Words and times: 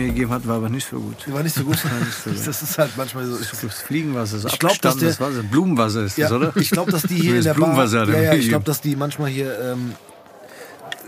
Mir 0.00 0.08
gegeben 0.08 0.30
hat, 0.32 0.46
war 0.46 0.56
aber 0.56 0.68
nicht 0.68 0.88
so 0.88 0.98
gut. 1.00 1.16
War 1.32 1.42
nicht 1.42 1.54
so 1.54 1.64
gut. 1.64 1.76
Das 2.24 2.62
ist 2.62 2.78
halt 2.78 2.96
manchmal 2.96 3.26
so. 3.26 3.36
Das 3.38 3.48
Fliegenwasser, 3.74 4.38
das 4.38 4.52
Ich 4.52 4.58
glaub, 4.58 4.72
dass 4.80 4.96
der- 4.96 5.08
abgestandenes 5.10 5.20
Wasser. 5.20 5.42
Blumenwasser 5.50 6.02
ist 6.04 6.16
Ja, 6.18 6.28
das, 6.28 6.36
oder? 6.36 6.52
ich 6.56 6.70
glaube, 6.70 6.90
dass 6.92 7.02
die 7.02 7.14
hier 7.20 7.30
in 7.30 7.36
Das 7.36 7.44
der 7.44 7.50
Bar. 7.54 7.68
Blumenwasser 7.70 8.08
er 8.08 8.22
Ja, 8.22 8.32
ja, 8.32 8.34
ich 8.34 8.48
glaube, 8.48 8.64
dass 8.64 8.80
die 8.80 8.96
manchmal 8.96 9.30
hier 9.30 9.58
ähm, 9.60 9.94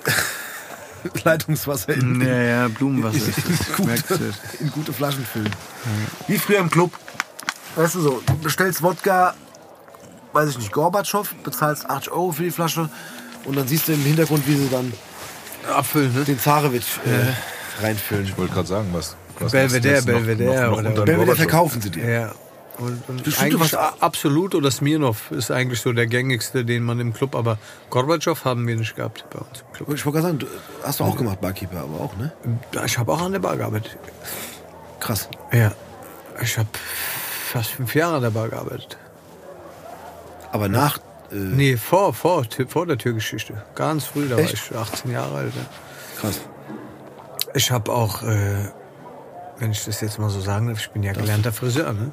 Leitungswasser 1.25 1.95
in, 1.95 2.21
Ja, 2.21 2.43
ja, 2.43 2.69
Blumenwasser 2.69 3.17
ist 3.29 3.39
das. 3.39 3.77
Gut. 3.77 3.87
Merkst 3.87 4.11
du. 4.11 4.15
in 4.61 4.71
gute 4.71 4.93
Flaschen 4.93 5.25
füllen. 5.25 5.51
Wie 6.29 6.39
früher 6.39 6.59
im 6.59 6.71
Club. 6.71 6.93
Weißt 7.77 7.95
du 7.95 8.01
so, 8.03 8.23
du 8.27 8.37
bestellst 8.39 8.83
Wodka, 8.83 9.35
weiß 10.33 10.51
ich 10.51 10.59
nicht, 10.59 10.73
Gorbatschow, 10.73 11.35
bezahlst 11.43 11.89
80 11.89 12.13
Euro 12.13 12.33
für 12.33 12.43
die 12.45 12.51
Flasche 12.51 12.89
und 13.45 13.57
dann 13.57 13.67
siehst 13.67 13.89
du 13.89 13.93
im 13.93 14.03
Hintergrund, 14.03 14.47
wie 14.47 14.57
sie 14.57 14.69
dann 14.71 14.93
Abfüllen, 15.75 16.13
ne? 16.15 16.25
den 16.25 16.39
Zarewitsch 16.39 16.99
äh, 17.07 17.33
reinfüllen. 17.81 18.25
Ich 18.25 18.37
wollte 18.37 18.53
gerade 18.55 18.69
sagen, 18.69 18.89
was. 18.93 19.17
was 19.39 19.53
Belvedere, 19.53 19.97
was 19.99 20.07
noch- 20.07 20.13
Belvedere 20.15 20.71
noch, 20.71 20.83
noch 20.83 20.91
oder- 20.93 21.05
Belvedere 21.05 21.37
verkaufen 21.37 21.81
sie 21.81 21.91
dir. 21.91 22.09
Ja. 22.11 22.33
Und, 22.79 23.07
und 23.09 23.23
Bestimmt, 23.23 23.61
warst- 23.61 23.75
absolut 24.01 24.55
oder 24.55 24.71
Smirnov 24.71 25.31
ist 25.31 25.51
eigentlich 25.51 25.81
so 25.83 25.93
der 25.93 26.07
gängigste, 26.07 26.65
den 26.65 26.83
man 26.83 26.99
im 27.01 27.13
Club, 27.13 27.35
aber 27.35 27.59
Gorbatschow 27.91 28.45
haben 28.47 28.67
wir 28.67 28.77
nicht 28.77 28.97
gehabt 28.97 29.25
bei 29.31 29.39
uns 29.41 29.61
im 29.61 29.73
Club. 29.75 29.95
Ich 29.95 30.07
wollte 30.07 30.21
gerade 30.21 30.27
sagen, 30.29 30.39
du, 30.39 30.47
hast 30.83 31.01
du 31.01 31.05
auch 31.05 31.17
gemacht, 31.17 31.41
Barkeeper, 31.41 31.81
aber 31.81 32.01
auch, 32.01 32.17
ne? 32.17 32.33
Ich 32.87 32.97
habe 32.97 33.13
auch 33.13 33.21
an 33.21 33.33
der 33.33 33.41
Bar 33.41 33.59
gearbeitet. 33.59 33.97
Krass. 35.01 35.29
Ja. 35.53 35.73
Ich 36.43 36.57
habe 36.57 36.69
fast 37.53 37.71
fünf 37.73 37.95
Jahre 37.95 38.17
an 38.17 38.23
der 38.23 38.31
Bar 38.31 38.49
gearbeitet. 38.49 38.97
Aber 40.51 40.69
nach. 40.69 40.97
Äh, 41.31 41.35
Nee, 41.35 41.77
vor, 41.77 42.15
vor, 42.15 42.45
vor 42.69 42.87
der 42.87 42.97
Türgeschichte. 42.99 43.63
Ganz 43.75 44.05
früh, 44.07 44.29
da 44.29 44.37
Echt? 44.39 44.73
war 44.73 44.83
ich 44.83 44.93
18 44.95 45.11
Jahre 45.13 45.37
alt. 45.37 45.53
ja. 45.55 46.21
krass. 46.21 46.41
Ich 47.55 47.71
habe 47.71 47.93
auch, 47.93 48.23
äh, 48.23 48.69
wenn 49.59 49.71
ich 49.73 49.85
das 49.85 50.01
jetzt 50.01 50.19
mal 50.19 50.31
so 50.31 50.41
sagen 50.41 50.69
darf, 50.69 50.79
ich 50.81 50.91
bin 50.91 51.03
ja 51.03 51.13
gelernter 51.13 51.53
Friseur. 51.53 51.93
Ne? 51.93 52.13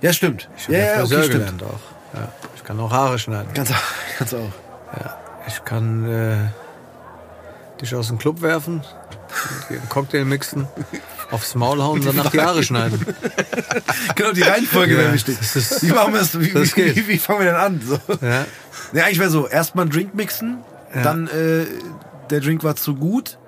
Ja, 0.00 0.12
stimmt. 0.12 0.48
Ich 0.56 0.64
habe 0.64 0.74
ja, 0.78 0.84
ja, 0.84 0.98
Friseur 1.00 1.18
okay, 1.18 1.26
stimmt. 1.28 1.58
gelernt 1.58 1.62
auch. 1.62 2.18
Ja. 2.18 2.28
Ich 2.56 2.64
kann 2.64 2.80
auch 2.80 2.90
Haare 2.92 3.18
schneiden. 3.18 3.52
Ganz, 3.54 3.70
auch- 3.70 3.74
ganz 4.18 4.34
auch. 4.34 4.52
Ja. 4.98 5.16
Ich 5.46 5.64
kann 5.64 6.08
äh, 6.08 7.80
dich 7.80 7.94
aus 7.94 8.08
dem 8.08 8.18
Club 8.18 8.42
werfen, 8.42 8.82
einen 9.70 9.88
Cocktail 9.88 10.24
mixen, 10.24 10.66
aufs 11.30 11.54
Maul 11.54 11.82
hauen 11.82 12.00
und 12.00 12.06
danach 12.06 12.30
die 12.30 12.40
Haare 12.40 12.62
schneiden. 12.62 13.04
Genau, 14.14 14.32
die 14.32 14.42
Reihenfolge 14.42 14.94
Ja, 14.94 14.98
wäre 15.00 15.12
wichtig. 15.12 15.36
das 15.38 15.54
ist- 15.54 15.82
wie 15.82 15.92
machen 15.92 16.12
wir 16.12 16.20
das? 16.20 16.38
Wie, 16.40 16.50
das 16.50 16.76
wie, 16.76 16.96
wie, 16.96 17.08
wie 17.08 17.18
fangen 17.18 17.40
wir 17.40 17.46
denn 17.46 17.54
an? 17.56 17.80
So. 17.86 18.00
Ja. 18.20 18.44
Ja, 18.92 19.04
eigentlich 19.04 19.20
wäre 19.20 19.30
so, 19.30 19.46
erstmal 19.46 19.84
einen 19.84 19.92
Drink 19.92 20.14
mixen, 20.14 20.58
Ja. 20.94 21.02
dann 21.02 21.28
äh, 21.28 21.66
der 22.30 22.40
Drink 22.40 22.64
war 22.64 22.74
zu 22.74 22.94
gut, 22.96 23.38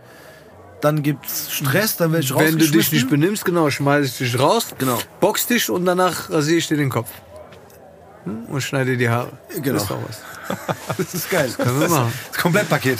dann 0.80 1.02
gibt's 1.02 1.52
Stress, 1.52 1.96
dann 1.96 2.12
werde 2.12 2.24
ich 2.24 2.34
Wenn 2.34 2.58
du 2.58 2.66
dich 2.68 2.92
nicht 2.92 3.08
benimmst, 3.10 3.44
genau, 3.44 3.70
schmeiße 3.70 4.06
ich 4.06 4.18
dich 4.32 4.38
raus, 4.40 4.68
Genau. 4.78 4.98
box 5.20 5.46
dich 5.46 5.68
und 5.70 5.84
danach 5.84 6.30
rasiere 6.30 6.58
ich 6.58 6.68
dir 6.68 6.76
den 6.76 6.90
Kopf. 6.90 7.10
Hm? 8.24 8.44
Und 8.46 8.60
schneide 8.60 8.92
dir 8.92 8.96
die 8.98 9.08
Haare. 9.08 9.32
Genau. 9.62 9.78
Das 9.78 9.82
ist 9.84 9.90
was. 9.90 10.20
Das 10.98 11.14
ist 11.14 11.30
geil. 11.30 11.48
Können 11.56 11.76
wir 11.78 11.82
das, 11.88 11.90
machen. 11.92 12.12
das 12.32 12.42
Komplettpaket. 12.42 12.98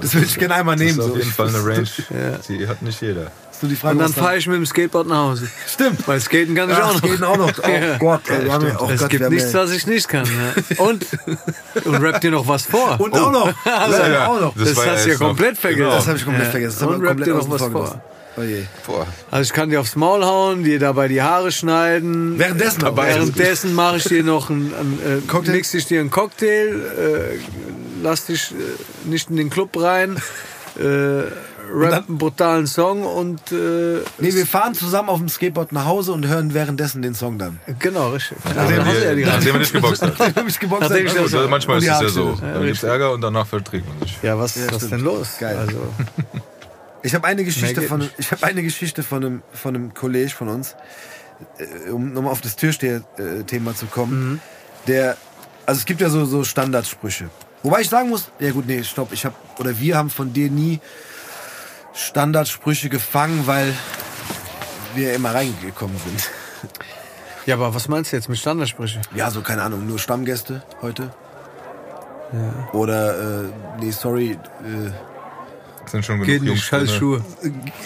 Das 0.00 0.14
würde 0.14 0.26
ich 0.26 0.38
gerne 0.38 0.54
einmal 0.54 0.76
Das 0.76 0.84
nehmen. 0.86 0.98
ist 0.98 1.04
auf 1.04 1.10
So. 1.10 1.16
jeden 1.18 1.30
Fall 1.30 1.48
eine 1.48 1.58
Range, 1.64 1.88
Ja. 2.10 2.38
die 2.48 2.66
hat 2.66 2.80
nicht 2.82 3.00
jeder. 3.02 3.30
Ist 3.56 3.62
nur 3.62 3.70
die 3.70 3.76
Frage, 3.76 3.94
Und 3.94 4.02
dann 4.02 4.12
fahre 4.12 4.36
ich 4.36 4.46
mit 4.46 4.56
dem 4.56 4.66
Skateboard 4.66 5.06
nach 5.06 5.16
Hause. 5.30 5.48
Stimmt. 5.66 6.06
Weil 6.06 6.20
Skaten 6.20 6.54
kann 6.54 6.68
ich 6.68 6.76
Ach, 6.76 6.90
auch 6.90 6.92
noch. 6.92 7.08
Skaten 7.08 7.24
auch 7.24 7.36
noch. 7.38 7.52
Oh 7.64 7.68
Ja. 7.70 7.96
Gott, 7.98 8.20
ey, 8.28 8.44
wir 8.44 8.52
haben 8.52 8.66
ja, 8.66 8.76
oh 8.80 8.90
es 8.92 9.00
Gott, 9.00 9.08
gibt 9.08 9.20
wir 9.20 9.26
haben 9.26 9.34
nichts, 9.34 9.54
was 9.54 9.70
ich 9.72 9.86
nicht 9.86 10.08
kann. 10.08 10.26
Ja. 10.26 10.76
Und, 10.84 11.06
und 11.84 11.94
rappt 11.96 12.22
dir 12.22 12.30
noch 12.32 12.46
was 12.46 12.66
vor. 12.66 13.00
Und 13.00 13.14
auch 13.14 13.32
noch. 13.32 13.54
Also, 13.64 13.96
Ja, 13.98 14.08
ja. 14.08 14.26
auch 14.26 14.40
noch. 14.40 14.54
das, 14.56 14.74
Das 14.74 14.86
hast 14.86 15.06
du 15.06 15.10
ja 15.10 15.16
komplett 15.16 15.56
vergessen. 15.56 15.84
Genau. 15.84 15.96
Das 15.96 16.06
habe 16.06 16.18
ich 16.18 16.24
komplett 16.24 16.44
Ja. 16.46 16.50
vergessen. 16.50 16.76
Das 16.80 16.88
Und 16.88 16.94
rappt 16.96 17.06
komplett 17.06 17.28
dir 17.28 17.34
noch 17.34 17.50
was 17.50 17.62
vor. 17.62 18.02
Oh. 18.88 19.04
Also 19.30 19.42
ich 19.42 19.52
kann 19.54 19.70
dir 19.70 19.80
aufs 19.80 19.96
Maul 19.96 20.22
hauen, 20.22 20.62
dir 20.62 20.78
dabei 20.78 21.08
die 21.08 21.22
Haare 21.22 21.50
schneiden. 21.50 22.38
Währenddessen 22.38 22.82
noch. 22.82 22.94
Währenddessen 22.94 23.74
mache 23.74 23.96
ich 23.96 24.04
dir 24.04 24.22
noch 24.22 24.50
einen, 24.50 24.74
einen 24.74 24.98
äh, 25.24 25.26
Cocktail? 25.26 25.52
mix 25.52 25.72
ich 25.72 25.86
dir 25.86 26.00
einen 26.00 26.10
Cocktail, 26.10 26.74
äh, 26.74 27.38
lass 28.02 28.26
dich 28.26 28.52
äh, 28.52 29.08
nicht 29.08 29.30
in 29.30 29.36
den 29.36 29.48
Club 29.48 29.70
rein, 29.80 30.18
äh, 30.78 30.82
rap 31.72 32.08
einen 32.08 32.18
brutalen 32.18 32.66
Song 32.66 33.04
und 33.04 33.40
äh, 33.52 34.00
Nee, 34.18 34.34
wir 34.34 34.46
fahren 34.46 34.74
zusammen 34.74 35.08
auf 35.08 35.18
dem 35.18 35.28
Skateboard 35.28 35.72
nach 35.72 35.84
Hause 35.86 36.12
und 36.12 36.26
hören 36.26 36.54
währenddessen 36.54 37.02
den 37.02 37.14
Song 37.14 37.38
dann. 37.38 37.60
genau, 37.78 38.10
richtig. 38.10 38.38
Ja, 38.44 38.54
Nachdem, 38.62 38.76
ja 38.86 39.10
die 39.12 39.16
wir- 39.18 39.26
nachdem 39.26 39.54
er 39.54 39.58
nicht 39.60 39.72
geboxt 39.72 40.02
hat. 40.02 40.18
Nachdem 40.18 40.46
ich 40.48 40.58
geboxt 40.58 40.82
Nachdem 40.88 41.06
ich 41.06 41.12
das- 41.14 41.22
Also 41.34 41.48
manchmal 41.48 41.78
ist 41.78 41.84
es 41.84 41.88
ja 42.00 42.08
so. 42.08 42.36
schneiden. 42.36 42.54
Dann 42.54 42.64
gibt 42.64 42.76
es 42.76 42.82
Ärger 42.82 43.12
und 43.12 43.20
danach 43.20 43.46
verträgt 43.46 43.86
man 43.88 43.98
sich. 44.00 44.18
ja, 44.22 44.38
was 44.38 44.56
ist 44.56 44.68
was 44.70 44.76
stimmt. 44.76 44.92
denn 44.92 45.00
los? 45.00 45.28
Geil. 45.38 45.56
Also, 45.56 45.78
Ich 47.02 47.14
habe 47.14 47.26
eine 47.26 47.44
Geschichte 47.44 47.82
von 47.82 48.08
ich 48.18 48.32
habe 48.32 48.44
eine 48.44 48.62
Geschichte 48.62 49.02
von 49.02 49.24
einem 49.24 49.42
von 49.52 49.74
einem 49.74 49.94
Kollege 49.94 50.30
von 50.30 50.48
uns, 50.48 50.74
äh, 51.58 51.90
um 51.90 52.12
nochmal 52.12 52.32
auf 52.32 52.40
das 52.40 52.56
Türsteher-Thema 52.56 53.74
zu 53.76 53.86
kommen. 53.86 54.30
Mhm. 54.32 54.40
Der, 54.88 55.16
also 55.66 55.78
es 55.78 55.84
gibt 55.84 56.00
ja 56.00 56.08
so 56.08 56.24
so 56.24 56.42
Standardsprüche. 56.44 57.28
Wobei 57.62 57.80
ich 57.80 57.88
sagen 57.88 58.08
muss, 58.08 58.30
ja 58.38 58.50
gut, 58.52 58.66
nee, 58.66 58.82
stopp, 58.84 59.12
ich 59.12 59.24
habe 59.24 59.34
oder 59.58 59.78
wir 59.78 59.96
haben 59.96 60.10
von 60.10 60.32
dir 60.32 60.50
nie 60.50 60.80
Standardsprüche 61.96 62.88
gefangen, 62.88 63.46
weil 63.46 63.72
wir 64.94 65.14
immer 65.14 65.34
reingekommen 65.34 65.96
sind. 65.98 66.30
ja, 67.46 67.54
aber 67.54 67.74
was 67.74 67.88
meinst 67.88 68.12
du 68.12 68.16
jetzt 68.16 68.28
mit 68.28 68.38
Standardsprüche? 68.38 69.00
Ja, 69.14 69.30
so 69.30 69.40
keine 69.40 69.62
Ahnung, 69.62 69.86
nur 69.86 69.98
Stammgäste 69.98 70.62
heute. 70.82 71.10
Oder 72.72 73.44
äh, 73.44 73.48
nee, 73.80 73.90
sorry, 73.92 74.32
äh, 74.32 74.90
Das 75.82 75.92
sind 75.92 76.04
schon 76.04 76.16
genug 76.16 76.26
Geht 76.26 76.42
nicht, 76.42 76.48
Jungs 76.50 76.62
scheiß. 76.62 76.92
Schuhe. 76.92 77.24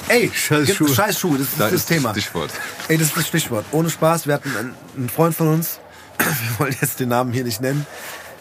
ey, 0.09 0.31
Scheiß 0.35 0.75
Schuhe. 0.75 0.89
Scheiß 0.89 1.19
Schuhe, 1.19 1.39
das 1.39 1.49
ist 1.49 1.61
Da 1.61 1.65
das 1.65 1.73
ist 1.75 1.87
Thema. 1.87 2.11
Stichwort. 2.13 2.51
Ey, 2.89 2.97
das 2.99 3.09
ist 3.09 3.17
das 3.17 3.29
Stichwort. 3.29 3.67
Ohne 3.71 3.91
Spaß, 3.91 4.27
wir 4.27 4.35
hatten 4.35 4.51
einen, 4.57 4.75
einen 4.97 5.09
Freund 5.11 5.37
von 5.37 5.49
uns, 5.49 5.79
wir 6.19 6.59
wollen 6.59 6.77
jetzt 6.81 7.01
den 7.01 7.11
Namen 7.11 7.33
hier 7.33 7.45
nicht 7.45 7.61
nennen, 7.61 7.87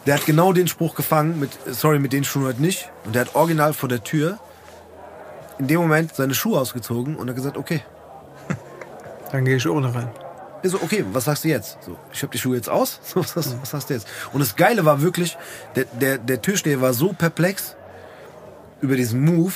der 0.05 0.15
hat 0.15 0.25
genau 0.25 0.53
den 0.53 0.67
Spruch 0.69 0.95
gefangen 0.95 1.39
mit, 1.39 1.51
sorry, 1.67 1.99
mit 1.99 2.13
den 2.13 2.23
Schuhen 2.23 2.45
heute 2.45 2.61
nicht. 2.61 2.89
Und 3.03 3.13
der 3.13 3.25
hat 3.25 3.35
original 3.35 3.73
vor 3.73 3.89
der 3.89 4.03
Tür 4.03 4.39
in 5.59 5.67
dem 5.67 5.79
Moment 5.81 6.15
seine 6.15 6.33
Schuhe 6.33 6.59
ausgezogen 6.59 7.15
und 7.15 7.29
hat 7.29 7.35
gesagt, 7.35 7.57
okay. 7.57 7.81
Dann 9.31 9.45
gehe 9.45 9.57
ich 9.57 9.67
ohne 9.67 9.93
rein. 9.93 10.09
Ich 10.63 10.71
so, 10.71 10.77
okay, 10.81 11.05
was 11.13 11.25
sagst 11.25 11.43
du 11.43 11.47
jetzt? 11.49 11.77
So, 11.83 11.95
ich 12.11 12.21
habe 12.21 12.31
die 12.31 12.37
Schuhe 12.37 12.55
jetzt 12.55 12.69
aus. 12.69 12.99
So, 13.03 13.19
was, 13.21 13.33
sagst- 13.33 13.55
was 13.61 13.69
sagst 13.69 13.89
du 13.89 13.93
jetzt? 13.93 14.07
Und 14.33 14.39
das 14.39 14.55
Geile 14.55 14.83
war 14.85 15.01
wirklich, 15.01 15.37
der, 15.75 15.85
der, 15.85 16.17
der 16.17 16.41
Türsteher 16.41 16.81
war 16.81 16.93
so 16.93 17.13
perplex 17.13 17.75
über 18.81 18.95
diesen 18.95 19.21
Move, 19.23 19.53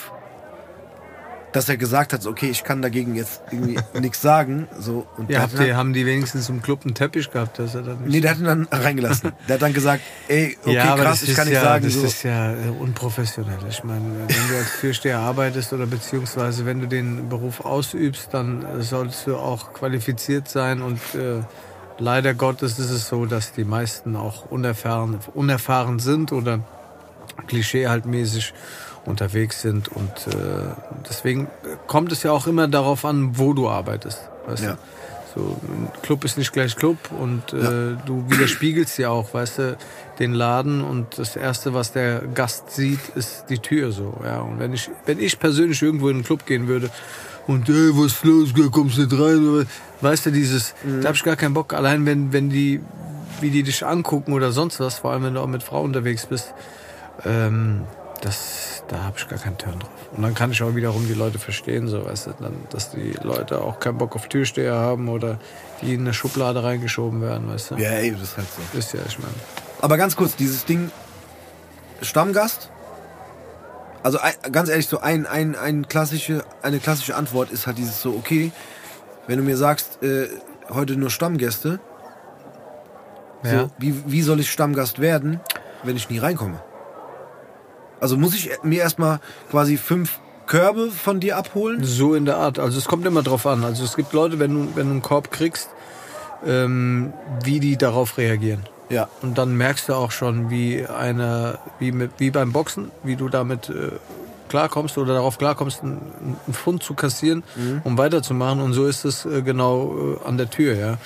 dass 1.54 1.70
er 1.70 1.78
gesagt 1.78 2.14
hat, 2.14 2.22
so, 2.22 2.30
okay, 2.32 2.50
ich 2.50 2.64
kann 2.64 2.82
dagegen 2.82 3.16
jetzt 3.16 3.42
irgendwie 3.52 3.80
nichts 4.00 4.22
sagen. 4.22 4.68
So, 4.80 5.08
und 5.18 5.30
Ja, 5.30 5.42
habt 5.42 5.58
ihr, 5.60 5.78
haben 5.78 5.94
die 5.94 6.06
wenigstens 6.06 6.50
im 6.50 6.62
Club 6.62 6.82
einen 6.84 6.96
Teppich 6.96 7.32
gehabt, 7.32 7.60
dass 7.60 7.76
er 7.76 7.84
dann 7.84 8.02
nicht 8.02 8.12
Nee, 8.12 8.20
der 8.22 8.32
hat 8.32 8.40
ihn 8.40 8.46
dann 8.46 8.68
reingelassen. 8.72 9.32
Der 9.48 9.56
hat 9.56 9.62
dann 9.62 9.74
gesagt, 9.74 10.02
ey, 10.28 10.58
okay, 10.64 10.74
ja, 10.74 10.96
krass, 10.96 11.24
ich 11.24 11.36
kann 11.36 11.48
nicht 11.48 11.56
ja, 11.56 11.62
sagen. 11.64 11.86
Das 11.86 11.94
So. 11.94 12.06
ist 12.06 12.24
ja 12.24 12.54
äh, 12.54 12.70
unprofessionell. 12.80 13.60
Ich 13.70 13.84
meine, 13.84 14.02
wenn 14.28 14.48
du 14.50 14.58
als 14.58 14.80
Türsteher 14.80 15.20
arbeitest 15.20 15.74
oder 15.74 15.86
beziehungsweise 15.86 16.66
wenn 16.66 16.80
du 16.82 16.88
den 16.88 17.30
Beruf 17.30 17.62
ausübst, 17.64 18.30
dann 18.32 18.66
äh, 18.66 18.82
solltest 18.82 19.28
du 19.28 19.38
auch 19.38 19.74
qualifiziert 19.74 20.48
sein 20.50 20.82
und 20.82 21.00
äh, 21.16 21.42
leider 22.00 22.34
Gottes 22.34 22.80
ist 22.80 22.90
es 22.90 23.08
so, 23.08 23.26
dass 23.26 23.54
die 23.54 23.64
meisten 23.64 24.16
auch 24.16 24.50
unerfahren, 24.50 25.20
unerfahren 25.34 26.00
sind 26.00 26.32
oder 26.32 26.60
Klischee 27.48 27.88
halt 27.88 28.06
mäßig 28.06 28.54
unterwegs 29.06 29.62
sind 29.62 29.90
und 29.90 30.12
äh, 30.28 30.34
deswegen 31.10 31.48
kommt 31.88 32.12
es 32.12 32.24
ja 32.24 32.32
auch 32.32 32.48
immer 32.48 32.68
darauf 32.68 33.04
an, 33.06 33.38
wo 33.38 33.54
du 33.54 33.70
arbeitest. 33.70 34.20
Weißt 34.48 34.64
Ja. 34.64 34.72
du? 34.74 34.78
So, 35.36 35.58
ein 35.64 35.88
Club 36.04 36.24
ist 36.26 36.38
nicht 36.38 36.54
gleich 36.54 36.76
Club 36.76 36.98
und 37.20 37.54
äh, 37.54 37.96
du 38.06 38.24
widerspiegelst 38.30 39.00
ja 39.00 39.10
auch, 39.10 39.34
weißt 39.34 39.58
du, 39.58 39.78
den 40.20 40.34
Laden 40.34 40.84
und 40.84 41.18
das 41.18 41.36
erste, 41.36 41.74
was 41.74 41.92
der 41.92 42.20
Gast 42.36 42.70
sieht, 42.70 43.00
ist 43.16 43.46
die 43.50 43.58
Tür 43.58 43.92
so. 43.92 44.14
Ja, 44.24 44.42
und 44.42 44.60
wenn 44.60 44.74
ich, 44.74 44.92
wenn 45.08 45.20
ich 45.20 45.40
persönlich 45.40 45.82
irgendwo 45.82 46.10
in 46.10 46.18
einen 46.18 46.24
Club 46.24 46.46
gehen 46.46 46.68
würde 46.68 46.92
und 47.48 47.68
ey, 47.68 47.90
was 47.94 48.12
ist 48.14 48.24
los, 48.24 48.54
kommst 48.72 48.98
du 48.98 49.02
nicht 49.06 49.14
rein, 49.14 49.48
oder- 49.50 49.66
weißt 50.02 50.28
du, 50.28 50.32
dieses, 50.32 50.76
da 51.02 51.08
hab 51.10 51.16
ich 51.16 51.24
gar 51.24 51.36
keinen 51.36 51.56
Bock. 51.56 51.74
Allein 51.74 52.06
wenn, 52.06 52.32
wenn 52.32 52.52
die, 52.52 52.80
wie 53.42 53.50
die 53.50 53.64
dich 53.64 53.84
angucken 53.84 54.34
oder 54.34 54.52
sonst 54.52 54.80
was, 54.80 55.00
vor 55.00 55.12
allem 55.14 55.24
wenn 55.24 55.34
du 55.34 55.40
auch 55.42 55.48
mit 55.48 55.64
Frau 55.64 55.82
unterwegs 55.82 56.28
bist, 56.28 56.54
ähm, 57.26 57.82
das, 58.24 58.84
da 58.88 59.04
habe 59.04 59.18
ich 59.18 59.28
gar 59.28 59.38
keinen 59.40 59.58
Turn 59.58 59.80
drauf. 59.80 59.90
Und 60.16 60.24
dann 60.24 60.34
kann 60.34 60.52
ich 60.52 60.62
auch 60.64 60.76
wiederum 60.76 61.08
die 61.08 61.14
Leute 61.14 61.40
verstehen, 61.40 61.88
so 61.88 62.06
weißt 62.06 62.28
du, 62.28 62.34
dann, 62.40 62.56
dass 62.70 62.92
die 62.92 63.14
Leute 63.22 63.62
auch 63.62 63.80
keinen 63.80 63.98
Bock 63.98 64.16
auf 64.16 64.28
Türsteher 64.30 64.76
haben 64.76 65.10
oder 65.10 65.40
die 65.82 65.94
in 65.94 66.02
eine 66.02 66.14
Schublade 66.14 66.64
reingeschoben 66.64 67.22
werden, 67.22 67.50
weißt 67.50 67.72
du. 67.72 67.76
Ja, 67.76 67.90
ey, 67.92 68.12
das 68.12 68.22
ist 68.22 68.38
halt 68.38 68.48
so. 68.72 68.78
Ist 68.78 68.94
ja, 68.94 69.02
ich 69.08 69.20
meine. 69.20 69.34
Aber 69.82 69.98
ganz 69.98 70.16
kurz, 70.16 70.36
dieses 70.36 70.64
Ding, 70.66 70.90
Stammgast, 72.02 72.70
also 74.04 74.20
ganz 74.52 74.70
ehrlich, 74.70 74.88
so 74.88 75.00
ein, 75.00 75.26
ein, 75.26 75.56
ein 75.56 75.88
klassische, 75.88 76.44
eine 76.62 76.80
klassische 76.80 77.16
Antwort 77.16 77.52
ist 77.52 77.68
halt 77.68 77.78
dieses 77.78 78.02
so, 78.02 78.12
okay, 78.12 78.52
wenn 79.28 79.38
du 79.38 79.44
mir 79.44 79.58
sagst, 79.58 80.02
äh, 80.04 80.28
heute 80.70 80.96
nur 80.96 81.10
Stammgäste, 81.10 81.80
so, 83.44 83.50
Ja. 83.50 83.70
wie, 83.78 84.04
wie 84.12 84.22
soll 84.22 84.40
ich 84.40 84.50
Stammgast 84.52 85.00
werden, 85.00 85.42
wenn 85.84 85.98
ich 85.98 86.10
nie 86.10 86.18
reinkomme? 86.20 86.62
Also 88.04 88.18
muss 88.18 88.36
ich 88.36 88.50
mir 88.64 88.82
erstmal 88.82 89.22
quasi 89.50 89.78
fünf 89.78 90.20
Körbe 90.46 90.92
von 90.92 91.22
dir 91.22 91.38
abholen? 91.38 91.86
So 91.86 92.16
in 92.16 92.26
der 92.26 92.36
Art. 92.36 92.60
Also 92.60 92.78
es 92.78 92.84
kommt 92.84 93.06
immer 93.06 93.24
drauf 93.24 93.46
an. 93.46 93.64
Also 93.64 93.86
es 93.86 93.96
gibt 93.96 94.12
Leute, 94.12 94.40
wenn 94.40 94.54
du, 94.54 94.76
wenn 94.76 94.88
du 94.88 94.92
einen 94.92 95.02
Korb 95.02 95.32
kriegst, 95.32 95.70
ähm, 96.46 97.14
wie 97.46 97.62
die 97.62 97.78
darauf 97.78 98.18
reagieren. 98.18 98.64
Ja. 98.90 99.08
Und 99.22 99.38
dann 99.38 99.56
merkst 99.56 99.88
du 99.88 99.94
auch 99.94 100.12
schon, 100.12 100.50
wie 100.50 100.86
einer, 100.86 101.60
wie, 101.80 101.94
mit, 101.94 102.12
wie 102.18 102.30
beim 102.30 102.52
Boxen, 102.52 102.92
wie 103.04 103.16
du 103.16 103.30
damit 103.30 103.70
äh, 103.70 103.92
klarkommst 104.50 104.98
oder 104.98 105.14
darauf 105.14 105.38
klarkommst, 105.38 105.82
einen, 105.82 106.02
einen 106.46 106.54
Pfund 106.54 106.84
zu 106.84 106.96
kassieren, 106.96 107.44
um 107.86 107.98
weiterzumachen. 107.98 108.60
Und 108.60 108.74
so 108.74 108.86
ist 108.86 109.06
es 109.06 109.26
äh, 109.26 109.42
genau 109.44 110.18
äh, 110.22 110.28
an 110.28 110.38
der 110.38 110.50
Tür. 110.50 110.76
Ja. 110.76 110.98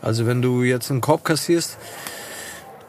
Also 0.00 0.24
wenn 0.24 0.40
du 0.40 0.62
jetzt 0.62 0.90
einen 0.90 1.02
Korb 1.02 1.22
kassierst, 1.22 1.76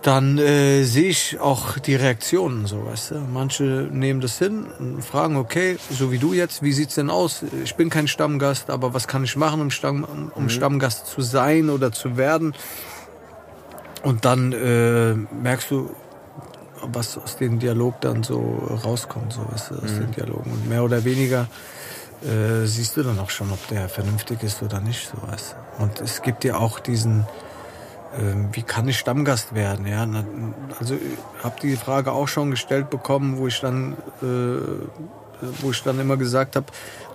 dann 0.08 0.38
äh, 0.38 0.84
sehe 0.84 1.10
ich 1.10 1.38
auch 1.42 1.78
die 1.80 1.96
Reaktionen, 1.96 2.66
so 2.66 2.86
weißt 2.86 3.12
du. 3.12 3.16
Manche 3.16 3.90
nehmen 3.92 4.22
das 4.22 4.40
hin 4.40 4.68
und 4.80 5.04
fragen, 5.04 5.36
okay, 5.36 5.78
so 5.92 6.14
wie 6.14 6.18
du 6.18 6.32
jetzt, 6.32 6.64
wie 6.64 6.72
sieht's 6.72 6.96
denn 6.96 7.10
aus? 7.10 7.44
Ich 7.66 7.76
bin 7.76 7.90
kein 7.90 8.08
Stammgast, 8.08 8.70
aber 8.70 8.94
was 8.94 9.10
kann 9.10 9.26
ich 9.26 9.36
machen, 9.36 9.60
um, 9.60 9.70
Stamm, 9.70 10.06
um 10.06 10.32
um 10.34 10.50
Stammgast 10.50 11.08
zu 11.08 11.22
sein 11.22 11.70
oder 11.70 11.92
zu 11.92 12.16
werden? 12.16 12.56
Und 14.02 14.24
dann 14.24 14.54
äh, 14.54 15.14
merkst 15.14 15.72
du, 15.72 15.90
was 16.84 17.18
aus 17.18 17.36
dem 17.36 17.60
Dialog 17.60 18.00
dann 18.00 18.24
so 18.24 18.40
rauskommt, 18.86 19.34
so 19.34 19.42
weißt 19.52 19.72
du, 19.72 19.76
aus 19.76 19.94
den 19.94 20.12
Dialogen. 20.12 20.52
Und 20.52 20.70
mehr 20.70 20.86
oder 20.86 21.04
weniger 21.04 21.50
äh, 22.24 22.66
siehst 22.66 22.96
du 22.96 23.04
dann 23.04 23.20
auch 23.20 23.30
schon, 23.30 23.52
ob 23.52 23.68
der 23.68 23.90
vernünftig 23.90 24.42
ist 24.42 24.64
oder 24.64 24.80
nicht, 24.80 25.10
so 25.10 25.30
weißt 25.30 25.56
du. 25.78 25.84
Und 25.84 26.00
es 26.00 26.22
gibt 26.22 26.46
ja 26.46 26.56
auch 26.56 26.80
diesen, 26.80 27.28
wie 28.52 28.64
kann 28.64 28.88
ich 28.88 28.98
Stammgast 28.98 29.54
werden? 29.54 29.86
Ja, 29.86 30.08
also 30.80 30.96
ich 30.96 31.44
habe 31.44 31.56
die 31.62 31.76
Frage 31.76 32.12
auch 32.12 32.28
schon 32.28 32.52
gestellt 32.52 32.90
bekommen, 32.90 33.38
wo 33.38 33.48
ich 33.48 33.60
dann, 33.62 33.94
äh, 34.22 35.46
wo 35.62 35.72
ich 35.72 35.84
dann 35.84 36.00
immer 36.00 36.18
gesagt 36.18 36.56
habe, 36.56 36.66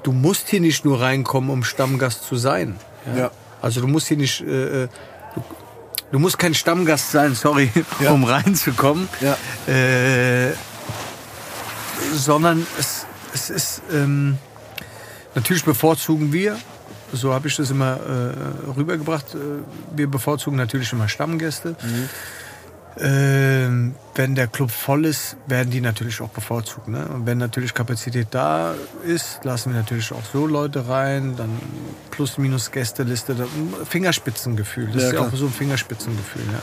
du 0.04 0.12
musst 0.12 0.48
hier 0.48 0.60
nicht 0.60 0.84
nur 0.84 1.00
reinkommen, 1.00 1.50
um 1.50 1.64
Stammgast 1.64 2.24
zu 2.24 2.36
sein. 2.36 2.76
Ja. 3.16 3.30
Also 3.60 3.80
du 3.80 3.88
musst 3.88 4.08
hier 4.08 4.16
nicht, 4.16 4.40
äh, 4.42 4.84
äh, 4.84 4.88
du, 5.34 5.42
du 6.12 6.18
musst 6.18 6.38
kein 6.38 6.54
Stammgast 6.54 7.10
sein, 7.10 7.34
sorry, 7.34 7.70
Ja. 8.00 8.10
um 8.12 8.24
reinzukommen, 8.24 9.08
Ja. 9.20 9.36
äh, 9.72 10.52
sondern 12.14 12.66
es, 12.78 13.06
es 13.34 13.50
ist 13.50 13.82
ähm, 13.92 14.38
natürlich 15.34 15.64
bevorzugen 15.64 16.32
wir, 16.32 16.56
so 17.12 17.32
habe 17.34 17.48
ich 17.48 17.56
das 17.56 17.70
immer 17.70 17.98
äh, 18.00 18.70
rübergebracht, 18.76 19.34
äh, 19.34 19.38
wir 19.94 20.10
bevorzugen 20.10 20.56
natürlich 20.56 20.92
immer 20.92 21.08
Stammgäste. 21.08 21.76
Ähm, 22.98 23.94
wenn 24.14 24.34
der 24.34 24.48
Club 24.48 24.70
voll 24.70 25.06
ist, 25.06 25.36
werden 25.46 25.70
die 25.70 25.80
natürlich 25.80 26.20
auch 26.20 26.28
bevorzugt. 26.28 26.88
Ne? 26.88 27.06
Und 27.06 27.24
wenn 27.24 27.38
natürlich 27.38 27.72
Kapazität 27.72 28.28
da 28.32 28.74
ist, 29.06 29.42
lassen 29.44 29.72
wir 29.72 29.80
natürlich 29.80 30.12
auch 30.12 30.22
so 30.30 30.46
Leute 30.46 30.86
rein, 30.88 31.34
dann 31.36 31.58
plus 32.10 32.36
minus 32.36 32.70
Gästeliste, 32.70 33.34
Fingerspitzengefühl. 33.88 34.88
Das 34.92 34.94
Ja, 34.94 35.00
ist 35.08 35.12
ja 35.14 35.18
klar. 35.20 35.32
auch 35.32 35.36
so 35.36 35.46
ein 35.46 35.52
Fingerspitzengefühl. 35.52 36.42
Ja. 36.52 36.62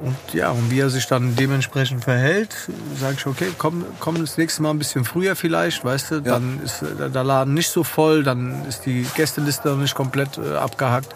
Und 0.00 0.16
ja, 0.32 0.50
und 0.50 0.70
wie 0.70 0.78
er 0.78 0.90
sich 0.90 1.06
dann 1.08 1.34
dementsprechend 1.34 2.04
verhält, 2.04 2.54
sage 2.98 3.16
ich, 3.18 3.26
okay, 3.26 3.48
komm, 3.58 3.84
komm 3.98 4.20
das 4.20 4.38
nächste 4.38 4.62
Mal 4.62 4.70
ein 4.70 4.78
bisschen 4.78 5.04
früher 5.04 5.34
vielleicht, 5.34 5.84
weißt 5.84 6.10
du, 6.12 6.22
dann 6.22 6.60
ist 6.62 6.82
der 6.82 7.24
Laden 7.24 7.54
nicht 7.54 7.70
so 7.70 7.82
voll, 7.82 8.22
dann 8.22 8.64
ist 8.68 8.86
die 8.86 9.04
Gästeliste 9.16 9.68
noch 9.68 9.76
nicht 9.78 9.96
komplett 9.96 10.38
äh, 10.38 10.54
abgehackt. 10.54 11.12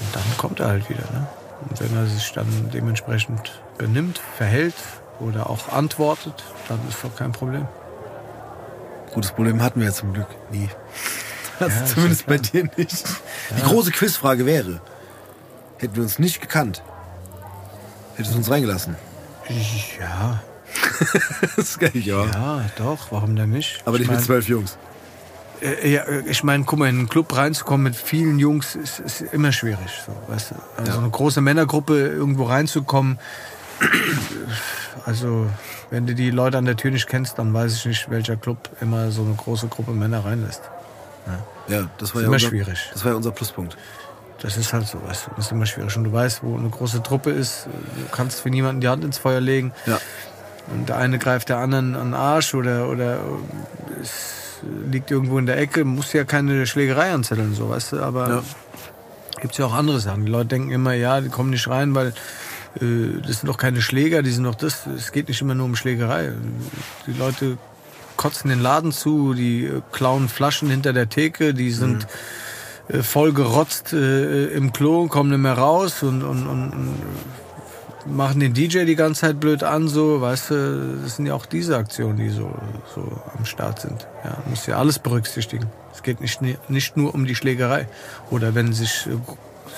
Und 0.00 0.14
dann 0.14 0.22
kommt 0.38 0.60
er 0.60 0.68
halt 0.68 0.88
wieder. 0.88 1.04
Ne? 1.12 1.26
Und 1.68 1.80
wenn 1.80 1.94
er 1.96 2.06
sich 2.06 2.32
dann 2.32 2.46
dementsprechend 2.72 3.60
benimmt, 3.76 4.20
verhält 4.36 4.74
oder 5.20 5.50
auch 5.50 5.70
antwortet, 5.70 6.44
dann 6.68 6.78
ist 6.88 7.02
doch 7.02 7.14
kein 7.14 7.32
Problem. 7.32 7.66
Gutes 9.12 9.32
Problem 9.32 9.62
hatten 9.62 9.80
wir 9.80 9.88
ja 9.88 9.92
zum 9.92 10.12
Glück 10.14 10.28
nie. 10.50 10.68
Also 11.58 11.78
Ja, 11.78 11.84
zumindest 11.86 12.22
ja 12.22 12.26
bei 12.28 12.38
dir 12.38 12.68
nicht. 12.76 13.04
Die 13.56 13.62
große 13.62 13.90
Quizfrage 13.90 14.44
wäre, 14.44 14.80
hätten 15.78 15.96
wir 15.96 16.02
uns 16.02 16.18
nicht 16.18 16.40
gekannt, 16.40 16.82
hättest 18.16 18.34
du 18.34 18.38
uns 18.38 18.50
reingelassen. 18.50 18.96
Ja, 20.00 20.42
das 21.56 21.58
ist 21.58 21.78
geil, 21.78 21.92
ja. 21.94 22.24
ja, 22.24 22.64
doch, 22.76 23.12
warum 23.12 23.36
denn 23.36 23.50
nicht? 23.50 23.80
Aber 23.84 23.94
Ich 23.96 24.00
nicht 24.00 24.08
mit 24.10 24.18
mein- 24.18 24.24
zwölf 24.26 24.48
Jungs. 24.48 24.76
Äh, 25.62 25.92
Ja, 25.94 26.02
äh, 26.02 26.22
ich 26.28 26.42
meine, 26.44 26.64
guck 26.64 26.78
mal, 26.80 26.88
in 26.88 26.98
einen 26.98 27.08
Club 27.08 27.34
reinzukommen 27.36 27.84
mit 27.84 27.96
vielen 27.96 28.38
Jungs 28.38 28.74
ist, 28.74 28.98
ist 29.00 29.20
immer 29.32 29.52
schwierig. 29.52 29.88
So, 30.04 30.12
weißt 30.32 30.50
du? 30.50 30.54
Also 30.82 30.98
eine 30.98 31.08
große 31.10 31.40
Männergruppe 31.40 31.96
irgendwo 32.08 32.44
reinzukommen. 32.44 33.18
Also, 35.04 35.46
wenn 35.90 36.06
du 36.06 36.14
die 36.14 36.30
Leute 36.30 36.58
an 36.58 36.64
der 36.64 36.76
Tür 36.76 36.90
nicht 36.90 37.06
kennst, 37.06 37.38
dann 37.38 37.52
weiß 37.54 37.74
ich 37.76 37.86
nicht, 37.86 38.10
welcher 38.10 38.36
Club 38.36 38.70
immer 38.80 39.10
so 39.10 39.22
eine 39.22 39.34
große 39.34 39.68
Gruppe 39.68 39.92
Männer 39.92 40.24
reinlässt. 40.24 40.62
Ja, 41.68 41.88
das 41.98 42.14
war 42.14 42.20
Ist 42.20 42.22
ja 42.22 42.26
immer 42.28 42.32
unser, 42.34 42.48
schwierig. 42.48 42.90
Das 42.92 43.04
war 43.04 43.12
ja 43.12 43.16
unser 43.16 43.32
Pluspunkt. 43.32 43.76
Das 44.42 44.56
ist 44.56 44.72
halt 44.72 44.86
so, 44.86 45.02
weißt 45.02 45.26
du. 45.26 45.30
Das 45.36 45.46
ist 45.46 45.52
immer 45.52 45.66
schwierig. 45.66 45.96
Und 45.96 46.04
du 46.04 46.12
weißt, 46.12 46.42
wo 46.42 46.56
eine 46.56 46.68
große 46.68 47.02
Truppe 47.02 47.30
ist, 47.30 47.66
du 47.66 48.14
kannst 48.14 48.40
für 48.40 48.50
niemanden 48.50 48.80
die 48.80 48.88
Hand 48.88 49.02
ins 49.04 49.18
Feuer 49.18 49.40
legen. 49.40 49.72
Ja. 49.86 49.98
Und 50.68 50.88
der 50.88 50.98
eine 50.98 51.18
greift 51.18 51.48
der 51.48 51.58
anderen 51.58 51.94
an 51.94 52.08
den 52.08 52.14
Arsch 52.14 52.54
oder, 52.54 52.88
oder 52.88 53.20
es 54.02 54.60
liegt 54.90 55.10
irgendwo 55.10 55.38
in 55.38 55.46
der 55.46 55.58
Ecke, 55.58 55.84
muss 55.84 56.12
ja 56.12 56.24
keine 56.24 56.66
Schlägerei 56.66 57.12
anzetteln, 57.12 57.54
so, 57.54 57.70
weißt 57.70 57.92
du, 57.92 58.00
aber 58.02 58.28
Ja. 58.28 58.42
gibt's 59.40 59.58
ja 59.58 59.66
auch 59.66 59.74
andere 59.74 60.00
Sachen. 60.00 60.26
Die 60.26 60.32
Leute 60.32 60.48
denken 60.48 60.70
immer, 60.72 60.92
ja, 60.92 61.20
die 61.20 61.28
kommen 61.28 61.50
nicht 61.50 61.68
rein, 61.68 61.94
weil 61.94 62.08
äh, 62.80 63.20
das 63.26 63.40
sind 63.40 63.48
doch 63.48 63.58
keine 63.58 63.80
Schläger, 63.80 64.22
die 64.22 64.30
sind 64.32 64.44
doch 64.44 64.54
das. 64.56 64.86
Es 64.86 65.12
geht 65.12 65.28
nicht 65.28 65.40
immer 65.40 65.54
nur 65.54 65.66
um 65.66 65.76
Schlägerei. 65.76 66.32
Die 67.06 67.12
Leute 67.12 67.58
kotzen 68.16 68.50
den 68.50 68.60
Laden 68.60 68.92
zu, 68.92 69.34
die 69.34 69.66
äh, 69.66 69.82
klauen 69.92 70.28
Flaschen 70.28 70.68
hinter 70.68 70.92
der 70.92 71.08
Theke, 71.08 71.54
die 71.54 71.70
sind 71.70 72.06
äh, 72.88 73.02
voll 73.02 73.32
gerotzt 73.32 73.92
äh, 73.92 74.46
im 74.48 74.72
Klo, 74.72 75.06
kommen 75.08 75.30
nicht 75.30 75.40
mehr 75.40 75.58
raus 75.58 76.02
und, 76.02 76.22
und, 76.22 76.46
und, 76.46 76.70
und 76.70 76.94
machen 78.06 78.40
den 78.40 78.54
DJ 78.54 78.84
die 78.84 78.94
ganze 78.94 79.22
Zeit 79.22 79.40
blöd 79.40 79.64
an, 79.64 79.88
so, 79.88 80.20
weißt 80.20 80.50
du, 80.50 80.98
das 81.02 81.16
sind 81.16 81.26
ja 81.26 81.34
auch 81.34 81.46
diese 81.46 81.76
Aktionen, 81.76 82.16
die 82.16 82.28
so, 82.28 82.50
so 82.94 83.02
am 83.36 83.44
Start 83.44 83.80
sind. 83.80 84.06
Ja, 84.24 84.38
man 84.42 84.50
muss 84.50 84.66
ja 84.66 84.76
alles 84.76 84.98
berücksichtigen. 84.98 85.66
Es 85.92 86.02
geht 86.02 86.20
nicht, 86.20 86.40
nicht 86.68 86.96
nur 86.96 87.14
um 87.14 87.24
die 87.24 87.34
Schlägerei. 87.34 87.88
Oder 88.30 88.54
wenn 88.54 88.72
sich 88.72 89.06
äh, 89.06 89.16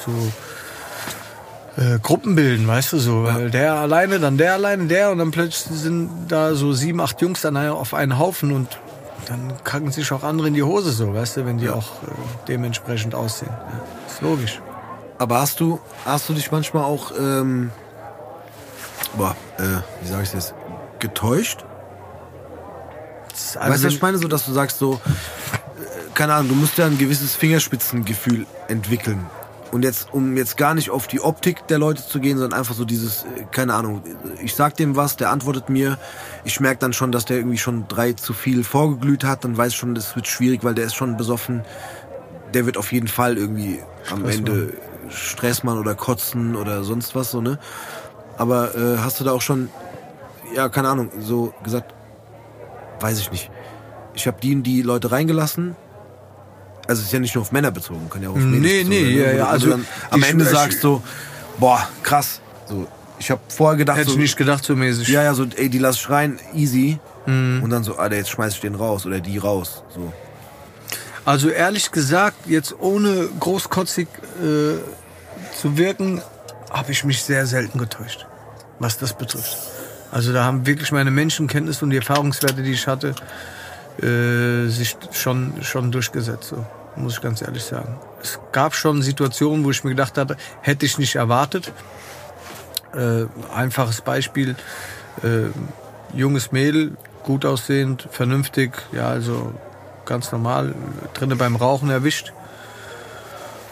so 0.05 1.83
äh, 1.83 1.99
Gruppen 2.01 2.35
bilden, 2.35 2.67
weißt 2.67 2.93
du, 2.93 2.99
so, 2.99 3.25
weil 3.25 3.51
der 3.51 3.75
alleine, 3.75 4.19
dann 4.19 4.37
der 4.37 4.55
alleine, 4.55 4.87
der 4.87 5.11
und 5.11 5.19
dann 5.19 5.31
plötzlich 5.31 5.79
sind 5.79 6.11
da 6.29 6.55
so 6.55 6.73
sieben, 6.73 7.01
acht 7.01 7.23
Jungs 7.23 7.41
dann 7.41 7.57
auf 7.57 7.95
einen 7.95 8.19
Haufen 8.19 8.53
und 8.53 8.69
dann 9.29 9.53
kacken 9.65 9.91
sich 9.93 10.11
auch 10.13 10.23
andere 10.23 10.49
in 10.49 10.55
die 10.55 10.63
Hose, 10.63 10.91
so, 10.93 11.13
weißt 11.15 11.37
du, 11.39 11.47
wenn 11.47 11.59
die 11.59 11.69
auch 11.69 12.03
äh, 12.03 12.07
dementsprechend 12.49 13.15
aussehen. 13.15 13.51
Ja, 13.53 13.83
ist 14.13 14.23
logisch. 14.23 14.61
Aber 15.19 15.41
hast 15.41 15.61
du, 15.61 15.81
hast 16.05 16.29
du 16.29 16.35
dich 16.35 16.51
manchmal 16.53 16.85
auch, 16.85 17.13
ähm, 17.19 17.71
boah, 19.17 19.35
äh, 19.59 19.63
wie 20.03 20.09
sage 20.09 20.23
ich 20.23 20.31
das, 20.31 20.55
getäuscht? 20.99 21.65
Das- 23.31 23.57
weißt 23.57 23.67
du, 23.67 23.71
was 23.73 23.83
wenn- 23.83 23.91
ich 23.91 24.03
meine? 24.03 24.19
So, 24.19 24.29
dass 24.29 24.45
du 24.47 24.53
sagst 24.53 24.79
so, 24.79 24.95
äh, 24.95 24.99
keine 26.15 26.35
Ahnung, 26.35 26.49
du 26.51 26.55
musst 26.55 26.79
ja 26.79 26.87
ein 26.87 26.99
gewisses 26.99 27.35
Fingerspitzengefühl 27.35 28.47
entwickeln. 28.69 29.27
Und 29.71 29.85
jetzt, 29.85 30.09
um 30.13 30.37
jetzt 30.37 30.57
gar 30.57 30.75
nicht 30.75 30.91
auf 30.91 31.07
die 31.07 31.21
Optik 31.21 31.67
der 31.69 31.79
Leute 31.79 32.07
zu 32.07 32.21
gehen, 32.21 32.39
sondern 32.39 32.59
einfach 32.59 32.75
so 32.75 32.85
dieses, 32.85 33.25
äh, 33.25 33.45
keine 33.51 33.75
Ahnung, 33.75 34.03
ich 34.43 34.55
sag 34.55 34.77
dem 34.77 34.97
was, 34.97 35.17
der 35.17 35.31
antwortet 35.31 35.69
mir. 35.69 35.99
Ich 36.45 36.61
merke 36.61 36.79
dann 36.79 36.93
schon, 36.93 37.13
dass 37.13 37.27
der 37.27 37.37
irgendwie 37.37 37.59
schon 37.59 37.87
drei 37.89 38.15
zu 38.15 38.33
viel 38.33 38.65
vorgeglüht 38.65 39.25
hat, 39.25 39.45
dann 39.45 39.57
weiß 39.57 39.73
ich 39.73 39.79
schon, 39.79 39.95
das 39.95 40.17
wird 40.17 40.27
schwierig, 40.27 40.65
weil 40.65 40.75
der 40.75 40.87
ist 40.87 40.95
schon 40.95 41.17
besoffen. 41.17 41.63
Der 42.55 42.65
wird 42.65 42.79
auf 42.79 42.93
jeden 42.93 43.09
Fall 43.09 43.37
irgendwie 43.37 43.81
am 44.11 44.21
Stress 44.21 44.37
Ende 44.37 44.73
Stress 45.11 45.63
machen 45.65 45.79
oder 45.79 45.95
kotzen 45.95 46.57
oder 46.57 46.83
sonst 46.83 47.15
was, 47.15 47.31
so, 47.31 47.41
ne? 47.41 47.59
Aber 48.37 48.75
äh, 48.75 48.99
hast 48.99 49.21
du 49.21 49.25
da 49.25 49.33
auch 49.33 49.43
schon, 49.43 49.69
ja, 50.55 50.69
keine 50.69 50.89
Ahnung, 50.89 51.11
so 51.19 51.53
gesagt, 51.63 51.95
weiß 53.01 53.19
ich 53.19 53.31
nicht. 53.31 53.51
Ich 54.15 54.27
habe 54.27 54.39
die 54.41 54.55
und 54.55 54.63
die 54.63 54.83
Leute 54.83 55.11
reingelassen. 55.11 55.77
Also 56.89 57.01
es 57.01 57.07
ist 57.09 57.13
ja 57.13 57.21
nicht 57.21 57.35
nur 57.35 57.43
auf 57.43 57.53
Männer 57.53 57.71
bezogen, 57.71 58.09
kann 58.11 58.23
ja 58.23 58.31
auch 58.31 58.35
auf 58.35 58.41
Mädels 58.41 58.89
Nee, 58.89 59.03
nee, 59.03 59.03
ne? 59.03 59.11
ja, 59.11 59.31
du- 59.33 59.37
ja, 59.39 59.45
du 59.45 59.51
also 59.51 59.71
dann 59.71 59.87
am 60.11 60.23
Ende 60.23 60.45
Sch- 60.45 60.49
sagst 60.49 60.81
so, 60.81 61.03
boah, 61.59 61.87
krass. 62.03 62.41
So, 62.67 62.87
ich 63.19 63.31
habe 63.31 63.41
vorher 63.49 63.77
gedacht, 63.77 63.99
Hätte 63.99 64.09
so, 64.11 64.15
ich 64.17 64.21
nicht 64.23 64.37
gedacht, 64.37 64.65
so 64.65 64.75
mäßig. 64.75 65.07
ja, 65.09 65.23
ja, 65.23 65.35
so, 65.35 65.45
ey, 65.57 65.69
die 65.69 65.79
lass 65.79 65.97
ich 65.97 66.09
rein, 66.11 66.41
easy. 66.55 66.99
Mhm. 67.27 67.61
Und 67.63 67.71
dann 67.71 67.85
so, 67.85 67.97
Alter, 67.97 68.17
jetzt 68.17 68.31
schmeiß 68.31 68.55
ich 68.55 68.61
den 68.61 68.75
raus 68.75 69.05
oder 69.07 69.21
die 69.21 69.37
raus. 69.39 69.83
So. 69.95 70.13
Also 71.27 71.51
ehrlich 71.51 71.91
gesagt, 71.93 72.47
jetzt 72.47 72.75
ohne 72.81 73.29
großkotzig 73.39 74.09
äh, 74.43 74.79
zu 75.61 75.77
wirken, 75.77 76.23
habe 76.71 76.93
ich 76.93 77.05
mich 77.05 77.23
sehr 77.23 77.45
selten 77.47 77.79
getäuscht, 77.79 78.27
was 78.79 78.97
das 78.97 79.13
betrifft. 79.13 79.57
Also 80.11 80.33
da 80.33 80.45
haben 80.45 80.65
wirklich 80.67 80.91
meine 80.91 81.11
Menschenkenntnis 81.11 81.83
und 81.83 81.91
die 81.91 81.99
Erfahrungswerte, 81.99 82.63
die 82.63 82.73
ich 82.73 82.87
hatte, 82.87 83.15
äh, 84.03 84.69
sich 84.71 84.97
schon, 85.13 85.53
schon 85.63 85.91
durchgesetzt, 85.93 86.49
so, 86.51 86.65
muss 87.03 87.15
ich 87.15 87.21
ganz 87.21 87.43
ehrlich 87.43 87.65
sagen. 87.65 87.97
Es 88.23 88.39
gab 88.53 88.75
schon 88.75 89.03
Situationen, 89.03 89.65
wo 89.65 89.71
ich 89.71 89.85
mir 89.85 89.91
gedacht 89.91 90.19
hatte, 90.19 90.37
hätte 90.61 90.87
ich 90.87 90.99
nicht 90.99 91.17
erwartet. 91.17 91.73
Äh, 92.95 93.27
einfaches 93.55 94.01
Beispiel, 94.01 94.57
äh, 95.23 95.47
junges 96.17 96.53
Mädel, 96.53 96.97
gut 97.23 97.45
aussehend, 97.45 98.09
vernünftig, 98.11 98.73
ja, 98.93 99.09
also 99.09 99.53
ganz 100.07 100.33
normal, 100.33 100.75
drinnen 101.15 101.37
beim 101.37 101.57
Rauchen 101.57 101.91
erwischt. 101.91 102.33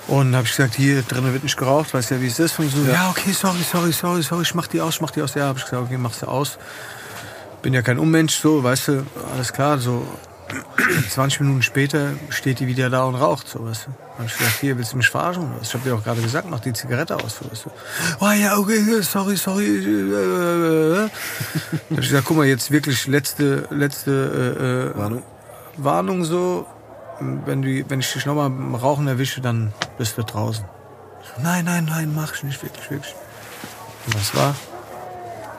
Und 0.09 0.37
habe 0.37 0.45
ich 0.45 0.55
gesagt, 0.55 0.77
hier 0.77 1.03
drinnen 1.03 1.33
wird 1.33 1.43
nicht 1.43 1.57
geraucht, 1.57 1.93
weißt 1.93 2.11
ja, 2.13 2.21
wie 2.21 2.29
es 2.29 2.39
ist. 2.39 2.59
Und 2.59 2.71
so, 2.71 2.83
ja. 2.83 2.93
ja, 2.93 3.11
okay, 3.11 3.33
sorry, 3.33 3.63
sorry, 3.63 3.93
sorry, 3.93 4.23
sorry, 4.23 4.43
ich 4.43 4.55
mach 4.55 4.69
die 4.69 4.81
aus, 4.81 4.95
ich 4.95 5.01
mach 5.01 5.11
die 5.11 5.23
aus. 5.23 5.35
Ja, 5.35 5.47
habe 5.47 5.59
ich 5.59 5.65
gesagt, 5.65 5.83
okay, 5.83 5.97
mach 5.99 6.13
sie 6.13 6.29
aus. 6.29 6.59
Bin 7.63 7.75
ja 7.75 7.83
kein 7.83 7.99
Unmensch, 7.99 8.39
so, 8.39 8.63
weißt 8.63 8.89
du, 8.89 9.07
alles 9.35 9.53
klar, 9.53 9.79
so 9.79 10.07
20 11.11 11.41
Minuten 11.41 11.63
später 11.63 12.13
steht 12.29 12.61
die 12.61 12.67
wieder 12.67 12.91
da 12.91 13.05
und 13.05 13.15
raucht, 13.15 13.49
so, 13.49 13.65
weißt 13.65 13.87
du. 13.87 13.91
Dann 13.91 14.19
hab 14.19 14.27
ich 14.27 14.39
gesagt, 14.39 14.61
hier, 14.61 14.79
willst 14.79 14.93
du 14.93 14.97
mich 14.97 15.09
verarschen? 15.09 15.45
oder 15.45 15.61
was? 15.61 15.69
Ich 15.69 15.75
hab 15.75 15.85
dir 15.85 15.95
auch 15.95 16.03
gerade 16.03 16.21
gesagt, 16.21 16.49
mach 16.49 16.61
die 16.61 16.73
Zigarette 16.73 17.17
aus, 17.17 17.39
so, 17.39 17.51
weißt 17.51 17.67
du. 17.67 17.71
Oh 18.21 18.31
ja, 18.31 18.57
okay, 18.57 19.03
sorry, 19.03 19.37
sorry. 19.37 19.67
Äh, 19.67 21.03
hab 21.05 21.91
ich 21.91 21.97
gesagt, 21.97 22.27
guck 22.27 22.37
mal, 22.37 22.47
jetzt 22.47 22.71
wirklich 22.71 23.07
letzte, 23.07 23.67
letzte 23.71 24.93
äh, 24.95 24.99
Warnung. 24.99 25.23
Warnung 25.77 26.25
so. 26.25 26.67
Wenn, 27.19 27.63
du, 27.63 27.85
wenn 27.89 28.01
ich 28.01 28.13
dich 28.13 28.27
nochmal 28.27 28.51
beim 28.51 28.75
Rauchen 28.75 29.09
erwische, 29.09 29.41
dann 29.41 29.73
bist 29.97 30.19
du 30.19 30.23
draußen. 30.23 30.65
So, 31.23 31.43
nein, 31.43 31.65
nein, 31.65 31.87
nein, 31.87 32.13
mach 32.15 32.35
ich 32.35 32.43
nicht, 32.45 32.63
wirklich, 32.63 32.91
wirklich. 32.91 33.15
Und 34.07 34.15
was 34.15 34.35
war? 34.35 34.55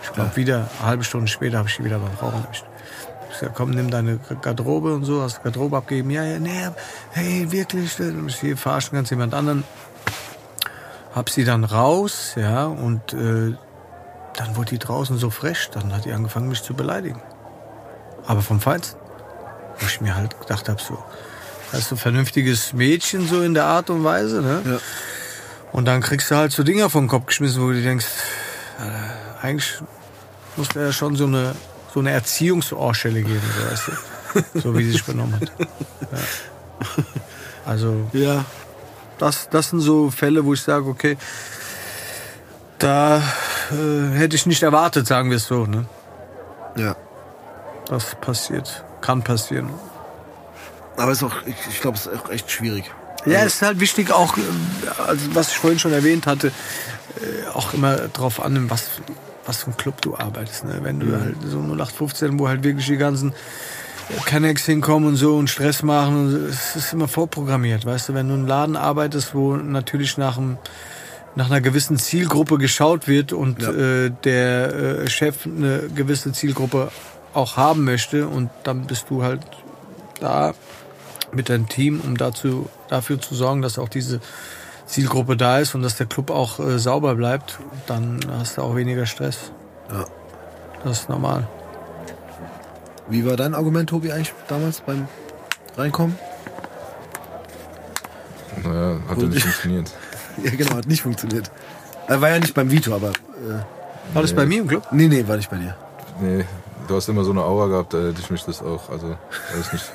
Ich 0.04 0.14
glaube, 0.14 0.36
wieder 0.36 0.70
eine 0.80 0.88
halbe 0.88 1.04
Stunde 1.04 1.28
später 1.28 1.58
habe 1.58 1.68
ich 1.68 1.76
die 1.76 1.84
wieder 1.84 2.00
beim 2.00 2.14
Rauchen 2.22 2.44
erwischt. 2.44 2.64
Ich 3.38 3.42
gesagt, 3.42 3.56
komm, 3.56 3.70
nimm 3.70 3.92
deine 3.92 4.20
Garderobe 4.42 4.96
und 4.96 5.06
so, 5.06 5.22
hast 5.22 5.44
Garderobe 5.44 5.78
abgegeben. 5.78 6.10
Ja, 6.10 6.24
ja, 6.24 6.40
nee, 6.40 6.70
hey, 7.12 7.52
wirklich, 7.52 7.96
du 7.96 8.28
hier 8.30 8.58
verarschen 8.58 8.96
kannst 8.96 9.12
jemand 9.12 9.36
anderen. 9.36 9.64
Hab 11.14 11.30
sie 11.30 11.46
dann 11.46 11.64
raus, 11.64 12.34
ja, 12.36 12.66
und 12.66 13.14
äh, 13.14 13.56
dann 14.36 14.56
wurde 14.56 14.70
die 14.72 14.80
draußen 14.80 15.20
so 15.20 15.30
frech, 15.30 15.70
dann 15.72 15.94
hat 15.94 16.06
die 16.06 16.14
angefangen, 16.14 16.50
mich 16.50 16.64
zu 16.64 16.74
beleidigen. 16.74 17.22
Aber 18.26 18.42
vom 18.42 18.60
Feinsten. 18.60 19.00
Wo 19.80 19.86
ich 19.86 20.02
mir 20.02 20.16
halt 20.16 20.40
gedacht 20.40 20.68
habe, 20.68 20.82
so, 20.82 20.98
so 21.72 21.96
ein 21.96 21.98
vernünftiges 22.00 22.74
Mädchen, 22.74 23.28
so 23.28 23.44
in 23.44 23.54
der 23.54 23.66
Art 23.66 23.92
und 23.92 24.04
Weise, 24.04 24.42
ne? 24.42 24.62
Ja. 24.66 24.78
Und 25.72 25.86
dann 25.86 26.02
kriegst 26.02 26.32
du 26.32 26.36
halt 26.36 26.52
so 26.52 26.64
Dinger 26.64 26.90
vom 26.90 27.08
Kopf 27.08 27.28
geschmissen, 27.28 27.62
wo 27.62 27.68
du 27.68 27.84
denkst, 27.84 28.08
äh, 28.80 29.46
eigentlich 29.46 29.80
muss 30.56 30.70
der 30.70 30.86
ja 30.86 30.92
schon 30.92 31.16
so 31.16 31.26
eine, 31.26 31.54
so 31.94 32.00
eine 32.00 32.12
Erziehungsohrstelle 32.12 33.22
geben, 33.22 33.42
so, 33.60 33.72
weißt 33.72 33.88
du? 34.54 34.60
So 34.62 34.78
wie 34.78 34.84
sie 34.84 34.92
sich 34.92 35.04
benommen 35.06 35.36
hat. 35.40 35.52
Ja. 35.60 36.18
Also, 37.66 38.08
Ja. 38.14 38.46
das, 39.18 39.50
das 39.50 39.70
sind 39.70 39.80
so 39.82 40.10
Fälle, 40.12 40.46
wo 40.46 40.54
ich 40.54 40.62
sage, 40.62 40.86
okay, 40.88 41.18
da 42.80 43.18
äh, 43.72 44.16
hätte 44.16 44.36
ich 44.36 44.46
nicht 44.46 44.64
erwartet, 44.64 45.08
sagen 45.08 45.30
wir 45.30 45.38
es 45.38 45.46
so. 45.48 45.66
Ne? 45.66 45.86
Ja. 46.76 46.96
Das 47.88 48.16
passiert, 48.22 48.84
kann 49.02 49.24
passieren. 49.24 49.70
Aber 50.98 51.12
es 51.12 51.20
ist 51.20 51.24
auch, 51.24 51.36
ich, 51.46 51.56
ich 51.70 51.82
glaube, 51.82 51.98
es 51.98 52.06
ist 52.06 52.20
auch 52.22 52.30
echt 52.30 52.52
schwierig. 52.52 52.86
Ja, 53.26 53.40
es 53.44 53.56
ist 53.56 53.62
halt 53.62 53.80
wichtig 53.80 54.12
auch, 54.12 54.38
äh, 54.38 54.42
also 55.08 55.34
was 55.34 55.50
ich 55.52 55.58
vorhin 55.58 55.80
schon 55.80 55.94
erwähnt 55.94 56.28
hatte, 56.28 56.48
äh, 56.48 57.48
auch 57.54 57.74
immer 57.74 57.96
drauf 58.10 58.40
an, 58.42 58.70
was, 58.70 58.84
was 59.48 59.64
für 59.64 59.72
ein 59.72 59.78
Club 59.78 60.02
du 60.02 60.16
arbeitest. 60.16 60.66
Ne? 60.66 60.80
Wenn 60.84 61.00
du 61.00 61.20
halt 61.20 61.36
so 61.46 61.58
0815, 61.60 62.38
wo 62.40 62.48
halt 62.48 62.64
wirklich 62.64 62.86
die 62.88 62.98
ganzen 62.98 63.34
Kennex 64.26 64.66
hinkommen 64.66 65.08
und 65.10 65.16
so 65.16 65.36
und 65.38 65.50
Stress 65.50 65.84
machen, 65.84 66.18
und 66.18 66.36
es 66.50 66.76
ist 66.76 66.94
immer 66.94 67.08
vorprogrammiert, 67.08 67.86
weißt 67.86 68.10
du, 68.10 68.14
wenn 68.14 68.28
du 68.28 68.34
in 68.36 68.40
einem 68.42 68.48
Laden 68.48 68.76
arbeitest, 68.76 69.34
wo 69.34 69.56
natürlich 69.56 70.18
nach 70.18 70.38
einem 70.38 70.58
nach 71.36 71.52
einer 71.52 71.62
gewissen 71.62 71.98
Zielgruppe 71.98 72.58
geschaut 72.58 73.08
wird 73.08 73.32
und 73.32 73.62
Ja. 73.62 73.72
äh, 73.72 74.12
der 74.24 74.74
äh, 75.04 75.08
Chef 75.08 75.46
eine 75.46 75.84
gewisse 75.94 76.32
Zielgruppe 76.32 76.90
auch 77.34 77.58
haben 77.58 77.84
möchte 77.84 78.28
und 78.28 78.50
dann 78.64 78.88
bist 78.88 79.06
du 79.12 79.22
halt 79.22 79.42
da 80.20 80.56
mit 81.32 81.50
deinem 81.50 81.70
Team, 81.70 82.02
um 82.04 82.18
dazu, 82.18 82.70
dafür 82.90 83.22
zu 83.22 83.36
sorgen, 83.36 83.62
dass 83.62 83.78
auch 83.78 83.90
diese 83.90 84.20
Zielgruppe 84.88 85.38
da 85.38 85.60
ist 85.60 85.76
und 85.76 85.82
dass 85.84 85.98
der 85.98 86.08
Club 86.08 86.32
auch 86.32 86.60
äh, 86.60 86.80
sauber 86.80 87.16
bleibt, 87.16 87.60
dann 87.86 88.20
hast 88.40 88.58
du 88.58 88.62
auch 88.62 88.76
weniger 88.76 89.06
Stress. 89.06 89.52
Ja. 89.92 90.06
Das 90.84 91.02
ist 91.02 91.10
normal. 91.10 91.48
Wie 93.10 93.26
war 93.26 93.38
dein 93.38 93.54
Argument, 93.54 93.90
Tobi, 93.90 94.12
eigentlich 94.12 94.34
damals 94.48 94.82
beim 94.82 95.08
Reinkommen? 95.78 96.18
Naja, 98.64 99.00
hat 99.08 99.18
ja 99.22 99.28
nicht 99.28 99.44
funktioniert. 99.44 99.92
Ja, 100.44 100.52
genau, 100.52 100.76
hat 100.76 100.86
nicht 100.86 101.02
funktioniert. 101.02 101.50
Er 102.08 102.22
war 102.22 102.30
ja 102.30 102.38
nicht 102.38 102.54
beim 102.54 102.70
Vito, 102.70 102.94
aber. 102.94 103.10
Äh, 103.10 104.14
War 104.14 104.22
das 104.22 104.34
bei 104.34 104.46
mir 104.46 104.62
im 104.62 104.68
Club? 104.68 104.86
nee, 104.92 105.08
nee, 105.08 105.28
war 105.28 105.36
nicht 105.36 105.50
bei 105.50 105.58
dir. 105.58 105.76
Nee, 106.22 106.46
du 106.88 106.96
hast 106.96 107.10
immer 107.10 107.24
so 107.24 107.32
eine 107.32 107.42
Aura 107.42 107.66
gehabt, 107.66 107.96
da 107.96 107.98
hätte 107.98 108.22
ich 108.22 108.30
mich 108.30 108.46
das 108.46 108.62
auch, 108.62 108.88
also, 108.92 109.18
weiß 109.56 109.74
nicht. 109.74 109.86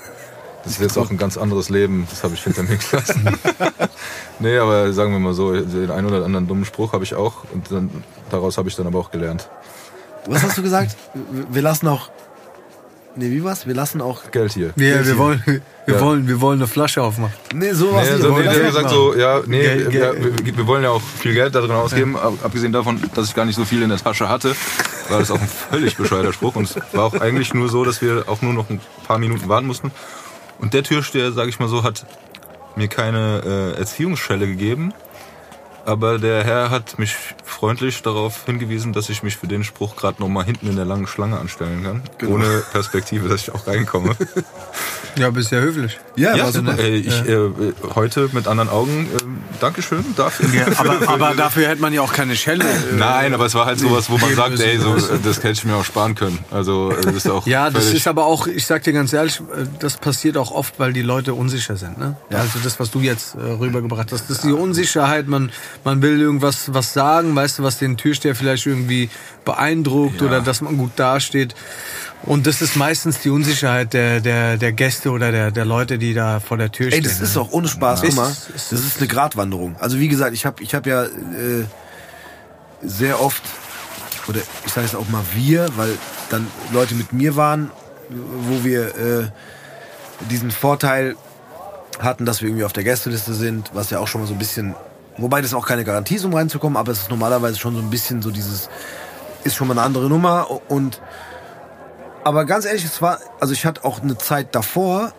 Das 0.64 0.74
ist 0.74 0.80
jetzt 0.80 0.96
auch 0.98 1.10
ein 1.10 1.18
ganz 1.18 1.36
anderes 1.36 1.68
Leben, 1.70 2.06
das 2.10 2.22
habe 2.22 2.34
ich 2.34 2.42
hinter 2.44 2.62
mir 2.62 2.76
gelassen. 2.76 3.36
nee, 4.38 4.56
aber 4.58 4.92
sagen 4.92 5.12
wir 5.12 5.18
mal 5.18 5.34
so, 5.34 5.52
den 5.52 5.90
einen 5.90 6.06
oder 6.06 6.24
anderen 6.24 6.46
dummen 6.46 6.64
Spruch 6.64 6.92
habe 6.92 7.02
ich 7.04 7.14
auch 7.14 7.44
und 7.52 7.70
dann, 7.70 7.90
daraus 8.30 8.58
habe 8.58 8.68
ich 8.68 8.76
dann 8.76 8.86
aber 8.86 8.98
auch 9.00 9.10
gelernt. 9.10 9.48
Was 10.26 10.42
hast 10.44 10.58
du 10.58 10.62
gesagt? 10.62 10.96
Wir- 11.50 11.62
lassen 11.62 11.88
auch. 11.88 12.10
Nee, 13.14 13.30
wie 13.30 13.42
war's? 13.44 13.66
Wir 13.66 13.74
lassen 13.74 14.00
auch. 14.00 14.30
Geld 14.30 14.52
hier. 14.54 14.72
Ja, 14.76 15.04
wir 15.04 15.18
wollen, 15.18 15.42
wir 15.44 15.94
Ja. 15.94 16.00
wollen, 16.00 16.28
wir 16.28 16.40
wollen 16.40 16.60
eine 16.60 16.66
Flasche 16.68 17.02
aufmachen. 17.02 17.34
Nee, 17.52 17.72
sowas 17.72 18.06
Nee, 18.06 18.12
nicht. 18.14 18.22
so, 18.22 18.30
nee, 18.30 18.44
wir 18.44 18.50
der 18.52 18.60
gesagt 18.68 18.88
so, 18.88 19.14
ja, 19.14 19.40
nee, 19.46 19.60
Geld- 19.62 19.92
wir, 19.92 20.00
Geld- 20.00 20.46
wir, 20.46 20.56
wir 20.56 20.66
wollen 20.66 20.82
ja 20.84 20.90
auch 20.90 21.02
viel 21.02 21.34
Geld 21.34 21.54
da 21.54 21.60
drin 21.60 21.72
ausgeben, 21.72 22.16
ab- 22.16 22.34
abgesehen 22.42 22.72
davon, 22.72 23.02
dass 23.14 23.26
ich 23.28 23.34
gar 23.34 23.44
nicht 23.44 23.56
so 23.56 23.64
viel 23.66 23.82
in 23.82 23.90
der 23.90 23.98
Tasche 23.98 24.28
hatte, 24.30 24.54
war 25.10 25.18
das 25.18 25.30
auch 25.30 25.40
ein 25.40 25.46
völlig 25.48 25.96
bescheuerter 25.96 26.32
Spruch 26.32 26.56
und 26.56 26.64
es 26.70 26.76
war 26.94 27.04
auch 27.04 27.14
eigentlich 27.20 27.52
nur 27.52 27.68
so, 27.68 27.84
dass 27.84 28.00
wir 28.00 28.24
auch 28.28 28.40
nur 28.40 28.54
noch 28.54 28.70
ein 28.70 28.80
paar 29.06 29.18
Minuten 29.18 29.46
warten 29.48 29.66
mussten. 29.66 29.90
Und 30.62 30.74
der 30.74 30.84
Türsteher, 30.84 31.32
sage 31.32 31.50
ich 31.50 31.58
mal 31.58 31.68
so, 31.68 31.82
hat 31.82 32.06
mir 32.76 32.88
keine 32.88 33.74
äh, 33.74 33.78
Erziehungsschelle 33.78 34.46
gegeben, 34.46 34.94
aber 35.84 36.18
der 36.18 36.44
Herr 36.44 36.70
hat 36.70 36.98
mich 36.98 37.14
freundlich 37.44 38.02
darauf 38.02 38.44
hingewiesen, 38.46 38.92
dass 38.92 39.08
ich 39.08 39.22
mich 39.22 39.36
für 39.36 39.46
den 39.46 39.64
Spruch 39.64 39.96
gerade 39.96 40.20
noch 40.20 40.28
mal 40.28 40.44
hinten 40.44 40.68
in 40.68 40.76
der 40.76 40.84
langen 40.84 41.06
Schlange 41.06 41.38
anstellen 41.38 41.82
kann, 41.84 42.02
Genau. 42.18 42.34
ohne 42.34 42.62
Perspektive, 42.72 43.28
dass 43.28 43.42
ich 43.42 43.54
auch 43.54 43.66
reinkomme. 43.66 44.16
Ja, 45.14 45.28
bist 45.28 45.50
ja 45.50 45.58
höflich. 45.60 45.98
Ja, 46.16 46.34
Ja, 46.34 46.44
war 46.44 46.52
super. 46.52 46.78
Äh, 46.78 46.96
ich, 46.96 47.28
äh, 47.28 47.32
äh, 47.34 47.50
heute 47.94 48.30
mit 48.32 48.46
anderen 48.48 48.70
Augen, 48.70 49.10
äh, 49.14 49.18
Dankeschön 49.60 50.02
dafür. 50.16 50.48
aber, 50.78 51.06
aber 51.06 51.34
dafür 51.34 51.68
hätte 51.68 51.82
man 51.82 51.92
ja 51.92 52.00
auch 52.00 52.14
keine 52.14 52.34
Schelle. 52.34 52.64
äh, 52.64 52.96
Nein, 52.96 53.34
aber 53.34 53.44
es 53.44 53.54
war 53.54 53.66
halt 53.66 53.78
sowas, 53.78 54.08
wo 54.08 54.16
man 54.16 54.34
sagt, 54.34 54.58
ey, 54.58 54.78
so, 54.78 54.94
äh, 54.96 55.18
das 55.22 55.36
hätte 55.38 55.50
ich 55.50 55.64
mir 55.66 55.76
auch 55.76 55.84
sparen 55.84 56.14
können. 56.14 56.38
Also 56.50 56.92
äh, 56.92 57.02
das 57.02 57.14
ist 57.16 57.28
auch 57.28 57.46
Ja, 57.46 57.68
das 57.68 57.92
ist 57.92 58.08
aber 58.08 58.24
auch, 58.24 58.46
ich 58.46 58.64
sag 58.64 58.84
dir 58.84 58.94
ganz 58.94 59.12
ehrlich, 59.12 59.40
äh, 59.40 59.66
das 59.80 59.98
passiert 59.98 60.38
auch 60.38 60.50
oft, 60.50 60.78
weil 60.78 60.94
die 60.94 61.02
Leute 61.02 61.34
unsicher 61.34 61.76
sind. 61.76 61.98
Ne? 61.98 62.16
Also 62.30 62.58
das, 62.64 62.80
was 62.80 62.90
du 62.90 63.00
jetzt 63.00 63.34
äh, 63.34 63.38
rübergebracht 63.38 64.10
hast, 64.12 64.30
das 64.30 64.38
ist 64.38 64.44
die 64.44 64.52
Unsicherheit. 64.52 65.28
Man, 65.28 65.52
man 65.84 66.02
will 66.02 66.20
irgendwas 66.20 66.72
was 66.74 66.92
sagen, 66.92 67.34
weißt 67.34 67.58
du, 67.58 67.62
was 67.62 67.78
den 67.78 67.96
Türsteher 67.96 68.34
vielleicht 68.34 68.66
irgendwie 68.66 69.10
beeindruckt 69.44 70.20
Ja. 70.20 70.26
oder 70.28 70.40
dass 70.40 70.60
man 70.60 70.76
gut 70.78 70.92
dasteht. 70.96 71.54
Und 72.24 72.46
das 72.46 72.62
ist 72.62 72.76
meistens 72.76 73.18
die 73.20 73.30
Unsicherheit 73.30 73.92
der, 73.94 74.20
der, 74.20 74.56
der 74.56 74.72
Gäste 74.72 75.10
oder 75.10 75.32
der, 75.32 75.50
der 75.50 75.64
Leute, 75.64 75.98
die 75.98 76.14
da 76.14 76.38
vor 76.38 76.56
der 76.56 76.70
Tür 76.70 76.86
Ey, 76.86 76.92
stehen. 76.92 77.04
das 77.04 77.20
ist 77.20 77.36
auch 77.36 77.50
ohne 77.50 77.66
Spaß, 77.66 78.02
Ja. 78.02 78.08
guck 78.08 78.16
mal. 78.16 78.32
Das 78.52 78.72
ist 78.72 78.98
eine 78.98 79.08
Gratwanderung. 79.08 79.74
Also 79.80 79.98
wie 79.98 80.06
gesagt, 80.08 80.32
ich 80.34 80.46
habe 80.46 80.62
ich 80.62 80.74
hab 80.74 80.86
ja 80.86 81.02
äh, 81.04 81.64
sehr 82.82 83.20
oft, 83.20 83.42
oder 84.28 84.40
ich 84.64 84.72
sage 84.72 84.86
es 84.86 84.94
auch 84.94 85.08
mal 85.08 85.22
wir, 85.34 85.68
weil 85.76 85.96
dann 86.30 86.46
Leute 86.72 86.94
mit 86.94 87.12
mir 87.12 87.34
waren, 87.36 87.70
wo 88.08 88.62
wir 88.64 88.86
äh, 88.96 89.28
diesen 90.30 90.50
Vorteil 90.52 91.16
hatten, 91.98 92.24
dass 92.24 92.40
wir 92.40 92.48
irgendwie 92.48 92.64
auf 92.64 92.72
der 92.72 92.84
Gästeliste 92.84 93.34
sind, 93.34 93.70
was 93.74 93.90
ja 93.90 93.98
auch 93.98 94.06
schon 94.08 94.20
mal 94.20 94.26
so 94.26 94.32
ein 94.34 94.38
bisschen, 94.38 94.74
wobei 95.18 95.40
das 95.42 95.54
auch 95.54 95.66
keine 95.66 95.84
Garantie 95.84 96.16
ist, 96.16 96.24
um 96.24 96.34
reinzukommen, 96.34 96.76
aber 96.76 96.92
es 96.92 97.00
ist 97.02 97.10
normalerweise 97.10 97.58
schon 97.58 97.74
so 97.74 97.80
ein 97.80 97.90
bisschen 97.90 98.22
so 98.22 98.30
dieses, 98.30 98.68
ist 99.44 99.54
schon 99.56 99.68
mal 99.68 99.74
eine 99.74 99.82
andere 99.82 100.08
Nummer 100.08 100.46
und 100.68 101.00
aber 102.24 102.44
ganz 102.44 102.64
ehrlich, 102.64 102.84
es 102.84 103.02
war, 103.02 103.18
also 103.40 103.52
ich 103.52 103.66
hatte 103.66 103.84
auch 103.84 104.00
eine 104.00 104.16
Zeit 104.16 104.54
davor, 104.54 105.12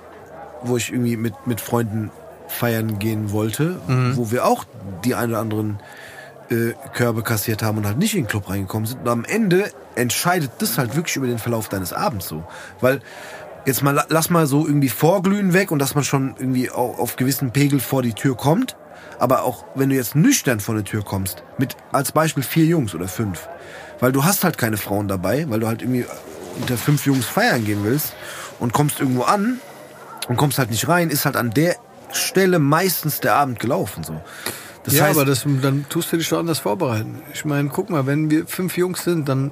wo 0.64 0.78
ich 0.78 0.92
irgendwie 0.92 1.18
mit, 1.18 1.48
mit 1.48 1.60
Freunden 1.60 2.12
feiern 2.48 2.98
gehen 3.00 3.32
wollte, 3.32 3.78
wo 4.16 4.32
wir 4.32 4.46
auch 4.46 4.64
die 5.04 5.14
ein 5.16 5.30
oder 5.30 5.40
anderen 5.40 5.80
äh, 6.50 6.74
Körbe 6.94 7.24
kassiert 7.24 7.62
haben 7.62 7.78
und 7.80 7.86
halt 7.86 7.98
nicht 7.98 8.16
in 8.16 8.24
den 8.24 8.28
Club 8.30 8.50
reingekommen 8.50 8.86
sind. 8.86 9.02
Und 9.02 9.10
am 9.10 9.26
Ende 9.26 9.70
entscheidet 9.96 10.52
das 10.60 10.78
halt 10.78 10.96
wirklich 10.96 11.16
über 11.18 11.28
den 11.28 11.40
Verlauf 11.40 11.68
deines 11.68 11.92
Abends 11.92 12.28
so. 12.28 12.44
Weil 12.80 13.02
jetzt 13.66 13.82
mal, 13.84 13.92
la- 13.92 14.06
lass 14.08 14.30
mal 14.30 14.46
so 14.48 14.66
irgendwie 14.66 14.90
Vorglühen 14.90 15.52
weg 15.52 15.72
und 15.72 15.80
dass 15.80 15.96
man 15.96 16.04
schon 16.06 16.36
irgendwie 16.38 16.70
auf, 16.70 17.00
auf 17.00 17.16
gewissen 17.18 17.52
Pegel 17.52 17.80
vor 17.82 18.02
die 18.02 18.14
Tür 18.14 18.38
kommt. 18.38 18.78
Aber 19.20 19.44
auch 19.44 19.66
wenn 19.76 19.90
du 19.90 19.96
jetzt 19.96 20.16
nüchtern 20.16 20.60
vor 20.60 20.76
die 20.76 20.84
Tür 20.84 21.04
kommst, 21.04 21.44
mit 21.58 21.76
als 21.92 22.12
Beispiel 22.12 22.44
vier 22.44 22.66
Jungs 22.66 22.94
oder 22.96 23.08
fünf, 23.08 23.48
weil 24.00 24.12
du 24.12 24.24
hast 24.24 24.44
halt 24.44 24.58
keine 24.58 24.78
Frauen 24.78 25.08
dabei, 25.08 25.46
weil 25.50 25.60
du 25.60 25.68
halt 25.68 25.82
irgendwie 25.82 26.06
unter 26.60 26.78
fünf 26.78 27.06
Jungs 27.06 27.26
feiern 27.26 27.66
gehen 27.66 27.84
willst 27.84 28.14
und 28.60 28.74
kommst 28.74 29.00
irgendwo 29.00 29.24
an 29.24 29.60
und 30.28 30.38
kommst 30.38 30.58
halt 30.58 30.72
nicht 30.72 30.88
rein, 30.88 31.10
ist 31.10 31.26
halt 31.26 31.36
an 31.36 31.52
der 31.52 31.76
Stelle 32.12 32.60
meistens 32.60 33.20
der 33.20 33.36
Abend 33.36 33.60
gelaufen 33.60 34.04
so. 34.04 34.20
Das 34.84 34.96
ja, 34.96 35.06
heißt, 35.06 35.18
aber 35.18 35.26
das, 35.26 35.46
dann 35.62 35.86
tust 35.88 36.12
du 36.12 36.18
dich 36.18 36.28
doch 36.28 36.40
anders 36.40 36.60
vorbereiten. 36.60 37.22
Ich 37.34 37.46
meine, 37.46 37.70
guck 37.70 37.90
mal, 37.90 38.06
wenn 38.06 38.30
wir 38.30 38.46
fünf 38.46 38.78
Jungs 38.78 39.04
sind, 39.04 39.30
dann 39.30 39.52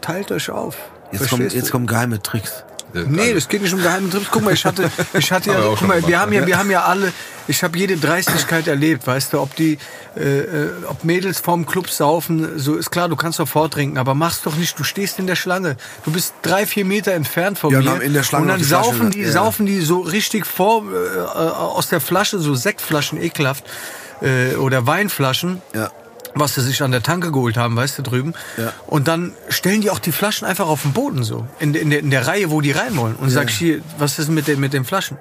teilt 0.00 0.32
euch 0.32 0.50
auf. 0.50 0.76
Jetzt 1.12 1.30
kommen, 1.30 1.48
jetzt 1.48 1.70
kommen 1.70 1.86
geheime 1.86 2.20
Tricks. 2.20 2.64
Äh, 2.94 3.04
Nee, 3.08 3.34
das 3.34 3.48
geht 3.48 3.62
nicht 3.62 3.74
um 3.74 3.82
geheime 3.82 4.08
Trips. 4.10 4.26
Guck 4.30 4.42
mal, 4.42 4.54
ich 4.54 4.64
hatte, 4.64 4.90
ich 5.14 5.30
hatte 5.30 5.50
ja, 5.52 5.60
guck 5.60 5.86
mal, 5.86 6.06
wir 6.06 6.20
haben 6.20 6.32
ja, 6.32 6.46
wir 6.46 6.58
haben 6.58 6.70
ja 6.70 6.84
alle, 6.84 7.12
ich 7.46 7.62
habe 7.62 7.78
jede 7.78 7.96
Dreistigkeit 7.96 8.66
erlebt, 8.66 9.06
weißt 9.06 9.32
du, 9.32 9.40
ob 9.40 9.54
die, 9.56 9.78
äh, 10.16 10.20
äh, 10.20 10.70
ob 10.86 11.04
Mädels 11.04 11.40
vorm 11.40 11.66
Club 11.66 11.90
saufen, 11.90 12.58
so 12.58 12.76
ist 12.76 12.90
klar, 12.90 13.08
du 13.08 13.16
kannst 13.16 13.38
doch 13.38 13.48
vortrinken, 13.48 13.98
aber 13.98 14.14
mach's 14.14 14.42
doch 14.42 14.56
nicht, 14.56 14.78
du 14.78 14.84
stehst 14.84 15.18
in 15.18 15.26
der 15.26 15.36
Schlange, 15.36 15.76
du 16.04 16.12
bist 16.12 16.34
drei, 16.42 16.66
vier 16.66 16.84
Meter 16.84 17.12
entfernt 17.12 17.58
von 17.58 17.72
Ja, 17.72 17.78
und 17.78 17.84
mir 17.84 18.02
in 18.02 18.14
der 18.14 18.22
Schlange 18.22 18.44
und 18.44 18.48
dann 18.48 18.58
die 18.58 18.64
saufen 18.64 19.10
die, 19.10 19.20
ja. 19.20 19.32
saufen 19.32 19.66
die 19.66 19.80
so 19.80 20.00
richtig 20.00 20.46
vor, 20.46 20.84
äh, 20.84 21.18
äh, 21.18 21.20
aus 21.20 21.88
der 21.88 22.00
Flasche, 22.00 22.38
so 22.38 22.54
Sektflaschen, 22.54 23.20
ekelhaft, 23.20 23.64
äh, 24.20 24.56
oder 24.56 24.86
Weinflaschen 24.86 25.62
Ja. 25.74 25.90
Was 26.38 26.54
sie 26.54 26.62
sich 26.62 26.82
an 26.82 26.90
der 26.92 27.02
Tanke 27.02 27.32
geholt 27.32 27.56
haben, 27.56 27.76
weißt 27.76 27.98
du, 27.98 28.02
drüben. 28.02 28.34
Ja. 28.56 28.72
Und 28.86 29.08
dann 29.08 29.32
stellen 29.48 29.80
die 29.80 29.90
auch 29.90 29.98
die 29.98 30.12
Flaschen 30.12 30.46
einfach 30.46 30.68
auf 30.68 30.82
den 30.82 30.92
Boden 30.92 31.22
so, 31.24 31.46
in, 31.58 31.74
in, 31.74 31.90
der, 31.90 32.00
in 32.00 32.10
der 32.10 32.26
Reihe, 32.26 32.50
wo 32.50 32.60
die 32.60 32.72
rein 32.72 32.96
wollen. 32.96 33.16
Und 33.16 33.30
sag 33.30 33.50
ich 33.50 33.56
hier, 33.56 33.80
was 33.98 34.18
ist 34.18 34.28
mit 34.28 34.46
den, 34.48 34.60
mit 34.60 34.72
den 34.72 34.84
Flaschen? 34.84 35.18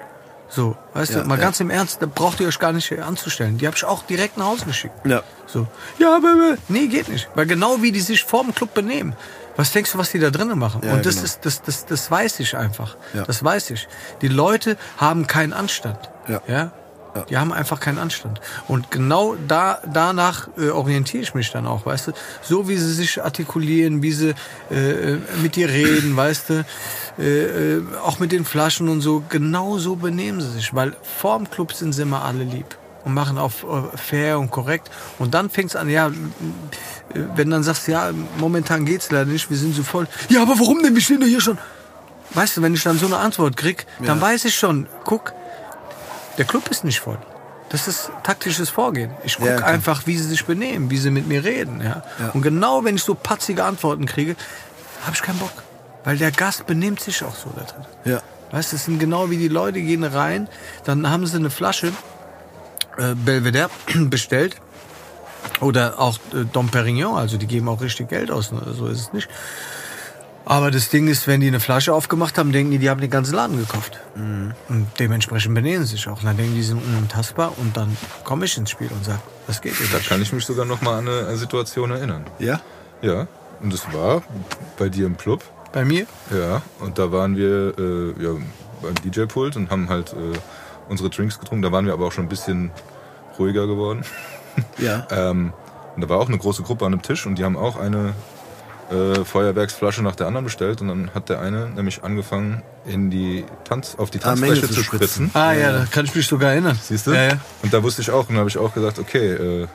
So, 0.49 0.77
weißt 0.93 1.13
Ja, 1.13 1.21
du, 1.21 1.27
mal 1.27 1.37
ja. 1.37 1.43
ganz 1.43 1.59
im 1.59 1.69
Ernst, 1.69 2.01
da 2.01 2.05
braucht 2.05 2.39
ihr 2.39 2.47
euch 2.47 2.57
gar 2.57 2.71
nicht 2.71 2.91
anzustellen. 2.99 3.57
Die 3.57 3.67
habe 3.67 3.75
ich 3.75 3.83
auch 3.83 4.03
direkt 4.03 4.37
nach 4.37 4.45
Hause 4.45 4.65
geschickt. 4.65 4.95
Ja. 5.05 5.21
So, 5.45 5.67
ja, 5.99 6.15
aber, 6.15 6.55
nee, 6.69 6.87
geht 6.87 7.09
nicht. 7.09 7.27
Weil 7.35 7.47
genau 7.47 7.81
wie 7.81 7.91
die 7.91 7.99
sich 7.99 8.23
vor 8.23 8.43
dem 8.43 8.55
Club 8.55 8.73
benehmen. 8.73 9.13
Was 9.57 9.71
denkst 9.71 9.91
du, 9.91 9.97
was 9.97 10.11
die 10.11 10.19
da 10.19 10.29
drinnen 10.29 10.57
machen? 10.57 10.81
Ja, 10.85 10.93
Und 10.93 11.05
das 11.05 11.15
genau. 11.15 11.25
ist, 11.25 11.39
das, 11.45 11.61
das, 11.63 11.85
das 11.85 12.09
weiß 12.11 12.39
ich 12.39 12.55
einfach. 12.55 12.95
Ja. 13.13 13.23
Das 13.25 13.43
weiß 13.43 13.71
ich. 13.71 13.87
Die 14.21 14.27
Leute 14.27 14.77
haben 14.97 15.27
keinen 15.27 15.51
Anstand. 15.51 15.97
Ja. 16.27 16.41
ja? 16.47 16.71
Die 17.25 17.37
haben 17.37 17.51
einfach 17.53 17.79
keinen 17.79 17.97
Anstand. 17.97 18.39
Und 18.67 18.91
genau 18.91 19.35
da, 19.47 19.79
danach 19.91 20.47
äh, 20.57 20.69
orientiere 20.69 21.23
ich 21.23 21.33
mich 21.33 21.51
dann 21.51 21.65
auch, 21.67 21.85
weißt 21.85 22.07
du? 22.07 22.11
So 22.41 22.67
wie 22.67 22.77
sie 22.77 22.93
sich 22.93 23.23
artikulieren, 23.23 24.01
wie 24.01 24.11
sie 24.11 24.33
äh, 24.71 25.13
äh, 25.13 25.17
mit 25.41 25.55
dir 25.55 25.69
reden, 25.69 26.15
weißt 26.23 26.49
du? 26.49 26.65
Äh, 27.19 27.23
äh, 27.77 27.81
auch 28.03 28.19
mit 28.19 28.31
den 28.31 28.45
Flaschen 28.45 28.89
und 28.89 29.01
so. 29.01 29.23
Genau 29.29 29.77
so 29.77 29.95
benehmen 29.95 30.41
sie 30.41 30.51
sich. 30.51 30.73
Weil 30.75 30.95
vorm 31.01 31.49
Club 31.49 31.73
sind 31.73 31.93
sie 31.93 32.03
immer 32.03 32.23
alle 32.23 32.43
lieb. 32.43 32.77
Und 33.05 33.13
machen 33.13 33.37
auf 33.37 33.63
äh, 33.63 33.97
fair 33.97 34.37
und 34.39 34.51
korrekt. 34.51 34.91
Und 35.17 35.33
dann 35.33 35.49
fängt's 35.49 35.75
an, 35.77 35.89
ja, 35.89 36.11
wenn 37.13 37.49
dann 37.49 37.63
sagst, 37.63 37.87
ja, 37.87 38.11
momentan 38.37 38.85
geht's 38.85 39.09
leider 39.11 39.31
nicht, 39.31 39.49
wir 39.49 39.55
sind 39.57 39.73
so 39.75 39.83
voll. 39.83 40.07
Ja, 40.29 40.41
aber 40.41 40.59
warum 40.59 40.83
denn? 40.83 40.93
Wir 40.93 41.01
stehen 41.01 41.21
doch 41.21 41.27
hier 41.27 41.39
schon. 41.41 41.57
Weißt 42.33 42.57
du, 42.57 42.61
wenn 42.61 42.73
ich 42.73 42.83
dann 42.83 42.99
so 42.99 43.05
eine 43.05 43.17
Antwort 43.17 43.55
krieg, 43.55 43.85
dann 43.99 44.17
Ja. 44.17 44.21
weiß 44.21 44.43
ich 44.45 44.55
schon, 44.55 44.87
guck, 45.05 45.31
der 46.37 46.45
Club 46.45 46.67
ist 46.69 46.83
nicht 46.83 46.99
voll. 46.99 47.17
Das 47.69 47.87
ist 47.87 48.09
taktisches 48.23 48.69
Vorgehen. 48.69 49.11
Ich 49.23 49.37
gucke 49.37 49.49
Ja, 49.49 49.57
klar. 49.57 49.69
einfach, 49.69 50.03
wie 50.07 50.17
sie 50.17 50.27
sich 50.27 50.45
benehmen, 50.45 50.89
wie 50.89 50.97
sie 50.97 51.11
mit 51.11 51.27
mir 51.27 51.43
reden. 51.43 51.81
Ja? 51.83 52.03
Ja. 52.19 52.29
Und 52.33 52.41
genau 52.41 52.83
wenn 52.85 52.95
ich 52.95 53.03
so 53.03 53.13
patzige 53.13 53.65
Antworten 53.65 54.05
kriege, 54.05 54.35
habe 55.05 55.15
ich 55.15 55.21
keinen 55.21 55.39
Bock. 55.39 55.51
Weil 56.05 56.17
der 56.17 56.31
Gast 56.31 56.65
benimmt 56.65 57.01
sich 57.01 57.23
auch 57.23 57.35
so 57.35 57.49
da 57.55 57.63
drin. 57.63 57.85
Ja. 58.05 58.21
Weißt 58.51 58.71
du, 58.71 58.77
das 58.77 58.85
sind 58.85 58.99
genau 58.99 59.29
wie 59.29 59.37
die 59.37 59.49
Leute 59.49 59.81
gehen 59.81 60.05
rein, 60.05 60.47
dann 60.85 61.09
haben 61.09 61.25
sie 61.27 61.35
eine 61.35 61.49
Flasche 61.49 61.91
äh, 62.97 63.13
Belvedere 63.15 63.69
bestellt. 63.95 64.55
Oder 65.59 65.99
auch 65.99 66.17
äh, 66.33 66.45
Dom 66.45 66.69
Perignon, 66.69 67.17
also 67.17 67.37
die 67.37 67.47
geben 67.47 67.67
auch 67.67 67.81
richtig 67.81 68.09
Geld 68.09 68.31
aus, 68.31 68.51
ne? 68.51 68.61
so 68.77 68.87
ist 68.87 68.99
es 69.01 69.13
nicht. 69.13 69.27
Aber 70.49 70.71
das 70.71 70.87
Ding 70.87 71.09
ist, 71.09 71.27
wenn 71.27 71.41
die 71.41 71.47
eine 71.47 71.59
Flasche 71.59 71.93
aufgemacht 71.93 72.37
haben, 72.37 72.53
denken 72.53 72.71
die, 72.71 72.77
die 72.77 72.89
haben 72.89 73.01
den 73.01 73.09
ganzen 73.09 73.35
Laden 73.35 73.57
gekauft. 73.57 73.99
Mhm. 74.15 74.53
Und 74.69 74.87
dementsprechend 74.97 75.53
benehmen 75.53 75.83
sie 75.85 75.97
sich 75.97 76.07
auch. 76.07 76.19
Und 76.21 76.25
dann 76.25 76.37
denken 76.37 76.55
die, 76.55 76.63
sind 76.63 76.81
unantastbar 76.81 77.51
und 77.57 77.75
dann 77.75 77.97
komme 78.23 78.45
ich 78.45 78.57
ins 78.57 78.69
Spiel 78.69 78.89
und 78.89 79.03
sage, 79.03 79.19
das 79.45 79.59
geht 79.59 79.73
Da 79.91 79.97
nicht. 79.97 80.07
kann 80.07 80.21
ich 80.21 80.31
mich 80.31 80.45
sogar 80.45 80.63
noch 80.63 80.81
mal 80.81 80.99
an 80.99 81.09
eine 81.09 81.35
Situation 81.35 81.91
erinnern. 81.91 82.23
Ja? 82.39 82.61
Ja, 83.01 83.27
und 83.61 83.73
das 83.73 83.91
war 83.91 84.23
bei 84.79 84.87
dir 84.87 85.05
im 85.05 85.17
Club. 85.17 85.43
Bei 85.73 85.83
mir? 85.83 86.05
Ja, 86.31 86.61
und 86.79 86.97
da 86.97 87.11
waren 87.11 87.35
wir 87.35 87.77
äh, 87.77 88.23
ja, 88.23 88.31
beim 88.81 88.95
DJ-Pult 89.03 89.57
und 89.57 89.69
haben 89.69 89.89
halt 89.89 90.13
äh, 90.13 90.37
unsere 90.87 91.09
Drinks 91.09 91.39
getrunken. 91.39 91.61
Da 91.61 91.73
waren 91.73 91.85
wir 91.85 91.91
aber 91.91 92.05
auch 92.05 92.13
schon 92.13 92.23
ein 92.25 92.29
bisschen 92.29 92.71
ruhiger 93.37 93.67
geworden. 93.67 94.05
Ja. 94.77 95.05
Ähm, 95.11 95.51
und 95.95 96.01
da 96.03 96.09
war 96.09 96.19
auch 96.19 96.27
eine 96.27 96.37
große 96.37 96.61
Gruppe 96.61 96.85
an 96.85 96.93
einem 96.93 97.01
Tisch 97.01 97.25
und 97.25 97.39
die 97.39 97.43
haben 97.43 97.57
auch 97.57 97.75
eine 97.75 98.13
äh, 98.91 99.23
Feuerwerksflasche 99.25 100.01
nach 100.01 100.15
der 100.15 100.27
anderen 100.27 100.45
bestellt. 100.45 100.81
Und 100.81 100.87
dann 100.87 101.11
hat 101.13 101.29
der 101.29 101.39
eine 101.41 101.69
nämlich 101.69 102.03
angefangen, 102.03 102.61
in 102.85 103.09
die 103.09 103.45
Tanz, 103.63 103.95
auf 103.97 104.09
die 104.11 104.19
Ah, 104.19 104.29
Tanzfläche 104.35 104.67
zu 104.67 104.73
zu 104.73 104.83
spritzen. 104.83 105.31
Ah 105.33 105.53
ja, 105.53 105.71
da 105.71 105.85
kann 105.89 106.05
ich 106.05 106.15
mich 106.15 106.27
sogar 106.27 106.51
erinnern. 106.51 106.77
Siehst 106.81 107.07
du? 107.07 107.11
Ja, 107.11 107.23
ja. 107.27 107.39
Und 107.63 107.73
da 107.73 107.83
wusste 107.83 108.01
ich 108.01 108.11
auch, 108.11 108.29
und 108.29 108.35
da 108.35 108.39
habe 108.39 108.49
ich 108.49 108.57
auch 108.57 108.73
gesagt, 108.73 108.99
okay, 108.99 109.33
äh, 109.33 109.67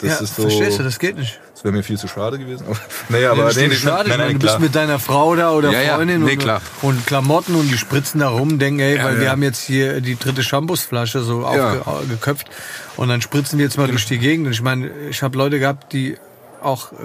das 0.00 0.10
ja, 0.18 0.24
ist 0.24 0.36
so. 0.36 0.42
verstehst 0.42 0.78
du, 0.80 0.82
das 0.82 0.98
geht 0.98 1.16
nicht. 1.16 1.40
Das 1.54 1.62
wäre 1.62 1.72
mir 1.72 1.84
viel 1.84 1.96
zu 1.96 2.08
schade 2.08 2.36
gewesen. 2.38 2.66
Naja, 3.08 3.30
aber 3.30 3.52
nee, 3.54 3.68
nee, 3.68 3.74
schade. 3.74 4.08
nein, 4.08 4.18
nein, 4.18 4.32
du 4.32 4.38
bist 4.40 4.58
mit 4.58 4.74
deiner 4.74 4.98
Frau 4.98 5.36
da 5.36 5.52
oder 5.52 5.70
Ja, 5.70 5.80
ja. 5.82 5.94
Freundin 5.96 6.24
Nee, 6.24 6.32
und, 6.32 6.38
klar. 6.38 6.60
und 6.82 7.06
Klamotten 7.06 7.54
und 7.54 7.70
die 7.70 7.78
spritzen 7.78 8.20
da 8.20 8.28
rum, 8.28 8.58
denken, 8.58 8.80
ey, 8.80 8.98
weil 8.98 9.14
Ja, 9.14 9.18
wir 9.18 9.24
ja. 9.26 9.30
haben 9.30 9.42
jetzt 9.44 9.62
hier 9.62 10.00
die 10.00 10.18
dritte 10.18 10.42
Shampoosflasche 10.42 11.20
so 11.22 11.46
aufgeköpft 11.46 12.48
und 12.96 13.08
dann 13.08 13.22
spritzen 13.22 13.58
wir 13.58 13.64
jetzt 13.66 13.78
mal 13.78 13.86
durch 13.86 14.04
die 14.06 14.18
Gegend. 14.18 14.46
Und 14.46 14.52
ich 14.52 14.62
meine, 14.62 14.90
ich 15.10 15.22
habe 15.22 15.38
Leute 15.38 15.58
gehabt, 15.60 15.92
die 15.92 16.16
auch 16.64 16.92
äh, 16.92 16.96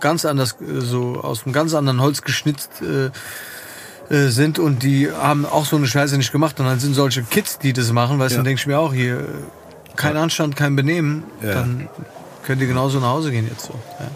ganz 0.00 0.24
anders, 0.24 0.56
äh, 0.60 0.80
so 0.80 1.20
aus 1.22 1.44
einem 1.44 1.52
ganz 1.52 1.74
anderen 1.74 2.00
Holz 2.00 2.22
geschnitzt 2.22 2.70
äh, 2.82 3.06
äh, 4.14 4.28
sind 4.28 4.58
und 4.58 4.82
die 4.82 5.10
haben 5.10 5.46
auch 5.46 5.64
so 5.64 5.76
eine 5.76 5.86
Scheiße 5.86 6.16
nicht 6.16 6.32
gemacht. 6.32 6.58
Und 6.60 6.66
dann 6.66 6.78
sind 6.80 6.94
solche 6.94 7.22
Kids, 7.22 7.58
die 7.58 7.72
das 7.72 7.92
machen, 7.92 8.18
weißt 8.18 8.32
du, 8.32 8.34
Ja. 8.34 8.38
dann 8.38 8.44
denke 8.44 8.60
ich 8.60 8.66
mir 8.66 8.78
auch 8.78 8.92
hier, 8.94 9.26
kein 9.96 10.16
Anstand, 10.16 10.56
kein 10.56 10.76
Benehmen, 10.76 11.24
Ja. 11.42 11.54
dann 11.54 11.88
könnt 12.44 12.60
ihr 12.60 12.66
genauso 12.66 12.98
nach 13.00 13.08
Hause 13.08 13.30
gehen 13.30 13.48
jetzt 13.48 13.66
so. 13.66 13.74
Ja. 14.00 14.10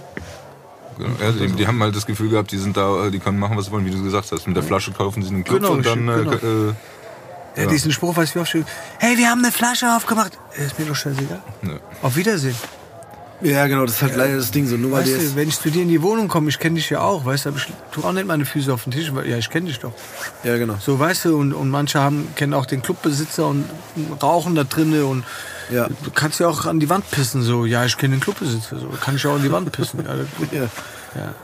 Ja, 1.20 1.30
die, 1.30 1.46
die 1.52 1.66
haben 1.66 1.80
halt 1.80 1.94
das 1.94 2.06
Gefühl 2.06 2.28
gehabt, 2.28 2.50
die 2.50 2.58
sind 2.58 2.76
da, 2.76 3.08
die 3.08 3.20
können 3.20 3.38
machen, 3.38 3.56
was 3.56 3.66
sie 3.66 3.70
wollen, 3.70 3.86
wie 3.86 3.90
du 3.92 4.02
gesagt 4.02 4.32
hast. 4.32 4.46
Mit 4.48 4.56
der 4.56 4.64
Flasche 4.64 4.90
kaufen 4.90 5.22
sie 5.22 5.28
einen 5.32 5.44
Club 5.44 5.60
Genau, 5.60 5.74
und 5.74 5.86
dann 5.86 6.08
richtig, 6.08 6.42
äh, 6.42 6.46
äh, 6.46 6.72
Ja, 7.56 7.62
Ja. 7.62 7.68
diesen 7.68 7.92
Spruch 7.92 8.16
weiß 8.16 8.30
ich 8.34 8.40
auch 8.42 8.46
schon. 8.46 8.64
Hey, 8.98 9.16
wir 9.16 9.28
haben 9.30 9.38
eine 9.44 9.52
Flasche 9.52 9.86
aufgemacht. 9.96 10.32
Ist 10.56 10.76
mir 10.78 10.86
doch 10.86 10.96
scheißegal. 10.96 11.40
ne. 11.62 11.78
Auf 12.02 12.16
Wiedersehen. 12.16 12.56
Ja, 13.40 13.66
genau, 13.68 13.86
das 13.86 13.96
ist 13.96 14.02
halt 14.02 14.16
leider 14.16 14.36
das 14.36 14.50
Ding 14.50 14.66
so. 14.66 14.76
Nur 14.76 14.90
weil 14.92 15.02
Weißt 15.02 15.12
du, 15.32 15.36
wenn 15.36 15.48
ich 15.48 15.60
zu 15.60 15.70
dir 15.70 15.82
in 15.82 15.88
die 15.88 16.02
Wohnung 16.02 16.26
komme, 16.26 16.48
ich 16.48 16.58
kenne 16.58 16.74
dich 16.74 16.90
ja 16.90 17.00
auch, 17.02 17.24
weißt 17.24 17.44
du, 17.44 17.48
aber 17.50 17.58
ich 17.58 17.66
tu 17.92 18.02
auch 18.02 18.12
nicht 18.12 18.26
meine 18.26 18.44
Füße 18.44 18.72
auf 18.72 18.82
den 18.84 18.92
Tisch, 18.92 19.14
weil, 19.14 19.28
ja, 19.28 19.36
ich 19.36 19.48
kenne 19.48 19.66
dich 19.66 19.78
doch. 19.78 19.92
Ja, 20.42 20.56
genau. 20.58 20.74
So, 20.80 20.98
weißt 20.98 21.26
du, 21.26 21.38
und, 21.38 21.52
und 21.52 21.70
manche 21.70 22.00
haben, 22.00 22.28
kennen 22.34 22.52
auch 22.52 22.66
den 22.66 22.82
Clubbesitzer 22.82 23.46
und 23.46 23.64
rauchen 24.20 24.56
da 24.56 24.64
drinnen 24.64 25.04
und 25.04 25.24
Ja. 25.70 25.86
du 26.02 26.10
kannst 26.10 26.40
ja 26.40 26.48
auch 26.48 26.64
an 26.64 26.80
die 26.80 26.90
Wand 26.90 27.08
pissen, 27.12 27.42
so, 27.42 27.64
ja, 27.64 27.84
ich 27.84 27.96
kenne 27.96 28.16
den 28.16 28.20
Clubbesitzer, 28.20 28.80
so, 28.80 28.88
kann 29.00 29.14
ich 29.14 29.24
auch 29.26 29.36
an 29.36 29.42
die 29.42 29.52
Wand 29.52 29.70
pissen. 29.70 30.04
Ja, 30.04 30.14
Ja. 30.58 30.62
ja. 31.14 31.34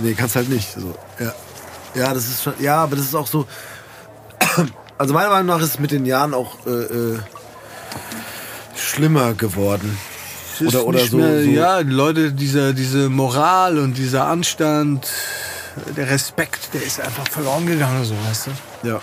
Nee, 0.00 0.14
kannst 0.14 0.36
halt 0.36 0.48
nicht. 0.48 0.72
So. 0.72 0.94
Ja. 1.18 1.32
ja, 1.94 2.14
das 2.14 2.26
ist 2.28 2.42
schon. 2.44 2.54
Ja, 2.60 2.76
aber 2.82 2.94
das 2.96 3.06
ist 3.06 3.14
auch 3.14 3.26
so. 3.26 3.46
Also 4.96 5.12
meiner 5.12 5.30
Meinung 5.30 5.46
nach 5.46 5.58
ist 5.60 5.70
es 5.70 5.78
mit 5.80 5.90
den 5.90 6.06
Jahren 6.06 6.34
auch 6.34 6.64
äh, 6.66 6.70
äh, 6.70 7.18
schlimmer 8.76 9.34
geworden. 9.34 9.98
Es 10.60 10.66
Oder- 10.74 10.86
oder 10.86 10.98
so- 11.06 11.16
Mehr, 11.16 11.42
so- 11.42 11.50
Ja, 11.50 11.78
Leute, 11.80 12.32
diese, 12.32 12.74
diese 12.74 13.08
Moral 13.08 13.78
und 13.78 13.96
dieser 13.98 14.26
Anstand, 14.26 15.06
der 15.96 16.08
Respekt, 16.10 16.72
der 16.74 16.82
ist 16.82 17.00
einfach 17.00 17.26
verloren 17.28 17.66
gegangen, 17.66 18.04
so, 18.04 18.14
weißt 18.28 18.48
du. 18.82 18.88
Ja. 18.88 19.00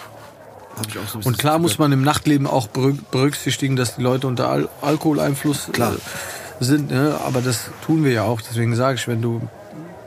Hab 0.77 0.87
ich 0.87 0.97
auch 0.97 1.07
so 1.07 1.19
Und 1.27 1.37
klar 1.37 1.59
muss 1.59 1.77
man 1.77 1.91
im 1.91 2.01
Nachtleben 2.01 2.47
auch 2.47 2.67
berü- 2.69 2.97
berücksichtigen, 3.11 3.75
dass 3.75 3.95
die 3.97 4.01
Leute 4.01 4.25
unter 4.27 4.47
Al 4.49 4.69
Alkoholeinfluss 4.81 5.69
Klar. 5.73 5.93
Äh, 5.93 6.63
sind. 6.63 6.91
Ne? 6.91 7.17
Aber 7.25 7.41
das 7.41 7.65
tun 7.85 8.03
wir 8.05 8.11
ja 8.13 8.23
auch. 8.23 8.39
Deswegen 8.41 8.75
sage 8.75 8.95
ich, 8.95 9.07
wenn 9.07 9.21
du 9.21 9.41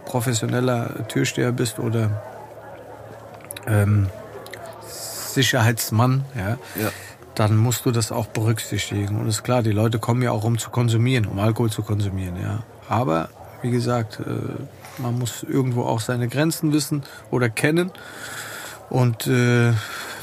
professioneller 0.07 1.07
Türsteher 1.09 1.53
bist 1.53 1.79
oder 1.79 2.23
ähm, 3.67 4.09
Sicherheitsmann, 5.35 6.25
ja, 6.35 6.57
Ja. 6.81 6.91
Dann 7.35 7.57
musst 7.57 7.85
du 7.85 7.91
das 7.91 8.13
auch 8.13 8.27
berücksichtigen. 8.27 9.19
Und 9.19 9.29
ist 9.29 9.43
klar, 9.43 9.63
die 9.63 9.73
Leute 9.73 9.99
kommen 9.99 10.23
ja 10.23 10.31
auch, 10.31 10.45
um 10.45 10.59
zu 10.59 10.71
konsumieren, 10.71 11.27
um 11.27 11.39
Alkohol 11.39 11.71
zu 11.71 11.83
konsumieren. 11.83 12.37
Ja. 12.41 12.63
Aber 12.89 13.29
wie 13.63 13.71
gesagt, 13.71 14.21
äh, 14.21 15.03
man 15.03 15.19
muss 15.19 15.43
irgendwo 15.43 15.83
auch 15.83 16.01
seine 16.01 16.29
Grenzen 16.29 16.73
wissen 16.73 17.03
oder 17.31 17.49
kennen. 17.49 17.91
Und 18.91 19.27
äh, 19.27 19.73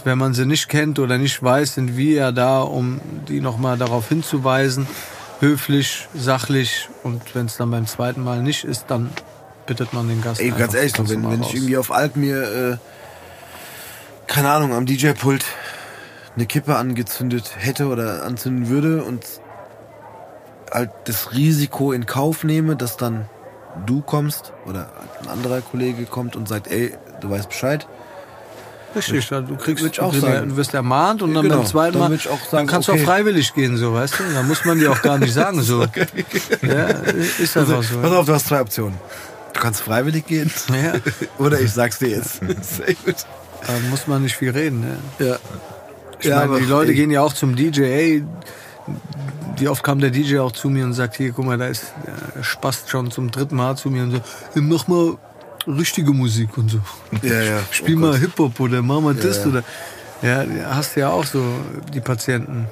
wenn 0.04 0.18
man 0.18 0.34
sie 0.34 0.46
nicht 0.46 0.70
kennt 0.70 1.00
oder 1.00 1.18
nicht 1.18 1.42
weiß, 1.44 1.76
sind 1.76 1.98
wir 1.98 2.14
ja 2.14 2.32
da, 2.32 2.62
um 2.62 3.02
die 3.28 3.42
nochmal 3.42 3.78
darauf 3.78 4.08
hinzuweisen. 4.10 4.88
Höflich, 5.40 6.08
sachlich. 6.14 6.88
Und 7.04 7.36
wenn 7.36 7.48
es 7.48 7.58
dann 7.58 7.72
beim 7.72 7.88
zweiten 7.88 8.24
Mal 8.24 8.42
nicht 8.42 8.64
ist, 8.64 8.86
dann 8.88 9.10
bittet 9.66 9.94
man 9.94 10.08
den 10.08 10.22
Gast. 10.22 10.40
Ey, 10.40 10.52
ganz 10.52 10.74
ehrlich, 10.74 10.94
wenn, 10.98 11.30
wenn 11.30 11.42
ich 11.42 11.56
irgendwie 11.56 11.78
auf 11.78 11.92
Alk 11.92 12.16
mir, 12.16 12.44
äh, 12.44 12.78
keine 14.28 14.52
Ahnung, 14.52 14.74
am 14.74 14.86
DJ-Pult 14.86 15.44
eine 16.36 16.46
Kippe 16.46 16.76
angezündet 16.76 17.52
hätte 17.58 17.88
oder 17.88 18.24
anzünden 18.24 18.70
würde 18.70 19.04
und 19.04 19.26
halt 20.72 20.92
das 21.06 21.34
Risiko 21.34 21.92
in 21.92 22.06
Kauf 22.06 22.44
nehme, 22.44 22.76
dass 22.76 22.98
dann 22.98 23.26
du 23.86 24.02
kommst 24.02 24.54
oder 24.66 24.90
ein 25.22 25.28
anderer 25.28 25.62
Kollege 25.62 26.06
kommt 26.06 26.36
und 26.36 26.48
sagt, 26.48 26.68
ey, 26.68 26.94
du 27.20 27.30
weißt 27.30 27.50
Bescheid. 27.50 27.88
Richtig, 28.96 29.30
ja, 29.30 29.40
du 29.40 29.56
kriegst, 29.56 29.86
ich 29.86 30.02
auch 30.02 30.14
du, 30.14 30.20
sagen. 30.20 30.50
du 30.50 30.58
wirst 30.58 30.74
ermahnt 30.74 31.22
und 31.22 31.34
dann 31.34 31.44
Genau, 31.44 31.58
beim 31.58 31.66
zweiten 31.66 31.98
dann 31.98 32.12
Mal, 32.12 32.18
dann 32.18 32.38
sagen, 32.50 32.68
kannst 32.68 32.90
du 32.90 32.92
okay. 32.92 33.02
auch 33.02 33.06
freiwillig 33.06 33.54
gehen, 33.54 33.78
so, 33.78 33.94
weißt 33.94 34.20
du? 34.20 34.24
Da 34.34 34.44
muss 34.44 34.66
man 34.66 34.80
dir 34.80 34.92
auch 34.92 35.02
gar 35.02 35.18
nicht 35.18 35.34
sagen, 35.34 35.62
so. 35.62 35.82
Ja, 36.62 36.88
ist 37.40 37.56
einfach 37.56 37.84
so. 37.84 38.00
Pass 38.00 38.12
auf, 38.12 38.26
du 38.26 38.34
hast 38.34 38.48
zwei 38.48 38.60
Optionen. 38.60 38.98
Du 39.54 39.60
kannst 39.62 39.82
freiwillig 39.82 40.26
gehen. 40.28 40.52
Ja. 40.70 40.94
Oder 41.44 41.60
ich 41.62 41.72
sag's 41.72 42.00
dir 42.00 42.10
jetzt. 42.10 42.40
Sehr 42.62 42.94
gut. 43.06 43.16
Da 43.66 43.74
muss 43.90 44.08
man 44.08 44.24
nicht 44.24 44.36
viel 44.36 44.52
reden. 44.52 44.82
Ne? 44.82 44.98
Ja. 45.26 45.38
Ich 46.22 46.30
meine, 46.30 46.60
die 46.60 46.66
Leute 46.66 46.94
gehen 46.94 47.12
ja 47.12 47.22
auch 47.22 47.34
zum 47.34 47.56
DJ. 47.56 47.82
Ey, 47.82 48.24
wie 49.58 49.68
oft 49.68 49.84
kam 49.84 50.00
der 50.00 50.10
DJ 50.10 50.40
auch 50.40 50.52
zu 50.52 50.70
mir 50.70 50.86
und 50.86 50.94
sagt, 50.94 51.18
hier, 51.18 51.32
guck 51.32 51.46
mal, 51.46 51.58
da 51.58 51.68
ist 51.68 51.94
der 52.36 52.44
Spast 52.44 52.90
schon 52.90 53.12
zum 53.12 53.32
dritten 53.32 53.56
Mal 53.56 53.78
zu 53.78 53.90
mir 53.90 54.04
und 54.04 54.12
so, 54.12 54.22
hey, 54.54 54.62
mach 54.62 54.88
mal 54.88 55.18
richtige 55.68 56.12
Musik 56.12 56.58
und 56.58 56.70
so. 56.70 56.80
Ja, 57.22 57.42
ja. 57.42 57.60
Spiel 57.72 57.98
Oh 57.98 58.00
mal. 58.00 58.18
Hip-Hop 58.18 58.60
oder 58.60 58.82
mach 58.82 59.02
mal 59.02 59.14
das 59.14 59.44
ja. 59.44 59.46
oder. 59.48 59.64
Ja, 60.22 60.46
hast 60.76 60.96
ja 60.96 61.10
auch 61.10 61.26
so 61.26 61.44
die 61.94 62.02
Patienten. 62.02 62.68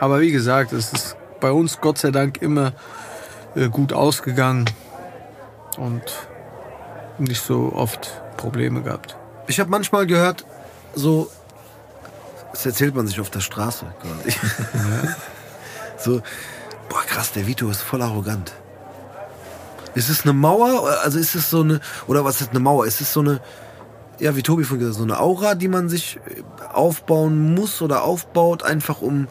Aber 0.00 0.20
wie 0.20 0.32
gesagt, 0.32 0.72
es 0.72 0.92
ist 0.92 1.16
bei 1.40 1.52
uns 1.52 1.80
Gott 1.80 1.98
sei 1.98 2.10
Dank 2.10 2.40
immer 2.40 2.72
äh, 3.54 3.68
gut 3.68 3.92
ausgegangen 3.92 4.64
und 5.76 6.02
nicht 7.18 7.42
so 7.42 7.72
oft 7.74 8.22
Probleme 8.36 8.82
gehabt. 8.82 9.16
Ich 9.48 9.60
habe 9.60 9.70
manchmal 9.70 10.06
gehört, 10.06 10.46
so, 10.94 11.30
das 12.52 12.66
erzählt 12.66 12.94
man 12.94 13.06
sich 13.06 13.20
auf 13.20 13.30
der 13.30 13.40
Straße 13.40 13.86
quasi. 14.00 14.38
so, 15.98 16.22
boah 16.88 17.02
krass, 17.06 17.32
der 17.32 17.46
Vito 17.46 17.68
ist 17.70 17.82
voll 17.82 18.02
arrogant. 18.02 18.52
Ist 19.94 20.08
es 20.08 20.22
eine 20.22 20.32
Mauer? 20.32 20.88
Also 21.02 21.18
ist 21.18 21.34
es 21.34 21.50
so 21.50 21.60
eine, 21.60 21.80
oder 22.06 22.24
was 22.24 22.40
ist 22.40 22.50
eine 22.50 22.60
Mauer? 22.60 22.86
Ist 22.86 23.00
es 23.00 23.12
so 23.12 23.20
eine, 23.20 23.40
ja, 24.18 24.36
wie 24.36 24.42
Tobi 24.42 24.64
vorhin 24.64 24.86
gesagt, 24.86 24.96
hat, 24.96 25.08
so 25.08 25.14
eine 25.14 25.20
Aura, 25.20 25.54
die 25.54 25.68
man 25.68 25.88
sich 25.88 26.16
äh, 26.16 26.42
aufbauen 26.72 27.54
muss 27.54 27.82
oder 27.82 28.04
aufbaut, 28.04 28.62
einfach 28.62 29.02
um, 29.02 29.28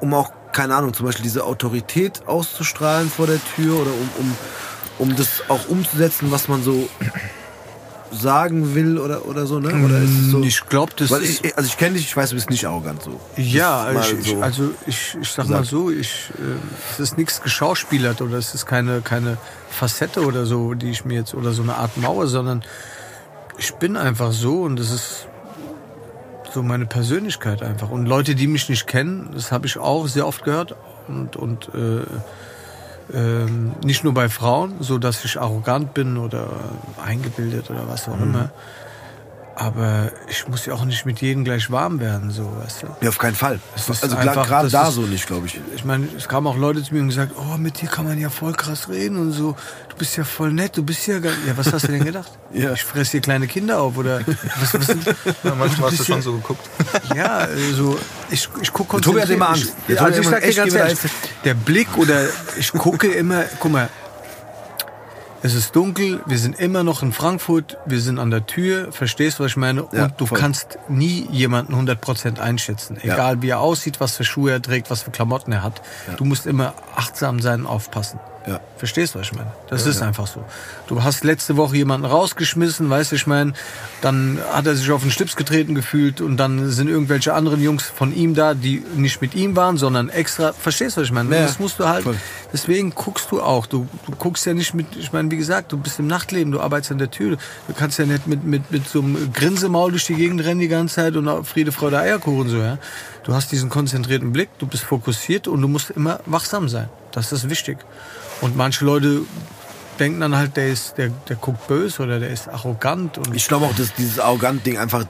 um 0.00 0.14
auch, 0.14 0.32
keine 0.52 0.74
Ahnung, 0.74 0.94
zum 0.94 1.06
Beispiel 1.06 1.24
diese 1.24 1.44
Autorität 1.44 2.26
auszustrahlen 2.26 3.10
vor 3.10 3.26
der 3.26 3.40
Tür 3.54 3.74
oder 3.80 3.90
um, 3.90 4.10
um, 4.18 4.36
um 4.98 5.16
das 5.16 5.42
auch 5.48 5.68
umzusetzen, 5.68 6.30
was 6.30 6.48
man 6.48 6.62
so 6.62 6.88
sagen 8.12 8.74
will 8.74 8.98
oder, 8.98 9.26
oder 9.26 9.46
so, 9.46 9.60
ne? 9.60 9.68
Oder 9.84 9.98
ist 9.98 10.10
es 10.10 10.30
so? 10.30 10.42
Ich 10.42 10.66
glaube, 10.66 10.92
das 10.96 11.10
Weil 11.10 11.22
ist. 11.22 11.44
ich, 11.44 11.56
also 11.56 11.68
ich 11.68 11.76
kenne 11.76 11.94
dich, 11.94 12.06
ich 12.06 12.16
weiß, 12.16 12.30
du 12.30 12.36
bist 12.36 12.50
nicht 12.50 12.66
arrogant 12.66 13.02
so. 13.02 13.20
Ja, 13.36 13.92
ich, 13.92 14.26
so 14.28 14.40
also 14.40 14.70
ich, 14.86 15.16
ich 15.20 15.28
sag 15.28 15.48
mal 15.48 15.64
so, 15.64 15.90
ich, 15.90 16.30
äh, 16.38 16.92
es 16.92 17.00
ist 17.00 17.18
nichts 17.18 17.42
geschauspielert 17.42 18.20
oder 18.22 18.38
es 18.38 18.54
ist 18.54 18.66
keine, 18.66 19.00
keine 19.00 19.36
Facette 19.70 20.24
oder 20.24 20.46
so, 20.46 20.74
die 20.74 20.90
ich 20.90 21.04
mir 21.04 21.14
jetzt, 21.14 21.34
oder 21.34 21.52
so 21.52 21.62
eine 21.62 21.74
Art 21.76 21.96
Mauer, 21.96 22.26
sondern 22.26 22.62
ich 23.58 23.74
bin 23.74 23.96
einfach 23.96 24.32
so 24.32 24.62
und 24.62 24.78
das 24.78 24.90
ist 24.90 25.26
so 26.52 26.62
meine 26.62 26.86
Persönlichkeit 26.86 27.62
einfach. 27.62 27.90
Und 27.90 28.06
Leute, 28.06 28.34
die 28.34 28.46
mich 28.46 28.68
nicht 28.68 28.86
kennen, 28.86 29.30
das 29.34 29.52
habe 29.52 29.66
ich 29.66 29.78
auch 29.78 30.06
sehr 30.08 30.26
oft 30.26 30.44
gehört 30.44 30.74
und, 31.08 31.36
und 31.36 31.68
äh, 31.74 32.02
ähm, 33.12 33.72
nicht 33.84 34.04
nur 34.04 34.14
bei 34.14 34.28
Frauen, 34.28 34.74
so 34.80 34.98
dass 34.98 35.24
ich 35.24 35.40
arrogant 35.40 35.94
bin 35.94 36.16
oder 36.16 36.48
eingebildet 37.02 37.70
oder 37.70 37.88
was 37.88 38.08
auch 38.08 38.20
immer. 38.20 38.50
Aber 39.60 40.12
ich 40.28 40.46
muss 40.46 40.66
ja 40.66 40.74
auch 40.74 40.84
nicht 40.84 41.04
mit 41.04 41.20
jedem 41.20 41.42
gleich 41.42 41.68
warm 41.72 41.98
werden, 41.98 42.30
so, 42.30 42.44
weißt 42.64 42.82
du. 42.84 42.86
Ja, 43.00 43.08
auf 43.08 43.18
keinen 43.18 43.34
Fall. 43.34 43.58
Es 43.74 43.88
ist 43.88 44.04
Also 44.04 44.14
einfach- 44.16 44.46
gerade 44.46 44.68
da 44.70 44.86
ist- 44.86 44.94
so 44.94 45.00
nicht, 45.00 45.26
glaube 45.26 45.48
ich. 45.48 45.60
Ich 45.74 45.84
meine, 45.84 46.06
es 46.16 46.28
kamen 46.28 46.46
auch 46.46 46.56
Leute 46.56 46.80
zu 46.84 46.94
mir 46.94 47.00
und 47.00 47.08
gesagt, 47.08 47.32
oh, 47.36 47.56
mit 47.58 47.80
dir 47.82 47.88
kann 47.88 48.04
man 48.04 48.16
ja 48.20 48.30
voll 48.30 48.52
krass 48.52 48.88
reden 48.88 49.16
und 49.18 49.32
so. 49.32 49.56
Du 49.88 49.96
bist 49.96 50.16
ja 50.16 50.22
voll 50.22 50.52
nett, 50.52 50.76
du 50.76 50.84
bist 50.84 51.04
ja 51.08 51.18
gar 51.18 51.32
Ja, 51.44 51.56
was 51.56 51.72
hast 51.72 51.88
du 51.88 51.92
denn 51.92 52.04
gedacht? 52.04 52.30
Ja. 52.54 52.72
Ich 52.72 52.84
fresse 52.84 53.10
hier 53.12 53.20
kleine 53.20 53.48
Kinder 53.48 53.80
auf 53.80 53.96
oder 53.96 54.20
was, 54.60 54.74
was 54.74 54.86
sind, 54.86 55.04
Ja, 55.42 55.54
manchmal 55.58 55.90
hast 55.90 55.98
du 56.00 56.04
schon 56.04 56.22
so 56.22 56.34
geguckt. 56.34 56.64
Ja, 57.16 57.38
also 57.38 57.98
ich, 58.30 58.48
ich 58.62 58.72
gucke 58.72 59.00
Tobi 59.00 59.20
hat 59.22 59.28
immer 59.30 59.48
Angst. 59.50 59.74
Ich, 59.88 60.00
also 60.00 60.20
ich 60.20 60.28
sag 60.28 60.40
dir 60.40 60.46
echt 60.46 60.56
ganz 60.56 60.74
ehrlich, 60.74 60.98
der 61.44 61.54
Blick 61.54 61.88
oder 61.96 62.26
ich 62.56 62.70
gucke 62.72 63.08
immer, 63.08 63.42
guck 63.58 63.72
mal, 63.72 63.88
es 65.42 65.54
ist 65.54 65.74
dunkel, 65.76 66.20
wir 66.26 66.38
sind 66.38 66.58
immer 66.58 66.82
noch 66.82 67.02
in 67.02 67.12
Frankfurt, 67.12 67.76
wir 67.86 68.00
sind 68.00 68.18
an 68.18 68.30
der 68.30 68.46
Tür, 68.46 68.90
verstehst 68.92 69.38
du, 69.38 69.44
was 69.44 69.52
ich 69.52 69.56
meine? 69.56 69.86
Ja, 69.92 70.04
Und 70.04 70.14
du 70.20 70.26
voll. 70.26 70.38
kannst 70.38 70.78
nie 70.88 71.26
jemanden 71.30 71.74
100% 71.74 72.38
einschätzen. 72.40 72.98
Ja. 73.02 73.14
Egal 73.14 73.42
wie 73.42 73.50
er 73.50 73.60
aussieht, 73.60 74.00
was 74.00 74.16
für 74.16 74.24
Schuhe 74.24 74.52
er 74.52 74.62
trägt, 74.62 74.90
was 74.90 75.02
für 75.02 75.10
Klamotten 75.10 75.52
er 75.52 75.62
hat. 75.62 75.80
Du 76.16 76.24
musst 76.24 76.46
immer 76.46 76.74
achtsam 76.96 77.40
sein 77.40 77.60
und 77.60 77.66
aufpassen. 77.66 78.18
Ja. 78.46 78.60
Verstehst 78.78 79.14
du, 79.14 79.18
was 79.18 79.26
ich 79.26 79.34
meine? 79.34 79.52
Das 79.68 79.84
ist 79.86 80.00
einfach 80.00 80.26
so. 80.26 80.42
Du 80.86 81.02
hast 81.02 81.24
letzte 81.24 81.56
Woche 81.56 81.76
jemanden 81.76 82.06
rausgeschmissen, 82.06 82.88
weißt 82.88 83.12
du, 83.12 83.16
ich 83.16 83.26
meine, 83.26 83.52
dann 84.00 84.38
hat 84.52 84.66
er 84.66 84.74
sich 84.74 84.90
auf 84.90 85.02
den 85.02 85.10
Stips 85.10 85.36
getreten 85.36 85.74
gefühlt 85.74 86.20
und 86.20 86.36
dann 86.36 86.70
sind 86.70 86.88
irgendwelche 86.88 87.34
anderen 87.34 87.60
Jungs 87.60 87.84
von 87.84 88.14
ihm 88.14 88.34
da, 88.34 88.54
die 88.54 88.82
nicht 88.96 89.20
mit 89.20 89.34
ihm 89.34 89.56
waren, 89.56 89.76
sondern 89.76 90.08
extra. 90.08 90.52
Verstehst 90.52 90.96
du, 90.96 91.00
was 91.00 91.08
ich 91.08 91.12
meine? 91.12 91.34
Ja, 91.34 91.42
das 91.42 91.58
musst 91.58 91.78
du 91.78 91.88
halt. 91.88 92.04
voll. 92.04 92.16
Deswegen 92.52 92.94
guckst 92.94 93.30
du 93.30 93.42
auch. 93.42 93.66
Du, 93.66 93.86
du 94.06 94.12
guckst 94.16 94.46
ja 94.46 94.54
nicht 94.54 94.72
mit, 94.72 94.96
ich 94.96 95.12
meine, 95.12 95.30
wie 95.30 95.36
gesagt, 95.36 95.72
du 95.72 95.76
bist 95.76 95.98
im 95.98 96.06
Nachtleben, 96.06 96.52
du 96.52 96.60
arbeitest 96.60 96.92
an 96.92 96.98
der 96.98 97.10
Tür. 97.10 97.36
Du 97.66 97.74
kannst 97.74 97.98
ja 97.98 98.06
nicht 98.06 98.26
mit, 98.26 98.44
mit, 98.44 98.70
mit 98.70 98.88
so 98.88 99.00
einem 99.00 99.32
Grinsemaul 99.32 99.90
durch 99.90 100.06
die 100.06 100.14
Gegend 100.14 100.42
rennen 100.44 100.60
die 100.60 100.68
ganze 100.68 100.94
Zeit 100.94 101.16
und 101.16 101.28
auf 101.28 101.48
Friede, 101.48 101.72
Freude, 101.72 101.98
Eierkuchen 101.98 102.48
so, 102.48 102.58
ja. 102.58 102.78
Du 103.24 103.34
hast 103.34 103.52
diesen 103.52 103.68
konzentrierten 103.68 104.32
Blick, 104.32 104.48
du 104.58 104.66
bist 104.66 104.84
fokussiert 104.84 105.48
und 105.48 105.60
du 105.60 105.68
musst 105.68 105.90
immer 105.90 106.20
wachsam 106.24 106.68
sein. 106.68 106.88
Das 107.12 107.32
ist 107.32 107.50
wichtig. 107.50 107.78
Und 108.40 108.56
manche 108.56 108.84
Leute 108.84 109.22
denken 109.98 110.20
dann 110.20 110.36
halt, 110.36 110.56
der 110.56 110.68
ist, 110.68 110.96
der, 110.96 111.08
der 111.28 111.36
guckt 111.36 111.66
böse 111.66 112.02
oder 112.02 112.20
der 112.20 112.30
ist 112.30 112.48
arrogant 112.48 113.18
und 113.18 113.34
Ich 113.34 113.48
glaube 113.48 113.66
auch, 113.66 113.74
dass 113.74 113.94
dieses 113.94 114.18
arrogant 114.18 114.64
Ding 114.64 114.78
einfach, 114.78 115.04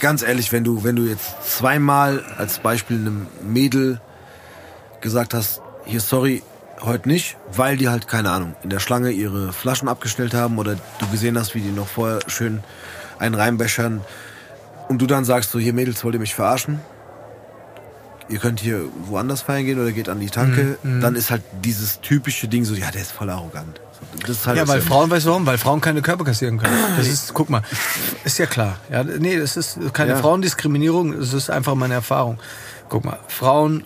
ganz 0.00 0.22
ehrlich, 0.22 0.52
wenn 0.52 0.64
du, 0.64 0.84
wenn 0.84 0.96
du 0.96 1.02
jetzt 1.02 1.42
zweimal 1.42 2.24
als 2.36 2.58
Beispiel 2.58 2.98
einem 2.98 3.26
Mädel 3.42 4.00
gesagt 5.00 5.32
hast, 5.34 5.62
hier 5.86 6.00
sorry, 6.00 6.42
heute 6.82 7.08
nicht, 7.08 7.36
weil 7.54 7.76
die 7.76 7.88
halt, 7.88 8.08
keine 8.08 8.30
Ahnung, 8.30 8.54
in 8.62 8.70
der 8.70 8.78
Schlange 8.80 9.10
ihre 9.10 9.52
Flaschen 9.52 9.88
abgestellt 9.88 10.34
haben 10.34 10.58
oder 10.58 10.76
du 10.98 11.06
gesehen 11.10 11.38
hast, 11.38 11.54
wie 11.54 11.60
die 11.60 11.70
noch 11.70 11.88
vorher 11.88 12.20
schön 12.26 12.62
einen 13.18 13.34
reinbechern 13.34 14.00
und 14.88 15.00
du 15.00 15.06
dann 15.06 15.24
sagst 15.24 15.50
so, 15.50 15.58
hier 15.58 15.72
Mädels, 15.72 16.04
wollt 16.04 16.14
ihr 16.14 16.20
mich 16.20 16.34
verarschen? 16.34 16.80
Ihr 18.30 18.38
könnt 18.38 18.60
hier 18.60 18.84
woanders 19.06 19.42
feiern 19.42 19.64
gehen 19.66 19.80
oder 19.80 19.92
geht 19.92 20.08
an 20.08 20.20
die 20.20 20.30
Tanke, 20.30 20.78
Mhm, 20.82 21.00
dann 21.00 21.16
ist 21.16 21.30
halt 21.30 21.42
dieses 21.64 22.00
typische 22.00 22.46
Ding 22.48 22.64
so, 22.64 22.74
ja, 22.74 22.90
der 22.90 23.02
ist 23.02 23.12
voll 23.12 23.28
arrogant. 23.28 23.80
Halt 24.46 24.56
Ja, 24.56 24.66
weil 24.68 24.80
Frauen, 24.80 25.10
weißt 25.10 25.26
du 25.26 25.30
warum? 25.30 25.44
Weil 25.46 25.58
Frauen 25.58 25.80
keine 25.80 26.00
Körper 26.00 26.24
kassieren 26.24 26.58
können. 26.58 26.74
Das 26.96 27.06
ist, 27.06 27.34
guck 27.34 27.50
mal, 27.50 27.62
ist 28.24 28.38
ja 28.38 28.46
klar. 28.46 28.76
Ja, 28.90 29.02
nee, 29.04 29.36
das 29.38 29.56
ist 29.56 29.78
keine 29.92 30.12
Ja. 30.12 30.16
Frauendiskriminierung, 30.18 31.18
das 31.18 31.32
ist 31.34 31.50
einfach 31.50 31.74
meine 31.74 31.94
Erfahrung. 31.94 32.38
Guck 32.88 33.04
mal, 33.04 33.18
Frauen 33.28 33.84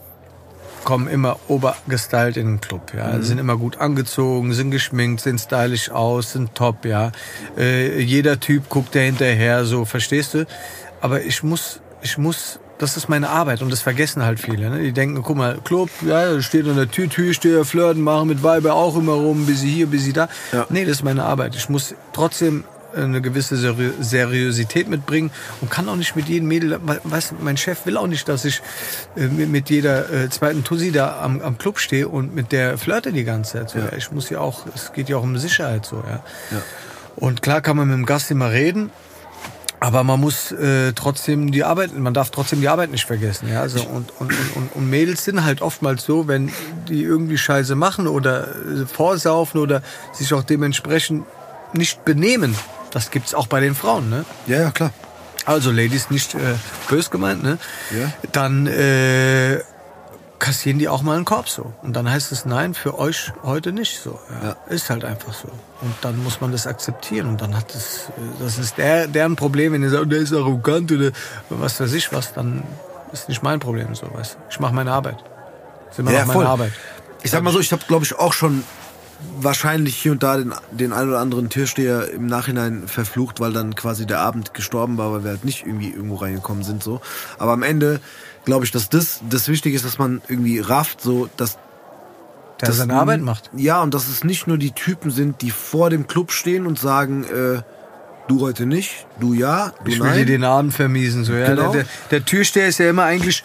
kommen 0.85 1.09
immer 1.09 1.39
obergestylt 1.49 2.37
in 2.37 2.47
den 2.47 2.61
Club, 2.61 2.93
ja, 2.95 3.21
sind 3.23 3.39
immer 3.39 3.57
gut 3.57 3.79
angezogen, 3.79 4.53
sind 4.53 4.71
geschminkt, 4.71 5.23
sehen 5.23 5.39
stylisch 5.39 5.91
aus, 5.91 6.33
sind 6.33 6.55
top, 6.55 6.85
ja. 6.85 7.11
Äh, 7.57 8.01
jeder 8.01 8.39
Typ 8.39 8.69
guckt 8.69 8.95
da 8.95 9.01
hinterher, 9.01 9.65
so, 9.65 9.87
verstehst 9.87 10.35
du? 10.35 10.47
Aber 11.01 11.23
ich 11.23 11.43
muss, 11.43 11.81
ich 12.03 12.19
muss, 12.19 12.59
das 12.79 12.97
ist 12.97 13.09
meine 13.09 13.29
Arbeit 13.31 13.63
und 13.63 13.71
das 13.71 13.81
vergessen 13.81 14.25
halt 14.25 14.41
viele. 14.41 14.69
Ne? 14.71 14.81
Die 14.83 14.93
denken, 14.93 15.23
guck 15.23 15.37
mal, 15.37 15.59
Club, 15.65 15.91
ja, 16.07 16.41
steht 16.43 16.67
an 16.67 16.77
der 16.77 16.91
Tür, 16.91 17.09
Türsteher, 17.09 17.65
flirten, 17.65 18.03
machen 18.03 18.29
mit 18.29 18.43
Weiber 18.43 18.75
auch 18.75 18.97
immer 18.97 19.13
rum, 19.13 19.47
bis 19.47 19.61
sie 19.61 19.71
hier, 19.71 19.87
bis 19.87 20.05
sie 20.05 20.13
da. 20.13 20.29
Ja. 20.53 20.67
Nee, 20.71 20.85
das 20.85 20.97
ist 20.97 21.05
meine 21.05 21.25
Arbeit. 21.25 21.55
Ich 21.55 21.69
muss 21.69 21.95
trotzdem 22.13 22.65
eine 22.97 23.21
gewisse 23.21 23.57
Seri 23.57 23.91
Seriosität 24.01 24.89
mitbringen 24.89 25.31
und 25.61 25.69
kann 25.69 25.89
auch 25.89 25.97
nicht 25.97 26.15
mit 26.15 26.29
jedem 26.29 26.47
Mädel, 26.47 26.79
we- 26.85 27.01
weißt 27.03 27.33
du, 27.33 27.35
mein 27.41 27.57
Chef 27.57 27.87
will 27.87 27.97
auch 27.97 28.07
nicht, 28.07 28.29
dass 28.29 28.45
ich 28.45 28.61
äh, 29.17 29.27
mit 29.27 29.49
mit 29.51 29.69
jeder 29.69 30.09
äh, 30.13 30.31
zweiten 30.31 30.63
Tussi 30.63 30.93
da 30.93 31.19
am, 31.21 31.41
am 31.43 31.59
Club 31.59 31.81
stehe 31.81 32.07
und 32.07 32.37
mit 32.37 32.53
der 32.53 32.79
flirte 32.79 33.13
die 33.13 33.25
ganze 33.25 33.53
Zeit. 33.67 33.71
So, 33.71 33.79
ja. 33.81 33.93
Ich 33.97 34.13
muss 34.13 34.31
ja 34.31 34.39
auch, 34.39 34.67
es 34.75 34.93
geht 34.93 35.09
ja 35.09 35.17
auch 35.17 35.25
um 35.25 35.37
Sicherheit 35.39 35.85
so, 35.87 35.97
ja. 36.09 36.23
Ja. 36.53 36.63
Und 37.17 37.43
klar 37.43 37.61
kann 37.63 37.77
man 37.77 37.89
mit 37.89 37.97
dem 37.97 38.07
Gast 38.07 38.31
immer 38.31 38.51
reden, 38.53 38.91
aber 39.85 40.03
man 40.03 40.19
muss 40.19 40.51
äh, 40.51 40.95
trotzdem 40.95 41.53
die 41.53 41.63
Arbeit, 41.63 41.95
man 41.95 42.15
darf 42.15 42.31
trotzdem 42.31 42.63
die 42.63 42.69
Arbeit 42.69 42.91
nicht 42.91 43.05
vergessen. 43.05 43.51
Ja? 43.51 43.61
Also, 43.61 43.81
und, 43.81 44.13
und, 44.19 44.33
und, 44.55 44.75
und, 44.75 44.89
Mädels 44.89 45.27
sind 45.27 45.45
halt 45.45 45.61
oftmals 45.61 46.05
so, 46.07 46.27
wenn 46.27 46.51
die 46.89 47.03
irgendwie 47.03 47.37
Scheiße 47.37 47.75
machen 47.75 48.07
oder 48.07 48.49
äh, 48.49 48.87
vorsaufen 48.87 49.61
oder 49.61 49.83
sich 50.11 50.33
auch 50.33 50.43
dementsprechend 50.43 51.27
nicht 51.75 52.03
benehmen. 52.07 52.55
Das 52.93 53.11
gibt's 53.11 53.35
auch 53.35 53.47
bei 53.47 53.61
den 53.61 53.75
Frauen, 53.75 54.09
ne? 54.09 54.25
Ja, 54.47 54.63
ja, 54.63 54.71
klar. 54.71 54.91
Also 55.45 55.71
Ladies 55.71 56.09
nicht 56.09 56.35
äh, 56.35 56.39
bös 56.89 57.11
gemeint, 57.11 57.43
ne? 57.43 57.59
Ja. 57.91 58.11
Dann 58.33 58.67
äh, 58.67 59.59
kassieren 60.45 60.79
die 60.79 60.89
auch 60.89 61.01
mal 61.01 61.17
einen 61.17 61.25
Korb 61.25 61.49
so. 61.49 61.73
Und 61.81 61.97
dann 61.97 62.11
heißt 62.11 62.31
es 62.31 62.45
nein, 62.45 62.75
für 62.75 62.99
euch 62.99 63.33
heute 63.43 63.73
nicht 63.73 63.99
so. 63.99 64.19
Ja. 64.43 64.49
Ja. 64.49 64.57
Ist 64.69 64.91
halt 64.91 65.03
einfach 65.03 65.33
so. 65.33 65.49
Und 65.81 65.95
dann 66.03 66.23
muss 66.23 66.43
man 66.43 66.53
das 66.53 66.67
akzeptieren. 66.67 67.29
Und 67.29 67.41
dann 67.41 67.57
hat 67.57 67.75
es, 67.75 68.11
äh, 68.11 68.43
das 68.43 68.59
ist 68.59 68.77
der, 68.77 69.07
deren 69.07 69.37
Problem, 69.37 69.73
wenn 69.73 69.83
ihr 69.83 69.89
sagt, 69.89 70.13
der 70.13 70.19
ist 70.19 70.35
arrogant 70.35 70.93
oder 70.93 71.13
was 71.49 71.81
weiß 71.81 71.95
ich 71.95 72.13
was, 72.13 72.35
dann 72.35 72.63
ist 73.11 73.31
nicht 73.31 73.43
mein 73.43 73.59
Problem 73.59 73.95
so, 73.95 74.07
weißt. 74.13 74.37
Ich 74.51 74.61
mache 74.61 74.75
meine 74.75 74.93
Arbeit. 74.93 75.17
Ist 75.91 75.99
immer 75.99 76.13
noch 76.13 76.27
meine 76.27 76.47
Arbeit. 76.47 76.73
Ich 77.23 77.31
sag 77.31 77.43
mal 77.43 77.53
so, 77.53 77.61
ich 77.61 77.73
habe, 77.73 77.83
glaube 77.87 78.05
ich, 78.05 78.15
auch 78.19 78.35
schon 78.35 78.65
wahrscheinlich 79.41 79.97
hier 79.97 80.13
und 80.13 80.23
da 80.23 80.37
den, 80.37 80.55
den 80.71 80.93
ein 80.93 81.09
oder 81.09 81.19
anderen 81.19 81.49
Türsteher 81.49 82.11
im 82.11 82.27
Nachhinein 82.27 82.89
verflucht, 82.89 83.41
weil 83.41 83.53
dann 83.53 83.75
quasi 83.75 84.07
der 84.07 84.21
Abend 84.21 84.55
gestorben 84.55 84.99
war, 84.99 85.13
weil 85.13 85.25
wir 85.25 85.31
halt 85.31 85.45
nicht 85.45 85.67
irgendwie 85.67 85.91
irgendwo 85.91 86.17
reingekommen 86.17 86.63
sind. 86.63 86.83
so. 86.83 87.01
Aber 87.39 87.53
am 87.53 87.63
Ende 87.63 88.01
glaube 88.45 88.65
ich, 88.65 88.71
dass 88.71 88.89
das 88.89 89.21
das 89.29 89.49
Wichtige 89.49 89.77
ist, 89.77 89.85
dass 89.85 89.99
man 89.99 90.23
irgendwie 90.29 90.61
rafft, 90.61 91.01
so 91.01 91.29
dass 91.37 91.59
der 92.61 92.69
das 92.69 92.77
seine 92.77 92.95
Arbeit 92.95 93.21
macht. 93.21 93.51
Ja, 93.57 93.83
und 93.83 93.95
dass 93.95 94.09
es 94.09 94.25
nicht 94.25 94.47
nur 94.47 94.59
die 94.59 94.73
Typen 94.73 95.11
sind, 95.11 95.43
die 95.43 95.51
vor 95.51 95.91
dem 95.91 96.07
Club 96.07 96.31
stehen 96.31 96.67
und 96.67 96.79
sagen, 96.79 97.25
äh, 97.25 97.63
du 98.29 98.41
heute 98.41 98.67
nicht, 98.67 99.07
du 99.21 99.33
ja, 99.33 99.73
du 99.85 99.91
Ich 99.91 99.99
will 99.99 100.07
nein. 100.07 100.19
dir 100.19 100.27
den 100.27 100.45
Abend 100.45 100.73
vermiesen. 100.73 101.25
So, 101.25 101.33
ja. 101.33 101.49
Genau. 101.49 101.73
Der, 101.73 101.83
der, 101.83 101.91
der 102.11 102.25
Türsteher 102.25 102.69
ist 102.69 102.79
ja 102.79 102.89
immer 102.89 103.05
eigentlich 103.05 103.43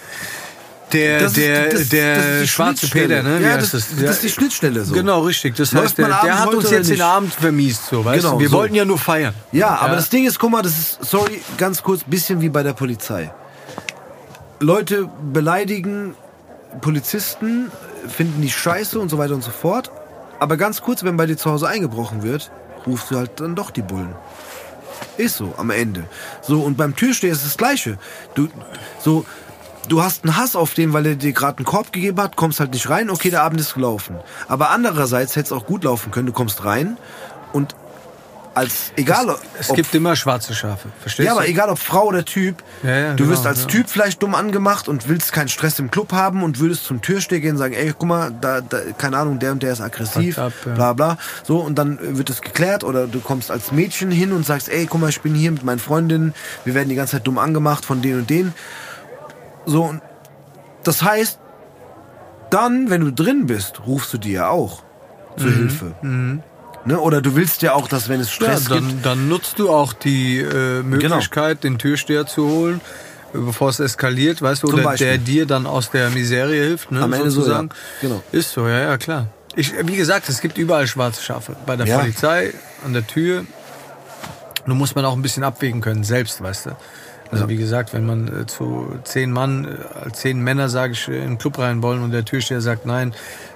der, 0.93 1.19
Das 1.19 1.27
ist- 1.31 1.37
der, 1.37 1.69
das- 1.69 1.89
der 1.89 2.15
das 2.15 2.25
ist 2.25 2.41
die 2.43 2.47
schwarze. 2.47 2.87
Peter, 2.89 3.23
ne? 3.23 3.39
Wie 3.39 3.43
Ja, 3.43 3.49
heißt 3.53 3.73
das, 3.73 3.87
das 3.89 4.09
ist 4.11 4.23
die 4.23 4.29
Schnittstelle 4.29 4.83
so. 4.85 4.93
Genau, 4.93 5.21
richtig. 5.21 5.55
Das 5.55 5.71
Läuft 5.71 5.85
heißt, 5.89 5.97
der, 5.99 6.07
der 6.07 6.39
hat 6.39 6.53
uns 6.53 6.69
jetzt 6.71 6.89
den? 6.89 7.01
Abend 7.01 7.33
vermiest, 7.33 7.85
so, 7.87 8.03
weißt 8.03 8.21
Genau, 8.23 8.35
du? 8.35 8.39
Wir 8.41 8.49
so. 8.49 8.57
wollten 8.57 8.75
ja 8.75 8.85
nur 8.85 8.97
feiern. 8.97 9.33
Ja, 9.51 9.69
aber 9.77 9.89
Ja. 9.89 9.95
das 9.95 10.09
Ding 10.09 10.25
ist, 10.25 10.39
guck 10.39 10.51
mal, 10.51 10.61
das 10.61 10.77
ist, 10.77 10.97
sorry, 11.05 11.41
ganz 11.57 11.83
kurz, 11.83 12.03
bisschen 12.03 12.41
wie 12.41 12.49
bei 12.49 12.63
der 12.63 12.73
Polizei. 12.73 13.31
Leute 14.59 15.09
beleidigen 15.31 16.15
Polizisten, 16.81 17.71
finden 18.07 18.41
die 18.41 18.49
scheiße 18.51 18.99
und 18.99 19.09
so 19.09 19.17
weiter 19.17 19.33
und 19.33 19.43
so 19.43 19.51
fort. 19.51 19.91
Aber 20.39 20.57
ganz 20.57 20.81
kurz, 20.81 21.03
wenn 21.03 21.17
bei 21.17 21.25
dir 21.25 21.37
zu 21.37 21.49
Hause 21.51 21.67
eingebrochen 21.67 22.23
wird, 22.23 22.51
rufst 22.87 23.11
du 23.11 23.17
halt 23.17 23.39
dann 23.39 23.55
doch 23.55 23.71
die 23.71 23.81
Bullen. 23.81 24.15
Ist 25.17 25.37
so, 25.37 25.53
am 25.57 25.69
Ende. 25.69 26.05
So, 26.41 26.61
und 26.61 26.77
beim 26.77 26.95
Türsteher 26.95 27.31
ist 27.31 27.45
das 27.45 27.57
Gleiche. 27.57 27.97
Du, 28.35 28.47
so, 29.03 29.25
du 29.89 30.01
hast 30.01 30.23
einen 30.23 30.37
Hass 30.37 30.55
auf 30.55 30.73
den, 30.73 30.93
weil 30.93 31.05
er 31.05 31.15
dir 31.15 31.33
gerade 31.33 31.57
einen 31.57 31.65
Korb 31.65 31.91
gegeben 31.91 32.21
hat, 32.21 32.35
kommst 32.35 32.59
halt 32.59 32.71
nicht 32.73 32.89
rein, 32.89 33.09
okay, 33.09 33.29
der 33.29 33.43
Abend 33.43 33.59
ist 33.59 33.73
gelaufen. 33.73 34.15
Aber 34.47 34.69
andererseits 34.69 35.35
hätte 35.35 35.47
es 35.47 35.51
auch 35.51 35.65
gut 35.65 35.83
laufen 35.83 36.11
können, 36.11 36.27
du 36.27 36.33
kommst 36.33 36.63
rein 36.63 36.97
und 37.51 37.75
als, 38.55 38.91
egal 38.95 39.35
Es 39.59 39.69
ob 39.69 39.75
gibt 39.75 39.93
immer 39.95 40.15
schwarze 40.15 40.53
Schafe, 40.53 40.89
verstehst 40.99 41.25
ja, 41.25 41.33
du? 41.33 41.39
aber 41.39 41.47
egal 41.47 41.69
ob 41.69 41.79
Frau 41.79 42.07
oder 42.07 42.25
Typ, 42.25 42.63
Ja, 42.83 42.89
ja, 42.89 43.09
du 43.11 43.23
genau, 43.23 43.29
wirst 43.29 43.45
als 43.45 43.61
ja. 43.61 43.67
Typ 43.67 43.89
vielleicht 43.89 44.21
dumm 44.21 44.35
angemacht 44.35 44.87
und 44.87 45.07
willst 45.07 45.31
keinen 45.31 45.47
Stress 45.47 45.79
im 45.79 45.91
Club 45.91 46.11
haben 46.11 46.43
und 46.43 46.59
würdest 46.59 46.83
zum 46.83 47.01
Türsteher 47.01 47.39
gehen 47.39 47.51
und 47.51 47.57
sagen, 47.57 47.73
ey, 47.73 47.93
guck 47.97 48.07
mal, 48.07 48.31
da, 48.41 48.59
da 48.61 48.79
keine 48.97 49.17
Ahnung, 49.17 49.39
der 49.39 49.51
und 49.51 49.63
der 49.63 49.73
ist 49.73 49.81
aggressiv, 49.81 50.35
Fucked 50.35 50.47
up, 50.47 50.53
ja. 50.65 50.73
bla 50.73 50.93
bla. 50.93 51.17
So, 51.43 51.59
und 51.59 51.75
dann 51.75 51.99
wird 52.17 52.29
es 52.29 52.41
geklärt 52.41 52.83
oder 52.83 53.07
du 53.07 53.19
kommst 53.19 53.51
als 53.51 53.71
Mädchen 53.71 54.11
hin 54.11 54.33
und 54.33 54.45
sagst, 54.45 54.67
ey, 54.67 54.87
guck 54.87 54.99
mal, 54.99 55.09
ich 55.09 55.21
bin 55.21 55.35
hier 55.35 55.51
mit 55.51 55.63
meinen 55.63 55.79
Freundinnen, 55.79 56.33
wir 56.65 56.73
werden 56.73 56.89
die 56.89 56.95
ganze 56.95 57.17
Zeit 57.17 57.27
dumm 57.27 57.37
angemacht 57.37 57.85
von 57.85 58.01
denen 58.01 58.21
und 58.21 58.29
denen. 58.29 58.53
So, 59.69 59.83
und 59.83 60.01
das 60.83 61.01
heißt, 61.03 61.39
dann, 62.49 62.89
wenn 62.89 63.01
du 63.01 63.11
drin 63.11 63.45
bist, 63.45 63.85
rufst 63.85 64.13
du 64.13 64.17
dir 64.17 64.31
ja 64.33 64.49
auch 64.49 64.81
Mhm. 65.37 65.41
zur 65.41 65.51
Hilfe. 65.51 65.95
Ne? 66.85 66.99
Oder 66.99 67.21
du 67.21 67.35
willst 67.35 67.61
ja 67.61 67.73
auch, 67.73 67.87
dass 67.87 68.09
wenn 68.09 68.19
es 68.19 68.27
Ja, 68.29 68.33
Stress 68.57 68.69
gibt, 68.69 68.81
dann, 68.81 69.01
dann 69.03 69.29
nutzt 69.29 69.59
du 69.59 69.69
auch 69.69 69.93
die 69.93 70.39
äh, 70.39 70.81
Möglichkeit, 70.81 71.63
den 71.63 71.77
Türsteher 71.77 72.25
zu 72.25 72.47
holen, 72.49 72.81
äh, 73.33 73.37
bevor 73.37 73.69
es 73.69 73.79
eskaliert, 73.79 74.41
weißt 74.41 74.63
du, 74.63 74.67
Zum 74.67 74.75
oder 74.79 74.83
Beispiel. 74.85 75.07
der 75.07 75.17
dir 75.19 75.45
dann 75.45 75.67
aus 75.67 75.91
der 75.91 76.09
Miserie 76.09 76.63
hilft, 76.63 76.91
ne, 76.91 77.01
Am 77.01 77.13
Ende 77.13 77.29
so, 77.31 77.41
sozusagen. 77.41 77.69
ja. 77.69 78.07
Genau. 78.07 78.23
Ist 78.31 78.51
so, 78.51 78.67
ja, 78.67 78.79
ja, 78.79 78.97
klar. 78.97 79.27
Ich, 79.55 79.73
wie 79.85 79.95
gesagt, 79.97 80.29
es 80.29 80.41
gibt 80.41 80.57
überall 80.57 80.87
schwarze 80.87 81.21
Schafe. 81.21 81.55
Bei 81.65 81.75
der 81.75 81.85
Ja. 81.85 81.99
Polizei, 81.99 82.53
an 82.85 82.93
der 82.93 83.05
Tür. 83.05 83.45
Nur 84.65 84.75
muss 84.77 84.95
man 84.95 85.03
auch 85.05 85.13
ein 85.13 85.21
bisschen 85.21 85.43
abwägen 85.43 85.81
können, 85.81 86.03
selbst, 86.03 86.41
weißt 86.41 86.67
du. 86.67 86.69
Also 87.31 87.47
wie 87.47 87.57
gesagt, 87.57 87.93
wenn 87.93 88.05
man 88.05 88.27
äh, 88.41 88.45
zu 88.47 88.91
zehn 89.03 89.31
Mann, 89.31 89.65
äh, 89.65 90.11
zehn 90.13 90.39
Männer, 90.41 90.67
sage 90.69 90.93
ich, 90.93 91.07
äh, 91.07 91.17
in 91.17 91.31
den 91.33 91.37
Club 91.37 91.59
rein 91.59 91.83
wollen 91.83 92.01
und 92.01 92.11
der 92.11 92.25
Türsteher 92.25 92.59
sagt 92.61 92.85
nein, 92.87 93.13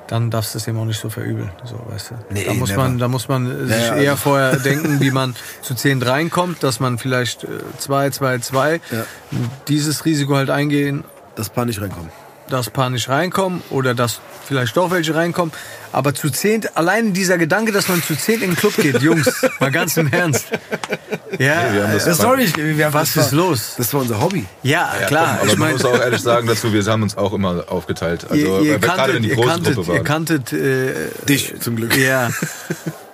dann 0.07 0.29
darfst 0.29 0.53
du 0.53 0.59
es 0.59 0.67
ihm 0.67 0.77
auch 0.77 0.86
nicht 0.86 0.99
so 0.99 1.09
verübeln. 1.09 1.49
So, 1.63 1.79
weißt 1.89 2.12
du. 2.12 2.15
Nee, 2.29 2.43
da 2.45 2.53
muss 2.53 2.69
never. 2.69 2.83
man, 2.83 2.97
da 2.99 3.07
muss 3.07 3.27
man 3.27 3.67
sich 3.67 3.77
ja, 3.88 3.95
eher 3.95 4.12
also- 4.12 4.21
vorher 4.23 4.55
denken, 4.63 4.99
wie 4.99 5.09
man 5.12 5.36
zu 5.63 5.73
zehn 5.75 6.01
reinkommt, 6.01 6.62
dass 6.62 6.79
man 6.79 6.97
vielleicht 6.99 7.45
äh, 7.45 7.47
zwei, 7.79 8.09
zwei, 8.12 8.38
zwei 8.39 8.79
Ja. 8.91 9.05
dieses 9.67 10.05
Risiko 10.05 10.36
halt 10.36 10.49
eingehen, 10.51 11.03
das 11.36 11.49
Paar 11.49 11.65
nicht 11.65 11.81
reinkommen. 11.81 12.09
Dass 12.53 12.69
paar 12.69 12.89
nicht 12.89 13.09
reinkommen 13.09 13.61
oder 13.69 13.93
dass 13.93 14.19
vielleicht 14.47 14.77
doch 14.77 14.91
welche 14.91 15.13
reinkommen. 15.15 15.53
Aber 15.91 16.13
zu 16.13 16.29
zehnt, 16.29 16.77
allein 16.77 17.13
dieser 17.13 17.37
Gedanke, 17.37 17.71
dass 17.71 17.87
man 17.87 18.01
zu 18.01 18.15
zehnt 18.15 18.41
in 18.43 18.51
den 18.51 18.55
Club 18.55 18.75
geht, 18.77 19.01
Jungs, 19.01 19.29
mal 19.59 19.71
ganz 19.71 19.97
im 19.97 20.11
Ernst. 20.11 20.45
Ja, 21.39 21.73
wir 21.73 21.83
haben 21.83 21.93
das- 21.93 22.05
Das 22.05 22.17
sorry, 22.17 22.43
ich, 22.43 22.55
wir 22.55 22.85
haben, 22.85 22.93
was 22.93 23.13
das 23.13 23.27
ist 23.27 23.31
war, 23.37 23.39
los? 23.49 23.73
Das 23.77 23.93
war 23.93 24.01
unser 24.01 24.21
Hobby. 24.21 24.45
Ja, 24.63 24.91
klar. 25.07 25.39
Aber 25.41 25.45
ich 25.47 25.57
man 25.57 25.59
meine, 25.59 25.73
muss 25.73 25.85
auch 25.85 25.99
ehrlich 25.99 26.21
sagen 26.21 26.47
dazu, 26.47 26.71
wir 26.71 26.83
haben 26.85 27.03
uns 27.03 27.17
auch 27.17 27.33
immer 27.33 27.65
aufgeteilt. 27.69 28.25
Also 28.29 28.35
ihr, 28.61 28.61
ihr 28.61 28.75
äh, 28.75 28.79
gerade 28.79 29.13
wenn 29.13 29.21
kanntet, 29.21 29.23
die 29.23 29.29
ihr 29.29 29.35
große 29.35 29.47
kanntet, 29.49 29.75
Gruppe 29.75 29.91
ihr 29.91 29.97
war. 29.97 30.03
kanntet 30.03 30.53
äh, 30.53 30.93
Dich 31.27 31.59
zum 31.59 31.75
Glück. 31.75 31.97
ja. 31.97 32.29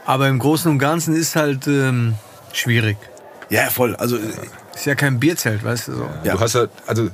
Aber 0.06 0.28
im 0.28 0.40
Großen 0.40 0.70
und 0.72 0.80
Ganzen 0.80 1.16
ist 1.16 1.36
halt 1.36 1.68
ähm, 1.68 2.16
schwierig. 2.54 2.98
Ja, 3.50 3.70
voll. 3.70 3.96
Also, 3.96 4.18
äh, 4.18 4.22
Ist 4.76 4.86
ja 4.86 4.96
kein 4.96 5.20
Bierzelt, 5.20 5.64
weißt 5.64 5.88
du 5.90 5.96
so. 5.96 6.10
Ja. 6.24 6.34
Du 6.34 6.40
hast 6.40 6.56
halt, 6.56 6.70
also 6.88 7.10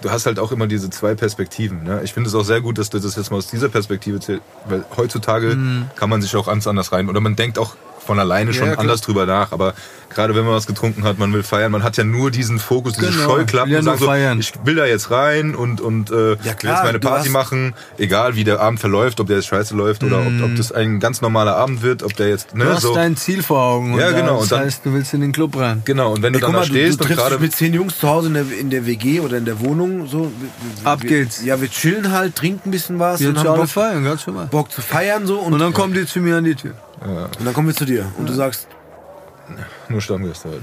du 0.00 0.10
hast 0.10 0.26
halt 0.26 0.38
auch 0.38 0.52
immer 0.52 0.66
diese 0.66 0.90
zwei 0.90 1.14
Perspektiven. 1.14 1.84
Ne? 1.84 2.00
Ich 2.04 2.12
finde 2.12 2.28
es 2.28 2.34
auch 2.34 2.44
sehr 2.44 2.60
gut, 2.60 2.78
dass 2.78 2.90
du 2.90 2.98
das 2.98 3.16
jetzt 3.16 3.30
mal 3.30 3.36
aus 3.36 3.48
dieser 3.48 3.68
Perspektive 3.68 4.20
zählst, 4.20 4.42
weil 4.68 4.84
heutzutage 4.96 5.56
kann 5.96 6.10
man 6.10 6.22
sich 6.22 6.34
auch 6.36 6.46
ganz 6.46 6.66
anders 6.66 6.92
rein 6.92 7.08
oder 7.08 7.20
man 7.20 7.36
denkt 7.36 7.58
auch 7.58 7.76
von 8.08 8.18
alleine 8.18 8.54
schon. 8.54 8.68
Ja, 8.68 8.74
anders 8.78 9.02
drüber 9.02 9.26
nach. 9.26 9.52
Aber 9.52 9.74
gerade 10.10 10.34
wenn 10.34 10.44
man 10.44 10.54
was 10.54 10.66
getrunken 10.66 11.04
hat, 11.04 11.18
man 11.18 11.32
will 11.32 11.42
feiern, 11.42 11.70
man 11.70 11.82
hat 11.82 11.96
ja 11.96 12.04
nur 12.04 12.30
diesen 12.30 12.58
Fokus, 12.58 12.94
diese 12.94 13.10
Genau. 13.12 13.24
Scheuklappen 13.24 13.70
Will 13.72 13.84
ja 13.84 13.96
so, 13.96 14.06
feiern. 14.06 14.38
ich 14.40 14.52
will 14.64 14.74
da 14.76 14.86
jetzt 14.86 15.10
rein 15.10 15.54
und, 15.54 15.80
und 15.80 16.10
äh, 16.10 16.12
will 16.14 16.38
Ja, 16.42 16.50
jetzt 16.52 16.60
klar, 16.60 16.84
meine 16.84 16.98
du 16.98 17.08
Party 17.08 17.26
hast- 17.26 17.32
machen, 17.32 17.74
egal 17.98 18.34
wie 18.34 18.44
der 18.44 18.60
Abend 18.60 18.80
verläuft, 18.80 19.20
ob 19.20 19.26
der 19.26 19.36
jetzt 19.36 19.46
scheiße 19.48 19.74
läuft 19.76 20.02
oder 20.02 20.20
ob, 20.20 20.26
ob 20.42 20.56
das 20.56 20.72
ein 20.72 20.98
ganz 21.00 21.20
normaler 21.20 21.56
Abend 21.56 21.82
wird, 21.82 22.02
ob 22.02 22.16
der 22.16 22.28
jetzt, 22.28 22.54
ne, 22.54 22.64
Du 22.64 22.70
hast 22.72 22.82
so. 22.82 22.94
dein 22.94 23.16
Ziel 23.16 23.42
vor 23.42 23.60
Augen. 23.62 23.94
Und 23.94 24.00
Ja, 24.00 24.10
genau, 24.12 24.40
Das 24.40 24.48
dann- 24.48 24.60
heißt, 24.60 24.84
du 24.86 24.92
willst 24.94 25.12
in 25.14 25.20
den 25.20 25.32
Club 25.32 25.56
rein. 25.56 25.82
Genau, 25.84 26.12
und 26.14 26.22
wenn 26.22 26.32
du 26.32 26.38
ey, 26.38 26.40
dann 26.42 26.52
guck 26.52 26.54
da 26.54 26.60
mal, 26.60 26.66
du, 26.66 26.72
du 26.72 26.78
stehst 26.78 27.00
und 27.02 27.08
gerade 27.08 27.38
mit 27.38 27.54
zehn 27.54 27.74
Jungs 27.74 27.98
zu 27.98 28.08
Hause 28.08 28.28
in 28.28 28.34
der, 28.34 28.44
in 28.58 28.70
der 28.70 28.86
WG 28.86 29.20
oder 29.20 29.36
in 29.36 29.44
der 29.44 29.60
Wohnung. 29.60 30.06
So, 30.06 30.32
Wir- 30.82 30.90
Ab 30.90 31.02
wir, 31.02 31.08
geht's. 31.08 31.44
Ja, 31.44 31.60
wir 31.60 31.68
chillen 31.70 32.10
halt, 32.12 32.34
trinken 32.34 32.68
ein 32.68 32.70
bisschen 32.72 32.98
was 32.98 33.20
Jetzt 33.20 33.30
und 33.30 33.38
haben 33.46 33.60
Bock, 33.60 33.68
feiern, 33.68 34.02
ganz 34.04 34.26
normal. 34.26 34.46
Bock 34.46 34.70
zu 34.72 34.80
feiern. 34.80 35.26
So, 35.26 35.38
und, 35.38 35.52
Und 35.52 35.58
dann 35.58 35.72
kommen 35.72 35.92
die 35.94 36.06
zu 36.06 36.20
mir 36.20 36.36
an 36.38 36.44
die 36.44 36.54
Tür. 36.54 36.72
und 37.02 37.44
dann 37.44 37.52
kommen 37.54 37.68
wir 37.68 37.74
zu 37.74 37.84
dir. 37.84 38.06
Und 38.16 38.28
du 38.28 38.32
sagst, 38.32 38.66
nur 39.90 40.00
Stammgäste 40.00 40.48
halt. 40.50 40.62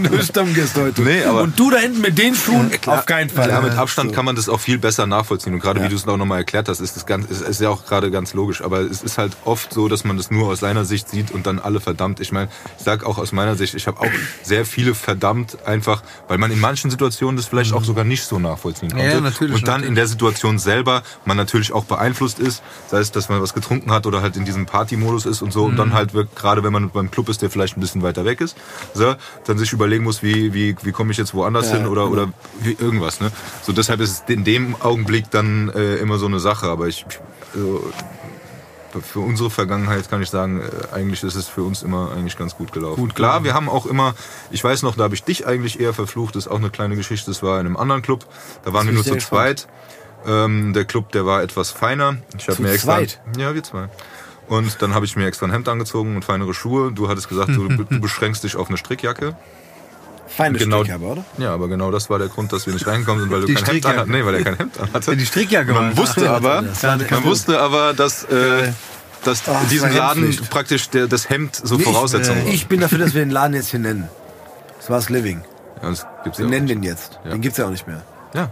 du 0.04 0.10
bist 0.10 0.28
Stammgast 0.30 0.76
heute. 0.76 1.02
Nee, 1.02 1.24
aber- 1.24 1.42
und 1.42 1.58
du 1.58 1.70
da 1.70 1.78
hinten 1.78 2.00
mit 2.00 2.18
den 2.18 2.34
Schuhen? 2.34 2.70
Auf 2.86 3.06
keinen 3.06 3.30
Fall. 3.30 3.48
Ja, 3.48 3.60
mit 3.60 3.72
Abstand 3.76 4.10
so. 4.10 4.14
kann 4.16 4.24
man 4.24 4.36
das 4.36 4.48
auch 4.48 4.60
viel 4.60 4.78
besser 4.78 5.06
nachvollziehen. 5.06 5.54
Und 5.54 5.60
gerade 5.60 5.80
Ja. 5.80 5.86
wie 5.86 5.90
du 5.90 5.96
es 5.96 6.06
auch 6.06 6.16
nochmal 6.16 6.38
erklärt 6.38 6.68
hast, 6.68 6.80
ist 6.80 6.96
das 6.96 7.06
ganz, 7.06 7.30
ist, 7.30 7.42
ist 7.42 7.60
ja 7.60 7.68
auch 7.70 7.84
gerade 7.86 8.10
ganz 8.10 8.34
logisch. 8.34 8.62
Aber 8.62 8.80
es 8.80 9.02
ist 9.02 9.18
halt 9.18 9.32
oft 9.44 9.72
so, 9.72 9.88
dass 9.88 10.04
man 10.04 10.16
das 10.16 10.30
nur 10.30 10.48
aus 10.48 10.60
seiner 10.60 10.84
Sicht 10.84 11.08
sieht 11.08 11.30
und 11.30 11.46
dann 11.46 11.58
alle 11.58 11.80
verdammt. 11.80 12.20
Ich 12.20 12.32
meine, 12.32 12.48
ich 12.78 12.84
sag 12.84 13.04
auch 13.04 13.18
aus 13.18 13.32
meiner 13.32 13.56
Sicht, 13.56 13.74
ich 13.74 13.86
habe 13.86 14.00
auch 14.00 14.10
sehr 14.42 14.64
viele 14.64 14.94
verdammt 14.94 15.58
einfach, 15.66 16.02
weil 16.28 16.38
man 16.38 16.50
in 16.50 16.60
manchen 16.60 16.90
Situationen 16.90 17.36
das 17.36 17.46
vielleicht 17.46 17.72
auch 17.72 17.84
sogar 17.84 18.04
nicht 18.04 18.24
so 18.24 18.38
nachvollziehen 18.38 18.90
konnte. 18.90 19.04
Ja, 19.06 19.20
natürlich, 19.20 19.54
Und 19.56 19.62
dann 19.68 19.74
natürlich. 19.82 19.88
in 19.88 19.94
der 19.94 20.06
Situation 20.06 20.58
selber 20.58 21.02
man 21.24 21.36
natürlich 21.36 21.72
auch 21.72 21.84
beeinflusst 21.84 22.38
ist, 22.38 22.62
sei 22.90 22.98
es, 22.98 23.12
dass 23.12 23.28
man 23.28 23.40
was 23.40 23.54
getrunken 23.54 23.90
hat 23.92 24.06
oder 24.06 24.22
halt 24.22 24.36
in 24.36 24.44
diesem 24.44 24.66
Partymodus 24.66 25.26
ist 25.26 25.42
und 25.42 25.52
so. 25.52 25.64
Und 25.64 25.72
Mhm. 25.72 25.76
dann 25.76 25.92
halt 25.94 26.14
wirkt- 26.14 26.36
gerade 26.36 26.62
wenn 26.64 26.72
man 26.72 26.90
beim 26.90 27.10
Club 27.10 27.28
ist, 27.28 27.42
der 27.42 27.50
vielleicht 27.50 27.76
ein 27.76 27.80
bisschen 27.80 27.85
weiter 28.02 28.24
weg 28.24 28.40
ist, 28.40 28.56
so, 28.94 29.14
dann 29.44 29.58
sich 29.58 29.72
überlegen 29.72 30.04
muss, 30.04 30.22
wie, 30.22 30.52
wie, 30.54 30.76
wie 30.82 30.92
komme 30.92 31.12
ich 31.12 31.18
jetzt 31.18 31.34
woanders 31.34 31.70
Ja, 31.70 31.76
hin 31.76 31.86
oder, 31.86 32.04
genau. 32.04 32.12
oder 32.12 32.32
wie 32.60 32.72
irgendwas. 32.72 33.20
Ne? 33.20 33.30
So 33.62 33.72
deshalb 33.72 34.00
ist 34.00 34.10
es 34.10 34.34
in 34.34 34.44
dem 34.44 34.76
Augenblick 34.80 35.30
dann 35.30 35.68
äh, 35.70 35.96
immer 35.96 36.18
so 36.18 36.26
eine 36.26 36.40
Sache. 36.40 36.66
Aber 36.66 36.86
ich, 36.88 37.06
also, 37.54 37.82
für 39.00 39.20
unsere 39.20 39.50
Vergangenheit 39.50 40.08
kann 40.08 40.22
ich 40.22 40.30
sagen, 40.30 40.60
äh, 40.60 40.94
eigentlich 40.94 41.22
ist 41.22 41.34
es 41.34 41.48
für 41.48 41.62
uns 41.62 41.82
immer 41.82 42.12
eigentlich 42.12 42.36
ganz 42.36 42.56
gut 42.56 42.72
gelaufen. 42.72 43.00
Gut, 43.00 43.14
klar, 43.14 43.44
wir 43.44 43.54
haben 43.54 43.68
auch 43.68 43.86
immer, 43.86 44.14
ich 44.50 44.62
weiß 44.62 44.82
noch, 44.82 44.96
da 44.96 45.04
habe 45.04 45.14
ich 45.14 45.24
dich 45.24 45.46
eigentlich 45.46 45.80
eher 45.80 45.92
verflucht. 45.92 46.36
Das 46.36 46.46
ist 46.46 46.52
auch 46.52 46.58
eine 46.58 46.70
kleine 46.70 46.96
Geschichte. 46.96 47.30
Das 47.30 47.42
war 47.42 47.60
in 47.60 47.66
einem 47.66 47.76
anderen 47.76 48.02
Club. 48.02 48.26
Da 48.64 48.72
waren 48.72 48.86
wir 48.86 48.94
nur 48.94 49.04
zu 49.04 49.10
sehr 49.10 49.18
zweit. 49.18 49.68
Ähm, 50.26 50.72
der 50.72 50.84
Club, 50.84 51.12
der 51.12 51.24
war 51.24 51.42
etwas 51.42 51.70
feiner. 51.70 52.16
Ich 52.36 52.48
habe 52.48 52.62
mir 52.62 52.72
extra, 52.72 52.96
zweit? 52.96 53.20
ja, 53.38 53.54
wir 53.54 53.62
zwei. 53.62 53.88
Und 54.48 54.80
dann 54.80 54.94
habe 54.94 55.04
ich 55.06 55.16
mir 55.16 55.26
extra 55.26 55.46
ein 55.46 55.52
Hemd 55.52 55.68
angezogen 55.68 56.14
und 56.16 56.24
feinere 56.24 56.54
Schuhe. 56.54 56.92
Du 56.92 57.08
hattest 57.08 57.28
gesagt, 57.28 57.48
du, 57.50 57.68
du 57.68 58.00
beschränkst 58.00 58.44
dich 58.44 58.56
auf 58.56 58.68
eine 58.68 58.76
Strickjacke. 58.76 59.36
Feine 60.28 60.58
Genau. 60.58 60.82
Aber, 60.84 61.06
oder? 61.12 61.24
Ja, 61.38 61.54
aber 61.54 61.68
genau 61.68 61.90
das 61.90 62.10
war 62.10 62.18
der 62.18 62.28
Grund, 62.28 62.52
dass 62.52 62.66
wir 62.66 62.74
nicht 62.74 62.86
reingekommen 62.86 63.22
sind, 63.22 63.30
weil 63.32 63.40
du 63.42 63.46
Die 63.46 63.54
kein 63.54 63.64
Hemd 63.64 63.68
Strickjacke. 63.84 63.94
anhattest. 64.02 64.12
Nee, 64.18 64.24
weil 64.26 64.34
er 64.34 64.44
kein 64.44 64.56
Hemd 64.56 64.80
anhatte. 64.80 65.16
Die 65.16 65.26
Strickjacke 65.26 65.74
war- 65.74 65.82
Man 65.82 65.96
wusste 65.96 66.30
aber, 66.30 66.62
das 66.62 66.82
war 66.82 66.96
man 66.98 67.24
wusste 67.24 67.60
aber, 67.60 67.94
dass, 67.94 68.24
äh, 68.24 68.72
dass 69.24 69.42
Ach, 69.48 69.60
das 69.62 69.68
diesen 69.68 69.88
war 69.90 70.14
Laden 70.14 70.36
praktisch 70.50 70.90
der, 70.90 71.06
das 71.06 71.28
Hemd 71.30 71.54
so 71.56 71.76
Nee, 71.76 71.84
Voraussetzung 71.84 72.36
ich, 72.38 72.44
war. 72.44 72.52
ich 72.52 72.66
bin 72.66 72.80
dafür, 72.80 72.98
dass 72.98 73.14
wir 73.14 73.22
den 73.24 73.30
Laden 73.30 73.54
jetzt 73.54 73.68
hier 73.70 73.80
nennen. 73.80 74.08
Das 74.78 74.90
war's 74.90 75.08
Living. 75.10 75.42
Ja, 75.82 75.90
das 75.90 76.06
gibt's 76.24 76.38
Wir 76.38 76.44
ja 76.46 76.50
nennen 76.50 76.64
nicht. 76.66 76.74
den 76.76 76.82
jetzt. 76.82 77.18
Ja. 77.24 77.30
Den 77.30 77.40
gibt's 77.40 77.58
ja 77.58 77.66
auch 77.66 77.70
nicht 77.70 77.86
mehr. 77.86 78.02
Ja. 78.34 78.50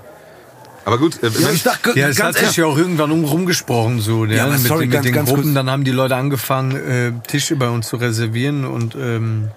Aber 0.85 0.99
gut, 0.99 1.23
äh, 1.23 1.29
Ja, 1.41 1.51
ich 1.51 1.63
dachte, 1.63 1.99
Ja, 1.99 2.09
es 2.09 2.23
hat 2.23 2.35
sich 2.37 2.57
ja 2.57 2.67
auch 2.67 2.77
irgendwann 2.77 3.11
um 3.11 3.25
rumgesprochen, 3.25 4.01
so, 4.01 4.25
ja, 4.27 4.35
Ja, 4.37 4.47
mit, 4.49 4.61
sorry, 4.61 4.81
den- 4.81 4.89
mit 4.89 4.93
ganz- 4.93 5.05
den 5.07 5.15
ganz 5.15 5.29
Gruppen. 5.31 5.43
kurz. 5.45 5.55
Dann 5.55 5.71
haben 5.71 5.85
die 5.85 5.91
Leute 5.93 6.17
angefangen, 6.17 6.77
äh, 6.77 7.13
Tische 7.27 7.57
bei 7.57 7.69
uns 7.69 7.89
zu 7.89 7.97
reservieren 7.97 8.65
und 8.67 8.95
ähm, 8.95 9.49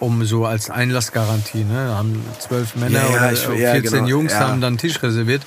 um 0.00 0.24
so 0.24 0.44
als 0.44 0.68
Einlassgarantie, 0.68 1.64
ne, 1.64 1.94
haben 1.96 2.22
zwölf 2.40 2.74
Männer 2.76 3.00
Ja, 3.00 3.08
oder 3.16 3.32
ich- 3.32 3.38
14 3.40 3.60
ja, 3.62 3.78
genau, 3.80 4.06
Jungs 4.06 4.34
haben 4.34 4.60
dann 4.60 4.78
Tisch 4.78 5.02
reserviert, 5.02 5.42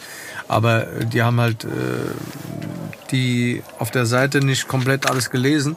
aber 0.47 0.87
die 1.11 1.21
haben 1.21 1.39
halt 1.41 1.65
äh, 1.65 1.67
die 3.11 3.63
auf 3.79 3.91
der 3.91 4.05
Seite 4.05 4.39
nicht 4.39 4.67
komplett 4.67 5.09
alles 5.09 5.29
gelesen. 5.29 5.75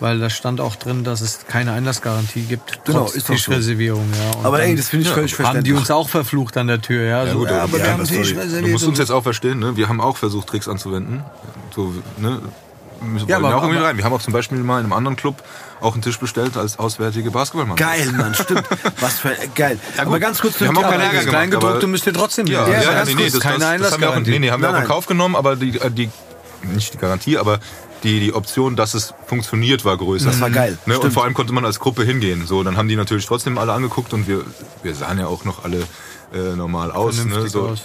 Weil 0.00 0.18
da 0.20 0.30
stand 0.30 0.60
auch 0.60 0.76
drin, 0.76 1.02
dass 1.02 1.20
es 1.20 1.40
keine 1.48 1.72
Einlassgarantie 1.72 2.42
gibt, 2.42 2.84
Genau, 2.84 3.00
trotz 3.00 3.14
ist 3.16 3.24
doch 3.24 3.28
so. 3.28 3.32
Tischreservierung. 3.34 4.06
Ja. 4.12 4.38
Und 4.38 4.46
aber 4.46 4.58
dann 4.58 4.68
ey, 4.68 4.76
das 4.76 4.88
finde 4.90 5.06
ich 5.06 5.12
völlig 5.12 5.32
haben 5.32 5.38
die 5.38 5.44
verständlich. 5.44 5.76
uns 5.76 5.90
auch 5.90 6.08
verflucht 6.08 6.56
an 6.56 6.68
der 6.68 6.80
Tür. 6.80 7.02
Ja, 7.04 7.26
so, 7.26 7.38
gut, 7.38 7.48
ja, 7.50 7.54
aber 7.54 7.62
aber 7.64 7.78
ja, 7.78 7.84
wir 7.84 7.92
haben 7.92 8.00
aber 8.02 8.08
einen 8.08 8.18
Tisch 8.18 8.28
sorry. 8.28 8.40
reserviert. 8.42 8.66
Du 8.68 8.72
musst 8.72 8.86
uns 8.86 8.98
jetzt 8.98 9.10
auch 9.10 9.22
verstehen, 9.22 9.58
ne? 9.58 9.76
wir 9.76 9.88
haben 9.88 10.00
auch 10.00 10.16
versucht, 10.16 10.48
Tricks 10.48 10.68
anzuwenden. 10.68 11.24
So, 11.74 11.92
ne? 12.18 12.40
Wir 13.00 13.22
Ja, 13.28 13.36
aber- 13.36 13.50
ja 13.50 13.56
auch 13.56 13.62
irgendwie 13.62 13.78
aber- 13.78 13.86
rein. 13.88 13.96
Wir 13.96 14.04
haben 14.04 14.12
auch 14.12 14.22
zum 14.22 14.32
Beispiel 14.32 14.58
mal 14.58 14.78
in 14.78 14.84
einem 14.84 14.92
anderen 14.92 15.16
Club 15.16 15.42
auch 15.80 15.92
einen 15.94 16.02
Tisch 16.02 16.18
bestellt 16.18 16.56
als 16.56 16.78
auswärtige 16.78 17.30
Basketballmannschaft. 17.30 17.90
Geil, 17.98 18.12
Mann, 18.12 18.34
stimmt. 18.34 18.64
Was 19.00 19.18
für 19.20 19.32
geil. 19.54 19.78
aber 19.96 20.10
gut. 20.12 20.20
ganz 20.20 20.40
kurz 20.40 20.60
Wir 20.60 20.68
haben 20.68 20.78
auch 20.78 20.82
aber- 20.84 20.94
Ärger 20.94 21.04
Das 21.06 21.12
gemacht, 21.20 21.28
Kleingedruckte 21.28 21.76
aber- 21.78 21.86
müsst 21.88 22.06
ihr 22.06 22.14
trotzdem 22.14 22.46
Ja, 22.46 22.66
ja, 22.66 22.72
ja, 22.74 22.82
ja 22.82 22.92
ganz 22.94 23.08
nee, 23.10 23.14
nee, 23.16 23.30
das, 23.30 23.40
keine 23.40 23.58
das, 23.58 23.60
das 23.60 23.92
haben 23.92 24.00
wir 24.00 24.08
auch, 24.08 24.12
Einlassgarantie. 24.14 24.30
nee, 24.30 24.38
nee, 24.40 24.50
haben 24.50 24.62
wir 24.62 24.68
Nein, 24.70 24.78
auch 24.78 24.82
in. 24.82 24.88
Kauf 24.88 25.06
genommen, 25.06 25.36
aber 25.36 25.54
die, 25.56 25.78
äh, 25.78 25.90
die 25.90 26.10
nicht 26.64 26.92
die 26.94 26.98
Garantie, 26.98 27.38
aber 27.38 27.60
die, 28.02 28.20
die 28.20 28.34
Option, 28.34 28.76
dass 28.76 28.94
es 28.94 29.14
funktioniert, 29.26 29.84
war 29.84 29.96
größer. 29.96 30.26
Das 30.26 30.40
war 30.40 30.50
geil, 30.50 30.78
Ne? 30.86 30.98
Und 30.98 31.12
vor 31.12 31.24
allem 31.24 31.34
konnte 31.34 31.52
man 31.52 31.64
als 31.64 31.80
Gruppe 31.80 32.04
hingehen. 32.04 32.46
So, 32.46 32.62
dann 32.62 32.76
haben 32.76 32.88
die 32.88 32.96
natürlich 32.96 33.26
trotzdem 33.26 33.58
alle 33.58 33.72
angeguckt 33.72 34.12
und 34.12 34.28
wir, 34.28 34.44
wir 34.82 34.94
sahen 34.94 35.18
ja 35.18 35.26
auch 35.26 35.44
noch 35.44 35.64
alle 35.64 35.80
äh, 36.32 36.56
normal 36.56 36.92
aus. 36.92 37.24
Ne? 37.24 37.48
So, 37.48 37.68
aus. 37.68 37.82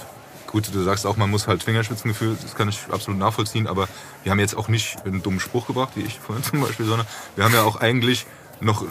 Gut, 0.48 0.70
du 0.72 0.84
sagst 0.84 1.08
auch, 1.08 1.18
man 1.18 1.32
muss 1.32 1.48
halt 1.48 1.64
Fingerspitzengefühl, 1.64 2.38
das 2.42 2.54
kann 2.54 2.70
ich 2.70 2.80
absolut 2.92 3.20
nachvollziehen, 3.20 3.66
aber 3.66 3.88
wir 4.22 4.32
haben 4.32 4.40
jetzt 4.40 4.56
auch 4.56 4.68
nicht 4.68 5.04
einen 5.04 5.24
dummen 5.24 5.40
Spruch 5.40 5.66
gebracht, 5.66 5.94
wie 5.96 6.02
ich 6.02 6.20
vorhin 6.26 6.44
zum 6.44 6.62
Beispiel, 6.62 6.86
sondern 6.86 7.08
wir 7.36 7.44
haben 7.44 7.54
ja 7.54 7.64
auch 7.64 7.78
eigentlich 7.78 8.26
noch 8.62 8.86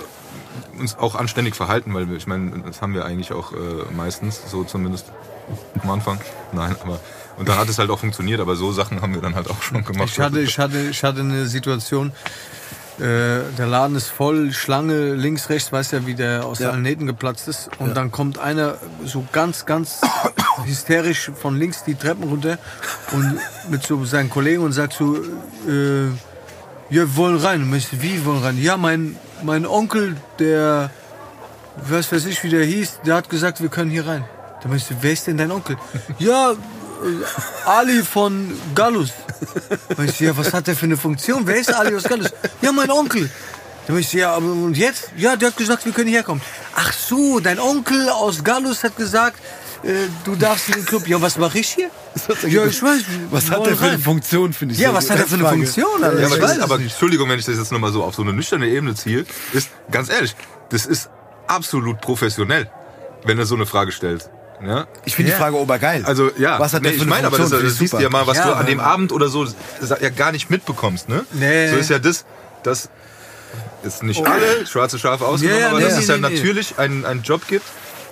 uns 0.79 0.99
auch 0.99 1.15
anständig 1.15 1.55
verhalten, 1.55 1.95
weil 1.95 2.09
wir, 2.09 2.17
ich 2.17 2.27
meine, 2.27 2.63
das 2.67 2.83
haben 2.83 2.95
wir 2.95 3.05
eigentlich 3.05 3.33
auch 3.33 3.53
äh, 3.53 3.57
meistens, 3.97 4.43
so 4.51 4.65
zumindest 4.65 5.07
am 5.83 5.91
Anfang. 5.91 6.21
Nein, 6.53 6.77
aber 6.83 7.01
und 7.37 7.49
dann 7.49 7.59
hat 7.59 7.69
es 7.69 7.79
halt 7.79 7.91
auch 7.91 7.99
funktioniert, 7.99 8.41
aber 8.41 8.57
so 8.57 8.73
Sachen 8.73 9.01
haben 9.03 9.15
wir 9.15 9.23
dann 9.23 9.35
halt 9.35 9.49
auch 9.51 9.63
schon 9.63 9.85
gemacht. 9.85 10.09
Ich 10.13 10.21
hatte, 10.21 10.41
ich 10.41 10.59
hatte, 10.59 10.79
ich 10.91 11.03
hatte 11.05 11.21
eine 11.21 11.47
Situation, 11.47 12.13
äh, 12.99 13.41
der 13.59 13.67
Laden 13.67 13.97
ist 13.97 14.09
voll, 14.09 14.53
Schlange 14.53 15.15
links, 15.15 15.49
rechts, 15.49 15.73
weiß 15.73 15.93
ja, 15.93 16.07
wie 16.07 16.15
der 16.15 16.45
aus 16.45 16.59
Ja. 16.59 16.71
allen 16.71 16.83
Nähten 16.83 17.07
geplatzt 17.07 17.49
ist. 17.49 17.71
Und 17.79 17.97
dann 17.97 18.13
kommt 18.13 18.39
einer 18.39 18.77
so 19.05 19.25
ganz, 19.33 19.65
ganz 19.65 20.01
hysterisch 20.65 21.31
von 21.41 21.57
links 21.57 21.85
die 21.85 21.95
Treppen 21.95 22.25
runter 22.25 22.59
und 23.13 23.39
mit 23.71 23.83
so 23.83 24.05
seinen 24.05 24.29
Kollegen 24.31 24.63
und 24.63 24.73
sagt 24.73 24.93
so, 24.93 25.17
äh, 25.17 26.07
ja, 26.09 26.11
wir 26.91 27.17
wollen 27.17 27.39
rein. 27.39 27.63
Und 27.63 27.75
ich 27.75 28.03
wie 28.03 28.25
wollen 28.27 28.43
rein? 28.43 28.63
Ja, 28.63 28.77
mein, 28.77 29.17
mein 29.43 29.65
Onkel, 29.67 30.17
der, 30.39 30.91
was 31.89 32.13
weiß 32.13 32.27
ich, 32.27 32.45
wie 32.45 32.51
der 32.51 32.65
hieß, 32.65 33.01
der 33.07 33.15
hat 33.15 33.31
gesagt, 33.31 33.63
wir 33.63 33.71
können 33.71 33.91
hier 33.91 34.07
rein. 34.07 34.25
Da 34.63 34.73
ich 34.75 34.85
so, 34.85 34.95
wer 35.01 35.13
ist 35.13 35.27
denn 35.27 35.39
dein 35.39 35.51
Onkel? 35.51 35.77
ja, 36.19 36.53
Ali 37.65 38.03
von 38.03 38.53
Gallus. 38.75 39.11
Und 39.97 40.09
ich 40.09 40.17
so, 40.17 40.25
ja, 40.25 40.37
was 40.37 40.53
hat 40.53 40.67
der 40.67 40.77
für 40.77 40.87
eine 40.87 40.97
Funktion? 40.97 41.47
Wer 41.47 41.57
ist 41.57 41.73
Ali 41.73 41.95
aus 41.95 42.05
Gallus? 42.05 42.31
Ja, 42.61 42.73
mein 42.73 42.91
Onkel. 42.91 43.31
Dann 43.87 43.99
ich 43.99 44.09
so, 44.09 44.19
ja, 44.19 44.33
aber 44.33 44.47
und 44.47 44.77
jetzt? 44.77 45.11
Ja, 45.17 45.37
der 45.37 45.49
hat 45.49 45.57
gesagt, 45.57 45.85
wir 45.85 45.93
können 45.93 46.09
hierher 46.09 46.23
kommen. 46.23 46.41
Ach 46.77 46.93
so, 46.93 47.41
dein 47.41 47.59
Onkel 47.59 48.09
aus 48.09 48.45
Gallus 48.45 48.85
hat 48.85 48.97
gesagt, 48.97 49.39
äh, 49.83 50.09
du 50.25 50.37
darfst 50.37 50.69
in 50.69 50.75
den 50.77 50.85
Club. 50.85 51.09
Ja, 51.09 51.21
was 51.21 51.37
mache 51.37 51.59
ich 51.59 51.69
hier? 51.71 51.91
Ja, 52.49 52.65
ich 52.67 52.81
weiß. 52.83 53.03
Was 53.31 53.51
hat 53.51 53.67
der 53.67 53.77
für 53.77 53.87
eine. 53.87 53.99
Funktion, 53.99 54.53
finde 54.53 54.75
ich. 54.75 54.81
Ja, 54.81 54.91
so. 54.91 54.97
was 54.97 55.11
hat 55.11 55.19
er 55.19 55.27
für 55.27 55.35
eine. 55.35 55.49
Funktion? 55.49 56.05
Alter? 56.05 56.21
Ja, 56.21 56.27
Ich 56.29 56.33
aber, 56.33 56.41
das, 56.41 56.59
aber. 56.61 56.75
Entschuldigung, 56.77 57.29
wenn 57.29 57.39
ich 57.39 57.45
das 57.45 57.57
jetzt 57.57 57.73
nochmal 57.73 57.93
so 57.93 58.05
auf 58.05 58.15
so 58.15 58.23
eine 58.23 58.33
nüchterne 58.33 58.69
Ebene 58.69 58.95
ziehe, 58.95 59.25
ist 59.53 59.71
ganz 59.91 60.09
ehrlich, 60.09 60.37
das 60.69 60.87
ist 60.87 61.11
absolut 61.49 62.01
professionell, 62.01 62.71
wenn 63.25 63.39
er 63.39 63.47
so 63.47 63.57
eine 63.57 63.67
Frage 63.67 63.91
stellt. 63.91 64.31
Ja? 64.65 64.87
Ich 65.05 65.15
finde 65.17 65.31
Ja. 65.31 65.37
die 65.37 65.43
Frage 65.43 65.57
obergeil. 65.57 66.05
Also 66.05 66.31
ja, 66.39 66.59
Was 66.59 66.73
hat 66.75 66.83
nee, 66.83 66.89
der 66.89 66.93
für 66.93 66.97
ich 66.99 67.03
eine 67.03 67.11
meine, 67.11 67.27
aber 67.27 67.39
das, 67.39 67.51
das 67.51 67.77
siehst 67.77 67.95
ja 67.95 68.09
mal, 68.11 68.27
was 68.27 68.37
Ja, 68.37 68.47
du 68.47 68.57
an 68.57 68.67
dem 68.67 68.81
Abend 68.81 69.13
oder 69.13 69.29
so 69.29 69.47
ja 70.01 70.09
gar 70.11 70.33
nicht 70.33 70.51
mitbekommst, 70.51 71.09
ne? 71.09 71.25
Nee. 71.33 71.69
So 71.69 71.77
ist 71.77 71.91
ja 71.91 71.99
das, 71.99 72.25
das 72.63 72.89
ist 73.83 74.03
nicht 74.03 74.25
alle 74.27 74.67
schwarze 74.67 74.99
Schafe 74.99 75.25
ausgenommen, 75.27 75.59
Ja, 75.61 75.65
ja, 75.67 75.71
aber 75.71 75.79
nee, 75.79 75.85
dass 75.87 75.95
nee, 75.95 76.01
es 76.03 76.09
ja 76.09 76.17
nee, 76.17 76.29
nee. 76.29 76.35
natürlich 76.37 76.79
einen, 76.79 77.05
einen 77.05 77.23
Job 77.23 77.47
gibt, 77.49 77.65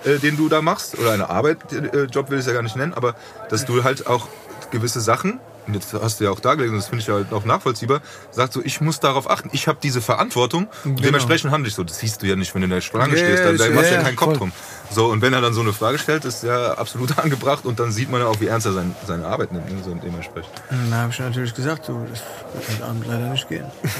äh, 0.05 0.19
den 0.19 0.37
du 0.37 0.49
da 0.49 0.63
machst 0.63 0.99
oder 0.99 1.13
eine 1.13 1.31
Arbeit, 1.31 1.59
äh, 1.73 2.05
Job 2.05 2.31
will 2.31 2.39
ich 2.39 2.43
es 2.43 2.47
ja 2.47 2.53
gar 2.53 2.63
nicht 2.63 2.77
nennen, 2.77 2.95
aber 2.95 3.15
dass 3.49 3.65
du 3.65 3.85
halt 3.85 4.07
auch 4.07 4.29
gewisse 4.73 5.01
Sachen 5.01 5.39
und 5.67 5.75
jetzt 5.75 5.93
hast 5.93 6.19
du 6.19 6.25
ja 6.25 6.31
auch 6.31 6.41
da 6.41 6.55
gelesen, 6.55 6.77
das 6.77 6.89
finde 6.89 7.03
ich 7.03 7.09
halt 7.09 7.33
auch 7.33 7.45
nachvollziehbar, 7.45 8.01
sagt 8.33 8.53
so, 8.55 8.61
ich 8.65 8.81
muss 8.81 8.99
darauf 8.99 9.31
achten, 9.31 9.51
ich 9.53 9.69
habe 9.69 9.79
diese 9.81 10.01
Verantwortung 10.01 10.69
und 10.85 11.05
dementsprechend 11.05 11.53
handle 11.53 11.69
ich 11.69 11.75
so. 11.75 11.85
Das 11.85 11.99
siehst 11.99 12.23
du 12.23 12.27
ja 12.27 12.35
nicht, 12.35 12.53
wenn 12.55 12.63
du 12.63 12.65
in 12.65 12.71
der 12.71 12.81
Schlange 12.81 13.13
Ja, 13.17 13.19
stehst, 13.25 13.45
da, 13.45 13.53
da 13.53 13.65
ja, 13.67 13.71
machst 13.75 13.91
du 13.91 13.95
ja, 13.95 14.01
ja 14.01 14.03
keinen 14.07 14.17
Kopf 14.17 14.29
voll. 14.31 14.39
drum. 14.39 14.53
So, 14.93 15.07
und 15.07 15.23
wenn 15.23 15.33
er 15.33 15.41
dann 15.41 15.55
so 15.55 15.61
eine 15.61 15.73
Frage 15.73 15.99
stellt, 15.99 16.25
ist 16.25 16.43
ja 16.43 16.73
absolut 16.75 17.17
angebracht 17.23 17.65
und 17.65 17.79
dann 17.79 17.93
sieht 17.93 18.11
man 18.11 18.21
ja 18.21 18.27
auch, 18.27 18.41
wie 18.41 18.47
ernst 18.49 18.67
er 18.67 18.73
sein, 18.73 18.95
seine 19.07 19.27
Arbeit 19.27 19.53
nimmt, 19.53 19.71
ne, 19.71 19.77
so 19.85 19.95
dementsprechend. 19.95 20.51
Da 20.91 20.97
habe 20.97 21.13
ich 21.13 21.19
natürlich 21.19 21.55
gesagt, 21.55 21.89
du, 21.89 22.05
das 22.11 22.21
wird 22.55 22.69
heute 22.81 22.85
Abend 22.91 23.07
leider 23.07 23.29
nicht 23.31 23.49
gehen. 23.49 23.65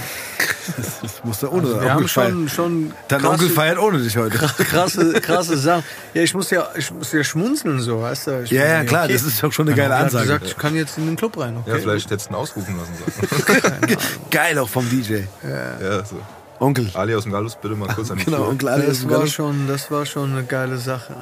Das 1.03 1.25
muss 1.25 1.43
er 1.43 1.53
ohne 1.53 1.63
Also 1.63 1.75
wir 1.81 1.81
Onkel 1.81 1.91
haben 1.95 2.09
schon, 2.09 2.49
schon 2.49 2.93
Dein 3.09 3.21
krasse- 3.23 3.33
Onkel 3.33 3.49
feiert 3.51 3.79
ohne 3.79 3.99
dich 3.99 4.17
heute. 4.17 4.39
krasse, 4.39 5.15
krasse 5.15 5.57
Sachen. 5.59 5.83
Ja, 6.15 6.23
ich 6.23 6.33
muss 6.35 6.51
ja, 6.51 6.69
ich 6.77 6.91
muss 6.93 7.11
ja 7.13 7.25
schmunzeln 7.25 7.81
so, 7.81 8.01
weißt 8.03 8.27
du? 8.29 8.43
Ich 8.45 8.51
Ja, 8.51 8.67
ja, 8.67 8.85
klar, 8.85 9.09
das 9.09 9.23
ist 9.23 9.43
doch 9.43 9.53
schon 9.53 9.67
eine 9.67 9.75
geile 9.77 9.95
Er 9.95 10.01
Ansage. 10.01 10.27
gesagt, 10.27 10.45
ich 10.47 10.57
kann 10.57 10.77
jetzt 10.77 10.97
in 10.99 11.07
den 11.07 11.17
Club 11.17 11.37
rein, 11.39 11.57
okay? 11.57 11.71
Ja, 11.71 11.79
vielleicht 11.79 12.11
hättest 12.11 12.29
du 12.29 12.35
ihn 12.35 12.37
ausrufen 12.37 12.77
lassen 12.79 12.93
sollen. 12.99 13.97
Geil 14.31 14.59
auch 14.59 14.69
vom 14.69 14.89
DJ. 14.89 15.23
ja, 15.43 16.05
so. 16.05 16.21
Onkel. 16.61 16.91
Ali 16.95 17.15
aus 17.15 17.25
dem 17.25 17.33
Gallus, 17.33 17.57
bitte 17.57 17.75
mal 17.75 17.89
kurz 17.89 18.11
an 18.11 18.19
die 18.19 18.25
Genau, 18.27 18.39
Tür. 18.39 18.49
Onkel 18.49 18.69
Ali 18.69 18.85
ist 18.85 19.05
Das 19.05 19.11
war 19.11 19.27
schon, 19.27 19.67
das 19.67 19.91
war 19.91 20.07
schon 20.07 20.33
eine 20.33 20.45
geile 20.45 20.77
Sache. 20.77 21.15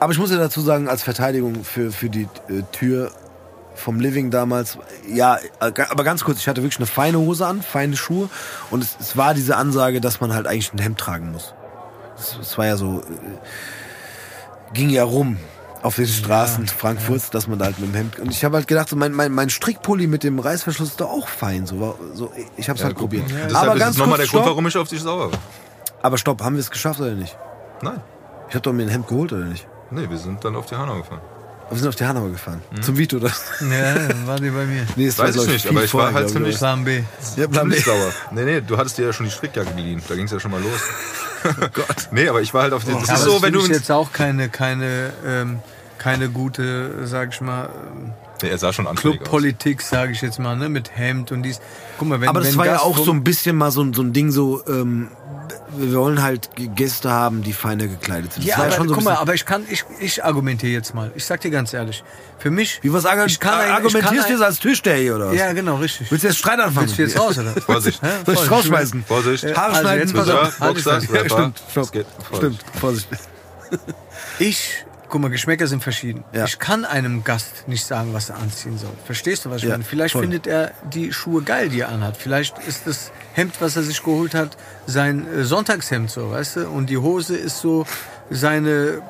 Aber 0.00 0.12
ich 0.12 0.18
muss 0.18 0.30
ja 0.32 0.36
dazu 0.36 0.60
sagen, 0.60 0.88
als 0.88 1.04
Verteidigung 1.04 1.62
für, 1.64 1.92
für 1.92 2.10
die 2.10 2.28
äh, 2.48 2.62
Tür 2.72 3.12
vom 3.74 4.00
Living 4.00 4.30
damals, 4.30 4.78
ja, 5.08 5.36
äh, 5.60 5.72
aber 5.88 6.04
ganz 6.04 6.24
kurz, 6.24 6.38
ich 6.38 6.48
hatte 6.48 6.62
wirklich 6.62 6.78
eine 6.78 6.86
feine 6.86 7.18
Hose 7.18 7.46
an, 7.46 7.62
feine 7.62 7.96
Schuhe 7.96 8.28
und 8.70 8.82
es, 8.82 8.96
es 9.00 9.16
war 9.16 9.32
diese 9.32 9.56
Ansage, 9.56 10.00
dass 10.00 10.20
man 10.20 10.34
halt 10.34 10.46
eigentlich 10.46 10.72
ein 10.74 10.78
Hemd 10.78 10.98
tragen 10.98 11.30
muss. 11.32 11.54
Es, 12.18 12.36
es 12.40 12.58
war 12.58 12.66
ja 12.66 12.76
so, 12.76 13.00
äh, 13.00 14.74
ging 14.74 14.90
ja 14.90 15.04
rum 15.04 15.38
auf 15.82 15.96
den 15.96 16.06
Straßen 16.06 16.66
Frankfurts, 16.68 17.30
dass 17.30 17.48
man 17.48 17.58
da 17.58 17.66
halt 17.66 17.78
mit 17.78 17.88
dem 17.90 17.94
Hemd 17.94 18.18
und 18.20 18.30
ich 18.30 18.44
habe 18.44 18.56
halt 18.56 18.68
gedacht, 18.68 18.88
so 18.88 18.96
mein, 18.96 19.12
mein, 19.12 19.32
mein 19.32 19.50
Strickpulli 19.50 20.06
mit 20.06 20.22
dem 20.22 20.38
Reißverschluss 20.38 20.90
ist 20.90 21.00
doch 21.00 21.10
auch 21.10 21.28
fein, 21.28 21.66
so, 21.66 21.80
war, 21.80 21.94
so 22.14 22.32
ich 22.56 22.68
habe 22.68 22.78
es 22.78 22.84
halt 22.84 22.96
probiert. 22.96 23.24
Deshalb 23.28 23.54
aber 23.56 23.74
ist 23.74 23.78
ganz 23.80 23.96
es 23.96 23.98
nochmal 23.98 24.18
der 24.18 24.26
Grund, 24.28 24.46
warum 24.46 24.66
ich 24.66 24.76
auf 24.76 24.88
dich 24.88 25.00
sauer 25.00 25.32
war. 25.32 25.38
aber 26.02 26.18
stopp, 26.18 26.42
haben 26.42 26.54
wir 26.56 26.60
es 26.60 26.70
geschafft 26.70 27.00
oder 27.00 27.12
nicht? 27.14 27.36
Nein. 27.82 28.00
Ich 28.48 28.54
habe 28.54 28.62
doch 28.62 28.72
mir 28.72 28.82
ein 28.82 28.88
Hemd 28.88 29.08
geholt 29.08 29.32
oder 29.32 29.44
nicht? 29.44 29.66
Nee, 29.90 30.08
wir 30.08 30.18
sind 30.18 30.44
dann 30.44 30.54
auf 30.56 30.66
die 30.66 30.76
Hanau 30.76 30.98
gefahren. 30.98 31.20
Aber 31.66 31.72
wir 31.72 31.78
sind 31.78 31.88
auf 31.88 31.96
die 31.96 32.04
Hanauer 32.04 32.30
gefahren. 32.30 32.60
Mhm. 32.70 32.82
Zum 32.82 32.98
Vito, 32.98 33.18
das. 33.18 33.42
Ja, 33.60 33.94
dann 33.94 34.26
war 34.26 34.36
die 34.38 34.50
bei 34.50 34.66
mir. 34.66 34.86
Nee, 34.96 35.06
es 35.06 35.18
Weiß 35.18 35.32
glaub 35.34 35.46
ich 35.46 35.52
nicht, 35.52 35.66
aber 35.68 35.82
ich 35.84 35.94
war 35.94 36.02
vorher, 36.02 36.14
halt 36.14 36.26
glaub 36.26 36.36
ziemlich- 36.36 36.58
Plan 36.58 36.84
B. 36.84 37.02
Ja, 37.36 37.46
Plan 37.48 37.68
B. 37.68 37.78
Sauer. 37.78 38.10
Nee, 38.30 38.44
nee, 38.44 38.60
du 38.60 38.76
hattest 38.76 38.98
dir 38.98 39.06
ja 39.06 39.12
schon 39.12 39.24
die 39.26 39.32
Strickjacke 39.32 39.72
geliehen. 39.74 40.02
Da 40.06 40.14
ging 40.14 40.26
es 40.26 40.32
ja 40.32 40.38
schon 40.40 40.50
mal 40.50 40.60
los. 40.60 40.80
Gott. 41.42 41.86
Nee, 42.12 42.28
aber 42.28 42.40
ich 42.40 42.52
war 42.54 42.62
halt 42.62 42.72
auf 42.72 42.84
den. 42.84 42.98
Das 43.00 43.20
ist 43.20 43.24
so, 43.24 43.42
wenn 43.42 43.52
du. 43.52 43.66
jetzt 43.66 43.90
auch 43.90 44.12
keine, 44.12 44.48
keine, 44.48 45.12
ähm, 45.26 45.60
keine 45.98 46.28
gute, 46.28 47.06
sag 47.06 47.32
ich 47.32 47.40
mal, 47.40 47.68
ähm, 47.92 48.12
er 48.48 48.58
sah 48.58 48.72
schon 48.72 48.86
aus. 48.86 48.96
Clubpolitik, 48.96 49.82
sage 49.82 50.12
ich 50.12 50.20
jetzt 50.22 50.38
mal, 50.38 50.56
ne, 50.56 50.68
mit 50.68 50.96
Hemd 50.96 51.32
und 51.32 51.42
dies. 51.42 51.60
Guck 51.98 52.08
mal, 52.08 52.20
wenn 52.20 52.28
Aber 52.28 52.40
das 52.40 52.50
wenn 52.52 52.58
war 52.58 52.66
ja 52.66 52.72
Gast 52.72 52.84
auch 52.84 52.98
rum- 52.98 53.04
so 53.06 53.12
ein 53.12 53.24
bisschen 53.24 53.56
mal 53.56 53.70
so, 53.70 53.82
ein- 53.82 53.92
so 53.94 54.02
ein 54.02 54.12
Ding 54.12 54.30
so, 54.30 54.62
ähm, 54.66 55.08
wir 55.76 55.94
wollen 55.98 56.22
halt 56.22 56.50
Gäste 56.76 57.10
haben, 57.10 57.42
die 57.42 57.52
feiner 57.54 57.86
gekleidet 57.86 58.34
sind. 58.34 58.44
Ja, 58.44 58.56
aber, 58.58 58.70
schon 58.72 58.88
so 58.88 58.94
guck 58.94 59.04
mal, 59.04 59.16
aber 59.16 59.32
ich 59.34 59.46
kann, 59.46 59.64
ich, 59.70 59.84
ich 60.00 60.22
argumentiere 60.22 60.70
jetzt 60.72 60.94
mal. 60.94 61.10
Ich 61.14 61.24
sag 61.24 61.40
dir 61.40 61.50
ganz 61.50 61.72
ehrlich, 61.72 62.04
für 62.38 62.50
mich. 62.50 62.78
Wie 62.82 62.92
was 62.92 63.04
ich 63.26 63.40
kann 63.40 63.54
ein- 63.58 63.70
argumentierst 63.70 64.28
du 64.28 64.32
jetzt 64.34 64.42
als 64.42 64.58
Türsteher 64.58 64.96
hier 64.96 65.16
oder 65.16 65.28
was? 65.28 65.36
Ja, 65.36 65.52
genau, 65.54 65.76
richtig. 65.76 66.10
Willst 66.10 66.24
du 66.24 66.28
jetzt 66.28 66.36
Streit 66.38 66.60
anfangen? 66.60 66.86
Willst 66.88 66.98
du 66.98 67.02
jetzt 67.02 67.18
raus, 67.18 67.38
oder? 67.38 67.52
Vorsicht. 67.60 68.00
Soll 68.26 68.34
ich 68.34 68.50
rausschmeißen? 68.50 69.04
Vorsicht. 69.06 69.44
Haare 69.56 69.68
Also 69.70 69.80
schneiden? 69.80 70.00
jetzt 70.02 70.14
pass 70.14 70.24
Friseur, 70.26 70.42
auf, 70.42 70.60
halt 70.60 70.76
die 70.78 70.82
Boxer, 70.82 71.00
Fresse. 71.00 71.14
Ja, 71.16 71.24
stimmt, 71.30 71.62
stopp, 71.70 72.36
stimmt, 72.36 72.58
Vorsicht. 72.80 73.08
Ich, 74.38 74.84
guck 75.12 75.20
mal, 75.20 75.28
Geschmäcker 75.30 75.66
sind 75.66 75.82
verschieden. 75.82 76.24
Ja. 76.32 76.46
Ich 76.46 76.58
kann 76.58 76.84
einem 76.86 77.22
Gast 77.22 77.68
nicht 77.68 77.84
sagen, 77.84 78.14
was 78.14 78.30
er 78.30 78.36
anziehen 78.38 78.78
soll. 78.78 78.90
Verstehst 79.04 79.44
du, 79.44 79.50
was 79.50 79.58
ich 79.58 79.64
Ja, 79.64 79.70
meine? 79.72 79.84
Vielleicht 79.84 80.12
voll. 80.14 80.22
findet 80.22 80.46
er 80.46 80.72
die 80.90 81.12
Schuhe 81.12 81.42
geil, 81.42 81.68
die 81.68 81.80
er 81.80 81.90
anhat. 81.90 82.16
Vielleicht 82.16 82.58
ist 82.66 82.86
das 82.86 83.12
Hemd, 83.34 83.54
was 83.60 83.76
er 83.76 83.82
sich 83.82 84.02
geholt 84.02 84.34
hat, 84.34 84.56
sein 84.86 85.26
äh, 85.28 85.44
Sonntagshemd 85.44 86.10
so, 86.10 86.30
weißt 86.30 86.56
du? 86.56 86.68
Und 86.70 86.88
die 86.88 86.96
Hose 86.96 87.36
ist 87.36 87.60
so 87.60 87.84
seine, 88.30 89.02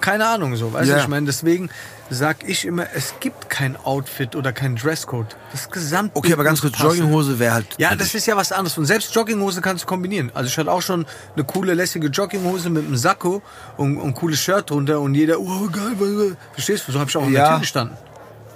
keine 0.00 0.26
Ahnung 0.28 0.54
so, 0.54 0.72
weißt 0.72 0.88
Ja. 0.88 0.96
du? 0.96 1.02
Ich 1.02 1.08
meine, 1.08 1.26
deswegen 1.26 1.68
sag 2.10 2.48
ich 2.48 2.64
immer, 2.64 2.86
es 2.94 3.14
gibt 3.20 3.50
kein 3.50 3.76
Outfit 3.76 4.36
oder 4.36 4.52
kein 4.52 4.76
Dresscode. 4.76 5.36
Das 5.52 5.70
Gesamtbild 5.70 6.24
Okay, 6.24 6.32
aber 6.32 6.44
ganz 6.44 6.60
kurz, 6.60 6.74
passen. 6.74 6.86
Jogginghose 6.98 7.38
wäre 7.38 7.54
halt. 7.54 7.66
Ja, 7.78 7.94
das 7.94 8.14
ist 8.14 8.26
ja 8.26 8.36
was 8.36 8.52
anderes. 8.52 8.76
Und 8.78 8.84
selbst 8.86 9.14
Jogginghose 9.14 9.60
kannst 9.60 9.84
du 9.84 9.88
kombinieren. 9.88 10.30
Also 10.34 10.48
ich 10.48 10.56
hatte 10.58 10.70
auch 10.70 10.82
schon 10.82 11.06
eine 11.34 11.44
coole, 11.44 11.74
lässige 11.74 12.08
Jogginghose 12.08 12.70
mit 12.70 12.84
einem 12.84 12.96
Sakko 12.96 13.42
und, 13.76 13.96
und 13.98 14.08
ein 14.08 14.14
cooles 14.14 14.38
Shirt 14.40 14.70
drunter 14.70 15.00
und 15.00 15.14
jeder, 15.14 15.38
oh 15.40 15.68
geil, 15.70 16.36
verstehst 16.52 16.86
du? 16.88 16.92
So 16.92 17.00
habe 17.00 17.10
ich 17.10 17.16
auch 17.16 17.22
an 17.24 17.32
Ja. 17.32 17.40
der 17.42 17.50
Tür 17.52 17.60
gestanden. 17.60 17.96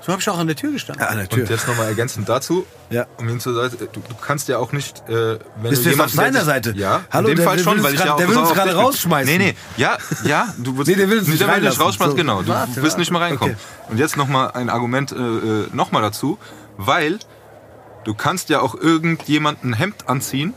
So 0.03 0.13
habe 0.13 0.23
ich 0.23 0.29
auch 0.31 0.39
an 0.39 0.47
der 0.47 0.57
Tür 0.57 0.73
gestanden. 0.73 1.03
Ja, 1.05 1.11
an 1.11 1.19
der 1.19 1.29
Tür. 1.29 1.43
Und 1.45 1.51
jetzt 1.51 1.69
nochmal 1.69 1.87
ergänzend 1.89 2.27
dazu, 2.29 2.67
Ja. 2.89 3.07
um 3.19 3.29
ihn 3.29 3.39
zu 3.39 3.53
sagen, 3.53 3.77
du, 3.79 3.87
du 4.01 4.15
kannst 4.21 4.49
ja 4.49 4.57
auch 4.57 4.73
nicht, 4.73 5.07
äh, 5.11 5.39
wenn 5.61 5.71
Bist 5.71 5.85
du 5.85 5.91
jemanden, 5.91 6.19
auf 6.19 6.35
sich- 6.35 6.45
Seite? 6.45 6.73
Ja, 6.75 7.03
Hallo, 7.13 7.29
in 7.29 7.35
dem 7.35 7.37
der 7.37 7.45
Fall 7.47 7.57
will 7.59 7.65
schon, 7.65 7.75
uns 7.75 7.83
weil 7.85 7.93
ich 7.93 7.99
grad- 7.99 8.07
ja 8.07 8.13
auch 8.15 8.17
der 8.17 8.29
will 8.29 8.37
uns 8.39 8.53
gerade 8.55 8.75
rausschmeißen. 8.75 9.31
Nee, 9.33 9.39
nee, 9.39 9.55
ja, 9.77 9.99
ja, 10.25 10.55
du 10.57 10.79
wirst, 10.79 10.89
Nee, 10.89 10.95
der 10.97 11.11
will 11.11 11.19
uns 11.19 11.29
nicht 11.29 11.41
der 11.41 11.49
will 11.49 11.55
dich 11.55 11.63
reinlassen. 11.65 11.83
rausschmeißen, 11.83 12.13
So. 12.13 12.17
genau. 12.17 12.41
Du 12.43 12.49
Warte, 12.49 12.69
wirst 12.77 12.83
warte. 12.85 12.99
nicht 13.01 13.11
mehr 13.11 13.21
reinkommen. 13.21 13.55
Okay. 13.57 13.91
Und 13.93 13.99
jetzt 13.99 14.17
nochmal 14.17 14.53
ein 14.53 14.71
Argument 14.71 15.13
äh, 15.13 15.17
äh, 15.17 15.67
nochmal 15.75 16.01
dazu, 16.01 16.39
weil 16.79 17.19
du 18.05 18.15
kannst 18.15 18.49
ja 18.49 18.61
auch 18.61 18.75
irgendjemanden 18.75 19.71
ein 19.73 19.75
Hemd 19.75 20.09
anziehen, 20.09 20.55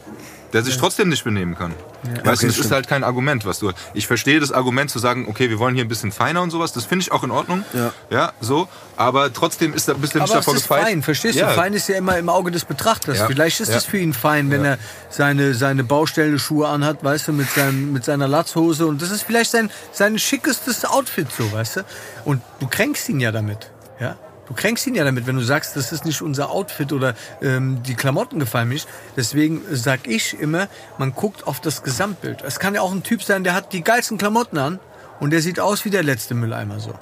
der 0.53 0.63
sich 0.63 0.77
trotzdem 0.77 1.09
nicht 1.09 1.25
benehmen 1.25 1.55
kann. 1.57 1.73
Weißt 2.04 2.18
Okay, 2.18 2.24
du, 2.24 2.32
das 2.32 2.54
stimmt. 2.54 2.66
ist 2.66 2.72
halt 2.72 2.88
kein 2.88 3.04
Argument, 3.04 3.45
was 3.45 3.60
du. 3.60 3.72
Ich 3.93 4.08
verstehe 4.08 4.39
das 4.39 4.51
Argument 4.51 4.89
zu 4.91 4.99
sagen, 4.99 5.26
okay, 5.30 5.49
wir 5.49 5.58
wollen 5.60 5.74
hier 5.76 5.86
ein 5.86 5.88
bisschen 5.88 6.12
feiner 6.12 6.41
und 6.41 6.51
sowas. 6.51 6.74
Das 6.74 6.86
finde 6.86 7.04
ich 7.04 7.12
auch 7.12 7.24
in 7.24 7.32
Ordnung. 7.32 7.64
Ja. 7.74 7.91
Ja, 8.10 8.34
so. 8.41 8.68
Aber 8.97 9.32
trotzdem 9.34 9.74
ist 9.74 9.88
da 9.88 9.93
du 9.93 10.01
nicht 10.01 10.16
Aber 10.16 10.26
es 10.26 10.32
davor 10.32 10.56
ist 10.56 10.64
gefeit. 10.64 10.84
fein, 10.84 11.01
verstehst 11.04 11.39
ja. 11.39 11.49
du? 11.49 11.56
Fein 11.56 11.74
ist 11.74 11.88
ja 11.89 11.95
immer 11.95 12.18
im 12.18 12.30
Auge 12.30 12.51
des 12.51 12.66
Betrachters. 12.66 13.18
Ja. 13.20 13.28
Vielleicht 13.28 13.60
ist 13.60 13.70
Ja. 13.70 13.78
es 13.78 13.86
für 13.86 13.97
ihn 13.97 14.14
fein, 14.14 14.51
wenn 14.51 14.66
er 14.66 14.78
seine, 15.10 15.54
seine 15.54 15.84
Baustellenschuhe 15.84 16.68
anhat, 16.68 17.04
weißt 17.04 17.30
du, 17.30 17.34
mit, 17.34 17.49
seinem, 17.49 17.93
mit 17.93 18.04
seiner 18.04 18.28
Latzhose. 18.28 18.86
Und 18.86 19.01
das 19.01 19.10
ist 19.10 19.24
vielleicht 19.24 19.51
sein, 19.51 19.72
sein 19.91 20.20
schickestes 20.20 20.86
Outfit, 20.86 21.28
so, 21.32 21.51
weißt 21.51 21.78
du? 21.78 21.82
Und 22.26 22.41
du 22.60 22.68
kränkst 22.68 23.08
ihn 23.10 23.20
ja 23.20 23.32
damit, 23.32 23.72
ja? 23.99 24.16
Du 24.54 24.62
kränkst 24.62 24.86
ihn 24.86 24.93
ja 24.93 25.04
damit, 25.04 25.26
wenn 25.26 25.36
du 25.36 25.41
sagst, 25.41 25.76
das 25.76 25.91
ist 25.91 26.06
nicht 26.06 26.22
unser 26.22 26.51
Outfit 26.51 26.93
oder 26.93 27.16
ähm, 27.41 27.82
die 27.82 27.95
Klamotten 27.95 28.38
gefallen 28.38 28.68
mir 28.68 28.76
nicht. 28.76 28.88
Deswegen 29.18 29.64
sag 29.72 30.08
ich 30.08 30.39
immer, 30.39 30.68
man 30.99 31.16
guckt 31.16 31.47
auf 31.47 31.60
das 31.60 31.82
Gesamtbild. 31.82 32.43
Es 32.45 32.60
kann 32.60 32.76
ja 32.76 32.82
auch 32.82 32.91
ein 32.91 33.01
Typ 33.01 33.24
sein, 33.24 33.43
der 33.43 33.56
hat 33.56 33.74
die 33.74 33.84
geilsten 33.84 34.20
Klamotten 34.20 34.60
an 34.60 34.80
und 35.20 35.32
der 35.32 35.41
sieht 35.41 35.60
aus 35.60 35.86
wie 35.86 35.89
der 35.89 36.04
letzte 36.04 36.36
Mülleimer 36.36 36.80
so. 36.80 36.93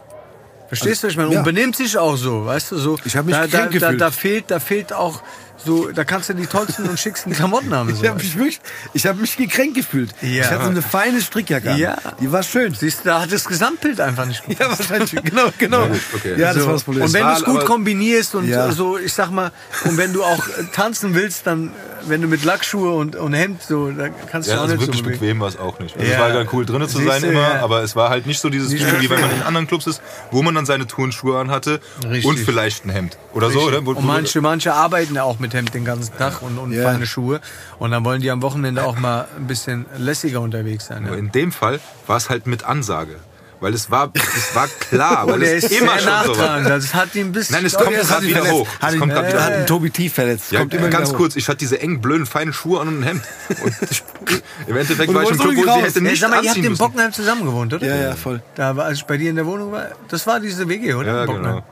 Verstehst 0.69 1.03
du, 1.03 1.07
was 1.07 1.11
ich 1.11 1.17
meine? 1.17 1.33
ja. 1.33 1.39
Und 1.39 1.43
benimmt 1.43 1.75
sich 1.75 1.97
auch 1.97 2.15
so, 2.15 2.45
weißt 2.45 2.71
du, 2.71 2.77
so. 2.77 2.97
Ich 3.03 3.17
hab 3.17 3.25
mich 3.25 3.35
da, 3.35 3.47
da, 3.47 3.65
da, 3.65 3.91
da 3.91 4.11
fehlt, 4.11 4.45
da 4.47 4.61
fehlt 4.61 4.93
auch 4.93 5.21
so, 5.65 5.91
da 5.91 6.03
kannst 6.03 6.29
du 6.29 6.33
die 6.33 6.45
tollsten 6.47 6.87
und 6.89 6.99
schicksten 6.99 7.33
Klamotten 7.33 7.73
haben. 7.73 7.89
So. 7.95 8.03
Ich 8.03 8.09
habe 8.09 8.19
mich 8.19 8.35
wirklich, 8.37 8.59
ich 8.93 9.05
habe 9.05 9.19
mich 9.21 9.35
gekränkt 9.37 9.75
gefühlt. 9.75 10.11
Ja. 10.21 10.27
Ich 10.43 10.49
hatte 10.51 10.63
so 10.65 10.69
eine 10.71 10.81
feine 10.81 11.21
Strickjacke 11.21 11.71
an. 11.71 11.77
Ja. 11.77 11.97
Die 12.19 12.31
war 12.31 12.41
schön. 12.43 12.73
Siehst 12.73 12.99
du, 13.01 13.09
da 13.09 13.21
hat 13.21 13.31
das 13.31 13.45
Gesamtbild 13.45 13.99
einfach 14.01 14.25
nicht 14.25 14.43
gut. 14.45 14.59
Ja, 14.59 14.69
wahrscheinlich. 14.69 15.11
Genau, 15.23 15.49
genau. 15.57 15.87
gut, 15.87 15.99
okay. 16.15 16.35
Ja, 16.37 16.53
das 16.53 16.61
So. 16.63 16.65
war 16.67 16.73
das 16.73 16.83
Problem. 16.83 17.03
Und 17.05 17.13
wenn 17.13 17.23
du 17.25 17.31
es 17.33 17.43
gut 17.43 17.65
kombinierst 17.65 18.35
und 18.35 18.47
Ja. 18.47 18.71
so, 18.71 18.97
ich 18.97 19.13
sag 19.13 19.29
mal, 19.31 19.51
und 19.85 19.97
wenn 19.97 20.13
du 20.13 20.23
auch 20.23 20.43
tanzen 20.73 21.13
willst, 21.15 21.45
dann, 21.47 21.71
wenn 22.07 22.21
du 22.21 22.27
mit 22.27 22.43
Lackschuhe 22.43 22.93
und, 22.93 23.15
und 23.15 23.33
Hemd 23.33 23.61
so, 23.63 23.91
dann 23.91 24.13
kannst 24.31 24.47
du 24.47 24.53
Ja, 24.53 24.59
auch 24.59 24.61
also 24.63 24.73
nicht 24.75 24.81
wirklich 24.83 24.97
so 24.99 25.03
bewegen. 25.03 25.19
bequem 25.19 25.39
war 25.41 25.47
es 25.49 25.57
auch 25.59 25.79
nicht. 25.79 25.95
Also 25.97 26.07
Ja. 26.07 26.15
Es 26.15 26.19
war 26.21 26.31
ganz 26.31 26.49
cool 26.53 26.65
drinnen 26.65 26.89
zu 26.89 26.97
Siehst 26.97 27.09
sein 27.09 27.21
du, 27.21 27.27
immer, 27.29 27.41
ja. 27.55 27.61
aber 27.61 27.83
es 27.83 27.95
war 27.95 28.09
halt 28.09 28.25
nicht 28.25 28.39
so 28.39 28.49
dieses 28.49 28.71
Feeling, 28.73 28.99
wie 29.01 29.09
wenn 29.09 29.21
man 29.21 29.31
in 29.31 29.41
anderen 29.43 29.67
Clubs 29.67 29.85
ist, 29.87 30.01
wo 30.31 30.41
man 30.41 30.55
dann 30.55 30.65
seine 30.65 30.87
Turnschuhe 30.87 31.37
anhatte 31.39 31.79
Richtig. 32.03 32.25
und 32.25 32.39
vielleicht 32.39 32.85
ein 32.85 32.89
Hemd. 32.89 33.17
Oder 33.33 33.49
so, 33.51 33.61
oder? 33.61 33.85
Wo- 33.85 33.91
Und 33.91 34.05
manche, 34.05 34.41
manche 34.41 34.73
arbeiten 34.73 35.15
ja 35.15 35.23
auch 35.23 35.39
mit 35.39 35.50
Hemd 35.53 35.73
den 35.73 35.85
ganzen 35.85 36.17
Tag 36.17 36.41
und, 36.41 36.57
und 36.57 36.71
Ja. 36.71 36.83
feine 36.83 37.05
Schuhe. 37.05 37.41
Und 37.79 37.91
dann 37.91 38.03
wollen 38.05 38.21
die 38.21 38.31
am 38.31 38.41
Wochenende 38.41 38.83
auch 38.83 38.97
mal 38.97 39.27
ein 39.37 39.47
bisschen 39.47 39.85
lässiger 39.97 40.41
unterwegs 40.41 40.87
sein. 40.87 41.05
Ja. 41.05 41.13
in 41.15 41.31
dem 41.31 41.51
Fall 41.51 41.79
war 42.07 42.17
es 42.17 42.29
halt 42.29 42.47
mit 42.47 42.63
Ansage. 42.63 43.15
Weil 43.59 43.75
es 43.75 43.91
war, 43.91 44.11
es 44.15 44.55
war 44.55 44.67
klar, 44.67 45.27
weil 45.27 45.39
der 45.41 45.55
es 45.55 45.65
ist 45.65 45.79
immer 45.79 45.91
schon 45.99 46.01
so 46.01 46.07
war. 46.09 46.27
nachtragend. 46.27 46.69
Das 46.71 46.95
hat 46.95 47.13
ihn 47.13 47.27
ein 47.27 47.31
bisschen. 47.31 47.57
Nein, 47.57 47.65
es 47.67 47.75
kommt 47.75 47.91
gerade 47.95 48.25
wieder 48.25 48.49
hoch. 48.49 48.67
Hat 48.79 48.89
Es 48.89 48.95
ihn, 48.95 48.99
kommt 49.01 49.13
grad 49.13 49.25
äh, 49.25 49.27
wieder 49.27 49.43
hat 49.45 49.53
einen 49.53 49.67
Tobi 49.67 49.91
T 49.91 50.09
verletzt. 50.09 50.51
Ja, 50.51 50.61
kommt 50.61 50.73
immer 50.73 50.87
ganz 50.89 51.13
kurz, 51.13 51.35
ich 51.35 51.47
hatte 51.47 51.57
diese 51.59 51.79
engen, 51.79 52.01
blöden, 52.01 52.25
feinen 52.25 52.53
Schuhe 52.53 52.81
an 52.81 52.87
und 52.87 52.99
ein 53.01 53.03
Hemd. 53.03 53.21
Und 53.63 53.73
ich, 53.91 54.03
im 54.67 54.75
Endeffekt 54.77 55.09
Und 55.09 55.13
war 55.15 55.21
ich 55.23 55.29
im 55.29 55.37
Club, 55.37 55.55
wo 55.57 55.61
sie 55.63 55.81
hätte 55.83 56.01
nicht 56.01 56.19
sag 56.21 56.31
mal, 56.31 56.43
ihr 56.43 56.49
habt 56.49 56.57
in. 56.57 56.75
Bockenheim 56.75 57.13
zusammen 57.13 57.45
gewohnt, 57.45 57.71
oder? 57.75 57.85
Ja, 57.85 57.95
ja, 57.97 58.15
voll. 58.15 58.41
Da 58.55 58.75
war, 58.75 58.85
als 58.85 58.97
ich 58.97 59.05
bei 59.05 59.17
dir 59.17 59.29
in 59.29 59.35
der 59.35 59.45
Wohnung 59.45 59.71
war, 59.71 59.89
das 60.07 60.25
war 60.25 60.39
diese 60.39 60.67
WG, 60.67 60.95
oder? 60.95 61.13
Ja, 61.19 61.25
Bockenheim. 61.27 61.53
genau. 61.57 61.65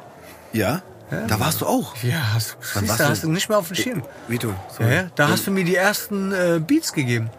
Ja? 0.54 0.84
Da 1.28 1.40
warst 1.40 1.62
du 1.62 1.66
auch. 1.66 1.96
Ja, 2.04 2.34
hast, 2.36 2.58
siehst, 2.62 2.88
warst 2.88 3.00
du, 3.00 3.04
du? 3.04 3.10
hast 3.10 3.24
du 3.24 3.32
nicht 3.32 3.50
mehr 3.50 3.58
auf 3.58 3.68
dem 3.68 3.76
Schirm. 3.76 4.04
Vito. 4.28 4.54
Ja, 4.80 4.88
ja, 4.88 5.04
da 5.16 5.30
hast 5.30 5.48
du 5.48 5.52
mir 5.52 5.64
die 5.64 5.76
ersten 5.76 6.32
äh, 6.32 6.60
Beats 6.66 6.94
gegeben. 6.94 7.30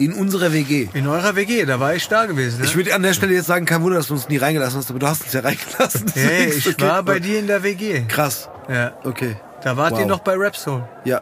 In 0.00 0.12
unserer 0.12 0.52
WG. 0.52 0.88
In 0.94 1.08
eurer 1.08 1.34
WG, 1.34 1.64
da 1.64 1.80
war 1.80 1.94
ich 1.94 2.06
da 2.08 2.26
gewesen. 2.26 2.60
Ne? 2.60 2.66
Ich 2.66 2.76
würde 2.76 2.94
an 2.94 3.02
der 3.02 3.14
Stelle 3.14 3.34
jetzt 3.34 3.46
sagen, 3.46 3.66
kein 3.66 3.82
Wunder, 3.82 3.96
dass 3.96 4.06
du 4.08 4.14
uns 4.14 4.28
nie 4.28 4.36
reingelassen 4.36 4.78
hast, 4.78 4.90
aber 4.90 4.98
du 5.00 5.06
hast 5.08 5.22
uns 5.24 5.32
ja 5.32 5.40
reingelassen. 5.44 6.06
hey, 6.14 6.52
ich 6.52 6.68
okay. 6.68 6.82
war 6.86 7.02
bei 7.02 7.18
dir 7.18 7.38
in 7.40 7.46
der 7.48 7.62
WG. 7.64 8.04
Krass. 8.06 8.48
Ja. 8.68 8.92
Okay. 9.04 9.36
Da 9.62 9.76
wart 9.76 9.92
Wow. 9.92 10.00
ihr 10.00 10.06
noch 10.06 10.20
bei 10.20 10.34
Rapsoul. 10.36 10.84
Ja. 11.04 11.20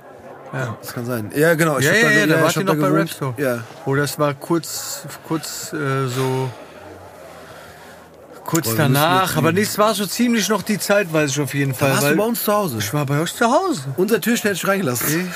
Ja. 0.53 0.77
Das 0.81 0.93
kann 0.93 1.07
sein. 1.07 1.31
Ja, 1.35 1.55
genau. 1.55 1.79
Ich 1.79 1.87
Ja, 1.87 1.93
ja, 1.95 2.11
ja, 2.11 2.27
da 2.27 2.43
wart 2.43 2.57
ihr 2.57 2.65
noch 2.65 2.75
bei 2.75 2.89
gewohnt. 2.89 3.11
Rapsoul. 3.11 3.35
Ja. 3.39 3.59
Oder 3.87 4.03
es 4.05 4.19
war 4.19 4.35
kurz, 4.35 5.07
kurz 5.27 5.73
äh, 5.73 6.07
so. 6.09 6.51
Kurz 8.47 8.69
Boah, 8.69 8.77
danach, 8.77 9.37
aber 9.37 9.51
nichts 9.51 9.77
war 9.77 9.93
so 9.93 10.07
ziemlich 10.07 10.49
noch 10.49 10.63
die 10.63 10.79
Zeit, 10.79 11.13
weiß 11.13 11.33
ich 11.33 11.41
auf 11.41 11.53
jeden 11.53 11.75
Fall. 11.75 11.89
Da 11.89 11.95
warst 11.95 12.05
weil 12.05 12.13
du 12.13 12.19
bei 12.19 12.25
uns 12.25 12.45
zu 12.45 12.53
Hause. 12.53 12.79
ich 12.79 12.95
war 12.95 13.05
bei 13.05 13.21
euch 13.21 13.35
zu 13.35 13.45
Hause. 13.45 13.83
Unser 13.97 14.21
Türsteher 14.21 14.53
hätte 14.53 14.61
ich 14.63 14.69
reingelassen. 14.69 15.33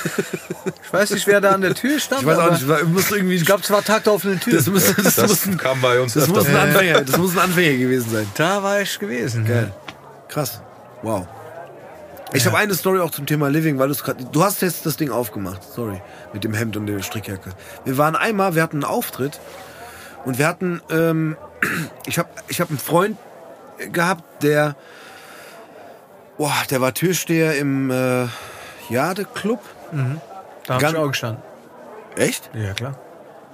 Ich 0.83 0.93
weiß 0.93 1.11
nicht, 1.11 1.27
wer 1.27 1.41
da 1.41 1.51
an 1.51 1.61
der 1.61 1.73
Tür 1.73 1.99
stand. 1.99 2.21
Ich 2.21 2.27
weiß 2.27 2.37
auch 2.37 2.51
nicht, 2.51 2.67
war, 2.67 2.83
muss 2.85 3.11
irgendwie. 3.11 3.35
Ich 3.35 3.45
glaube, 3.45 3.63
es 3.63 3.71
war 3.71 3.83
Tag 3.83 4.05
der 4.05 4.13
offenen 4.13 4.39
Tür. 4.39 4.53
das 4.53 4.67
muss, 4.67 4.95
das, 4.95 5.15
Das 5.15 5.27
muss, 5.27 5.45
ein, 5.45 5.57
kam 5.57 5.81
bei 5.81 5.99
uns 5.99 6.13
das 6.13 6.27
muss 6.27 6.47
ein 6.47 6.55
Anfänger, 6.55 7.01
das 7.01 7.17
muss 7.17 7.33
ein 7.33 7.39
Anfänger 7.39 7.77
gewesen 7.77 8.11
sein. 8.11 8.27
da 8.35 8.63
war 8.63 8.81
ich 8.81 8.97
gewesen. 8.97 9.45
Geil. 9.45 9.73
Krass. 10.29 10.61
Wow. 11.01 11.27
Ich 12.33 12.45
habe 12.45 12.57
eine 12.57 12.73
Story 12.75 12.99
auch 12.99 13.11
zum 13.11 13.25
Thema 13.25 13.49
Living, 13.49 13.77
weil 13.77 13.87
du 13.87 13.93
es 13.93 14.03
gerade. 14.03 14.23
Du 14.23 14.43
hast 14.43 14.61
jetzt 14.61 14.85
das 14.85 14.95
Ding 14.95 15.09
aufgemacht, 15.09 15.63
sorry, 15.63 16.01
mit 16.31 16.43
dem 16.43 16.53
Hemd 16.53 16.77
und 16.77 16.85
der 16.85 17.01
Strickjacke. 17.01 17.49
Wir 17.83 17.97
waren 17.97 18.15
einmal, 18.15 18.55
wir 18.55 18.63
hatten 18.63 18.77
einen 18.77 18.85
Auftritt 18.85 19.39
und 20.23 20.37
wir 20.37 20.47
hatten, 20.47 20.81
ähm, 20.89 21.35
ich 22.05 22.17
habe, 22.19 22.29
ich 22.47 22.59
habe 22.61 22.69
einen 22.69 22.79
Freund 22.79 23.17
gehabt, 23.91 24.43
der, 24.43 24.75
boah, 26.37 26.53
der 26.69 26.81
war 26.81 26.93
Türsteher 26.93 27.57
im 27.57 27.89
äh, 27.91 28.27
Jade 28.89 29.25
Club. 29.25 29.59
Da 30.65 30.73
hab 30.75 30.81
Ganz- 30.81 30.93
ich 30.93 30.99
auch 30.99 31.07
gestanden. 31.07 31.43
Echt? 32.15 32.49
Ja, 32.53 32.73
klar. 32.73 32.95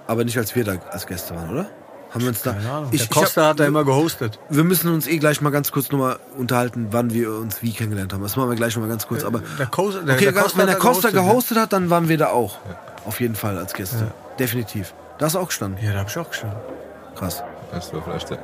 Aber 0.08 0.24
nicht 0.24 0.38
als 0.38 0.56
wir 0.56 0.64
da 0.64 0.76
als 0.92 1.06
Gäste 1.06 1.36
waren, 1.36 1.50
oder? 1.52 1.70
Haben 2.12 2.22
wir 2.22 2.30
uns 2.30 2.42
da? 2.42 2.54
Keine 2.54 2.72
Ahnung. 2.72 2.90
Ich, 2.94 3.02
der 3.02 3.10
ich 3.10 3.16
hab- 3.16 3.24
Costa 3.24 3.48
hat 3.50 3.60
da 3.60 3.66
immer 3.66 3.84
gehostet. 3.84 4.40
wir 4.50 4.64
müssen 4.64 4.92
uns 4.94 5.08
eh 5.08 5.18
gleich 5.18 5.42
mal 5.42 5.50
ganz 5.50 5.72
kurz 5.74 5.92
nochmal 5.92 6.18
unterhalten, 6.38 6.88
wann 6.92 7.14
wir 7.14 7.32
uns 7.34 7.62
wie 7.62 7.74
kennengelernt 7.74 8.14
haben. 8.14 8.24
Das 8.24 8.38
machen 8.38 8.50
wir 8.50 8.56
gleich 8.56 8.76
nochmal 8.76 8.90
ganz 8.90 9.06
kurz. 9.08 9.26
Aber 9.26 9.42
Der 9.60 9.66
Costa, 9.68 10.00
der, 10.02 10.16
okay, 10.16 10.24
der 10.32 10.34
Costa 10.34 10.58
wenn 10.60 10.68
der 10.68 10.76
Costa 10.78 11.10
gehostet, 11.10 11.14
gehostet 11.14 11.58
hat, 11.58 11.74
dann 11.74 11.90
waren 11.90 12.08
wir 12.08 12.18
da 12.18 12.28
auch. 12.30 12.60
Auf 13.06 13.20
jeden 13.20 13.36
Fall 13.36 13.58
als 13.58 13.74
Gäste. 13.74 14.12
Definitiv. 14.40 14.94
Da 15.18 15.26
hast 15.26 15.36
du 15.36 15.40
auch 15.40 15.48
gestanden. 15.48 15.84
Ja, 15.84 15.92
da 15.94 16.00
hab 16.00 16.10
ich 16.10 16.18
auch 16.18 16.30
gestanden. 16.30 16.58
Krass. 17.16 17.44
Das 17.72 17.94
war 17.94 18.02
vielleicht 18.02 18.30
der- 18.30 18.40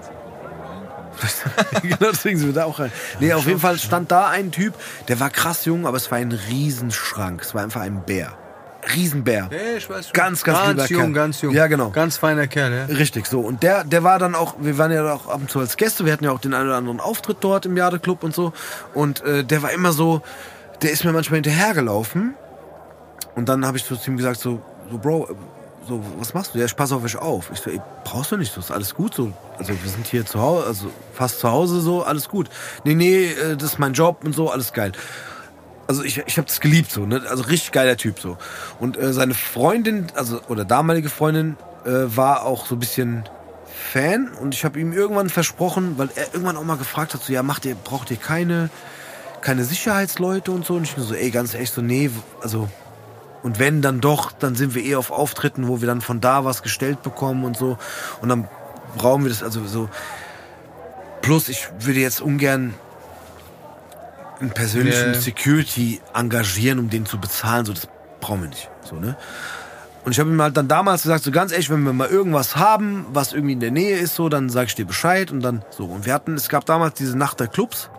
genau, 1.82 2.12
deswegen 2.12 2.40
sind 2.40 2.48
wir 2.48 2.54
da 2.54 2.66
auch 2.66 2.80
rein. 2.80 2.92
Nee, 3.20 3.34
auf 3.34 3.46
jeden 3.46 3.60
Fall 3.60 3.78
stand 3.78 4.12
da 4.12 4.30
ein 4.30 4.52
Typ, 4.52 4.74
der 5.08 5.20
war 5.20 5.30
krass 5.30 5.66
jung, 5.66 5.86
aber 5.86 5.98
es 5.98 6.10
war 6.10 6.18
ein 6.18 6.32
Riesenschrank. 6.32 7.42
Es 7.42 7.54
war 7.54 7.62
einfach 7.62 7.82
ein 7.82 8.02
Bär. 8.04 8.34
Riesenbär. 8.96 9.50
Ja, 9.52 9.78
ich 9.78 9.90
weiß 9.90 10.08
schon. 10.08 10.14
Ganz, 10.14 10.44
ganz 10.44 10.60
lieber 10.60 10.74
ganz 10.76 10.90
jung, 10.90 11.02
Kerl. 11.02 11.14
ganz 11.14 11.42
jung. 11.42 11.54
Ja, 11.54 11.68
genau. 11.68 11.92
Ganz 11.92 12.18
feiner 12.18 12.48
Kerl, 12.48 12.74
ja. 12.74 12.96
Richtig, 12.96 13.28
so. 13.28 13.40
Und 13.42 13.64
der, 13.64 13.84
der 13.86 14.04
war 14.04 14.20
dann 14.20 14.36
auch, 14.36 14.56
wir 14.60 14.78
waren 14.78 14.92
ja 14.92 15.14
auch 15.14 15.28
ab 15.30 15.40
und 15.40 15.50
zu 15.50 15.60
als 15.60 15.78
Gäste, 15.78 16.04
wir 16.06 16.12
hatten 16.12 16.26
ja 16.26 16.32
auch 16.32 16.40
den 16.42 16.54
einen 16.54 16.68
oder 16.68 16.78
anderen 16.78 17.00
Auftritt 17.00 17.38
dort 17.42 17.66
im 17.66 17.78
Jade 17.78 18.00
Club 18.00 18.24
und 18.24 18.34
so. 18.36 18.52
Und 18.94 19.22
äh, 19.24 19.44
der 19.46 19.62
war 19.64 19.72
immer 19.72 19.94
so, 19.94 20.22
der 20.82 20.92
ist 20.92 21.06
mir 21.06 21.14
manchmal 21.14 21.38
hinterhergelaufen. 21.38 22.34
Und 23.36 23.48
dann 23.48 23.66
habe 23.66 23.78
ich 23.78 23.84
so 23.86 23.96
zu 23.96 24.12
ihm 24.12 24.18
gesagt, 24.18 24.40
so, 24.40 24.62
so 24.92 24.98
Bro, 24.98 25.30
so, 25.88 26.04
was 26.18 26.34
machst 26.34 26.54
du? 26.54 26.60
Ja, 26.60 26.66
ich 26.66 26.76
pass 26.76 26.92
auf 26.92 27.04
euch 27.04 27.18
auf. 27.18 27.50
Ich 27.52 27.60
so, 27.60 27.70
ey, 27.70 27.82
brauchst 28.04 28.32
du 28.32 28.38
nicht, 28.38 28.54
so 28.54 28.60
ist 28.60 28.72
alles 28.72 28.96
gut 28.96 29.14
so. 29.14 29.34
Also 29.58 29.70
wir 29.70 29.90
sind 29.90 30.08
hier 30.08 30.26
zu 30.26 30.40
Hause, 30.40 30.68
also 30.68 30.92
fast 31.14 31.40
zu 31.40 31.52
Hause 31.52 31.82
so, 31.82 32.04
alles 32.04 32.30
gut. 32.30 32.50
Nee, 32.84 32.96
nee, 32.96 33.26
äh, 33.26 33.56
das 33.56 33.74
ist 33.74 33.80
mein 33.80 33.94
Job 33.94 34.24
und 34.24 34.34
so, 34.34 34.50
alles 34.50 34.74
geil. 34.74 34.94
Also 35.88 36.04
ich, 36.04 36.18
ich 36.26 36.38
habe 36.38 36.48
das 36.48 36.60
geliebt 36.60 36.92
so, 36.92 37.06
ne? 37.06 37.22
Also 37.30 37.44
richtig 37.44 37.72
geiler 37.72 37.98
Typ 37.98 38.20
so. 38.20 38.38
Und 38.80 38.98
äh, 38.98 39.14
seine 39.14 39.34
Freundin, 39.34 40.08
also 40.16 40.42
oder 40.48 40.64
damalige 40.66 41.10
Freundin, 41.10 41.58
äh, 41.86 42.16
war 42.16 42.46
auch 42.46 42.66
so 42.66 42.76
ein 42.76 42.80
bisschen 42.80 43.24
Fan 43.92 44.30
und 44.40 44.54
ich 44.54 44.64
habe 44.64 44.80
ihm 44.80 44.94
irgendwann 44.94 45.30
versprochen, 45.30 45.98
weil 45.98 46.10
er 46.16 46.34
irgendwann 46.34 46.58
auch 46.58 46.64
mal 46.64 46.78
gefragt 46.78 47.14
hat, 47.14 47.24
so 47.24 47.34
ja, 47.34 47.44
macht 47.44 47.66
ihr, 47.66 47.76
braucht 47.76 48.12
ihr 48.12 48.18
keine, 48.18 48.70
keine 49.42 49.66
Sicherheitsleute 49.66 50.52
und 50.52 50.66
so? 50.66 50.76
Und 50.76 50.84
ich 50.84 50.96
nur 50.96 51.06
so, 51.06 51.14
ey, 51.14 51.32
ganz 51.32 51.54
echt 51.54 51.74
so, 51.74 51.82
nee, 51.82 52.10
also 52.42 52.70
und 53.44 53.60
wenn 53.60 53.82
dann 53.82 54.00
doch, 54.00 54.32
dann 54.32 54.56
sind 54.56 54.74
wir 54.74 54.84
eh 54.84 54.96
auf 54.96 55.12
Auftritten, 55.12 55.68
wo 55.68 55.82
wir 55.82 55.88
dann 55.88 56.02
von 56.02 56.22
da 56.22 56.46
was 56.46 56.64
gestellt 56.64 57.04
bekommen 57.04 57.44
und 57.44 57.58
so. 57.58 57.78
Und 58.22 58.30
dann 58.30 58.48
brauchen 58.98 59.24
wir 59.24 59.30
das 59.30 59.44
also 59.44 59.66
so. 59.68 59.90
Plus, 61.22 61.50
ich 61.50 61.68
würde 61.80 62.00
jetzt 62.00 62.22
ungern 62.22 62.74
einen 64.40 64.52
persönlichen 64.52 65.14
Ja. 65.14 65.20
Security 65.20 66.02
engagieren, 66.14 66.80
um 66.80 66.90
den 66.90 67.06
zu 67.06 67.20
bezahlen. 67.20 67.66
So, 67.66 67.74
das 67.74 67.88
brauchen 68.22 68.44
wir 68.44 68.50
nicht. 68.50 68.70
So, 68.84 68.96
ne? 68.96 69.18
Und 70.06 70.12
ich 70.12 70.20
habe 70.20 70.30
ihm 70.30 70.42
halt 70.42 70.58
dann 70.58 70.68
damals 70.68 71.04
gesagt, 71.04 71.24
so 71.24 71.32
ganz 71.32 71.52
ehrlich, 71.52 71.70
wenn 71.70 71.84
wir 71.84 71.94
mal 71.94 72.10
irgendwas 72.10 72.56
haben, 72.58 73.06
was 73.14 73.32
irgendwie 73.32 73.54
in 73.54 73.62
der 73.62 73.72
Nähe 73.72 73.98
ist, 73.98 74.16
so, 74.16 74.28
dann 74.28 74.50
sag 74.50 74.68
ich 74.68 74.76
dir 74.76 74.86
Bescheid 74.86 75.32
und 75.32 75.42
dann 75.42 75.64
so. 75.70 75.86
Und 75.86 76.06
wir 76.06 76.14
hatten, 76.14 76.36
es 76.36 76.50
gab 76.50 76.66
damals 76.66 76.96
diese 76.96 77.18
Nacht 77.18 77.40
der 77.40 77.48
Clubs 77.48 77.90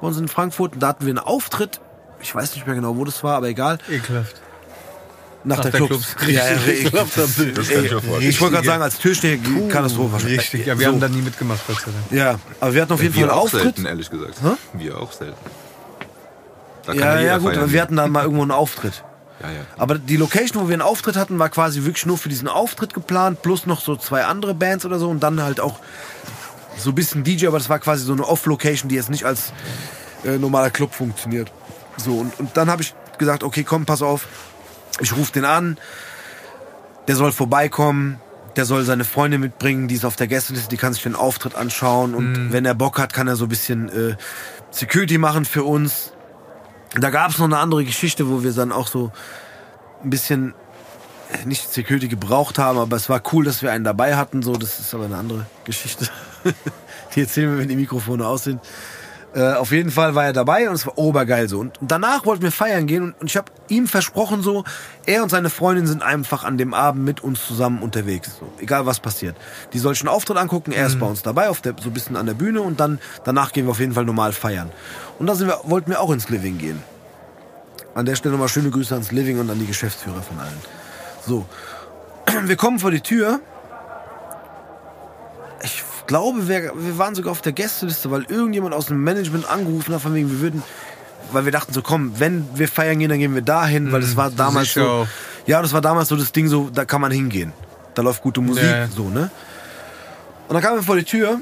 bei 0.00 0.08
uns 0.08 0.18
in 0.18 0.28
Frankfurt 0.28 0.74
und 0.74 0.82
da 0.82 0.88
hatten 0.88 1.06
wir 1.06 1.10
einen 1.10 1.18
Auftritt. 1.18 1.80
Ich 2.20 2.34
weiß 2.34 2.54
nicht 2.54 2.66
mehr 2.66 2.74
genau, 2.74 2.96
wo 2.96 3.04
das 3.04 3.22
war, 3.22 3.36
aber 3.36 3.48
egal. 3.48 3.78
Ekelhaft. 3.88 4.40
Nach, 5.42 5.56
Nach 5.56 5.62
der, 5.62 5.70
der 5.72 5.86
Clubs. 5.86 6.16
Clubs. 6.16 6.32
Ja, 6.32 6.50
ja, 6.50 6.56
Richtig. 6.66 6.92
Das 6.92 7.14
kann 7.68 7.84
ich 7.84 7.92
mir 7.92 8.00
vorstellen. 8.02 8.28
ich 8.30 8.40
wollte 8.40 8.54
gerade 8.56 8.66
sagen, 8.66 8.82
als 8.82 8.98
Türsteher 8.98 9.38
Katastrophe. 9.70 10.22
Richtig, 10.26 10.66
ja, 10.66 10.78
wir 10.78 10.86
so. 10.86 10.92
haben 10.92 11.00
da 11.00 11.08
nie 11.08 11.22
mitgemacht, 11.22 11.60
Gott 11.66 11.76
sei 11.76 11.90
Dank. 11.90 11.96
Ja, 12.10 12.38
aber 12.60 12.74
wir 12.74 12.82
hatten 12.82 12.92
auf 12.92 13.00
jeden 13.00 13.14
Fall 13.14 13.22
Wir 13.22 13.30
einen 13.30 13.40
Auftritt. 13.40 13.62
selten, 13.62 13.86
ehrlich 13.86 14.10
gesagt. 14.10 14.34
Hä? 14.42 14.50
Wir 14.74 14.98
auch 14.98 15.12
selten. 15.12 15.38
Da 16.84 16.92
Ja, 16.92 17.20
ja, 17.20 17.38
gut, 17.38 17.52
wir 17.72 17.82
hatten 17.82 17.96
dann 17.96 18.10
mal 18.10 18.22
irgendwo 18.24 18.42
einen 18.42 18.50
Auftritt. 18.50 19.02
Ja, 19.42 19.50
ja. 19.50 19.60
Aber 19.78 19.98
die 19.98 20.16
Location, 20.16 20.62
wo 20.62 20.68
wir 20.68 20.74
einen 20.74 20.82
Auftritt 20.82 21.16
hatten, 21.16 21.38
war 21.38 21.48
quasi 21.48 21.84
wirklich 21.84 22.04
nur 22.04 22.18
für 22.18 22.28
diesen 22.28 22.46
Auftritt 22.48 22.92
geplant, 22.92 23.40
plus 23.40 23.64
noch 23.64 23.80
so 23.80 23.96
zwei 23.96 24.24
andere 24.24 24.52
Bands 24.54 24.84
oder 24.84 24.98
so 24.98 25.08
und 25.08 25.20
dann 25.22 25.42
halt 25.42 25.60
auch 25.60 25.78
so 26.76 26.90
ein 26.90 26.94
bisschen 26.94 27.24
DJ, 27.24 27.46
aber 27.46 27.58
das 27.58 27.70
war 27.70 27.78
quasi 27.78 28.04
so 28.04 28.12
eine 28.12 28.26
Off-Location, 28.26 28.90
die 28.90 28.96
jetzt 28.96 29.08
nicht 29.08 29.24
als 29.24 29.52
äh, 30.24 30.36
normaler 30.36 30.70
Club 30.70 30.92
funktioniert. 30.94 31.50
So, 31.96 32.12
und, 32.18 32.38
und 32.38 32.56
dann 32.56 32.70
habe 32.70 32.82
ich 32.82 32.94
gesagt, 33.18 33.42
okay, 33.42 33.64
komm, 33.64 33.86
pass 33.86 34.02
auf, 34.02 34.26
ich 35.00 35.16
rufe 35.16 35.32
den 35.32 35.44
an. 35.44 35.78
der 37.08 37.16
soll 37.16 37.32
vorbeikommen, 37.32 38.20
der 38.56 38.64
soll 38.64 38.84
seine 38.84 39.04
Freundin 39.04 39.40
mitbringen, 39.40 39.88
die 39.88 39.94
ist 39.94 40.04
auf 40.04 40.16
der 40.16 40.26
Gästeliste, 40.26 40.68
die 40.68 40.76
kann 40.76 40.92
sich 40.92 41.02
den 41.02 41.14
Auftritt 41.14 41.54
anschauen 41.54 42.14
und 42.14 42.52
wenn 42.52 42.64
er 42.64 42.74
Bock 42.74 42.98
hat, 42.98 43.12
kann 43.12 43.28
er 43.28 43.36
so 43.36 43.46
ein 43.46 43.48
bisschen 43.48 43.88
äh, 43.88 44.16
Security 44.70 45.18
machen 45.18 45.44
für 45.44 45.64
uns. 45.64 46.12
Da 46.98 47.10
gab 47.10 47.30
es 47.30 47.38
noch 47.38 47.46
eine 47.46 47.58
andere 47.58 47.84
Geschichte, 47.84 48.28
wo 48.28 48.42
wir 48.42 48.52
dann 48.52 48.72
auch 48.72 48.88
so 48.88 49.12
ein 50.02 50.10
bisschen 50.10 50.54
äh, 51.32 51.46
nicht 51.46 51.72
Security 51.72 52.08
gebraucht 52.08 52.58
haben, 52.58 52.78
aber 52.78 52.96
es 52.96 53.08
war 53.08 53.22
cool, 53.32 53.44
dass 53.44 53.62
wir 53.62 53.70
einen 53.70 53.84
dabei 53.84 54.16
hatten. 54.16 54.42
So, 54.42 54.56
das 54.56 54.80
ist 54.80 54.94
aber 54.94 55.04
eine 55.04 55.16
andere 55.16 55.46
Geschichte. 55.64 56.08
die 57.14 57.20
erzählen 57.20 57.52
wir, 57.52 57.58
wenn 57.58 57.68
die 57.68 57.76
Mikrofone 57.76 58.26
aus 58.26 58.44
sind. 58.44 58.60
Äh, 59.32 59.52
auf 59.52 59.70
jeden 59.70 59.92
Fall 59.92 60.16
war 60.16 60.24
er 60.24 60.32
dabei 60.32 60.68
und 60.68 60.74
es 60.74 60.86
war 60.86 60.98
obergeil 60.98 61.48
so. 61.48 61.60
Und 61.60 61.78
danach 61.80 62.26
wollten 62.26 62.42
wir 62.42 62.50
feiern 62.50 62.86
gehen 62.86 63.04
und, 63.04 63.20
und 63.20 63.26
ich 63.28 63.36
habe 63.36 63.52
ihm 63.68 63.86
versprochen 63.86 64.42
so, 64.42 64.64
er 65.06 65.22
und 65.22 65.28
seine 65.28 65.50
Freundin 65.50 65.86
sind 65.86 66.02
einfach 66.02 66.42
an 66.42 66.58
dem 66.58 66.74
Abend 66.74 67.04
mit 67.04 67.22
uns 67.22 67.46
zusammen 67.46 67.80
unterwegs. 67.80 68.38
So, 68.40 68.52
egal 68.58 68.86
was 68.86 68.98
passiert. 68.98 69.36
Die 69.72 69.78
soll 69.78 69.94
schon 69.94 70.08
Auftritt 70.08 70.36
angucken, 70.36 70.72
er 70.72 70.86
ist 70.86 70.98
bei 70.98 71.06
uns 71.06 71.22
dabei, 71.22 71.48
auf 71.48 71.60
der, 71.60 71.74
so 71.80 71.90
ein 71.90 71.92
bisschen 71.92 72.16
an 72.16 72.26
der 72.26 72.34
Bühne 72.34 72.60
und 72.60 72.80
dann 72.80 72.98
danach 73.24 73.52
gehen 73.52 73.66
wir 73.66 73.70
auf 73.70 73.80
jeden 73.80 73.92
Fall 73.92 74.04
normal 74.04 74.32
feiern. 74.32 74.70
Und 75.20 75.26
da 75.26 75.36
sind 75.36 75.46
wir, 75.46 75.60
wollten 75.64 75.90
wir 75.90 76.00
auch 76.00 76.10
ins 76.10 76.28
Living 76.28 76.58
gehen. 76.58 76.82
An 77.94 78.06
der 78.06 78.16
Stelle 78.16 78.32
nochmal 78.32 78.48
schöne 78.48 78.70
Grüße 78.70 78.94
ans 78.94 79.12
Living 79.12 79.38
und 79.38 79.48
an 79.50 79.58
die 79.58 79.66
Geschäftsführer 79.66 80.22
von 80.22 80.40
allen. 80.40 80.58
So. 81.26 81.46
Wir 82.44 82.56
kommen 82.56 82.78
vor 82.78 82.90
die 82.90 83.00
Tür. 83.00 83.40
Ich 86.10 86.12
glaube, 86.12 86.48
wir, 86.48 86.72
wir 86.74 86.98
waren 86.98 87.14
sogar 87.14 87.30
auf 87.30 87.40
der 87.40 87.52
Gästeliste, 87.52 88.10
weil 88.10 88.24
irgendjemand 88.24 88.74
aus 88.74 88.86
dem 88.86 89.00
Management 89.04 89.48
angerufen 89.48 89.94
hat, 89.94 90.02
von 90.02 90.12
wegen, 90.12 90.28
wir 90.28 90.40
würden, 90.40 90.64
weil 91.30 91.44
wir 91.44 91.52
dachten 91.52 91.72
so, 91.72 91.82
komm, 91.82 92.18
wenn 92.18 92.48
wir 92.52 92.66
feiern 92.66 92.98
gehen, 92.98 93.10
dann 93.10 93.20
gehen 93.20 93.32
wir 93.32 93.42
dahin, 93.42 93.92
weil 93.92 94.00
das 94.00 94.16
war 94.16 94.28
damals 94.32 94.74
so. 94.74 94.84
auch. 94.84 95.06
Ja, 95.46 95.62
das 95.62 95.72
war 95.72 95.80
damals 95.80 96.08
so 96.08 96.16
das 96.16 96.32
Ding, 96.32 96.48
so, 96.48 96.68
da 96.68 96.84
kann 96.84 97.00
man 97.00 97.12
hingehen. 97.12 97.52
Da 97.94 98.02
läuft 98.02 98.22
gute 98.22 98.40
Musik, 98.40 98.64
Ja. 98.64 98.88
so, 98.88 99.08
ne? 99.08 99.30
Und 100.48 100.54
dann 100.54 100.60
kamen 100.60 100.78
wir 100.78 100.82
vor 100.82 100.96
die 100.96 101.04
Tür 101.04 101.38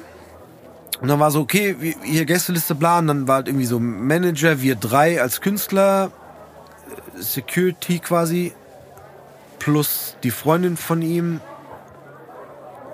und 1.01 1.09
dann 1.09 1.19
war 1.19 1.31
so, 1.31 1.41
okay, 1.41 1.75
hier 2.03 2.27
Gästeliste 2.27 2.75
und 2.75 2.83
dann 3.07 3.27
war 3.27 3.37
halt 3.37 3.49
irgendwie 3.49 3.65
so 3.65 3.81
Manager, 3.81 4.61
wir 4.61 4.75
drei 4.75 5.19
als 5.23 5.41
Künstler, 5.41 6.11
äh, 7.17 7.23
Security 7.23 8.01
quasi, 8.01 8.53
plus 9.61 10.17
die 10.23 10.31
Freundin 10.31 10.77
von 10.77 11.01
ihm, 11.01 11.41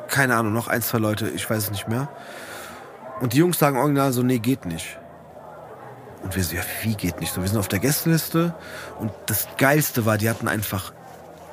keine 0.09 0.36
Ahnung, 0.36 0.52
noch 0.52 0.68
ein, 0.68 0.82
zwei 0.82 0.98
Leute, 0.98 1.28
ich 1.28 1.48
weiß 1.48 1.64
es 1.64 1.70
nicht 1.70 1.88
mehr. 1.88 2.09
Und 3.20 3.32
die 3.32 3.38
Jungs 3.38 3.59
sagen 3.59 3.76
original 3.76 4.12
so, 4.12 4.22
nee, 4.22 4.38
geht 4.38 4.66
nicht. 4.66 4.98
Und 6.22 6.34
wir 6.34 6.42
so, 6.42 6.57
ja, 6.57 6.62
wie 6.82 6.94
geht 6.94 7.20
nicht? 7.20 7.32
So, 7.34 7.42
wir 7.42 7.48
sind 7.48 7.59
auf 7.59 7.68
der 7.68 7.78
Gästeliste 7.78 8.55
und 8.98 9.12
das 9.26 9.46
Geilste 9.59 10.07
war, 10.07 10.18
die 10.18 10.30
hatten 10.30 10.48
einfach 10.48 10.92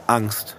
Angst. 0.08 0.58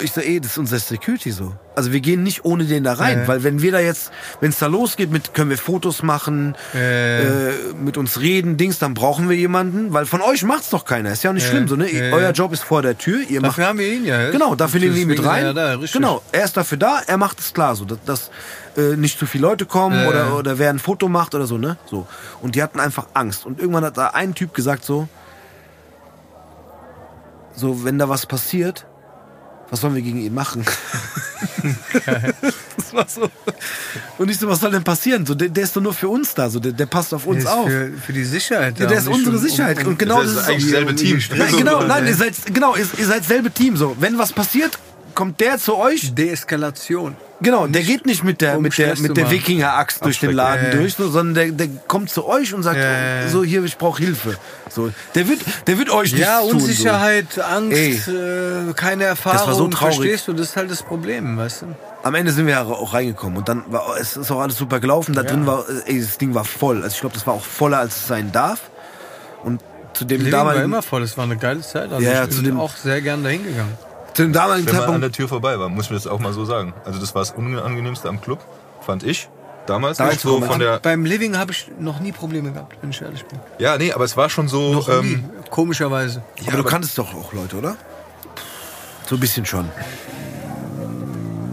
Ich 0.00 0.12
so, 0.12 0.20
ey, 0.20 0.40
das 0.40 0.52
ist 0.52 0.58
unser 0.58 0.78
Security 0.78 1.30
so. 1.30 1.52
Also 1.74 1.92
wir 1.92 2.00
gehen 2.00 2.22
nicht 2.22 2.44
ohne 2.44 2.64
den 2.64 2.84
da 2.84 2.94
rein, 2.94 3.20
Ja. 3.20 3.28
weil 3.28 3.42
wenn 3.44 3.62
wir 3.62 3.72
da 3.72 3.80
jetzt, 3.80 4.10
wenn 4.40 4.50
es 4.50 4.58
da 4.58 4.66
losgeht 4.66 5.10
mit, 5.10 5.32
können 5.34 5.50
wir 5.50 5.58
Fotos 5.58 6.02
machen, 6.02 6.54
Äh. 6.74 7.22
äh, 7.48 7.52
mit 7.82 7.96
uns 7.96 8.20
reden, 8.20 8.56
Dings, 8.56 8.78
dann 8.78 8.94
brauchen 8.94 9.28
wir 9.28 9.36
jemanden, 9.36 9.92
weil 9.92 10.06
von 10.06 10.20
euch 10.22 10.42
macht's 10.44 10.70
doch 10.70 10.84
keiner. 10.84 11.12
Ist 11.12 11.22
ja 11.24 11.30
auch 11.30 11.34
nicht 11.34 11.44
Ja. 11.44 11.50
schlimm, 11.50 11.68
so, 11.68 11.76
ne? 11.76 11.90
Ja. 11.90 12.14
Euer 12.14 12.32
Job 12.32 12.52
ist 12.52 12.62
vor 12.64 12.82
der 12.82 12.96
Tür, 12.98 13.20
ihr 13.28 13.40
macht 13.40 13.52
Dafür 13.52 13.66
haben 13.68 13.78
wir 13.78 13.92
ihn 13.92 14.04
ja. 14.04 14.30
Genau, 14.30 14.54
dafür 14.54 14.80
nehmen 14.80 14.94
wir 14.94 15.02
ihn 15.02 15.08
mit 15.08 15.24
rein. 15.24 15.54
da, 15.54 15.76
genau, 15.92 16.22
er 16.32 16.44
ist 16.44 16.56
dafür 16.56 16.78
da, 16.78 17.00
er 17.06 17.16
macht 17.16 17.38
es 17.40 17.52
klar, 17.54 17.74
so, 17.76 17.84
dass, 17.84 17.98
dass 18.04 18.30
äh, 18.76 18.96
nicht 18.96 19.18
zu 19.18 19.26
viele 19.26 19.42
Leute 19.42 19.64
kommen 19.66 20.02
Ja, 20.02 20.08
oder, 20.08 20.36
oder 20.36 20.58
wer 20.58 20.70
ein 20.70 20.78
Foto 20.78 21.08
macht 21.08 21.34
oder 21.34 21.46
so, 21.46 21.56
ne? 21.58 21.78
So. 21.86 22.06
Und 22.42 22.54
die 22.54 22.62
hatten 22.62 22.80
einfach 22.80 23.06
Angst. 23.14 23.46
Und 23.46 23.58
irgendwann 23.60 23.84
hat 23.84 23.96
da 23.96 24.08
ein 24.08 24.34
Typ 24.34 24.52
gesagt 24.54 24.84
so, 24.84 25.08
so, 27.54 27.84
wenn 27.84 27.98
da 27.98 28.08
was 28.08 28.26
passiert, 28.26 28.86
was 29.70 29.80
sollen 29.80 29.94
wir 29.94 30.02
gegen 30.02 30.20
ihn 30.20 30.34
machen? 30.34 30.64
das 32.76 32.92
war 32.92 33.06
so. 33.08 33.28
Und 34.18 34.30
ich 34.30 34.38
so, 34.38 34.48
was 34.48 34.60
soll 34.60 34.70
denn 34.70 34.84
passieren? 34.84 35.26
So, 35.26 35.34
der, 35.34 35.48
der 35.48 35.64
ist 35.64 35.74
doch 35.76 35.80
nur 35.82 35.92
für 35.94 36.08
uns 36.08 36.34
da, 36.34 36.48
so, 36.48 36.60
der, 36.60 36.72
der 36.72 36.86
passt 36.86 37.12
auf 37.12 37.26
uns 37.26 37.44
Der 37.44 37.52
ist 37.52 37.58
auf. 37.58 37.68
Für, 37.68 37.90
für 38.06 38.12
die 38.12 38.24
Sicherheit. 38.24 38.78
Ja, 38.78 38.86
der 38.86 38.98
ist 38.98 39.08
unsere 39.08 39.36
um- 39.36 39.42
Sicherheit. 39.42 39.82
um- 39.82 39.88
und 39.88 39.98
genau 39.98 40.22
Das 40.22 40.34
das, 40.34 40.34
ist 40.34 40.42
ist 40.42 40.48
eigentlich 40.48 40.70
dasselbe 40.72 40.94
Team. 40.94 41.20
Nein, 41.36 41.56
genau, 41.56 41.82
nein, 41.84 42.06
ihr 42.06 42.14
seid, 42.14 42.34
genau, 42.52 42.76
ihr, 42.76 42.86
ihr 42.98 43.06
seid 43.06 43.24
selbe 43.24 43.50
Team. 43.50 43.76
So, 43.76 43.96
wenn 43.98 44.16
was 44.18 44.32
passiert, 44.32 44.78
kommt 45.16 45.40
der 45.40 45.58
zu 45.58 45.76
euch. 45.76 46.14
Deeskalation. 46.14 47.16
Genau, 47.40 47.66
der 47.66 47.82
geht 47.82 48.06
nicht 48.06 48.22
mit 48.24 48.40
der 48.40 48.56
um 48.56 48.62
mit 48.62 48.78
der 48.78 48.94
zu 48.94 49.02
mit 49.02 49.16
der. 49.16 49.30
Wikinger-Axt 49.30 50.02
durch 50.04 50.20
den 50.20 50.30
Laden 50.32 50.66
Ja, 50.66 50.70
ja. 50.72 50.76
durch, 50.78 50.94
so, 50.94 51.10
sondern 51.10 51.34
der, 51.34 51.66
der 51.66 51.68
kommt 51.88 52.08
zu 52.08 52.26
euch 52.26 52.54
und 52.54 52.62
sagt, 52.62 52.78
Ja, 52.78 52.84
ja, 52.84 53.20
ja. 53.22 53.28
so 53.28 53.44
hier, 53.44 53.62
ich 53.64 53.76
brauche 53.76 54.00
Hilfe. 54.02 54.36
So, 54.70 54.90
der 55.14 55.28
wird, 55.28 55.40
der 55.66 55.76
wird 55.78 55.90
euch 55.90 56.12
Ja, 56.12 56.38
nichts 56.40 56.50
tun. 56.52 56.60
Unsicherheit, 56.62 57.38
Angst, 57.38 57.76
Ey. 57.76 57.92
äh, 58.70 58.72
keine 58.74 59.04
Erfahrung. 59.04 59.48
war 59.48 59.54
so 59.54 59.68
traurig. 59.68 59.96
Verstehst 59.96 60.28
du, 60.28 60.32
das 60.32 60.48
ist 60.50 60.56
halt 60.56 60.70
das 60.70 60.82
Problem, 60.82 61.36
weißt 61.36 61.62
du? 61.62 61.66
So. 61.66 61.72
Am 62.04 62.14
Ende 62.14 62.32
sind 62.32 62.46
wir 62.46 62.54
ja 62.54 62.64
auch 62.64 62.94
reingekommen 62.94 63.36
und 63.38 63.48
dann 63.48 63.64
war 63.68 63.96
es 64.00 64.16
ist 64.16 64.30
auch 64.30 64.40
alles 64.40 64.56
super 64.56 64.78
gelaufen. 64.80 65.12
Da 65.14 65.22
drin 65.24 65.44
war, 65.46 65.64
äh, 65.68 65.90
ey, 65.92 66.00
das 66.00 66.16
Ding 66.18 66.34
war 66.34 66.44
voll. 66.44 66.76
Also 66.84 66.94
ich 66.94 67.00
glaube, 67.00 67.14
das 67.14 67.26
war 67.26 67.34
auch 67.34 67.44
voller 67.44 67.78
als 67.80 67.96
es 67.96 68.06
sein 68.06 68.30
darf. 68.32 68.60
Und 69.42 69.60
zu 69.92 70.04
dem 70.06 70.18
Living 70.18 70.32
war 70.32 70.38
damaligen, 70.40 70.64
immer 70.66 70.82
voll, 70.82 71.02
es 71.02 71.16
war 71.18 71.24
eine 71.24 71.36
geile 71.36 71.60
Zeit. 71.60 71.90
Also 71.92 72.00
Ja, 72.04 72.12
ja, 72.12 72.24
ich 72.24 72.30
zu 72.30 72.36
bin 72.36 72.52
dem- 72.52 72.60
auch 72.60 72.74
sehr 72.76 73.00
gern 73.02 73.22
dahin 73.24 73.44
gegangen. 73.44 73.76
Zu 74.16 74.22
dem 74.22 74.32
damaligen 74.32 74.66
Wenn 74.66 74.74
man 74.74 74.82
an 74.82 74.86
Zeitpunkt, 74.88 75.04
der 75.04 75.12
Tür 75.12 75.28
vorbei 75.28 75.58
war, 75.58 75.68
muss 75.68 75.84
ich 75.86 75.92
das 75.92 76.06
auch 76.06 76.18
mal 76.18 76.32
so 76.32 76.44
sagen. 76.44 76.72
Also 76.84 76.98
das 76.98 77.14
war 77.14 77.22
das 77.22 77.32
Unangenehmste 77.32 78.08
am 78.08 78.20
Club, 78.20 78.40
fand 78.80 79.02
ich. 79.04 79.28
Damals 79.66 79.98
Da 79.98 80.06
noch 80.06 80.12
so 80.18 80.40
von 80.40 80.58
der. 80.60 80.78
Beim 80.78 81.04
Living 81.04 81.36
habe 81.36 81.50
ich 81.52 81.68
noch 81.78 81.98
nie 82.00 82.12
Probleme 82.12 82.52
gehabt, 82.52 82.76
wenn 82.80 82.90
ich 82.90 83.02
ehrlich 83.02 83.24
bin. 83.24 83.38
Ja, 83.58 83.76
nee, 83.76 83.92
aber 83.92 84.04
es 84.04 84.16
war 84.16 84.30
schon 84.30 84.46
so. 84.48 84.72
Noch 84.74 84.88
nie, 84.88 84.94
Ähm, 85.14 85.30
komischerweise. 85.50 86.22
aber 86.46 86.56
du 86.58 86.64
kanntest 86.64 86.96
doch 86.98 87.12
auch 87.14 87.32
Leute, 87.32 87.56
oder? 87.56 87.76
So 89.06 89.16
ein 89.16 89.20
bisschen 89.20 89.44
schon. 89.44 89.68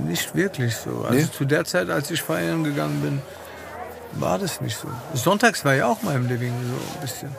Nicht 0.07 0.35
wirklich 0.35 0.75
so. 0.75 1.05
Also 1.07 1.13
Nee? 1.19 1.27
zu 1.35 1.45
der 1.45 1.65
Zeit, 1.65 1.89
als 1.89 2.11
ich 2.11 2.21
feiern 2.21 2.63
gegangen 2.63 3.01
bin, 3.01 3.21
war 4.13 4.37
das 4.37 4.61
nicht 4.61 4.77
so. 4.77 4.87
Sonntags 5.15 5.65
war 5.65 5.73
ja 5.73 5.87
auch 5.87 6.01
mal 6.03 6.15
im 6.15 6.27
Living 6.27 6.53
so 6.67 6.75
ein 6.95 7.01
bisschen. 7.01 7.29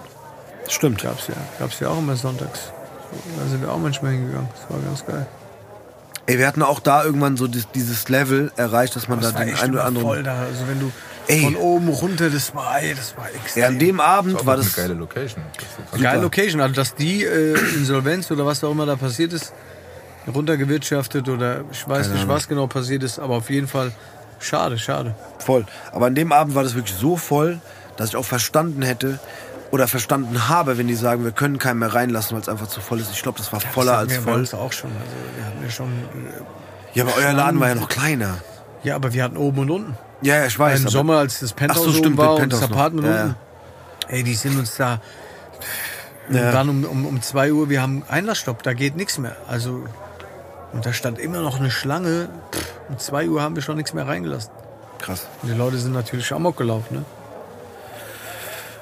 Stimmt. 0.69 1.03
Gab's 1.03 1.29
ja. 1.29 1.35
Gab's 1.61 1.79
ja 1.81 1.89
auch 1.89 1.99
immer 1.99 2.17
sonntags. 2.17 2.73
So, 3.15 3.41
da 3.43 3.49
sind 3.49 3.63
wir 3.63 3.71
auch 3.73 3.79
manchmal 3.79 4.13
hingegangen. 4.13 4.49
Das 4.61 4.71
war 4.71 4.83
ganz 4.85 5.07
geil. 5.07 5.27
Ey, 6.27 6.39
wir 6.39 6.47
hatten 6.47 6.63
auch 6.63 6.81
da 6.81 7.05
irgendwann 7.05 7.37
so 7.37 7.47
dies- 7.47 7.69
dieses 7.75 8.09
Level 8.09 8.51
erreicht, 8.57 8.97
dass 8.97 9.09
man 9.09 9.21
da 9.21 9.27
Das 9.27 9.35
war 9.35 9.45
den 9.45 9.55
einen 9.57 9.75
oder 9.75 9.85
anderen. 9.85 10.07
voll 10.07 10.23
da. 10.23 10.39
Also 10.41 10.67
wenn 10.69 10.81
du 10.81 10.91
Ey. 11.27 11.43
von 11.43 11.57
oben 11.57 11.89
runter, 11.89 12.31
das 12.31 12.55
war, 12.55 12.81
ey, 12.83 12.95
das 12.95 13.15
war 13.17 13.27
extrem. 13.35 13.61
Ja, 13.63 13.69
an 13.69 13.79
dem 13.79 14.01
Abend 14.01 14.37
auch 14.41 14.47
war 14.47 14.55
eine 14.55 14.63
das. 14.63 14.75
geile 14.75 14.95
Location. 14.95 15.43
Das 15.93 16.01
Geile. 16.01 16.23
Location. 16.23 16.61
Also 16.63 16.75
dass 16.75 16.95
die 16.95 17.25
äh, 17.25 17.59
Insolvenz 17.77 18.31
oder 18.31 18.47
was 18.47 18.65
auch 18.65 18.71
immer 18.71 18.87
da 18.87 18.97
passiert 18.97 19.33
ist, 19.35 19.53
runtergewirtschaftet 20.35 21.29
oder 21.29 21.65
ich 21.71 21.87
weiß 21.89 22.09
nicht, 22.09 22.27
was 22.29 22.49
genau 22.49 22.67
passiert 22.67 23.03
ist, 23.03 23.19
aber 23.19 23.37
auf 23.37 23.51
jeden 23.51 23.69
Fall 23.69 23.93
schade, 24.41 24.79
schade. 24.79 25.15
Voll. 25.39 25.67
Aber 25.93 26.07
an 26.07 26.15
dem 26.15 26.33
Abend 26.33 26.55
war 26.55 26.63
das 26.63 26.75
wirklich 26.75 26.97
so 26.97 27.17
voll, 27.17 27.61
dass 27.97 28.09
ich 28.11 28.17
auch 28.17 28.25
verstanden 28.25 28.83
hätte 28.83 29.19
oder 29.75 29.89
verstanden 29.89 30.49
habe, 30.49 30.79
wenn 30.79 30.87
die 30.87 30.95
sagen, 30.95 31.25
wir 31.25 31.33
können 31.33 31.59
keinen 31.59 31.81
mehr 31.81 31.93
reinlassen, 31.93 32.37
weil 32.37 32.43
es 32.43 32.49
einfach 32.49 32.69
zu 32.69 32.81
voll 32.81 33.01
ist. 33.01 33.11
Ich 33.13 33.23
glaube, 33.25 33.39
das 33.39 33.53
war 33.53 33.59
voller 33.61 33.91
das 33.93 34.01
als 34.03 34.11
wir 34.13 34.21
voll. 34.23 34.39
uns 34.39 34.55
auch 34.55 34.73
schon. 34.73 34.91
Also 34.93 35.13
wir 35.37 35.45
hatten 35.47 35.63
ja 35.65 35.71
schon. 35.71 35.89
Äh, 35.89 36.97
Ja, 36.99 37.05
aber 37.05 37.15
euer 37.17 37.33
Laden 37.33 37.59
war 37.59 37.69
ja 37.69 37.75
noch 37.75 37.89
kleiner. 37.89 38.37
ja, 38.85 38.95
aber 38.95 39.13
wir 39.13 39.25
hatten 39.25 39.37
oben 39.37 39.59
und 39.59 39.71
unten. 39.71 39.99
Ja, 40.23 40.37
ja, 40.37 40.47
ich 40.47 40.57
weiß. 40.57 40.81
Im 40.83 40.89
Sommer, 40.89 41.19
als 41.19 41.41
das 41.41 41.53
Penthouse 41.53 41.81
Ach 41.83 41.87
so, 41.87 41.99
stimmt, 41.99 42.17
war 42.19 42.37
und 42.37 42.53
das. 42.53 42.63
Apartment 42.63 43.07
Ja, 43.09 43.23
unten. 43.25 43.35
Ey, 44.09 44.23
die 44.23 44.35
sind 44.35 44.57
uns 44.59 44.77
da. 44.77 45.01
Ja. 46.31 46.47
Und 46.47 46.53
dann 46.55 46.69
um, 46.69 46.85
um, 46.85 47.07
um 47.07 47.21
2 47.23 47.53
Uhr, 47.53 47.69
wir 47.69 47.83
haben 47.83 48.05
Einlassstopp, 48.09 48.63
da 48.63 48.75
geht 48.75 48.95
nichts 48.97 49.19
mehr. 49.19 49.37
Also, 49.49 49.83
und 50.73 50.87
da 50.87 50.93
stand 50.93 51.19
immer 51.19 51.41
noch 51.41 51.59
eine 51.59 51.71
Schlange. 51.73 52.29
Pff, 52.53 52.75
um 52.91 52.99
2 52.99 53.29
Uhr 53.29 53.43
haben 53.43 53.57
wir 53.57 53.63
schon 53.63 53.77
nichts 53.77 53.93
mehr 53.93 54.07
reingelassen. 54.07 54.53
Krass. 55.01 55.27
Und 55.43 55.51
die 55.51 55.55
Leute 55.59 55.79
sind 55.79 55.93
natürlich 55.93 56.33
amok 56.33 56.57
gelaufen, 56.57 56.95
ne? 56.99 57.05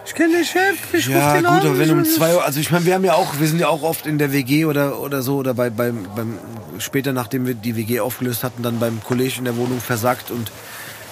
Ich 0.05 0.15
kenne 0.15 0.35
den 0.35 0.45
Chef, 0.45 0.93
ich 0.93 1.07
Ja, 1.07 1.35
den 1.35 1.45
gut, 1.45 1.53
an, 1.53 1.67
aber 1.67 1.79
wenn 1.79 1.91
um 1.91 2.05
zwei 2.05 2.35
Uhr, 2.35 2.45
also 2.45 2.59
ich 2.59 2.71
meine, 2.71 2.85
wir 2.87 2.95
haben 2.95 3.05
ja 3.05 3.15
auch, 3.15 3.39
wir 3.39 3.47
sind 3.47 3.61
ja 3.61 3.69
auch 3.69 3.83
oft 3.83 4.07
in 4.07 4.19
der 4.19 4.33
WG 4.33 4.65
oder, 4.65 4.99
oder 5.01 5.23
so, 5.23 5.37
oder 5.37 5.55
bei, 5.55 5.71
beim, 5.71 6.07
beim, 6.17 6.39
später 6.79 7.13
nachdem 7.13 7.47
wir 7.47 7.55
die 7.55 7.77
WG 7.77 8.01
aufgelöst 8.01 8.43
hatten, 8.43 8.63
dann 8.63 8.81
beim 8.81 9.03
Kollege 9.03 9.39
in 9.39 9.45
der 9.45 9.57
Wohnung 9.57 9.81
versackt 9.81 10.31
und 10.31 10.51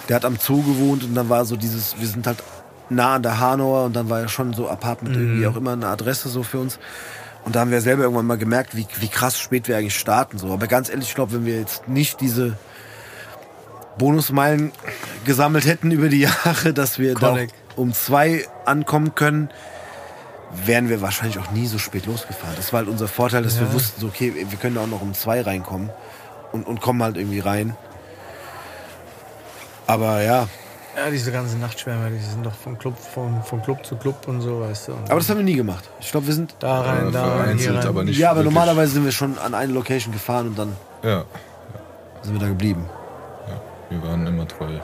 der 0.09 0.16
hat 0.16 0.24
am 0.24 0.36
Zoo 0.41 0.62
gewohnt 0.62 1.05
und 1.05 1.14
dann 1.14 1.28
war 1.28 1.45
so 1.45 1.57
dieses, 1.57 2.01
wir 2.01 2.07
sind 2.09 2.26
halt 2.26 2.43
nah 2.88 3.14
an 3.14 3.22
der 3.22 3.38
Hanauer 3.38 3.84
und 3.84 3.95
dann 3.95 4.11
war 4.11 4.20
ja 4.20 4.28
schon 4.28 4.53
so 4.53 4.68
Apartment 4.68 5.16
irgendwie 5.16 5.47
auch 5.47 5.57
immer 5.57 5.72
eine 5.72 5.86
Adresse 5.86 6.28
so 6.28 6.43
für 6.43 6.59
uns. 6.59 6.78
Und 7.45 7.55
da 7.55 7.61
haben 7.61 7.70
wir 7.70 7.80
selber 7.80 8.03
irgendwann 8.03 8.26
mal 8.26 8.36
gemerkt, 8.36 8.76
wie, 8.76 8.86
wie 8.99 9.09
krass 9.09 9.38
spät 9.38 9.68
wir 9.68 9.76
eigentlich 9.76 9.99
starten. 9.99 10.36
So. 10.36 10.53
Aber 10.53 10.66
ganz 10.66 10.91
ehrlich, 10.91 11.09
ich 11.09 11.14
glaube, 11.14 11.32
wenn 11.32 11.47
wir 11.47 11.59
jetzt 11.59 11.88
nicht 11.88 12.20
diese 12.20 12.57
Bonusmeilen 13.99 14.72
gesammelt 15.24 15.64
hätten 15.64 15.91
über 15.91 16.09
die 16.09 16.20
Jahre, 16.45 16.74
dass 16.74 16.99
wir 16.99 17.14
da 17.14 17.28
auch 17.28 17.30
Korrekt. 17.32 17.55
Um 17.77 17.93
zwei 17.93 18.45
ankommen 18.64 19.14
können, 19.14 19.51
wären 20.53 20.89
wir 20.89 21.01
wahrscheinlich 21.01 21.39
auch 21.39 21.51
nie 21.53 21.66
so 21.66 21.79
spät 21.79 22.07
losgefahren. 22.07 22.55
Das 22.57 22.73
war 22.73 22.79
halt 22.81 22.89
unser 22.89 23.07
Vorteil, 23.09 23.43
dass 23.43 23.61
wir 23.61 23.73
wussten, 23.73 24.01
so, 24.01 24.09
okay, 24.09 24.35
wir 24.35 24.59
können 24.59 24.79
auch 24.79 24.87
noch 24.89 25.01
um 25.03 25.14
zwei 25.14 25.41
reinkommen 25.43 25.91
und, 26.53 26.66
und 26.66 26.81
kommen 26.81 27.03
halt 27.03 27.16
irgendwie 27.16 27.41
rein. 27.41 27.77
Aber 29.87 30.23
ja, 30.23 30.49
Ja, 30.97 31.11
diese 31.11 31.31
ganzen 31.33 31.61
Nachtschwärmer, 31.61 32.11
die 32.11 32.18
sind 32.18 32.45
doch 32.45 32.53
von 32.55 32.77
Club, 32.79 32.97
von, 32.99 33.43
von 33.45 33.62
Club 33.62 33.85
zu 33.87 33.97
Club 33.97 34.27
und 34.27 34.41
so, 34.41 34.61
weißt 34.61 34.89
du. 34.89 34.93
Aber 34.95 35.16
das 35.16 35.29
haben 35.31 35.39
wir 35.39 35.45
nie 35.45 35.55
gemacht. 35.57 35.89
Ich 36.01 36.11
glaube, 36.11 36.27
wir 36.27 36.35
sind. 36.35 36.55
da 36.59 36.81
rein, 36.83 37.09
äh, 37.09 37.12
da 37.12 37.37
rein, 37.37 37.59
hier 37.59 37.75
rein. 37.75 37.87
aber 37.87 38.05
nicht 38.05 38.18
ja, 38.18 38.31
aber 38.31 38.41
wirklich. 38.41 38.55
normalerweise 38.55 38.93
sind 38.95 39.05
wir 39.05 39.12
schon 39.12 39.39
an 39.39 39.55
eine 39.55 39.73
Location 39.73 40.12
gefahren 40.12 40.49
und 40.49 40.59
dann 40.59 40.77
Ja, 41.03 41.25
Sind 42.23 42.35
wir 42.35 42.41
da 42.41 42.49
geblieben. 42.49 42.87
wir 43.89 44.03
waren 44.03 44.27
immer 44.27 44.47
treu. 44.47 44.79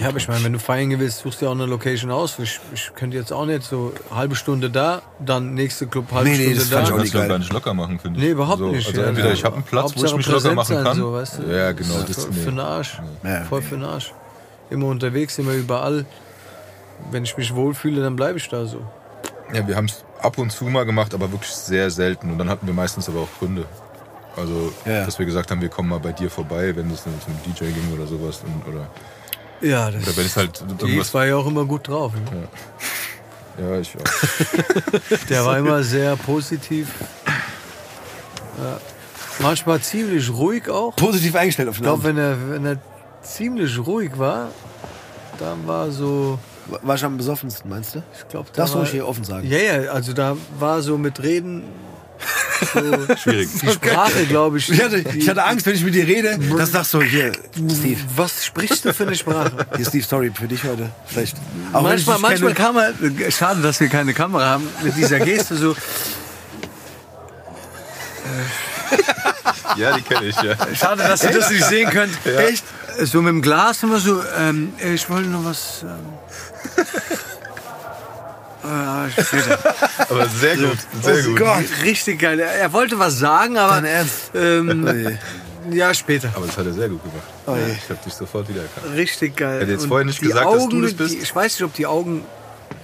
Ja, 0.00 0.08
aber 0.08 0.18
ich 0.18 0.28
meine, 0.28 0.44
wenn 0.44 0.52
du 0.52 0.58
feiern 0.58 0.98
willst, 0.98 1.20
suchst 1.20 1.40
du 1.40 1.44
ja 1.46 1.50
auch 1.50 1.54
eine 1.54 1.66
Location 1.66 2.10
aus. 2.10 2.38
Ich, 2.38 2.60
ich 2.74 2.90
könnte 2.94 3.16
jetzt 3.16 3.32
auch 3.32 3.46
nicht 3.46 3.62
so 3.62 3.92
halbe 4.14 4.34
Stunde 4.34 4.68
da, 4.70 5.02
dann 5.18 5.54
nächste 5.54 5.86
Club 5.86 6.10
halbe 6.12 6.28
Nee, 6.28 6.36
nee, 6.36 6.42
Stunde 6.54 6.58
das 6.60 6.70
da. 6.70 6.76
fand 6.76 6.86
ich 6.88 6.92
auch 6.92 6.96
kannst 6.96 7.02
nicht 7.04 7.14
du 7.14 7.18
geil. 7.18 7.28
gar 7.28 7.38
nicht 7.38 7.52
locker 7.52 7.74
machen, 7.74 7.98
finde 7.98 8.18
ich. 8.18 8.24
Nee, 8.26 8.32
überhaupt 8.32 8.58
so, 8.58 8.68
nicht. 8.70 8.86
Also 8.88 9.00
ja. 9.00 9.06
entweder 9.08 9.32
ich 9.32 9.44
habe 9.44 9.54
einen 9.56 9.64
Platz, 9.64 9.92
wo 9.96 10.04
ich 10.04 10.12
Hauptsache 10.12 10.16
mich 10.16 10.26
locker 10.26 10.34
präsent 10.40 10.56
machen 10.56 10.84
kann. 10.84 10.96
So, 10.96 11.12
weißt 11.12 11.38
du? 11.38 11.42
Ja, 11.54 11.72
genau. 11.72 11.94
Das 11.94 12.06
Das, 12.06 12.18
ist 12.18 12.30
nee. 12.32 12.40
für 12.40 12.50
den 12.50 12.60
Arsch. 12.60 13.00
Ja. 13.22 13.42
Voll 13.44 13.62
für 13.62 13.76
den 13.76 13.84
Arsch. 13.84 14.12
Immer 14.70 14.86
unterwegs, 14.86 15.38
immer 15.38 15.52
überall. 15.52 16.04
Wenn 17.10 17.24
ich 17.24 17.36
mich 17.36 17.54
wohlfühle, 17.54 18.02
dann 18.02 18.16
bleibe 18.16 18.38
ich 18.38 18.48
da 18.48 18.66
so. 18.66 18.80
Ja, 19.54 19.66
wir 19.66 19.76
haben 19.76 19.84
es 19.86 20.04
ab 20.20 20.38
und 20.38 20.50
zu 20.50 20.64
mal 20.64 20.84
gemacht, 20.84 21.14
aber 21.14 21.30
wirklich 21.30 21.52
sehr 21.52 21.90
selten. 21.90 22.32
Und 22.32 22.38
dann 22.38 22.48
hatten 22.50 22.66
wir 22.66 22.74
meistens 22.74 23.08
aber 23.08 23.20
auch 23.20 23.28
Gründe. 23.38 23.64
Also, 24.36 24.72
Ja. 24.84 25.04
dass 25.04 25.18
wir 25.18 25.24
gesagt 25.26 25.50
haben, 25.50 25.60
wir 25.62 25.68
kommen 25.68 25.88
mal 25.88 26.00
bei 26.00 26.12
dir 26.12 26.28
vorbei, 26.30 26.74
wenn 26.76 26.90
es 26.90 27.04
dann 27.04 27.14
zum 27.24 27.32
DJ 27.44 27.66
ging 27.72 27.92
oder 27.94 28.06
sowas. 28.06 28.42
Und, 28.44 28.74
oder, 28.74 28.86
Ja, 29.60 29.90
das 29.90 30.02
oder 30.02 30.16
wenn 30.16 30.26
es 30.26 30.36
halt 30.36 30.60
irgendwas. 30.80 31.14
war 31.14 31.26
ja 31.26 31.36
auch 31.36 31.46
immer 31.46 31.64
gut 31.64 31.88
drauf. 31.88 32.12
Ne? 32.14 32.48
Ja, 33.58 33.78
ich 33.78 33.94
auch. 33.96 35.18
Der 35.30 35.44
war 35.46 35.58
immer 35.58 35.82
sehr 35.82 36.14
positiv. 36.16 36.88
Ja. 38.58 38.78
Manchmal 39.40 39.80
ziemlich 39.80 40.30
ruhig 40.30 40.68
auch. 40.68 40.94
Positiv 40.96 41.34
eingestellt 41.34 41.68
auf 41.68 41.76
Ich 41.76 41.80
den 41.80 41.84
glaube, 41.84 42.04
Abend. 42.08 42.16
wenn 42.16 42.24
er, 42.24 42.50
wenn 42.50 42.66
er 42.66 42.78
ziemlich 43.22 43.78
ruhig 43.78 44.12
war, 44.18 44.48
dann 45.38 45.66
war 45.66 45.90
so. 45.90 46.38
War 46.82 46.98
schon 46.98 47.12
am 47.12 47.16
besoffensten, 47.16 47.70
meinst 47.70 47.94
du? 47.94 48.02
Ich 48.18 48.28
glaube, 48.28 48.48
Das 48.52 48.72
soll 48.72 48.82
ich 48.84 48.90
hier 48.90 49.06
offen 49.06 49.22
sagen. 49.24 49.46
Ja, 49.48 49.58
ja, 49.58 49.90
also 49.92 50.12
da 50.12 50.36
war 50.58 50.82
so 50.82 50.98
mit 50.98 51.22
Reden. 51.22 51.62
So 52.72 53.16
Schwierig. 53.16 53.48
die 53.62 53.70
Sprache, 53.70 54.24
glaube 54.26 54.58
ich. 54.58 54.70
Ich 54.70 54.82
hatte, 54.82 54.96
ich 54.98 55.28
hatte 55.28 55.44
Angst, 55.44 55.66
wenn 55.66 55.74
ich 55.74 55.84
mit 55.84 55.94
dir 55.94 56.06
rede, 56.06 56.38
das 56.56 56.72
sagst 56.72 56.94
du 56.94 57.02
hier, 57.02 57.32
Steve. 57.54 58.00
Was 58.16 58.44
sprichst 58.44 58.84
du 58.84 58.94
für 58.94 59.06
eine 59.06 59.14
Sprache? 59.14 59.52
Hier, 59.76 59.84
Steve, 59.86 60.04
sorry 60.08 60.32
für 60.34 60.48
dich 60.48 60.64
heute. 60.64 60.90
Vielleicht. 61.06 61.36
Auch 61.72 61.82
manchmal 61.82 62.18
manchmal 62.18 62.52
kenne- 62.52 62.54
kam 62.54 62.76
er, 63.22 63.30
schade, 63.30 63.60
dass 63.60 63.78
wir 63.80 63.88
keine 63.88 64.14
Kamera 64.14 64.46
haben, 64.46 64.68
mit 64.82 64.96
dieser 64.96 65.20
Geste 65.20 65.56
so, 65.56 65.76
Ja, 69.76 69.96
die 69.96 70.02
kenne 70.02 70.26
ich, 70.26 70.36
ja. 70.42 70.54
schade, 70.74 71.02
dass 71.02 71.22
ihr 71.24 71.30
das 71.30 71.50
nicht 71.50 71.64
sehen 71.64 71.90
könnt. 71.90 72.14
Echt? 72.24 72.64
So 73.02 73.20
mit 73.20 73.28
dem 73.30 73.42
Glas 73.42 73.82
immer 73.82 73.98
so, 73.98 74.22
ähm, 74.38 74.72
ich 74.94 75.08
wollte 75.10 75.28
noch 75.28 75.44
was. 75.44 75.82
Ähm, 75.82 75.88
äh. 76.76 76.82
Aber 78.66 80.28
sehr 80.28 80.56
gut, 80.56 80.78
sehr 81.02 81.16
Oh 81.24 81.28
gut. 81.30 81.38
Gott. 81.38 81.64
Richtig 81.84 82.20
geil. 82.20 82.40
Er 82.40 82.72
wollte 82.72 82.98
was 82.98 83.18
sagen, 83.18 83.56
aber 83.58 83.74
Dein 83.76 83.84
Ernst? 83.84 84.30
ähm, 84.34 85.18
Oh 85.68 85.74
ja, 85.74 85.92
später. 85.94 86.30
Aber 86.36 86.46
das 86.46 86.56
hat 86.56 86.66
er 86.66 86.72
sehr 86.72 86.88
gut 86.88 87.02
gemacht. 87.02 87.26
Oh 87.46 87.56
je. 87.56 87.72
Ich 87.72 87.90
habe 87.90 87.98
dich 88.04 88.14
sofort 88.14 88.48
wiedererkannt. 88.48 88.86
Richtig 88.94 89.36
geil. 89.36 89.60
Hätte 89.62 89.72
jetzt 89.72 89.82
Und 89.82 89.88
vorher 89.88 90.04
nicht 90.06 90.20
gesagt, 90.20 90.44
dass 90.46 90.52
du 90.54 90.60
Augen, 90.60 90.82
das 90.82 90.94
bist. 90.94 91.14
Die, 91.14 91.18
ich 91.18 91.34
weiß 91.34 91.54
nicht, 91.54 91.62
ob 91.64 91.74
die 91.74 91.86
Augen. 91.86 92.24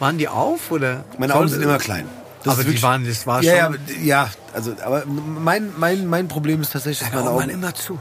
Waren 0.01 0.19
die 0.19 0.27
auf 0.27 0.71
oder? 0.73 1.05
Meine 1.17 1.33
Augen 1.35 1.47
sind 1.49 1.63
immer 1.63 1.79
klein. 1.79 2.09
Das 2.43 2.55
aber 2.55 2.65
die 2.65 2.83
waren, 2.83 3.07
das 3.07 3.25
war 3.25 3.41
Ja, 3.43 3.55
ja, 3.55 3.65
schon. 3.67 3.79
ja, 4.05 4.29
also, 4.53 4.75
aber 4.85 5.05
mein, 5.07 5.71
mein, 5.77 6.07
mein 6.09 6.27
Problem 6.27 6.61
ist 6.61 6.73
tatsächlich, 6.73 7.09
meine 7.13 7.31
Augen 7.31 7.43
Augen. 7.43 7.51
immer 7.51 7.73
zu. 7.73 8.01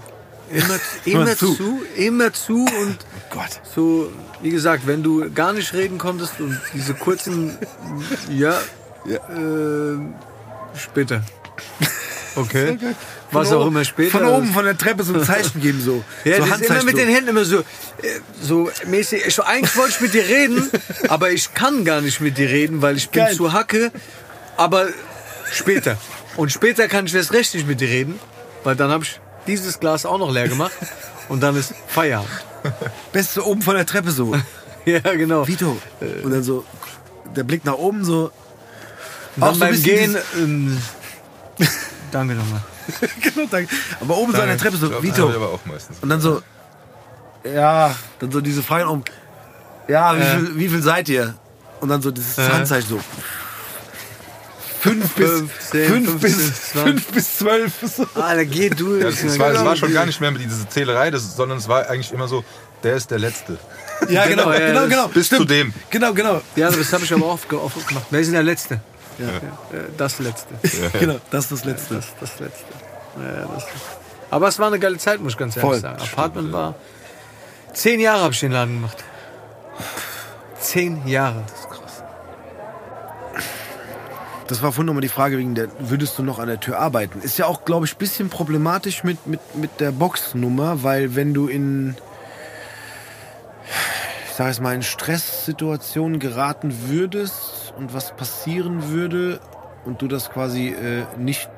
Immer, 1.05 1.25
immer 1.25 1.37
zu. 1.37 1.55
zu. 1.55 1.81
immer 1.95 2.33
zu 2.33 2.65
und 2.65 2.97
Gott. 3.29 3.61
so, 3.75 4.11
wie 4.41 4.49
gesagt, 4.49 4.85
wenn 4.85 5.01
du 5.03 5.31
gar 5.31 5.53
nicht 5.53 5.73
reden 5.73 5.97
konntest 5.97 6.39
und 6.39 6.59
diese 6.73 6.93
kurzen, 6.93 7.57
ja, 8.29 8.59
Ja. 9.05 9.15
äh, 9.29 9.97
später. 10.77 11.23
Okay. 12.35 12.77
Was 13.31 13.51
auch 13.53 13.65
immer 13.67 13.85
später. 13.85 14.11
Von 14.19 14.25
oben 14.27 14.53
von 14.53 14.65
der 14.65 14.77
Treppe 14.77 15.03
so 15.03 15.13
ein 15.13 15.23
Zeichen 15.23 15.61
geben, 15.61 15.81
so. 15.81 16.03
Ja, 16.25 16.37
so 16.37 16.45
das 16.45 16.61
ist 16.61 16.69
immer 16.69 16.83
mit 16.83 16.95
so. 16.97 16.97
den 16.97 17.09
Händen 17.09 17.29
immer 17.29 17.45
so, 17.45 17.59
äh, 17.59 17.63
so 18.41 18.69
mäßig. 18.87 19.23
Ich, 19.25 19.39
eigentlich 19.41 19.75
wollte 19.77 19.91
ich 19.95 20.01
mit 20.01 20.13
dir 20.13 20.27
reden, 20.27 20.69
aber 21.07 21.31
ich 21.31 21.53
kann 21.53 21.85
gar 21.85 22.01
nicht 22.01 22.19
mit 22.21 22.37
dir 22.37 22.49
reden, 22.49 22.81
weil 22.81 22.97
ich 22.97 23.09
bin 23.09 23.23
Geil. 23.23 23.35
zu 23.35 23.53
hacke. 23.53 23.91
Aber 24.57 24.87
später. 25.51 25.97
Und 26.35 26.51
später 26.51 26.87
kann 26.87 27.05
ich 27.05 27.15
erst 27.15 27.33
recht 27.33 27.53
nicht 27.53 27.67
mit 27.67 27.79
dir 27.81 27.89
reden, 27.89 28.19
weil 28.63 28.75
dann 28.75 28.91
habe 28.91 29.03
ich 29.03 29.19
dieses 29.47 29.79
Glas 29.79 30.05
auch 30.05 30.17
noch 30.19 30.31
leer 30.31 30.47
gemacht 30.47 30.71
und 31.29 31.41
dann 31.41 31.55
ist 31.55 31.73
Feierabend. 31.87 32.29
Beste 33.11 33.45
oben 33.45 33.61
von 33.61 33.75
der 33.75 33.85
Treppe 33.85 34.11
so. 34.11 34.35
Ja, 34.83 34.97
genau. 34.99 35.47
Vito. 35.47 35.77
Und 36.23 36.31
dann 36.31 36.41
so, 36.41 36.65
der 37.35 37.43
Blick 37.43 37.63
nach 37.65 37.75
oben 37.75 38.03
so. 38.03 38.31
Und 39.35 39.41
dann 39.41 39.49
auch 39.49 39.53
so 39.53 39.59
beim 39.59 39.69
bisschen 39.69 39.83
Gehen. 40.13 40.17
Ähm, 40.35 40.81
danke 42.11 42.33
nochmal. 42.33 42.61
genau, 43.21 43.47
danke. 43.51 43.75
Aber 43.99 44.17
oben 44.17 44.33
so 44.33 44.41
an 44.41 44.47
der 44.47 44.57
Treppe 44.57 44.77
so, 44.77 44.87
Das 44.89 45.03
Vito. 45.03 45.29
aber 45.29 45.49
auch 45.49 45.65
meistens. 45.65 45.97
Und 46.01 46.09
dann 46.09 46.19
so, 46.19 46.41
ja, 47.43 47.93
dann 48.17 48.31
so 48.31 48.41
diese 48.41 48.63
Fragen 48.63 48.89
um, 48.89 49.03
ja, 49.87 50.15
wie, 50.17 50.21
Äh. 50.21 50.25
viel, 50.37 50.57
wie 50.57 50.69
viel 50.69 50.81
seid 50.81 51.09
ihr? 51.09 51.35
Und 51.79 51.89
dann 51.89 52.01
so 52.01 52.09
dieses 52.09 52.39
Äh. 52.39 52.49
Handzeichen 52.49 52.89
so. 52.89 52.99
Fünf 54.81 55.13
bis, 55.13 55.29
15, 55.29 55.85
fünf 55.85 56.09
15, 56.09 56.19
bis, 56.19 56.71
20. 56.71 56.81
fünf 56.81 57.07
bis 57.11 57.37
zwölf. 57.37 57.71
Alter, 58.15 58.45
geh 58.45 58.69
durch. 58.71 59.03
Ja, 59.03 59.09
es, 59.09 59.37
war, 59.37 59.51
es 59.51 59.63
war 59.63 59.75
schon 59.75 59.93
gar 59.93 60.07
nicht 60.07 60.19
mehr 60.19 60.31
mit 60.31 60.41
dieser 60.41 60.67
Zählerei, 60.67 61.11
das, 61.11 61.35
sondern 61.35 61.59
es 61.59 61.67
war 61.67 61.87
eigentlich 61.87 62.11
immer 62.11 62.27
so, 62.27 62.43
der 62.81 62.95
ist 62.95 63.11
der 63.11 63.19
Letzte. 63.19 63.59
Ja, 64.09 64.25
genau, 64.25 64.45
Genau, 64.45 64.53
ja, 64.53 64.67
genau, 64.67 64.87
genau. 64.87 65.07
Bis 65.09 65.29
zu 65.29 65.45
dem. 65.45 65.71
Genau, 65.91 66.13
genau. 66.15 66.41
Ja, 66.55 66.71
das 66.71 66.91
habe 66.93 67.03
ich 67.03 67.13
aber 67.13 67.27
oft, 67.27 67.53
oft 67.53 67.87
gemacht. 67.87 68.07
Wer 68.09 68.21
ist 68.21 68.25
denn 68.25 68.33
der 68.33 68.41
Letzte? 68.43 68.81
Ja. 69.19 69.27
Das 69.97 70.17
Letzte. 70.17 70.55
Genau, 70.99 71.19
das 71.29 71.43
ist 71.45 71.51
das 71.51 71.65
Letzte. 71.65 71.95
Das, 71.95 72.07
das 72.19 72.39
letzte. 72.39 72.65
Ja, 73.19 73.47
das, 73.53 73.65
aber 74.31 74.47
es 74.47 74.57
war 74.57 74.65
eine 74.67 74.79
geile 74.79 74.97
Zeit, 74.97 75.19
muss 75.21 75.33
ich 75.33 75.37
ganz 75.37 75.57
ehrlich 75.57 75.69
Voll. 75.69 75.79
sagen. 75.79 76.01
Apartment 76.01 76.51
war. 76.51 76.73
Zehn 77.73 77.99
Jahre 77.99 78.23
habe 78.23 78.33
ich 78.33 78.39
den 78.39 78.51
Laden 78.51 78.75
gemacht. 78.75 78.97
Zehn 80.59 81.05
Jahre. 81.05 81.43
Das 84.51 84.61
war 84.61 84.73
vorhin 84.73 84.87
nochmal 84.87 84.99
die 85.01 85.07
Frage 85.07 85.37
wegen 85.37 85.55
der, 85.55 85.69
würdest 85.79 86.17
du 86.19 86.23
noch 86.23 86.37
an 86.37 86.47
der 86.47 86.59
Tür 86.59 86.77
arbeiten? 86.77 87.21
Ist 87.21 87.37
ja 87.37 87.45
auch, 87.45 87.63
glaube 87.63 87.85
ich, 87.85 87.95
ein 87.95 87.99
bisschen 87.99 88.27
problematisch 88.29 89.05
mit, 89.05 89.25
mit, 89.25 89.39
mit 89.55 89.79
der 89.79 89.91
Boxnummer, 89.93 90.83
weil 90.83 91.15
wenn 91.15 91.33
du 91.33 91.47
in, 91.47 91.95
ich 94.27 94.33
sage 94.35 94.49
jetzt 94.49 94.59
mal, 94.59 94.75
in 94.75 94.83
Stresssituationen 94.83 96.19
geraten 96.19 96.75
würdest 96.89 97.73
und 97.77 97.93
was 97.93 98.13
passieren 98.13 98.89
würde 98.89 99.39
und 99.85 100.01
du 100.01 100.09
das 100.09 100.29
quasi 100.29 100.67
äh, 100.67 101.05
nicht 101.17 101.49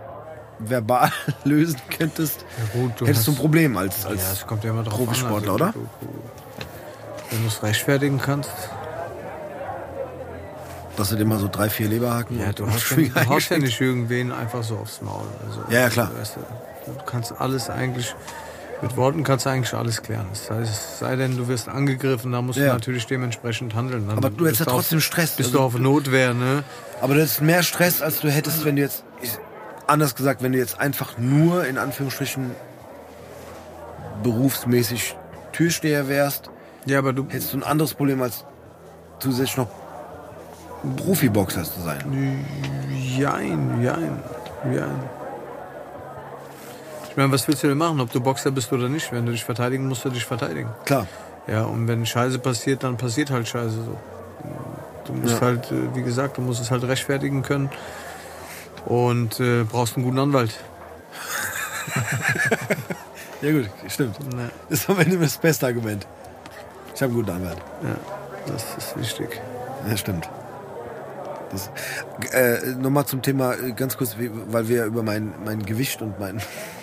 verbal 0.60 1.12
lösen 1.46 1.82
könntest, 1.98 2.46
Ja, 2.76 2.80
gut, 2.80 3.02
du 3.02 3.08
hättest 3.08 3.26
du 3.26 3.32
ein 3.32 3.38
Problem 3.38 3.76
als, 3.76 4.04
Ja, 4.04 4.10
als 4.10 4.22
es 4.34 4.46
ja 4.64 4.72
drauf 4.84 4.98
Profisportler, 4.98 5.50
an. 5.50 5.56
oder? 5.56 5.72
Du, 5.72 5.80
du, 5.80 6.08
wenn 7.32 7.42
du 7.42 7.48
es 7.48 7.64
rechtfertigen 7.64 8.20
kannst. 8.20 8.52
Dass 10.98 11.10
du 11.10 11.16
dir 11.16 11.26
mal 11.26 11.40
so 11.40 11.48
drei, 11.52 11.70
vier 11.70 11.88
Leberhaken 11.88 12.40
Ja, 12.40 12.52
du 12.54 12.66
hast 12.68 12.74
ja, 12.76 12.80
Schwinger 12.80 13.14
du 13.24 13.28
haust 13.30 13.50
ja 13.50 13.58
nicht 13.58 13.80
irgendwen 13.82 14.32
einfach 14.32 14.64
so 14.64 14.78
aufs 14.78 15.02
Maul. 15.02 15.26
Also, 15.48 15.62
Ja, 15.70 15.82
ja, 15.82 15.90
klar. 15.90 16.12
Weißt 16.20 16.36
du, 16.36 16.92
du 16.92 17.04
kannst 17.06 17.34
alles 17.40 17.70
eigentlich, 17.70 18.16
mit 18.82 18.96
Worten 18.98 19.24
kannst 19.24 19.46
du 19.46 19.50
eigentlich 19.50 19.74
alles 19.74 20.02
klären. 20.04 20.28
Das 20.32 20.52
heißt, 20.52 20.72
es 20.72 21.00
sei 21.00 21.16
denn, 21.16 21.36
du 21.38 21.48
wirst 21.48 21.68
angegriffen, 21.70 22.32
dann 22.32 22.46
musst 22.46 22.60
Ja. 22.60 22.68
du 22.68 22.74
natürlich 22.74 23.08
dementsprechend 23.08 23.74
handeln. 23.74 24.08
Dann 24.08 24.18
Aber 24.18 24.30
du 24.30 24.46
hättest 24.46 24.62
ja 24.62 24.68
auf- 24.68 24.74
trotzdem 24.74 25.00
Stress. 25.00 25.32
Bist 25.32 25.48
Also- 25.50 25.58
du 25.60 25.64
auf 25.64 25.78
Notwehr, 25.80 26.34
ne? 26.34 26.64
Aber 27.02 27.16
das 27.16 27.32
ist 27.34 27.42
mehr 27.42 27.64
Stress, 27.64 28.02
als 28.02 28.20
du 28.20 28.30
hättest, 28.30 28.64
wenn 28.66 28.76
du 28.76 28.82
jetzt, 28.84 29.04
anders 29.88 30.16
gesagt, 30.16 30.44
wenn 30.44 30.52
du 30.52 30.58
jetzt 30.60 30.80
einfach 30.80 31.18
nur 31.18 31.66
in 31.66 31.78
Anführungsstrichen 31.78 32.52
berufsmäßig 34.22 35.16
Türsteher 35.52 36.08
wärst, 36.08 36.50
Ja, 36.86 37.00
aber 37.00 37.14
du, 37.14 37.26
hättest 37.30 37.54
du 37.54 37.58
ein 37.58 37.64
anderes 37.64 37.94
Problem, 37.94 38.22
als 38.22 38.44
zusätzlich 39.20 39.56
noch 39.58 39.68
Profiboxer 40.98 41.64
zu 41.64 41.82
sein. 41.82 42.46
Jein, 43.18 43.82
jein, 43.82 44.20
jein. 44.74 45.00
Ich 47.10 47.18
meine, 47.18 47.32
was 47.32 47.48
willst 47.48 47.64
du 47.64 47.68
denn 47.68 47.78
machen, 47.78 48.00
ob 48.02 48.12
du 48.12 48.20
Boxer 48.20 48.52
bist 48.52 48.72
oder 48.74 48.90
nicht? 48.90 49.12
Wenn 49.12 49.26
du 49.26 49.32
dich 49.32 49.44
verteidigen 49.44 49.88
musst, 49.88 50.04
du 50.04 50.10
dich 50.10 50.26
verteidigen. 50.26 50.70
Klar. 50.86 51.08
Ja, 51.48 51.64
und 51.66 51.88
wenn 51.88 52.06
Scheiße 52.06 52.40
passiert, 52.40 52.84
dann 52.84 52.98
passiert 52.98 53.30
halt 53.30 53.48
Scheiße 53.48 53.76
so. 53.84 53.98
Du 55.06 55.14
musst 55.14 55.36
Ja. 55.36 55.42
halt, 55.42 55.72
äh, 55.72 55.94
wie 55.96 56.02
gesagt, 56.02 56.38
du 56.38 56.42
musst 56.42 56.62
es 56.62 56.72
halt 56.72 56.84
rechtfertigen 56.84 57.42
können 57.44 57.70
und 58.86 59.40
äh, 59.40 59.64
brauchst 59.64 59.96
einen 59.96 60.06
guten 60.06 60.20
Anwalt. 60.20 60.54
Ja 63.42 63.52
gut, 63.52 63.70
stimmt. 63.90 64.34
Ne, 64.34 64.50
Das 64.70 64.80
ist 64.80 64.90
am 64.90 64.98
Ende 65.00 65.18
das 65.18 65.38
beste 65.38 65.66
Argument. 65.66 66.08
Ich 66.96 67.02
habe 67.02 67.12
einen 67.12 67.22
guten 67.26 67.36
Anwalt. 67.36 67.58
ja, 67.84 67.96
das 68.48 68.64
ist 68.78 68.98
wichtig. 68.98 69.42
Ja, 69.86 69.98
stimmt. 69.98 70.30
Das, 71.54 71.70
äh, 72.34 72.76
Nochmal 72.76 73.06
zum 73.06 73.22
Thema, 73.22 73.54
äh, 73.54 73.72
ganz 73.72 73.98
kurz, 73.98 74.16
weil 74.48 74.68
wir 74.68 74.86
über 74.86 75.04
mein, 75.04 75.34
mein 75.46 75.66
Gewicht 75.66 76.02
und 76.02 76.20
mein, 76.20 76.42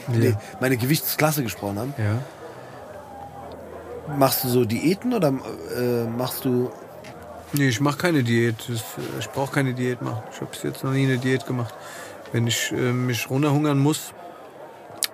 nee, 0.08 0.34
meine 0.60 0.76
Gewichtsklasse 0.76 1.42
gesprochen 1.42 1.78
haben. 1.78 1.94
Ja. 1.98 2.18
Machst 4.16 4.44
du 4.44 4.48
so 4.48 4.64
Diäten 4.64 5.12
oder 5.12 5.28
äh, 5.28 6.04
machst 6.04 6.44
du 6.44 6.70
Nee, 7.52 7.68
ich 7.68 7.80
mache 7.80 7.98
keine 7.98 8.22
Diät. 8.22 8.68
Äh, 8.68 8.74
ich 9.18 9.28
brauche 9.30 9.52
keine 9.52 9.74
Diät 9.74 10.02
machen. 10.02 10.22
Ich 10.32 10.40
habe 10.40 10.50
bis 10.50 10.62
jetzt 10.62 10.84
noch 10.84 10.92
nie 10.92 11.04
eine 11.04 11.18
Diät 11.18 11.46
gemacht. 11.46 11.74
Wenn 12.32 12.46
ich 12.46 12.72
äh, 12.72 12.92
mich 12.92 13.28
runterhungern 13.28 13.78
muss, 13.78 14.14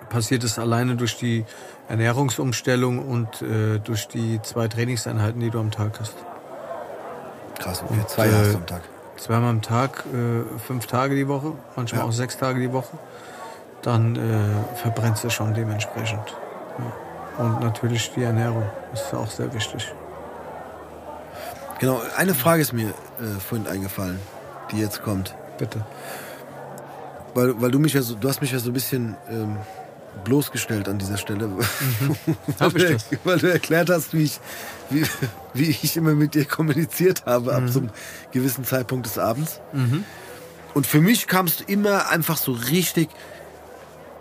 passiert 0.09 0.43
es 0.43 0.59
alleine 0.59 0.95
durch 0.95 1.17
die 1.17 1.45
Ernährungsumstellung 1.89 2.99
und 2.99 3.41
äh, 3.41 3.79
durch 3.79 4.07
die 4.07 4.39
zwei 4.43 4.67
Trainingseinheiten, 4.67 5.39
die 5.39 5.49
du 5.49 5.59
am 5.59 5.71
Tag 5.71 5.99
hast. 5.99 6.15
Krass, 7.57 7.83
okay. 7.83 7.99
Zwei 8.07 8.27
äh, 8.27 8.33
hast 8.33 8.53
du 8.53 8.57
am 8.57 8.65
Tag. 8.65 8.81
Zweimal 9.17 9.49
am 9.49 9.61
Tag, 9.61 10.03
äh, 10.13 10.59
fünf 10.59 10.87
Tage 10.87 11.15
die 11.15 11.27
Woche, 11.27 11.53
manchmal 11.75 12.01
Ja. 12.01 12.07
auch 12.07 12.11
sechs 12.11 12.37
Tage 12.37 12.59
die 12.59 12.71
Woche. 12.71 12.97
Dann 13.81 14.15
äh, 14.15 14.75
verbrennst 14.77 15.23
du 15.23 15.29
schon 15.29 15.53
dementsprechend. 15.53 16.35
Ja. 16.77 17.43
Und 17.45 17.61
natürlich 17.61 18.11
die 18.15 18.23
Ernährung 18.23 18.63
ist 18.93 19.13
auch 19.13 19.27
sehr 19.29 19.51
wichtig. 19.53 19.93
Genau, 21.79 22.01
eine 22.17 22.33
Frage 22.33 22.61
ist 22.61 22.73
mir 22.73 22.89
äh, 22.89 23.39
vorhin 23.39 23.67
eingefallen, 23.67 24.19
die 24.71 24.79
jetzt 24.79 25.03
kommt. 25.03 25.35
Bitte. 25.57 25.81
Weil, 27.33 27.59
weil 27.61 27.71
du 27.71 27.77
mich 27.79 27.93
ja 27.93 28.01
so, 28.01 28.15
du 28.15 28.27
hast 28.27 28.41
mich 28.41 28.51
ja 28.51 28.59
so 28.59 28.71
ein 28.71 28.73
bisschen 28.73 29.15
ähm, 29.29 29.57
bloßgestellt 30.23 30.87
an 30.89 30.97
dieser 30.99 31.17
Stelle. 31.17 31.49
Hab 32.59 32.73
weil, 32.73 32.81
ich 32.81 32.87
du, 32.87 32.93
das? 32.93 33.05
weil 33.23 33.37
du 33.39 33.51
erklärt 33.51 33.89
hast, 33.89 34.13
wie 34.13 34.23
ich, 34.23 34.39
wie, 34.89 35.05
wie 35.53 35.69
ich 35.69 35.95
immer 35.97 36.13
mit 36.13 36.33
dir 36.33 36.45
kommuniziert 36.45 37.25
habe 37.25 37.53
ab 37.55 37.63
so 37.67 37.79
einem 37.79 37.89
gewissen 38.31 38.63
Zeitpunkt 38.65 39.05
des 39.05 39.17
Abends. 39.17 39.59
Und 40.73 40.87
für 40.87 41.01
mich 41.01 41.27
kamst 41.27 41.61
du 41.61 41.63
immer 41.65 42.09
einfach 42.09 42.37
so 42.37 42.51
richtig 42.51 43.09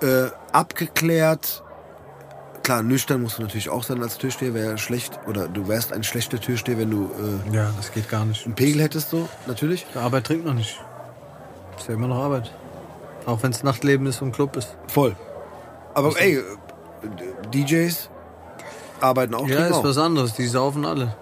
äh, 0.02 0.26
abgeklärt. 0.52 1.62
Klar, 2.62 2.82
nüchtern 2.82 3.22
musst 3.22 3.38
du 3.38 3.42
natürlich 3.42 3.68
auch 3.68 3.84
sein 3.84 4.02
als 4.02 4.18
Türsteher, 4.18 4.52
wäre 4.52 4.70
ja 4.70 4.78
schlecht. 4.78 5.20
Oder 5.26 5.46
du 5.48 5.68
wärst 5.68 5.92
ein 5.92 6.02
schlechter 6.02 6.40
Türsteher, 6.40 6.78
wenn 6.78 6.90
du 6.90 7.10
äh, 7.50 7.54
Ja, 7.54 7.70
das 7.76 7.92
geht 7.92 8.08
gar 8.08 8.24
nicht. 8.24 8.44
einen 8.44 8.54
Pegel 8.56 8.82
hättest, 8.82 9.10
so, 9.10 9.28
natürlich. 9.46 9.86
Die 9.94 9.98
Arbeit 9.98 10.24
trinkt 10.26 10.44
noch 10.46 10.54
nicht. 10.54 10.80
Ist 11.78 11.88
ja 11.88 11.94
immer 11.94 12.08
noch 12.08 12.16
Arbeit. 12.24 12.52
Auch 13.26 13.42
wenn 13.42 13.50
es 13.52 13.62
Nachtleben 13.62 14.06
ist 14.06 14.22
und 14.22 14.32
Club 14.32 14.56
ist. 14.56 14.76
Voll. 14.88 15.14
Aber 15.96 16.20
ey, 16.20 16.36
äh, 16.36 16.42
DJs 17.54 18.10
arbeiten 19.00 19.34
auch 19.34 19.48
Ja, 19.48 19.66
ist 19.68 19.82
was 19.82 19.96
anderes. 19.96 20.34
Die 20.34 20.46
saufen 20.46 20.84
alle. 20.84 21.16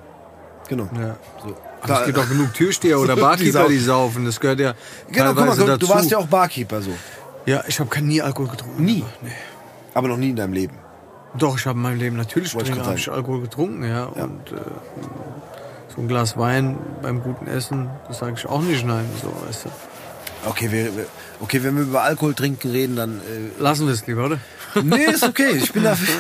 Genau. 0.69 0.89
Ja. 0.99 1.17
So. 1.41 1.57
Aber 1.83 2.01
es 2.01 2.07
gibt 2.07 2.19
auch 2.19 2.29
genug 2.29 2.53
Türsteher 2.55 2.99
oder 2.99 3.15
Barkeeper, 3.29 3.69
die 3.69 3.79
saufen. 3.79 4.25
Das 4.25 4.41
gehört 4.41 4.59
ja 4.59 4.75
Genau, 5.13 5.33
guck 5.35 5.47
mal, 5.47 5.57
dazu. 5.57 5.87
du 5.87 5.89
warst 5.89 6.11
ja 6.11 6.19
auch 6.19 6.27
Barkeeper 6.27 6.83
so. 6.83 6.91
Ja, 7.47 7.63
ich 7.69 7.79
habe 7.79 8.01
nie 8.03 8.21
Alkohol 8.21 8.49
getrunken. 8.49 8.85
Nie? 8.85 9.05
Nee. 9.23 9.31
Aber 9.93 10.09
noch 10.09 10.17
nie 10.17 10.31
in 10.31 10.37
deinem 10.37 10.55
Leben. 10.55 10.77
Doch, 11.39 11.57
ich 11.57 11.67
habe 11.67 11.77
in 11.77 11.83
meinem 11.83 11.99
Leben 11.99 12.17
natürlich 12.17 12.53
ich 12.55 13.11
Alkohol 13.11 13.43
getrunken, 13.43 13.85
ja. 13.85 14.07
Und 14.07 14.51
äh, 14.51 14.57
so 15.95 16.01
ein 16.01 16.09
Glas 16.09 16.37
Wein 16.37 16.79
beim 17.01 17.23
guten 17.23 17.47
Essen, 17.47 17.91
das 18.09 18.19
sage 18.19 18.35
ich 18.37 18.47
auch 18.47 18.63
nicht 18.63 18.85
nein, 18.85 19.05
so, 19.23 19.33
weißt 19.47 19.67
du. 19.67 19.69
Okay, 20.49 20.71
wir, 20.73 21.07
okay, 21.41 21.63
wenn 21.63 21.77
wir 21.77 21.85
über 21.85 22.03
Alkohol 22.03 22.35
trinken 22.35 22.71
reden, 22.71 22.97
dann. 22.97 23.21
Lassen 23.59 23.87
wir 23.87 23.95
es 23.95 24.07
lieber, 24.07 24.27
oder? 24.27 24.39
Nee, 24.83 25.05
ist 25.05 25.23
okay. 25.23 25.57
Ich 25.57 25.73
bin 25.73 25.85
dafür. 25.85 26.15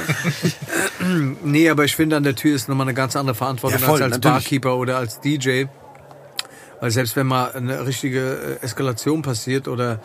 Nee, 1.44 1.68
aber 1.68 1.84
ich 1.84 1.94
finde, 1.96 2.16
an 2.16 2.22
der 2.22 2.34
Tür 2.34 2.55
ist 2.55 2.68
nochmal 2.68 2.86
eine 2.86 2.94
ganz 2.94 3.14
andere 3.14 3.34
Verantwortung 3.34 3.78
Ja, 3.80 3.86
voll, 3.86 4.02
als 4.02 4.12
als 4.12 4.22
natürlich. 4.22 4.44
Barkeeper 4.44 4.76
oder 4.76 4.96
als 4.96 5.20
DJ. 5.20 5.64
Weil 6.80 6.90
selbst 6.90 7.14
wenn 7.16 7.26
mal 7.26 7.52
eine 7.52 7.86
richtige 7.86 8.59
äh, 8.61 8.64
Eskalation 8.64 9.22
passiert 9.22 9.68
oder 9.68 10.00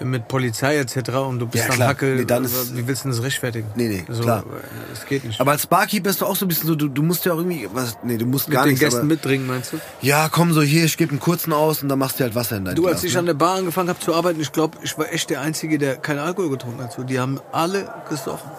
mit 0.00 0.28
Polizei 0.28 0.76
etc. 0.78 0.96
und 1.28 1.40
du 1.40 1.46
bist 1.46 1.64
Ja, 1.64 1.68
dann 1.68 1.76
klar. 1.76 1.88
Hacke, 1.88 2.06
Nee, 2.16 2.24
dann 2.24 2.44
ist- 2.44 2.76
wie 2.76 2.86
willst 2.86 3.04
du 3.04 3.08
das 3.08 3.20
rechtfertigen? 3.22 3.66
Nee, 3.74 3.88
nee, 3.88 4.04
so, 4.08 4.22
klar. 4.22 4.44
Das 4.90 5.04
geht 5.06 5.24
nicht. 5.24 5.40
Aber 5.40 5.50
als 5.50 5.66
Barkeeper 5.66 6.04
bist 6.04 6.20
du 6.20 6.26
auch 6.26 6.36
so 6.36 6.44
ein 6.44 6.48
bisschen 6.48 6.68
so, 6.68 6.76
du, 6.76 6.86
du 6.88 7.02
musst 7.02 7.24
ja 7.24 7.32
auch 7.32 7.38
irgendwie. 7.38 7.68
Was, 7.72 7.96
nee, 8.04 8.16
du 8.16 8.24
musst 8.26 8.48
mit 8.48 8.54
gar 8.56 8.64
den 8.64 8.70
nicht. 8.74 8.80
Gästen 8.80 8.98
Aber, 9.00 9.06
mittrinken, 9.08 9.48
meinst 9.48 9.72
du? 9.72 9.78
ja, 10.00 10.28
komm 10.28 10.52
so 10.52 10.62
hier, 10.62 10.84
ich 10.84 10.96
gebe 10.96 11.10
einen 11.10 11.20
kurzen 11.20 11.52
aus 11.52 11.82
und 11.82 11.88
dann 11.88 11.98
machst 11.98 12.20
du 12.20 12.24
halt 12.24 12.34
Wasser 12.36 12.58
in 12.58 12.64
dein 12.64 12.76
Du, 12.76 12.82
Glas. 12.82 12.94
als 12.94 13.04
ich 13.04 13.14
ne? 13.14 13.18
an 13.18 13.26
der 13.26 13.34
Bar 13.34 13.56
angefangen 13.56 13.88
habe 13.88 13.98
zu 13.98 14.14
arbeiten, 14.14 14.40
ich 14.40 14.52
glaube, 14.52 14.78
ich 14.82 14.96
war 14.96 15.12
echt 15.12 15.30
der 15.30 15.40
Einzige, 15.40 15.78
der 15.78 15.96
keinen 15.96 16.20
Alkohol 16.20 16.50
getrunken 16.50 16.82
hat. 16.82 16.92
So, 16.92 17.02
die 17.02 17.18
haben 17.18 17.40
alle 17.50 17.88
gesoffen. 18.08 18.50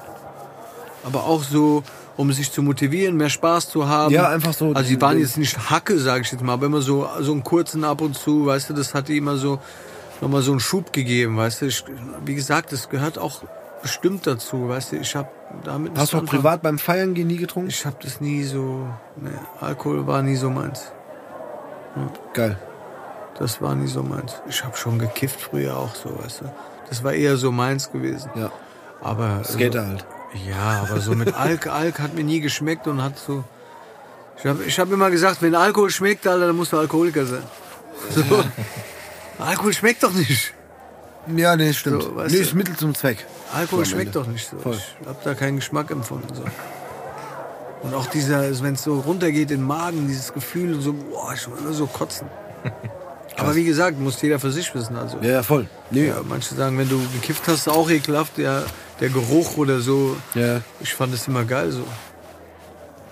Aber 1.04 1.24
auch 1.24 1.44
so, 1.44 1.84
um 2.18 2.34
sich 2.34 2.52
zu 2.52 2.62
motivieren, 2.62 3.16
mehr 3.16 3.30
Spaß 3.30 3.70
zu 3.70 3.88
haben. 3.88 4.14
Ja, 4.14 4.28
einfach 4.28 4.54
so 4.54 4.74
Also 4.74 4.90
die 4.90 4.96
den- 4.96 5.02
waren 5.02 5.16
den- 5.16 5.22
jetzt 5.26 5.38
nicht 5.38 5.70
Hacke, 5.70 5.98
sage 6.00 6.24
ich 6.24 6.32
jetzt 6.34 6.44
mal, 6.44 6.54
aber 6.54 6.66
immer 6.66 6.82
so, 6.82 7.08
so 7.22 7.32
einen 7.32 7.44
kurzen 7.46 7.86
ab 7.86 8.02
und 8.02 8.18
zu, 8.18 8.46
weißt 8.46 8.70
du, 8.72 8.74
das 8.74 8.94
hat 8.94 9.08
die 9.08 9.16
immer 9.18 9.38
so 9.38 9.60
nochmal 10.22 10.42
so 10.42 10.52
einen 10.52 10.60
Schub 10.60 10.94
gegeben, 10.94 11.38
weißt 11.38 11.62
du. 11.62 11.66
Ich, 11.68 11.84
wie 12.26 12.36
gesagt, 12.36 12.72
das 12.72 12.90
gehört 12.90 13.18
auch 13.18 13.44
bestimmt 13.82 14.28
dazu, 14.28 14.70
weißt 14.70 14.94
du. 14.94 14.96
Ich 14.98 15.16
habe 15.16 15.30
damit 15.64 15.98
Hast 15.98 16.14
du 16.14 16.18
auch 16.18 16.26
privat 16.26 16.62
beim 16.62 16.78
Feiern 16.78 17.14
gehen 17.14 17.28
nie 17.28 17.38
getrunken? 17.38 17.70
Ich 17.70 17.86
habe 17.86 17.98
das 18.02 18.22
nie 18.22 18.44
so, 18.44 18.88
ne, 19.18 19.32
Alkohol 19.60 20.06
war 20.08 20.22
nie 20.22 20.36
so 20.36 20.50
meins. 20.50 20.92
Geil. 22.34 22.58
Das 23.38 23.62
war 23.62 23.76
nie 23.76 23.88
so 23.88 24.04
meins. 24.04 24.42
Ich 24.48 24.64
habe 24.64 24.76
schon 24.78 25.00
gekifft 25.00 25.42
früher 25.42 25.78
auch 25.78 25.96
so, 25.96 26.10
weißt 26.24 26.42
du. 26.42 26.54
Das 26.90 27.04
war 27.04 27.14
eher 27.14 27.38
so 27.38 27.52
meins 27.52 27.92
gewesen. 27.92 28.30
Ja. 28.36 28.52
Aber 29.02 29.44
Skater 29.44 29.88
halt. 29.88 30.06
ja, 30.48 30.86
aber 30.88 31.00
so 31.00 31.16
mit 31.16 31.34
Alk, 31.34 31.68
Alk 31.74 32.00
hat 32.00 32.16
mir 32.16 32.24
nie 32.24 32.42
geschmeckt 32.42 32.88
und 32.88 33.02
hat 33.02 33.18
so. 33.18 33.44
Ich 34.38 34.46
habe 34.46 34.64
ich 34.64 34.80
hab 34.80 34.92
immer 34.92 35.10
gesagt, 35.10 35.42
wenn 35.42 35.56
Alkohol 35.56 35.90
schmeckt, 35.90 36.28
Alter, 36.28 36.48
dann 36.48 36.56
musst 36.56 36.74
du 36.74 36.78
Alkoholiker 36.78 37.26
sein. 37.26 37.44
So. 38.10 38.24
Alkohol 39.40 39.74
schmeckt 39.74 40.04
doch 40.04 40.14
nicht. 40.14 40.54
Ja, 41.36 41.56
nee, 41.56 41.74
stimmt. 41.74 42.04
So, 42.04 42.16
weißt 42.16 42.34
nee, 42.34 42.42
ist 42.42 42.54
Mittel 42.54 42.76
zum 42.76 42.94
Zweck. 42.96 43.26
Alkohol 43.54 43.86
schmeckt 43.86 44.16
doch 44.16 44.28
nicht 44.28 44.50
so. 44.50 44.58
Voll. 44.58 44.78
Ich 45.02 45.08
habe 45.08 45.20
da 45.24 45.34
keinen 45.34 45.58
Geschmack 45.58 45.92
empfunden. 45.92 46.34
So. 46.34 46.44
Und 47.82 47.94
auch 47.94 48.08
dieser, 48.08 48.42
wenn 48.62 48.74
es 48.74 48.84
so 48.84 49.00
runtergeht 49.00 49.52
in 49.52 49.60
den 49.60 49.68
Magen, 49.68 50.08
dieses 50.08 50.34
Gefühl 50.34 50.74
und 50.74 50.82
so, 50.82 50.94
boah, 50.94 51.34
ich 51.34 51.48
will 51.48 51.58
immer 51.60 51.74
so 51.74 51.88
kotzen. 51.88 52.28
Aber 53.38 53.56
wie 53.56 53.64
gesagt, 53.64 54.00
muss 54.00 54.22
jeder 54.22 54.40
für 54.40 54.52
sich 54.52 54.74
wissen. 54.76 54.98
Also, 54.98 55.18
Ja, 55.22 55.30
ja, 55.30 55.44
voll. 55.44 55.68
Nee, 55.92 56.08
ja, 56.08 56.22
manche 56.28 56.56
sagen, 56.56 56.78
wenn 56.78 56.90
du 56.90 57.00
gekifft 57.14 57.44
hast, 57.48 57.70
auch 57.70 57.90
ekelhaft, 57.90 58.38
der, 58.38 58.66
der 59.00 59.10
Geruch 59.10 59.56
oder 59.58 59.80
so. 59.80 60.18
ja. 60.34 60.62
Ich 60.82 60.94
fand 60.94 61.14
es 61.14 61.28
immer 61.28 61.46
geil 61.46 61.72
so. 61.72 61.84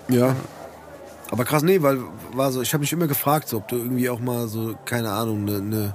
Ja. 0.08 0.36
Aber 1.30 1.44
krass, 1.44 1.62
nee, 1.62 1.80
weil 1.82 2.00
war 2.32 2.52
so, 2.52 2.62
ich 2.62 2.72
habe 2.72 2.82
mich 2.82 2.92
immer 2.92 3.06
gefragt, 3.06 3.48
so, 3.48 3.58
ob 3.58 3.68
du 3.68 3.76
irgendwie 3.76 4.08
auch 4.10 4.20
mal 4.20 4.48
so, 4.48 4.74
keine 4.84 5.12
Ahnung, 5.12 5.44
ne, 5.44 5.60
ne 5.60 5.94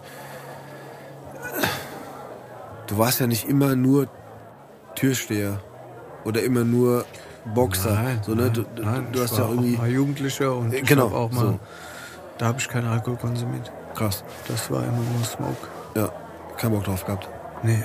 Du 2.87 2.97
warst 2.97 3.19
ja 3.19 3.27
nicht 3.27 3.47
immer 3.47 3.75
nur 3.75 4.07
Türsteher 4.95 5.59
oder 6.25 6.43
immer 6.43 6.63
nur 6.63 7.05
Boxer. 7.53 8.19
so, 8.21 8.35
ne? 8.35 8.51
du, 8.51 8.65
nein, 8.81 9.07
du 9.11 9.19
ich 9.19 9.23
hast 9.23 9.37
ja 9.37 9.45
auch 9.45 9.49
irgendwie. 9.49 9.77
mal 9.77 9.89
Jugendlicher 9.89 10.55
und 10.55 10.73
ich 10.73 10.83
genau, 10.83 11.09
hab 11.09 11.13
auch 11.13 11.31
mal, 11.31 11.45
so. 11.45 11.59
da 12.37 12.47
habe 12.47 12.59
ich 12.59 12.69
keinen 12.69 12.87
Alkohol 12.87 13.17
konsumiert. 13.17 13.71
Krass. 13.95 14.23
Das 14.47 14.71
war 14.71 14.83
immer 14.83 14.97
nur 14.97 15.23
Smoke. 15.23 15.67
Ja. 15.95 16.09
Kein 16.57 16.71
Bock 16.71 16.83
drauf 16.83 17.05
gehabt. 17.05 17.29
Nee. 17.63 17.83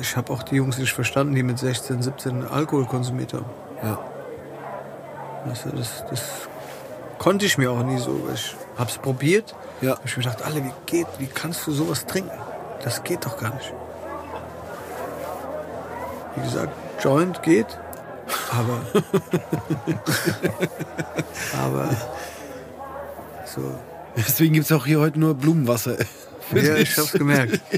Ich 0.00 0.16
habe 0.16 0.32
auch 0.32 0.42
die 0.42 0.56
Jungs 0.56 0.78
nicht 0.78 0.92
verstanden, 0.92 1.34
die 1.34 1.42
mit 1.42 1.58
16, 1.58 2.02
17 2.02 2.46
Alkohol 2.46 2.86
konsumiert 2.86 3.34
haben. 3.34 3.46
Ja. 3.82 3.98
Weißt 5.46 5.66
du, 5.66 5.70
das, 5.70 6.04
das 6.08 6.22
konnte 7.18 7.46
ich 7.46 7.58
mir 7.58 7.72
auch 7.72 7.82
nie 7.82 7.98
so. 7.98 8.20
Ich 8.32 8.54
hab's 8.78 8.98
probiert. 8.98 9.54
Ja. 9.80 9.92
Hab 9.92 10.04
ich 10.04 10.16
mir 10.16 10.22
gedacht, 10.22 10.42
alle, 10.44 10.64
wie 10.64 10.72
geht, 10.86 11.06
wie 11.18 11.26
kannst 11.26 11.66
du 11.66 11.72
sowas 11.72 12.06
trinken? 12.06 12.30
Das 12.84 13.02
geht 13.02 13.24
doch 13.24 13.36
gar 13.38 13.54
nicht. 13.54 13.72
Wie 16.40 16.46
gesagt, 16.46 16.72
Joint 17.02 17.42
geht, 17.42 17.66
aber. 18.50 18.80
aber. 21.62 21.88
So. 23.54 23.60
Deswegen 24.16 24.54
gibt's 24.54 24.72
auch 24.72 24.86
hier 24.86 25.00
heute 25.00 25.18
nur 25.18 25.34
Blumenwasser. 25.34 25.96
Ja, 26.54 26.76
ich 26.76 26.96
hab's 26.96 27.12
gemerkt. 27.12 27.60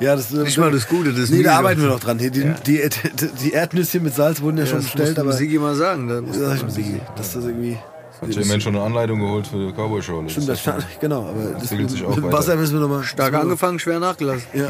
Ja, 0.00 0.16
das 0.16 0.32
ist 0.32 0.42
Nicht 0.42 0.56
mal 0.56 0.70
das 0.70 0.88
Gute, 0.88 1.12
das 1.12 1.28
Nee, 1.28 1.42
da 1.42 1.58
arbeiten 1.58 1.82
wir 1.82 1.88
noch 1.88 2.00
dran. 2.00 2.18
Hier, 2.18 2.30
Die, 2.30 2.40
Ja. 2.40 2.54
die, 2.66 2.88
die, 2.88 3.26
die 3.42 3.52
Erdnüsschen 3.52 4.02
mit 4.02 4.14
Salz 4.14 4.40
wurden 4.40 4.56
ja, 4.56 4.64
schon 4.64 4.76
das 4.78 4.86
bestellt, 4.86 5.18
du 5.18 5.20
aber. 5.20 5.34
Sigi 5.34 5.58
mal 5.58 5.74
sagen. 5.74 6.08
Da 6.08 6.22
musst 6.22 6.40
Ja, 6.40 6.48
du 6.48 6.54
ich 6.54 6.62
mal 6.62 6.70
Sigi, 6.70 7.00
dass 7.16 7.34
das 7.34 7.44
irgendwie. 7.44 7.76
Hat 8.22 8.34
der 8.34 8.46
Mensch 8.46 8.64
schon 8.64 8.76
eine 8.76 8.84
Anleitung 8.84 9.20
geholt 9.20 9.46
für 9.46 9.58
die 9.58 9.72
Cowboy-Show? 9.72 10.24
Stimmt, 10.28 10.48
das 10.48 10.60
stand, 10.60 10.86
genau, 11.02 11.28
aber 11.28 11.52
das 11.52 11.62
entwickelt 11.64 11.90
sich 11.90 12.02
auch 12.02 12.16
mit 12.16 12.24
weiter. 12.24 12.38
Wasser 12.38 12.56
müssen 12.56 12.72
wir 12.74 12.80
nochmal. 12.80 13.02
Stark 13.02 13.34
angefangen, 13.34 13.78
schwer 13.78 14.00
nachgelassen. 14.00 14.44
Ja. 14.54 14.68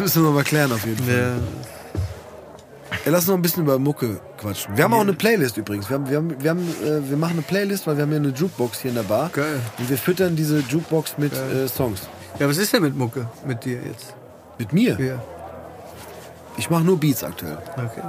Das 0.00 0.14
müssen 0.14 0.22
wir 0.22 0.28
nochmal 0.28 0.44
klären 0.44 0.72
auf 0.72 0.86
jeden 0.86 1.04
Fall. 1.04 1.14
Ja. 1.14 1.34
Ja, 3.04 3.12
lass 3.12 3.20
uns 3.20 3.28
noch 3.28 3.34
ein 3.34 3.42
bisschen 3.42 3.62
über 3.62 3.78
Mucke 3.78 4.20
quatschen. 4.36 4.76
Wir 4.76 4.84
haben 4.84 4.94
auch 4.94 5.00
eine 5.00 5.12
Playlist 5.12 5.56
übrigens. 5.56 5.88
Wir, 5.88 5.94
haben, 5.96 6.10
wir, 6.10 6.16
haben, 6.16 6.42
wir, 6.42 6.50
haben, 6.50 6.68
äh, 6.84 7.08
wir 7.08 7.16
machen 7.16 7.32
eine 7.32 7.42
Playlist, 7.42 7.86
weil 7.86 7.96
wir 7.96 8.02
haben 8.02 8.10
hier 8.10 8.18
eine 8.18 8.30
Jukebox 8.30 8.80
hier 8.80 8.90
in 8.90 8.96
der 8.96 9.04
Bar. 9.04 9.30
Geil. 9.32 9.60
Und 9.78 9.88
wir 9.88 9.96
füttern 9.96 10.36
diese 10.36 10.58
Jukebox 10.60 11.16
mit 11.18 11.32
äh, 11.32 11.68
Songs. 11.68 12.02
ja, 12.38 12.48
was 12.48 12.58
ist 12.58 12.72
denn 12.72 12.82
mit 12.82 12.96
Mucke 12.96 13.26
mit 13.46 13.64
dir 13.64 13.78
jetzt? 13.86 14.14
Mit 14.58 14.72
mir? 14.72 14.98
Ja. 15.00 15.22
Ich 16.56 16.68
mache 16.68 16.82
nur 16.82 16.98
Beats 16.98 17.22
aktuell. 17.22 17.58
Okay. 17.76 18.02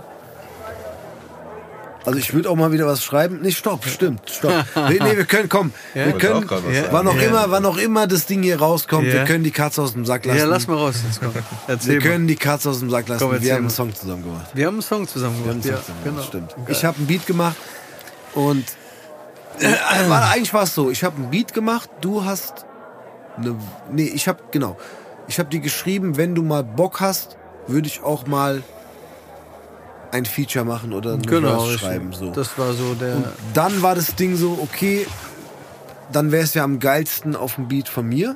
Also 2.04 2.18
ich 2.18 2.34
würde 2.34 2.50
auch 2.50 2.56
mal 2.56 2.72
wieder 2.72 2.88
was 2.88 3.04
schreiben. 3.04 3.40
Nee, 3.42 3.52
stopp, 3.52 3.86
stimmt, 3.86 4.22
stopp. 4.30 4.66
Nee, 4.90 5.00
nee 5.04 5.18
wir 5.18 5.26
können, 5.26 5.50
komm. 5.50 5.72
Ja? 5.94 6.08
Wir 6.08 6.14
können, 6.14 6.48
Ja. 6.74 6.84
wann 6.92 7.08
auch 7.08 7.16
Ja. 7.16 7.22
immer, 7.22 7.52
wann 7.52 7.66
auch 7.66 7.78
immer 7.78 8.08
das 8.08 8.26
Ding 8.26 8.42
hier 8.42 8.60
rauskommt, 8.60 9.08
Ja. 9.08 9.14
wir 9.14 9.24
können 9.26 9.44
die 9.44 9.52
Katze 9.52 9.82
aus 9.84 9.94
dem 9.94 10.06
Sack 10.06 10.26
lassen. 10.26 10.40
Ja, 10.40 10.46
lass 10.46 10.68
mal 10.68 10.78
raus. 10.78 10.96
Jetzt 11.06 11.20
komm. 11.22 11.32
Erzähl 11.68 11.94
wir 11.96 12.00
mal. 12.02 12.08
können 12.08 12.28
die 12.28 12.36
Katze 12.36 12.70
aus 12.72 12.80
dem 12.80 12.90
Sack 12.90 13.08
lassen. 13.08 13.30
Komm, 13.30 13.40
wir 13.42 13.54
haben 13.54 13.60
einen. 13.62 13.70
Song 13.70 13.94
zusammen 13.94 14.24
gemacht. 14.24 14.48
Wir 14.54 14.66
haben 14.66 14.76
einen 14.76 14.82
Song 14.82 15.08
zusammen 15.08 15.44
gemacht. 15.44 15.62
Song 15.64 15.72
Ja, 15.72 15.78
zusammen 15.80 16.00
genau. 16.04 16.16
gemacht, 16.16 16.28
stimmt. 16.28 16.56
Geil. 16.56 16.66
Ich 16.70 16.86
habe 16.86 16.98
einen 16.98 17.08
Beat 17.08 17.28
gemacht 17.28 17.56
und 18.34 18.66
äh, 19.60 19.68
war, 20.10 20.32
eigentlich 20.32 20.54
war 20.54 20.64
es 20.64 20.74
so, 20.74 20.90
ich 20.90 21.04
habe 21.04 21.18
einen 21.18 21.30
Beat 21.30 21.54
gemacht, 21.54 21.90
du 22.02 22.26
hast 22.26 22.66
eine, 23.38 23.56
nee, 23.92 24.12
ich 24.14 24.28
habe 24.28 24.40
genau, 24.52 24.76
ich 25.28 25.38
habe 25.40 25.50
die 25.50 25.62
geschrieben, 25.62 26.18
wenn 26.18 26.34
du 26.36 26.42
mal 26.42 26.64
Bock 26.64 27.00
hast, 27.00 27.38
würde 27.68 27.88
ich 27.88 28.02
auch 28.02 28.26
mal 28.26 28.64
ein 30.12 30.26
Feature 30.26 30.66
machen 30.66 30.94
oder 30.94 31.14
eine 31.14 31.22
Genau, 31.22 31.66
schreiben. 31.70 32.12
So. 32.14 32.32
Das 32.32 32.58
war 32.58 32.74
so 32.74 32.94
der. 32.96 33.16
Und 33.18 33.26
dann 33.54 33.82
war 33.82 33.96
das 33.96 34.16
Ding 34.16 34.36
so, 34.36 34.60
okay, 34.62 35.06
dann 36.12 36.32
wäre 36.32 36.44
es 36.44 36.54
ja 36.54 36.64
am 36.64 36.80
geilsten 36.80 37.36
auf 37.36 37.56
dem 37.56 37.68
Beat 37.68 37.88
von 37.90 38.08
mir. 38.08 38.36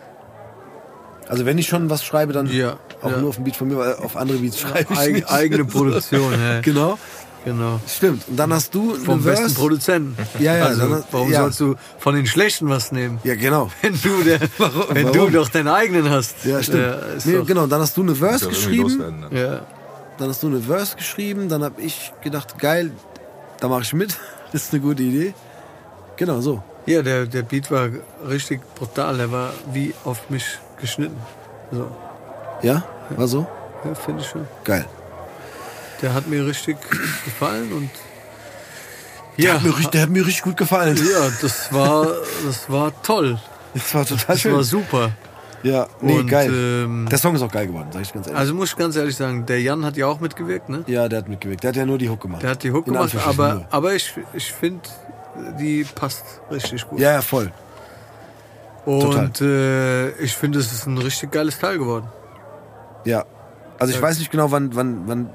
Also 1.28 1.46
wenn 1.46 1.58
ich 1.58 1.68
schon 1.68 1.90
was 1.90 2.04
schreibe, 2.06 2.34
dann 2.34 2.48
Ja, 2.52 2.78
auch 3.02 3.12
ja. 3.12 3.18
nur 3.18 3.30
auf 3.30 3.36
dem 3.36 3.44
Beat 3.46 3.56
von 3.56 3.68
mir, 3.68 3.78
weil 3.78 3.96
auf 3.96 4.16
andere 4.16 4.38
Beats 4.38 4.60
schreibe 4.60 4.94
ich 4.94 5.00
Eig 5.00 5.14
nicht. 5.14 5.30
eigene 5.32 5.66
Produktion, 5.76 6.32
ja. 6.34 6.62
Genau, 6.62 6.98
Genau. 7.44 7.80
stimmt. 7.88 8.28
Und 8.28 8.38
dann 8.38 8.54
hast 8.54 8.74
du 8.74 8.94
Vom 8.96 9.24
besten. 9.24 9.54
Produzenten. 9.56 10.16
Ja, 10.40 10.56
ja, 10.58 10.66
Also, 10.66 10.88
dann- 10.88 11.04
warum 11.12 11.32
ja. 11.32 11.42
sollst 11.42 11.60
du 11.60 11.76
von 12.00 12.16
den 12.16 12.26
schlechten 12.28 12.70
was 12.70 12.92
nehmen? 12.92 13.20
Ja, 13.24 13.36
genau. 13.36 13.70
Wenn 13.82 13.94
du, 14.02 14.24
der, 14.24 14.40
wenn 14.92 15.08
du 15.12 15.20
Warum? 15.20 15.34
doch 15.34 15.50
deinen 15.50 15.68
eigenen 15.68 16.10
hast. 16.10 16.44
Ja, 16.46 16.62
stimmt. 16.64 16.96
Nee, 17.26 17.42
genau, 17.46 17.68
dann 17.68 17.82
hast 17.82 17.98
du 17.98 18.02
eine 18.04 18.16
Verse 18.16 18.48
geschrieben. 18.48 19.00
dann. 19.30 19.36
Ja. 19.38 19.62
Dann 20.18 20.30
hast 20.30 20.42
du 20.44 20.48
eine 20.48 20.62
Verse 20.62 20.96
geschrieben. 20.96 21.50
Dann 21.50 21.64
habe 21.64 21.82
ich 21.82 22.14
gedacht, 22.22 22.58
geil, 22.60 22.92
da 23.60 23.68
mache 23.68 23.82
ich 23.84 23.94
mit. 23.94 24.18
Das 24.52 24.64
ist 24.66 24.74
eine 24.74 24.82
gute 24.84 25.04
Idee. 25.04 25.34
Genau 26.16 26.40
so. 26.40 26.64
ja, 26.86 27.02
der, 27.02 27.26
der 27.26 27.42
Beat 27.42 27.70
war 27.72 27.90
richtig 28.26 28.62
brutal. 28.76 29.18
Der 29.18 29.30
war 29.30 29.52
wie 29.74 29.94
auf 30.06 30.30
mich 30.30 30.46
geschnitten. 30.80 31.18
So, 31.72 31.92
Ja, 32.62 32.84
war 33.10 33.28
so? 33.28 33.46
ja, 33.84 33.94
finde 33.96 34.22
ich 34.22 34.30
schon. 34.30 34.48
Geil. 34.64 34.86
Der 36.02 36.14
hat 36.14 36.28
mir 36.28 36.46
richtig 36.46 36.78
gefallen 37.26 37.74
und 37.74 37.90
Der, 39.38 39.46
ja, 39.46 39.54
hat 39.56 39.64
mir, 39.64 39.70
richtig- 39.72 39.92
der 39.92 40.02
hat 40.04 40.10
mir 40.10 40.26
richtig 40.26 40.44
gut 40.44 40.56
gefallen. 40.58 40.96
ja, 40.96 41.30
das 41.42 41.74
war, 41.74 42.08
das 42.46 42.70
war 42.70 42.94
toll. 43.02 43.38
Das 43.74 43.94
war 43.94 44.06
total 44.06 44.20
Das 44.28 44.46
war 44.46 44.52
schön. 44.54 44.64
super. 44.64 45.12
Ja, 45.64 45.88
nee, 46.02 46.20
und, 46.20 46.28
geil. 46.28 46.52
Ähm, 46.54 47.08
Der 47.10 47.18
Song 47.18 47.36
ist 47.36 47.42
auch 47.42 47.52
geil 47.52 47.68
geworden, 47.68 47.88
sag 47.92 48.02
ich 48.02 48.14
ganz 48.14 48.28
ehrlich. 48.28 48.40
also 48.40 48.54
muss 48.54 48.70
ich 48.70 48.76
ganz 48.78 48.96
ehrlich 48.96 49.16
sagen, 49.16 49.46
der 49.46 49.62
Jan 49.62 49.84
hat 49.84 49.98
ja 49.98 50.08
auch 50.08 50.20
mitgewirkt, 50.20 50.70
ne? 50.70 50.84
ja, 50.88 51.10
der 51.10 51.20
hat 51.20 51.30
mitgewirkt. 51.30 51.64
Der 51.64 51.70
hat 51.70 51.76
ja 51.76 51.86
nur 51.86 51.98
die 51.98 52.10
Hook 52.10 52.22
gemacht. 52.22 52.44
Der 52.44 52.52
hat 52.52 52.64
die 52.64 52.72
Hook 52.72 52.88
In 52.88 52.94
gemacht, 52.94 53.16
aber, 53.26 53.54
nur. 53.54 53.66
aber 53.72 53.94
ich, 53.96 54.14
ich 54.34 54.52
finde, 54.52 54.82
die 55.60 55.84
passt 55.96 56.24
richtig 56.52 56.88
gut. 56.88 57.00
Ja, 57.00 57.14
ja, 57.14 57.22
voll. 57.22 57.52
Und 58.86 59.42
äh, 59.42 60.12
ich 60.20 60.36
finde, 60.36 60.60
es 60.60 60.72
ist 60.72 60.86
ein 60.86 60.98
richtig 60.98 61.32
geiles 61.32 61.58
Teil 61.58 61.80
geworden. 61.80 62.08
Ja. 63.04 63.26
Also 63.80 63.94
ich 63.94 64.02
weiß 64.02 64.20
nicht 64.20 64.32
genau, 64.32 64.52
wann, 64.52 64.76
wann, 64.76 65.08
wann 65.08 65.30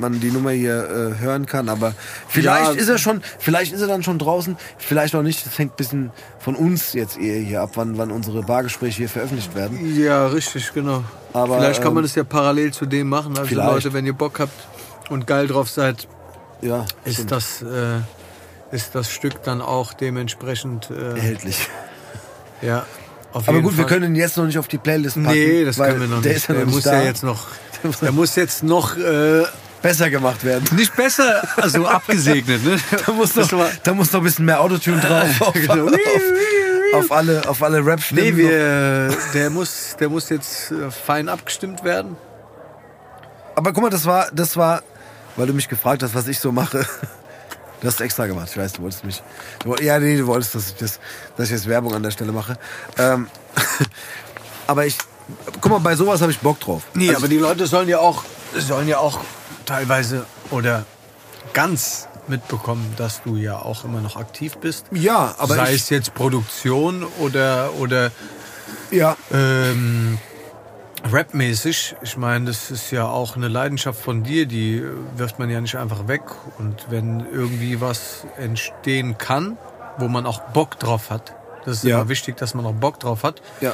man 0.00 0.18
die 0.20 0.30
Nummer 0.30 0.50
hier 0.50 1.14
äh, 1.18 1.20
hören 1.22 1.46
kann, 1.46 1.68
aber 1.68 1.94
vielleicht 2.28 2.74
Ja. 2.74 2.80
ist 2.80 2.88
er 2.88 2.98
schon, 2.98 3.22
vielleicht 3.38 3.72
ist 3.72 3.80
er 3.80 3.86
dann 3.88 4.02
schon 4.02 4.18
draußen, 4.18 4.56
vielleicht 4.78 5.14
auch 5.14 5.22
nicht. 5.22 5.44
Das 5.46 5.58
hängt 5.58 5.72
ein 5.74 5.76
bisschen 5.76 6.10
von 6.40 6.56
uns 6.56 6.92
jetzt 6.94 7.18
eher 7.18 7.38
hier 7.40 7.62
ab, 7.62 7.70
wann, 7.74 7.96
wann 7.98 8.10
unsere 8.10 8.42
Bargespräche 8.42 8.96
hier 8.98 9.08
veröffentlicht 9.08 9.54
werden. 9.54 9.96
Ja, 9.96 10.26
richtig, 10.26 10.72
genau. 10.72 11.04
Aber, 11.32 11.58
Vielleicht 11.58 11.82
kann 11.82 11.94
man 11.94 12.02
ähm, 12.02 12.08
das 12.08 12.14
ja 12.16 12.24
parallel 12.24 12.72
zu 12.72 12.86
dem 12.86 13.08
machen. 13.08 13.36
Also 13.38 13.48
vielleicht. 13.48 13.70
Leute, 13.72 13.92
wenn 13.92 14.04
ihr 14.06 14.14
Bock 14.14 14.40
habt 14.40 14.52
und 15.10 15.26
geil 15.26 15.46
drauf 15.46 15.70
seid, 15.70 16.08
Ja, 16.60 16.86
ist 17.04 17.14
stimmt. 17.14 17.30
das, 17.32 17.62
äh, 17.62 17.98
ist 18.72 18.94
das 18.94 19.10
Stück 19.10 19.42
dann 19.44 19.60
auch 19.62 19.92
dementsprechend 19.92 20.90
äh, 20.90 21.14
erhältlich. 21.16 21.68
ja. 22.62 22.84
Aber 23.32 23.60
gut, 23.60 23.76
wir 23.76 23.84
Fall. 23.84 23.86
können 23.98 24.14
ihn 24.14 24.16
jetzt 24.16 24.36
noch 24.36 24.44
nicht 24.44 24.58
auf 24.58 24.66
die 24.66 24.78
Playlist 24.78 25.14
packen. 25.14 25.28
Nee, 25.38 25.64
das 25.64 25.76
können 25.76 26.00
wir 26.00 26.08
noch 26.08 26.20
der 26.20 26.32
nicht. 26.32 26.42
Ist 26.42 26.48
ja 26.48 26.54
noch 26.54 26.58
der 26.62 26.66
nicht 26.66 26.74
muss 26.74 26.82
da. 26.84 26.94
ja 26.94 27.02
jetzt 27.02 27.22
noch. 27.22 27.46
Der 28.02 28.12
muss 28.12 28.34
jetzt 28.34 28.62
noch 28.64 28.96
äh, 28.96 29.44
besser 29.82 30.10
gemacht 30.10 30.44
werden. 30.44 30.64
nicht 30.76 30.94
besser, 30.96 31.42
also 31.56 31.86
abgesegnet. 31.86 32.64
Ne? 32.64 32.78
Da 33.06 33.12
muss 33.12 33.34
noch, 33.36 33.48
da 33.82 33.94
muss 33.94 34.12
noch 34.12 34.20
ein 34.20 34.24
bisschen 34.24 34.44
mehr 34.44 34.60
Autotune 34.60 35.00
drauf. 35.00 35.40
Auf, 35.40 35.52
Genau. 35.54 35.86
auf, 35.86 35.92
auf 36.94 37.12
alle, 37.12 37.48
auf 37.48 37.62
alle 37.62 37.80
Nee, 37.82 37.90
Rap-Stimmen. 37.90 38.36
wir, 38.36 39.16
der, 39.34 39.50
muss, 39.50 39.96
der 39.98 40.08
muss 40.08 40.28
jetzt 40.28 40.70
äh, 40.72 40.90
fein 40.90 41.28
abgestimmt 41.28 41.84
werden. 41.84 42.16
Aber 43.56 43.72
guck 43.72 43.82
mal, 43.82 43.90
das 43.90 44.06
war, 44.06 44.28
das 44.32 44.56
war, 44.56 44.82
weil 45.36 45.46
du 45.46 45.52
mich 45.52 45.68
gefragt 45.68 46.02
hast, 46.02 46.14
was 46.14 46.28
ich 46.28 46.38
so 46.38 46.52
mache. 46.52 46.84
Du 47.80 47.86
hast 47.88 48.00
extra 48.00 48.26
gemacht. 48.26 48.48
Ich 48.50 48.56
weiß, 48.58 48.74
du 48.74 48.82
wolltest 48.82 49.04
mich. 49.04 49.22
Du, 49.64 49.74
ja, 49.76 49.98
nee, 49.98 50.16
du 50.18 50.26
wolltest, 50.26 50.54
dass 50.54 50.68
ich, 50.68 50.76
das, 50.76 51.00
dass 51.36 51.46
ich 51.46 51.52
jetzt 51.52 51.66
Werbung 51.68 51.94
an 51.94 52.02
der 52.02 52.10
Stelle 52.10 52.32
mache. 52.32 52.58
Ähm, 52.98 53.28
aber 54.66 54.84
ich, 54.86 54.98
guck 55.60 55.72
mal, 55.72 55.78
bei 55.80 55.96
sowas 55.96 56.20
habe 56.20 56.30
ich 56.32 56.38
Bock 56.40 56.60
drauf. 56.60 56.82
Nee, 56.94 57.08
Also 57.08 57.20
aber 57.20 57.28
die 57.28 57.38
Leute 57.38 57.66
sollen 57.66 57.88
ja 57.88 57.98
auch, 57.98 58.24
sollen 58.54 58.86
ja 58.88 58.98
auch 58.98 59.20
teilweise 59.70 60.26
oder 60.50 60.84
ganz 61.52 62.08
mitbekommen, 62.26 62.92
dass 62.96 63.22
du 63.22 63.36
ja 63.36 63.56
auch 63.56 63.84
immer 63.84 64.00
noch 64.00 64.16
aktiv 64.16 64.56
bist. 64.58 64.86
Ja, 64.90 65.34
aber 65.38 65.54
Sei 65.54 65.74
es 65.74 65.90
jetzt 65.90 66.12
Produktion 66.14 67.04
oder, 67.20 67.70
oder 67.78 68.10
ja, 68.90 69.16
ähm, 69.32 70.18
Rap-mäßig. 71.12 71.94
Ich 72.02 72.16
meine, 72.16 72.46
das 72.46 72.70
ist 72.72 72.90
ja 72.90 73.06
auch 73.06 73.36
eine 73.36 73.46
Leidenschaft 73.46 74.00
von 74.00 74.24
dir, 74.24 74.46
die 74.46 74.82
wirft 75.16 75.38
man 75.38 75.48
ja 75.48 75.60
nicht 75.60 75.76
einfach 75.76 76.08
weg. 76.08 76.22
Und 76.58 76.90
wenn 76.90 77.20
irgendwie 77.32 77.80
was 77.80 78.26
entstehen 78.38 79.18
kann, 79.18 79.56
wo 79.98 80.08
man 80.08 80.26
auch 80.26 80.40
Bock 80.52 80.80
drauf 80.80 81.10
hat, 81.10 81.32
das 81.64 81.78
ist 81.78 81.84
Ja. 81.84 81.98
immer 82.00 82.08
wichtig, 82.08 82.36
dass 82.36 82.54
man 82.54 82.66
auch 82.66 82.74
Bock 82.74 82.98
drauf 82.98 83.22
hat. 83.22 83.40
ja. 83.60 83.72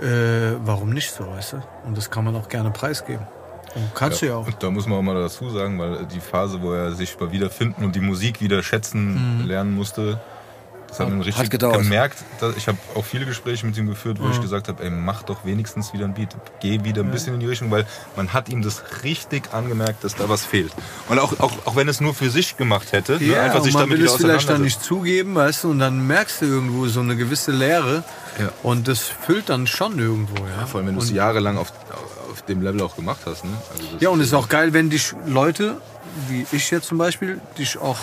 Äh, 0.00 0.56
warum 0.64 0.90
nicht 0.90 1.12
so, 1.12 1.28
weißt 1.28 1.52
du? 1.52 1.62
Und 1.84 1.96
das 1.98 2.10
kann 2.10 2.24
man 2.24 2.34
auch 2.34 2.48
gerne 2.48 2.70
preisgeben. 2.70 3.26
Und 3.74 3.94
kannst 3.94 4.22
du 4.22 4.26
ja 4.26 4.36
auch. 4.36 4.50
Da 4.50 4.70
muss 4.70 4.86
man 4.86 4.98
auch 4.98 5.02
mal 5.02 5.14
dazu 5.14 5.50
sagen, 5.50 5.78
weil 5.78 6.06
die 6.06 6.20
Phase, 6.20 6.60
wo 6.60 6.72
er 6.72 6.92
sich 6.92 7.18
mal 7.18 7.32
wiederfinden 7.32 7.84
und 7.84 7.94
die 7.94 8.00
Musik 8.00 8.40
wieder 8.40 8.62
schätzen 8.62 9.44
lernen 9.46 9.74
musste, 9.74 10.20
das 10.92 11.00
hat 11.00 11.08
man 11.08 11.22
richtig 11.22 11.48
gedauert. 11.48 11.78
gemerkt. 11.78 12.18
Dass, 12.38 12.54
ich 12.54 12.68
habe 12.68 12.76
auch 12.94 13.04
viele 13.04 13.24
Gespräche 13.24 13.64
mit 13.64 13.78
ihm 13.78 13.86
geführt, 13.86 14.18
wo 14.20 14.28
ich 14.28 14.42
gesagt 14.42 14.68
habe, 14.68 14.84
ey, 14.84 14.90
mach 14.90 15.22
doch 15.22 15.42
wenigstens 15.46 15.94
wieder 15.94 16.04
ein 16.04 16.12
Beat. 16.12 16.36
Geh 16.60 16.84
wieder 16.84 17.02
ein 17.02 17.10
bisschen 17.10 17.32
in 17.32 17.40
die 17.40 17.46
Richtung, 17.46 17.70
weil 17.70 17.86
man 18.14 18.34
hat 18.34 18.50
ihm 18.50 18.60
das 18.60 18.82
richtig 19.02 19.54
angemerkt, 19.54 20.04
dass 20.04 20.16
da 20.16 20.28
was 20.28 20.44
fehlt. 20.44 20.70
Und 21.08 21.18
auch, 21.18 21.40
auch, 21.40 21.52
auch 21.64 21.76
wenn 21.76 21.88
es 21.88 22.02
nur 22.02 22.12
für 22.12 22.28
sich 22.28 22.58
gemacht 22.58 22.92
hätte, 22.92 23.12
ne, 23.12 23.24
Ja, 23.24 23.42
einfach 23.42 23.60
und 23.60 23.64
sich 23.64 23.72
man 23.72 23.84
damit 23.84 24.00
will 24.00 24.06
es 24.06 24.16
vielleicht 24.16 24.50
dann 24.50 24.60
nicht 24.60 24.84
zugeben, 24.84 25.34
weißt 25.34 25.64
du, 25.64 25.70
und 25.70 25.78
dann 25.78 26.06
merkst 26.06 26.42
du 26.42 26.44
irgendwo 26.44 26.86
so 26.88 27.00
eine 27.00 27.16
gewisse 27.16 27.52
Leere. 27.52 28.04
Ja. 28.38 28.50
Und 28.62 28.86
das 28.86 29.00
füllt 29.00 29.48
dann 29.48 29.66
schon 29.66 29.98
irgendwo, 29.98 30.44
ja. 30.44 30.60
Ja, 30.60 30.66
vor 30.66 30.80
allem, 30.80 30.88
wenn 30.88 30.96
du 30.96 31.00
es 31.00 31.10
jahrelang 31.10 31.56
auf, 31.56 31.72
auf 32.42 32.46
dem 32.46 32.62
Level 32.62 32.82
auch 32.82 32.96
gemacht 32.96 33.20
hast. 33.26 33.44
Ne? 33.44 33.50
Also 33.72 33.84
ja, 34.00 34.08
und 34.10 34.20
es 34.20 34.28
ist 34.28 34.34
auch 34.34 34.48
geil, 34.48 34.72
wenn 34.72 34.90
dich 34.90 35.12
Leute, 35.26 35.76
wie 36.28 36.44
ich 36.52 36.70
jetzt 36.70 36.88
zum 36.88 36.98
Beispiel, 36.98 37.40
dich 37.58 37.78
auch 37.78 37.98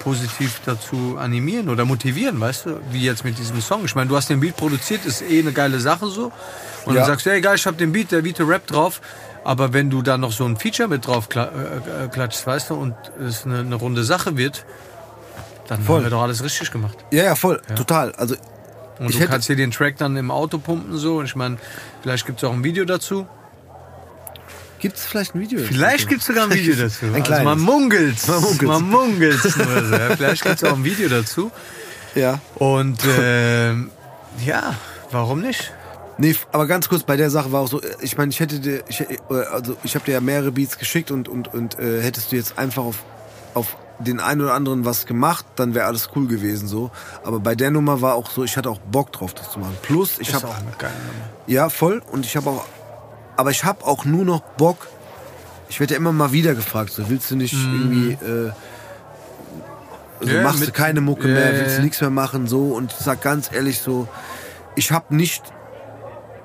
positiv 0.00 0.60
dazu 0.64 1.16
animieren 1.18 1.68
oder 1.68 1.84
motivieren, 1.84 2.38
weißt 2.40 2.66
du, 2.66 2.80
wie 2.92 3.02
jetzt 3.04 3.24
mit 3.24 3.38
diesem 3.38 3.60
Song. 3.60 3.84
Ich 3.84 3.94
meine, 3.94 4.08
du 4.08 4.16
hast 4.16 4.30
den 4.30 4.40
Beat 4.40 4.56
produziert, 4.56 5.04
ist 5.04 5.22
eh 5.22 5.40
eine 5.40 5.52
geile 5.52 5.80
Sache 5.80 6.06
so. 6.06 6.30
Und 6.84 6.94
Ja. 6.94 7.00
dann 7.00 7.06
sagst 7.06 7.26
du, 7.26 7.30
hey 7.30 7.40
geil, 7.40 7.56
ich 7.56 7.66
hab 7.66 7.76
den 7.78 7.92
Beat, 7.92 8.12
der 8.12 8.22
Vito 8.24 8.44
Rap 8.44 8.66
drauf. 8.66 9.00
Aber 9.44 9.72
wenn 9.72 9.88
du 9.90 10.02
da 10.02 10.18
noch 10.18 10.32
so 10.32 10.44
ein 10.44 10.56
Feature 10.56 10.88
mit 10.88 11.06
drauf 11.06 11.28
äh, 11.34 11.40
äh, 11.40 12.08
klatschst, 12.12 12.46
weißt 12.46 12.70
du, 12.70 12.74
und 12.74 12.94
es 13.20 13.44
eine, 13.46 13.60
eine 13.60 13.74
runde 13.74 14.04
Sache 14.04 14.36
wird, 14.36 14.64
dann 15.68 15.82
Voll. 15.82 15.96
haben 15.96 16.04
wir 16.04 16.10
doch 16.10 16.22
alles 16.22 16.42
richtig 16.44 16.70
gemacht. 16.70 16.96
Ja, 17.10 17.24
ja, 17.24 17.34
voll, 17.34 17.60
total. 17.74 18.12
Also 18.12 18.36
Und 18.98 19.10
Ich 19.10 19.18
du 19.18 19.26
kannst 19.26 19.46
hier 19.46 19.56
den 19.56 19.70
Track 19.70 19.96
dann 19.96 20.16
im 20.16 20.30
Auto 20.30 20.58
pumpen 20.58 20.96
so. 20.96 21.16
Und 21.18 21.24
ich 21.24 21.34
meine, 21.36 21.56
vielleicht 22.02 22.24
gibt 22.26 22.38
es 22.42 22.44
auch 22.48 22.52
ein 22.52 22.62
Video 22.62 22.84
dazu. 22.84 23.26
Gibt 24.78 24.96
es 24.96 25.06
vielleicht 25.06 25.34
ein 25.34 25.40
Video? 25.40 25.60
Vielleicht 25.60 26.08
gibt 26.08 26.20
es 26.20 26.26
sogar 26.26 26.44
ein 26.44 26.52
Video 26.52 26.74
dazu. 26.78 27.06
Ein 27.06 27.22
also 27.22 27.44
man 27.44 27.60
munkelt's. 27.60 28.28
Man 28.28 28.40
munkelt's. 28.40 28.62
Man 28.62 28.88
munkelt's 28.88 29.56
nur 29.56 29.84
so. 29.84 29.96
Vielleicht 30.16 30.42
gibt 30.42 30.56
es 30.56 30.64
auch 30.64 30.76
ein 30.76 30.84
Video 30.84 31.08
dazu. 31.08 31.50
Ja. 32.14 32.40
Und 32.56 33.00
ähm, 33.18 33.90
ja, 34.44 34.74
warum 35.10 35.40
nicht? 35.40 35.72
Nee, 36.20 36.34
aber 36.50 36.66
ganz 36.66 36.88
kurz, 36.88 37.04
bei 37.04 37.16
der 37.16 37.30
Sache 37.30 37.52
war 37.52 37.60
auch 37.60 37.68
so, 37.68 37.80
äh, 37.80 37.94
ich 38.00 38.16
meine, 38.16 38.30
ich 38.30 38.40
hätte 38.40 38.58
dir, 38.58 38.82
ich, 38.88 39.00
äh, 39.00 39.18
also 39.52 39.76
ich 39.84 39.94
habe 39.94 40.04
dir 40.04 40.12
ja 40.12 40.20
mehrere 40.20 40.50
Beats 40.50 40.76
geschickt 40.78 41.10
und, 41.10 41.28
und, 41.28 41.54
und 41.54 41.78
äh, 41.78 42.02
hättest 42.02 42.32
du 42.32 42.36
jetzt 42.36 42.58
einfach 42.58 42.82
auf, 42.82 43.04
auf 43.54 43.76
den 44.00 44.20
einen 44.20 44.40
oder 44.40 44.54
anderen 44.54 44.84
was 44.84 45.06
gemacht, 45.06 45.44
dann 45.56 45.74
wäre 45.74 45.86
alles 45.86 46.10
cool 46.14 46.26
gewesen 46.26 46.68
so. 46.68 46.90
Aber 47.24 47.40
bei 47.40 47.54
der 47.54 47.70
Nummer 47.70 48.00
war 48.00 48.14
auch 48.14 48.30
so, 48.30 48.44
ich 48.44 48.56
hatte 48.56 48.70
auch 48.70 48.78
Bock 48.78 49.12
drauf, 49.12 49.34
das 49.34 49.50
zu 49.52 49.58
machen. 49.58 49.76
Plus, 49.82 50.18
ich 50.18 50.34
habe. 50.34 50.48
Ja, 51.46 51.68
voll. 51.68 52.02
Und 52.10 52.26
ich 52.26 52.36
habe 52.36 52.50
auch, 52.50 52.66
aber 53.38 53.52
ich 53.52 53.62
habe 53.62 53.86
auch 53.86 54.04
nur 54.04 54.24
noch 54.24 54.40
Bock. 54.40 54.88
Ich 55.68 55.78
werde 55.78 55.94
ja 55.94 55.98
immer 55.98 56.12
mal 56.12 56.32
wieder 56.32 56.56
gefragt, 56.56 56.90
so 56.90 57.08
willst 57.08 57.30
du 57.30 57.36
nicht 57.36 57.54
irgendwie, 57.54 58.12
äh, 58.14 58.50
also 60.20 60.34
Ja, 60.34 60.42
machst 60.42 60.66
du 60.66 60.72
keine 60.72 61.00
Mucke 61.00 61.28
ja, 61.28 61.34
mehr, 61.34 61.52
willst 61.60 61.78
du 61.78 61.82
nichts 61.82 62.00
mehr 62.00 62.10
machen, 62.10 62.48
so. 62.48 62.72
Und 62.72 62.92
ich 62.92 62.98
sag 62.98 63.22
ganz 63.22 63.52
ehrlich 63.52 63.78
so, 63.78 64.08
ich 64.74 64.90
habe 64.90 65.14
nicht 65.14 65.44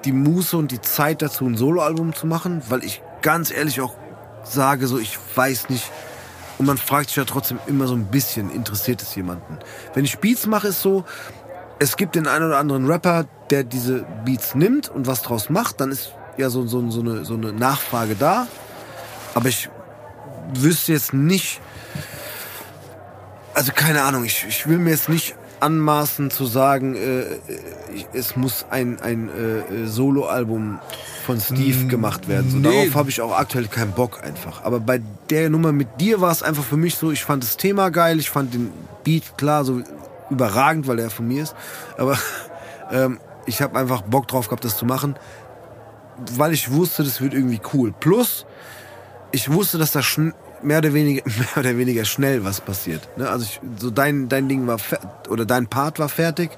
die 0.05 0.11
Muße 0.11 0.55
und 0.55 0.69
die 0.69 0.81
Zeit 0.81 1.23
dazu, 1.23 1.47
ein 1.47 1.57
Soloalbum 1.57 2.13
zu 2.13 2.27
machen, 2.27 2.61
weil 2.69 2.83
ich 2.83 3.01
ganz 3.23 3.49
ehrlich 3.49 3.81
auch 3.81 3.95
sage, 4.43 4.85
so 4.85 4.99
ich 4.99 5.17
weiß 5.33 5.69
nicht. 5.69 5.89
Und 6.59 6.67
man 6.67 6.77
fragt 6.77 7.07
sich 7.07 7.15
ja 7.15 7.25
trotzdem 7.25 7.57
immer 7.65 7.87
so 7.87 7.95
ein 7.95 8.05
bisschen, 8.05 8.51
interessiert 8.51 9.01
es 9.01 9.15
jemanden? 9.15 9.57
Wenn 9.95 10.05
ich 10.05 10.19
Beats 10.19 10.45
mache, 10.45 10.67
ist 10.67 10.83
so, 10.83 11.05
es 11.79 11.97
gibt 11.97 12.13
den 12.13 12.27
einen 12.27 12.45
oder 12.45 12.59
anderen 12.59 12.85
Rapper, 12.85 13.25
der 13.49 13.63
diese 13.63 14.05
Beats 14.25 14.53
nimmt 14.53 14.89
und 14.89 15.07
was 15.07 15.23
draus 15.23 15.49
macht, 15.49 15.81
dann 15.81 15.89
ist 15.89 16.13
ja 16.37 16.49
so, 16.49 16.65
so, 16.65 16.89
so, 16.89 17.01
eine, 17.01 17.25
so 17.25 17.33
eine 17.33 17.53
Nachfrage 17.53 18.15
da. 18.15 18.47
Aber 19.33 19.49
ich 19.49 19.69
wüsste 20.53 20.93
jetzt 20.93 21.13
nicht, 21.13 21.59
also 23.53 23.71
keine 23.73 24.03
Ahnung, 24.03 24.23
ich, 24.25 24.45
ich 24.47 24.67
will 24.67 24.77
mir 24.77 24.91
jetzt 24.91 25.09
nicht 25.09 25.35
anmaßen 25.59 26.29
zu 26.29 26.45
sagen, 26.45 26.95
äh, 26.95 27.23
ich, 27.93 28.07
es 28.13 28.35
muss 28.35 28.65
ein, 28.69 28.99
ein 28.99 29.29
äh, 29.29 29.83
äh, 29.83 29.87
Soloalbum 29.87 30.79
von 31.25 31.39
Steve 31.39 31.87
gemacht 31.87 32.27
werden. 32.27 32.51
So, 32.51 32.57
nee. 32.57 32.63
Darauf 32.63 32.95
habe 32.95 33.09
ich 33.09 33.21
auch 33.21 33.37
aktuell 33.37 33.67
keinen 33.67 33.93
Bock 33.93 34.21
einfach. 34.23 34.65
Aber 34.65 34.81
bei 34.81 35.01
der 35.29 35.49
Nummer 35.49 35.71
mit 35.71 36.01
dir 36.01 36.19
war 36.19 36.31
es 36.31 36.43
einfach 36.43 36.63
für 36.63 36.75
mich 36.75 36.95
so, 36.95 37.11
ich 37.11 37.23
fand 37.23 37.43
das 37.43 37.55
Thema 37.55 37.89
geil, 37.89 38.19
ich 38.19 38.29
fand 38.29 38.53
den 38.53 38.71
Beat 39.05 39.37
klar 39.37 39.63
so 39.63 39.81
überragend, 40.29 40.87
weil 40.87 40.99
er 40.99 41.09
von 41.09 41.27
mir 41.27 41.43
ist. 41.43 41.55
Aber 41.97 42.17
ähm, 42.91 43.19
ich 43.45 43.61
habe 43.61 43.79
einfach 43.79 44.01
Bock 44.01 44.27
drauf 44.27 44.47
gehabt, 44.47 44.65
das 44.65 44.77
zu 44.77 44.85
machen, 44.85 45.15
weil 46.37 46.53
ich 46.53 46.71
wusste, 46.71 47.03
das 47.03 47.21
wird 47.21 47.33
irgendwie 47.33 47.61
cool. 47.73 47.93
Plus, 47.99 48.45
ich 49.31 49.51
wusste, 49.51 49.77
dass 49.77 49.91
da 49.91 50.01
mehr 50.61 50.77
oder 50.79 50.93
weniger 50.93 51.23
mehr 51.25 51.57
oder 51.57 51.77
weniger 51.77 52.05
schnell 52.05 52.43
was 52.43 52.61
passiert. 52.61 53.01
Ne? 53.17 53.29
Also 53.29 53.45
ich, 53.45 53.59
so 53.77 53.89
dein 53.89 54.29
dein 54.29 54.47
Ding 54.47 54.67
war 54.67 54.77
oder 55.29 55.45
dein 55.45 55.67
Part 55.67 55.99
war 55.99 56.09
fertig. 56.09 56.51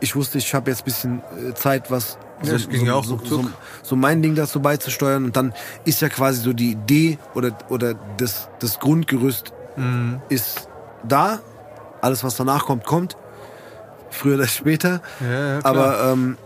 Ich 0.00 0.16
wusste, 0.16 0.38
ich 0.38 0.52
habe 0.54 0.70
jetzt 0.70 0.82
ein 0.82 0.84
bisschen 0.84 1.22
äh, 1.48 1.54
Zeit, 1.54 1.90
was 1.90 2.18
ging 2.68 2.84
ja 2.84 2.94
auch 2.94 3.04
so, 3.04 3.18
so, 3.24 3.44
so 3.82 3.96
mein 3.96 4.20
Ding 4.20 4.34
dazu 4.34 4.60
beizusteuern 4.60 5.24
und 5.24 5.36
dann 5.36 5.54
ist 5.84 6.02
ja 6.02 6.08
quasi 6.10 6.42
so 6.42 6.52
die 6.52 6.72
Idee 6.72 7.18
oder 7.34 7.56
oder 7.68 7.94
das 8.18 8.48
das 8.58 8.80
Grundgerüst 8.80 9.52
Mhm. 9.76 10.20
ist 10.28 10.68
da. 11.02 11.40
Alles 12.00 12.22
was 12.22 12.36
danach 12.36 12.66
kommt 12.66 12.84
kommt. 12.84 13.16
Früher 14.10 14.36
oder 14.36 14.46
später. 14.46 15.00
Ja, 15.20 15.54
ja. 15.54 15.60
Aber 15.64 16.12
ähm, 16.12 16.38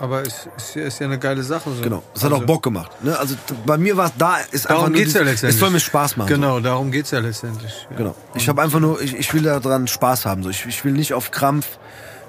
Aber 0.00 0.22
es 0.22 0.46
ist, 0.56 0.76
ist 0.76 0.98
ja 1.00 1.06
eine 1.06 1.18
geile 1.18 1.42
Sache. 1.42 1.70
So. 1.74 1.82
Genau, 1.82 2.02
es 2.14 2.22
hat 2.22 2.30
Also, 2.32 2.42
auch 2.42 2.46
Bock 2.46 2.62
gemacht. 2.62 2.90
Ne? 3.02 3.18
Also 3.18 3.34
bei 3.66 3.76
mir 3.78 3.96
war 3.96 4.06
es 4.06 4.12
da, 4.16 4.36
ist 4.52 4.66
einfach 4.66 4.82
Darum 4.82 4.92
nur 4.92 5.00
geht's 5.02 5.12
ja 5.14 5.22
letztendlich. 5.22 5.54
Es 5.56 5.60
soll 5.60 5.70
mir 5.70 5.80
Spaß 5.80 6.16
machen. 6.16 6.28
Genau, 6.28 6.60
darum 6.60 6.92
geht's 6.92 7.10
ja 7.10 7.18
letztendlich. 7.18 7.72
Ja. 7.72 7.88
So. 7.90 7.96
genau. 7.96 8.14
Ich 8.34 8.48
habe 8.48 8.62
einfach 8.62 8.78
nur, 8.80 9.00
ich, 9.02 9.14
ich 9.16 9.34
will 9.34 9.42
daran 9.42 9.88
Spaß 9.88 10.24
haben. 10.26 10.42
So. 10.44 10.50
Ich, 10.50 10.64
ich 10.66 10.84
will 10.84 10.92
nicht 10.92 11.14
auf 11.14 11.30
Krampf 11.32 11.66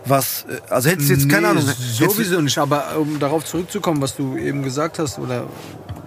was, 0.05 0.45
äh, 0.49 0.59
also 0.71 0.89
hättest 0.89 1.09
du 1.09 1.13
jetzt, 1.13 1.29
keine 1.29 1.41
Nee, 1.41 1.47
Ahnung. 1.59 1.67
hättest 1.67 1.99
du- 1.99 2.09
Sowieso 2.09 2.41
nicht, 2.41 2.57
aber 2.57 2.97
um 2.97 3.19
darauf 3.19 3.43
zurückzukommen, 3.45 4.01
was 4.01 4.15
du 4.15 4.37
eben 4.37 4.63
gesagt 4.63 4.97
hast 4.97 5.19
oder 5.19 5.45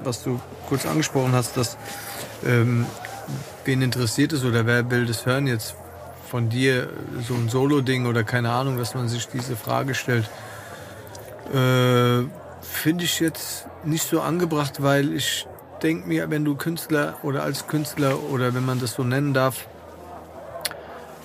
was 0.03 0.23
du 0.25 0.41
kurz 0.69 0.87
angesprochen 0.87 1.33
hast, 1.33 1.57
dass 1.57 1.77
ähm, 2.45 2.87
wen 3.65 3.83
interessiert 3.83 4.33
es 4.33 4.45
oder 4.45 4.67
wer 4.67 4.91
will 4.91 5.07
das 5.07 5.27
hören 5.27 5.47
jetzt 5.47 5.77
von 6.29 6.49
dir, 6.49 6.89
so 7.29 7.35
ein 7.35 7.51
Solo-Ding 7.51 8.07
oder 8.07 8.25
keine 8.25 8.51
Ahnung, 8.51 8.79
dass 8.79 8.95
man 8.95 9.09
sich 9.09 9.29
diese 9.29 9.55
Frage 9.55 9.95
stellt, 9.95 10.29
äh, 11.49 12.25
finde 12.63 13.05
ich 13.05 13.21
jetzt 13.21 13.67
nicht 13.85 14.09
so 14.09 14.21
angebracht, 14.21 14.83
weil 14.83 15.13
ich 15.13 15.47
denke 15.83 16.09
mir, 16.09 16.31
wenn 16.31 16.45
du 16.45 16.55
Künstler 16.55 17.17
oder 17.23 17.43
als 17.43 17.67
Künstler 17.67 18.23
oder 18.31 18.55
wenn 18.55 18.65
man 18.65 18.81
das 18.81 18.95
so 18.95 19.03
nennen 19.03 19.35
darf, 19.35 19.67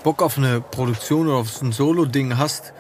Bock 0.03 0.22
auf 0.22 0.38
eine 0.38 0.61
Produktion 0.61 1.28
oder 1.28 1.38
auf 1.38 1.49
so 1.49 1.65
ein 1.65 1.72
Solo-Ding 1.72 2.38
hast, 2.38 2.74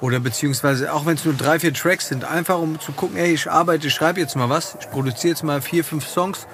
oder 0.00 0.20
beziehungsweise 0.20 0.92
auch 0.92 1.06
wenn 1.06 1.14
es 1.14 1.24
nur 1.24 1.32
drei, 1.32 1.58
vier 1.58 1.72
Tracks 1.72 2.08
sind, 2.08 2.24
einfach 2.24 2.58
um 2.58 2.78
zu 2.78 2.92
gucken, 2.92 3.16
ey, 3.16 3.32
ich 3.32 3.50
arbeite, 3.50 3.86
ich 3.86 3.94
schreibe 3.94 4.20
jetzt 4.20 4.36
mal 4.36 4.50
was, 4.50 4.76
ich 4.78 4.90
produziere 4.90 5.30
jetzt 5.30 5.42
mal 5.42 5.62
vier, 5.62 5.82
fünf 5.82 6.06
Songs 6.06 6.46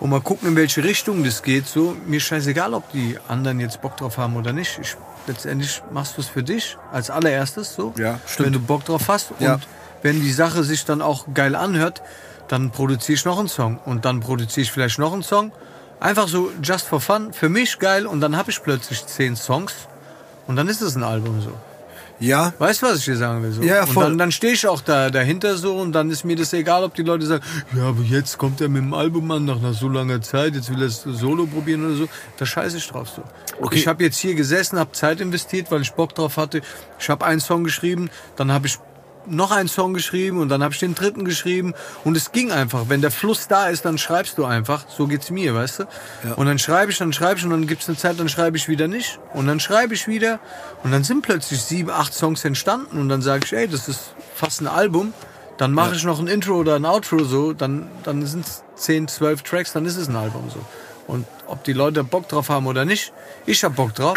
und 0.00 0.10
mal 0.10 0.20
gucken, 0.20 0.48
in 0.48 0.56
welche 0.56 0.82
Richtung 0.82 1.22
das 1.24 1.42
geht. 1.42 1.66
So, 1.66 1.94
mir 2.06 2.16
ist 2.16 2.24
scheißegal, 2.24 2.74
ob 2.74 2.90
die 2.92 3.18
anderen 3.28 3.60
jetzt 3.60 3.80
Bock 3.82 3.96
drauf 3.96 4.18
haben 4.18 4.36
oder 4.36 4.52
nicht. 4.52 4.78
Ich, 4.80 4.96
letztendlich 5.26 5.82
machst 5.92 6.16
du 6.16 6.22
es 6.22 6.28
für 6.28 6.42
dich 6.42 6.76
als 6.90 7.10
allererstes 7.10 7.74
so. 7.74 7.92
Ja, 7.98 8.18
stimmt. 8.26 8.46
Wenn 8.46 8.52
du 8.54 8.60
Bock 8.60 8.84
drauf 8.84 9.08
hast 9.08 9.32
und 9.32 9.40
Ja. 9.42 9.60
wenn 10.02 10.20
die 10.20 10.32
Sache 10.32 10.64
sich 10.64 10.84
dann 10.84 11.02
auch 11.02 11.26
geil 11.34 11.54
anhört, 11.54 12.02
dann 12.48 12.70
produziere 12.70 13.14
ich 13.14 13.24
noch 13.24 13.38
einen 13.38 13.48
Song 13.48 13.78
und 13.84 14.04
dann 14.04 14.20
produziere 14.20 14.62
ich 14.62 14.72
vielleicht 14.72 14.98
noch 14.98 15.12
einen 15.12 15.22
Song. 15.22 15.52
Einfach 16.00 16.28
so 16.28 16.50
just 16.62 16.86
for 16.88 17.00
fun, 17.00 17.32
für 17.32 17.50
mich 17.50 17.78
geil 17.78 18.06
und 18.06 18.20
dann 18.22 18.36
habe 18.36 18.50
ich 18.50 18.62
plötzlich 18.62 19.04
zehn 19.06 19.36
Songs 19.36 19.74
und 20.46 20.56
dann 20.56 20.66
ist 20.66 20.80
es 20.80 20.96
ein 20.96 21.02
Album 21.04 21.42
so. 21.42 21.52
Ja, 22.20 22.52
Weißt 22.58 22.82
du, 22.82 22.86
was 22.86 22.98
ich 22.98 23.06
dir 23.06 23.16
sagen 23.16 23.42
will? 23.42 23.50
So? 23.50 23.62
Ja, 23.62 23.76
ja, 23.76 23.82
und 23.82 23.92
voll. 23.92 24.04
dann, 24.04 24.18
dann 24.18 24.32
stehe 24.32 24.52
ich 24.52 24.66
auch 24.66 24.82
da 24.82 25.10
dahinter 25.10 25.56
so 25.56 25.76
und 25.76 25.92
dann 25.92 26.10
ist 26.10 26.24
mir 26.24 26.36
das 26.36 26.52
egal, 26.52 26.84
ob 26.84 26.94
die 26.94 27.02
Leute 27.02 27.26
sagen, 27.26 27.42
ja, 27.74 27.84
aber 27.88 28.02
jetzt 28.02 28.36
kommt 28.36 28.60
er 28.60 28.68
mit 28.68 28.82
dem 28.82 28.92
Album 28.94 29.30
an, 29.30 29.46
nach, 29.46 29.60
nach 29.60 29.72
so 29.72 29.88
langer 29.88 30.20
Zeit, 30.20 30.54
jetzt 30.54 30.70
will 30.70 30.80
er 30.80 30.88
es 30.88 31.02
solo 31.02 31.46
probieren 31.46 31.84
oder 31.86 31.94
so. 31.94 32.08
Da 32.36 32.44
scheiße 32.46 32.76
ich 32.76 32.86
drauf 32.86 33.08
so. 33.08 33.22
Okay. 33.60 33.76
Ich 33.76 33.86
habe 33.86 34.04
jetzt 34.04 34.18
hier 34.18 34.34
gesessen, 34.34 34.78
habe 34.78 34.92
Zeit 34.92 35.20
investiert, 35.20 35.70
weil 35.70 35.80
ich 35.82 35.92
Bock 35.92 36.14
drauf 36.14 36.36
hatte. 36.36 36.60
Ich 36.98 37.08
habe 37.08 37.24
einen 37.24 37.40
Song 37.40 37.64
geschrieben, 37.64 38.10
dann 38.36 38.52
habe 38.52 38.66
ich 38.66 38.78
noch 39.26 39.50
einen 39.50 39.68
Song 39.68 39.94
geschrieben 39.94 40.38
und 40.38 40.48
dann 40.48 40.62
habe 40.62 40.74
ich 40.74 40.80
den 40.80 40.94
dritten 40.94 41.24
geschrieben 41.24 41.74
und 42.04 42.16
es 42.16 42.32
ging 42.32 42.50
einfach. 42.50 42.84
Wenn 42.88 43.00
der 43.00 43.10
Fluss 43.10 43.48
da 43.48 43.68
ist, 43.68 43.84
dann 43.84 43.98
schreibst 43.98 44.38
du 44.38 44.44
einfach. 44.44 44.84
So 44.88 45.06
geht's 45.06 45.30
mir, 45.30 45.54
weißt 45.54 45.80
du? 45.80 45.84
Und 46.36 46.46
dann 46.46 46.58
schreibe 46.58 46.90
ich, 46.90 46.98
dann 46.98 47.12
schreibe 47.12 47.38
ich 47.38 47.44
und 47.44 47.50
dann 47.50 47.66
gibt's 47.66 47.88
eine 47.88 47.96
Zeit, 47.96 48.18
dann 48.18 48.28
schreibe 48.28 48.56
ich 48.56 48.68
wieder 48.68 48.88
nicht 48.88 49.18
und 49.34 49.46
dann 49.46 49.60
schreibe 49.60 49.94
ich 49.94 50.08
wieder 50.08 50.40
und 50.82 50.92
dann 50.92 51.04
sind 51.04 51.22
plötzlich 51.22 51.60
sieben, 51.62 51.90
acht 51.90 52.14
Songs 52.14 52.44
entstanden 52.44 52.98
und 52.98 53.08
dann 53.08 53.22
sage 53.22 53.44
ich, 53.44 53.52
ey, 53.52 53.68
das 53.68 53.88
ist 53.88 54.14
fast 54.34 54.60
ein 54.60 54.66
Album. 54.66 55.12
Dann 55.58 55.72
mache 55.72 55.94
ich 55.94 56.04
noch 56.04 56.18
ein 56.18 56.26
Intro 56.26 56.54
oder 56.54 56.76
ein 56.76 56.86
Outro 56.86 57.22
so, 57.24 57.52
dann 57.52 57.88
dann 58.04 58.24
sind's 58.24 58.64
zehn, 58.76 59.08
zwölf 59.08 59.42
Tracks, 59.42 59.72
dann 59.72 59.84
ist 59.84 59.96
es 59.96 60.08
ein 60.08 60.16
Album 60.16 60.48
so. 60.48 60.60
Und 61.06 61.26
ob 61.46 61.64
die 61.64 61.72
Leute 61.72 62.04
Bock 62.04 62.28
drauf 62.28 62.48
haben 62.48 62.66
oder 62.66 62.84
nicht, 62.84 63.12
ich 63.44 63.62
hab 63.64 63.76
Bock 63.76 63.94
drauf. 63.94 64.16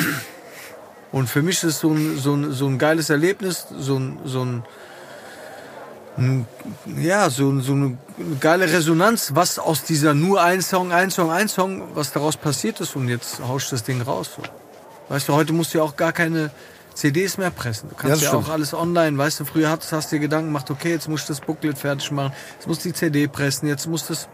Und 1.11 1.29
für 1.29 1.43
mich 1.43 1.57
ist 1.57 1.63
es 1.63 1.79
so 1.79 1.91
ein, 1.91 2.17
so 2.17 2.33
ein, 2.33 2.51
so 2.51 2.65
ein 2.65 2.79
geiles 2.79 3.09
Erlebnis, 3.11 3.67
so 3.77 3.97
ein, 3.97 4.17
so 4.25 4.43
ein 4.43 4.63
ja, 6.97 7.29
so, 7.29 7.59
so 7.59 7.73
eine 7.73 7.97
geile 8.39 8.71
Resonanz, 8.71 9.31
was 9.33 9.57
aus 9.57 9.83
dieser 9.83 10.13
nur 10.13 10.41
ein 10.41 10.61
Song, 10.61 10.91
ein 10.91 11.09
Song, 11.09 11.31
ein 11.31 11.49
Song, 11.49 11.83
was 11.95 12.11
daraus 12.11 12.37
passiert 12.37 12.79
ist 12.81 12.95
und 12.95 13.09
jetzt 13.09 13.39
hauscht 13.39 13.71
das 13.71 13.83
Ding 13.83 14.01
raus. 14.01 14.29
So. 14.35 14.43
Weißt 15.09 15.27
du, 15.27 15.33
heute 15.33 15.53
musst 15.53 15.73
du 15.73 15.79
ja 15.79 15.83
auch 15.83 15.95
gar 15.95 16.11
keine 16.11 16.51
CDs 16.93 17.37
mehr 17.37 17.49
pressen. 17.49 17.89
Du 17.89 17.95
Ja, 17.95 18.01
kannst 18.01 18.23
das 18.23 18.31
ja, 18.31 18.37
auch 18.37 18.49
alles 18.49 18.73
online. 18.73 19.17
Weißt 19.17 19.39
du, 19.39 19.45
früher 19.45 19.69
hast, 19.69 19.91
hast 19.91 20.11
du 20.11 20.17
dir 20.17 20.21
Gedanken 20.21 20.47
gemacht, 20.47 20.69
okay, 20.69 20.91
jetzt 20.91 21.09
muss 21.09 21.21
ich 21.21 21.27
das 21.27 21.41
Booklet 21.41 21.77
fertig 21.77 22.11
machen, 22.11 22.33
jetzt 22.55 22.67
muss 22.67 22.79
die 22.79 22.93
CD 22.93 23.27
pressen, 23.27 23.67
jetzt 23.67 23.87
muss 23.87 24.07
das 24.07 24.27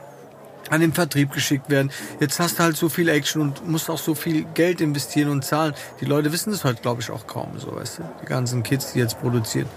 an 0.69 0.81
den 0.81 0.93
Vertrieb 0.93 1.31
geschickt 1.31 1.69
werden. 1.69 1.91
Jetzt 2.19 2.39
hast 2.39 2.59
du 2.59 2.63
halt 2.63 2.77
so 2.77 2.89
viel 2.89 3.09
Action 3.09 3.41
und 3.41 3.67
musst 3.67 3.89
auch 3.89 3.97
so 3.97 4.13
viel 4.13 4.43
Geld 4.53 4.81
investieren 4.81 5.29
und 5.29 5.43
zahlen. 5.43 5.73
Die 6.01 6.05
Leute 6.05 6.31
wissen 6.31 6.51
das 6.51 6.63
heute, 6.63 6.81
glaube 6.81 7.01
ich, 7.01 7.09
auch 7.09 7.25
kaum 7.25 7.57
so, 7.57 7.75
weißt 7.75 7.99
du? 7.99 8.03
Die 8.21 8.25
ganzen 8.25 8.61
Kids, 8.61 8.93
die 8.93 8.99
jetzt 8.99 9.19
produzieren. 9.19 9.67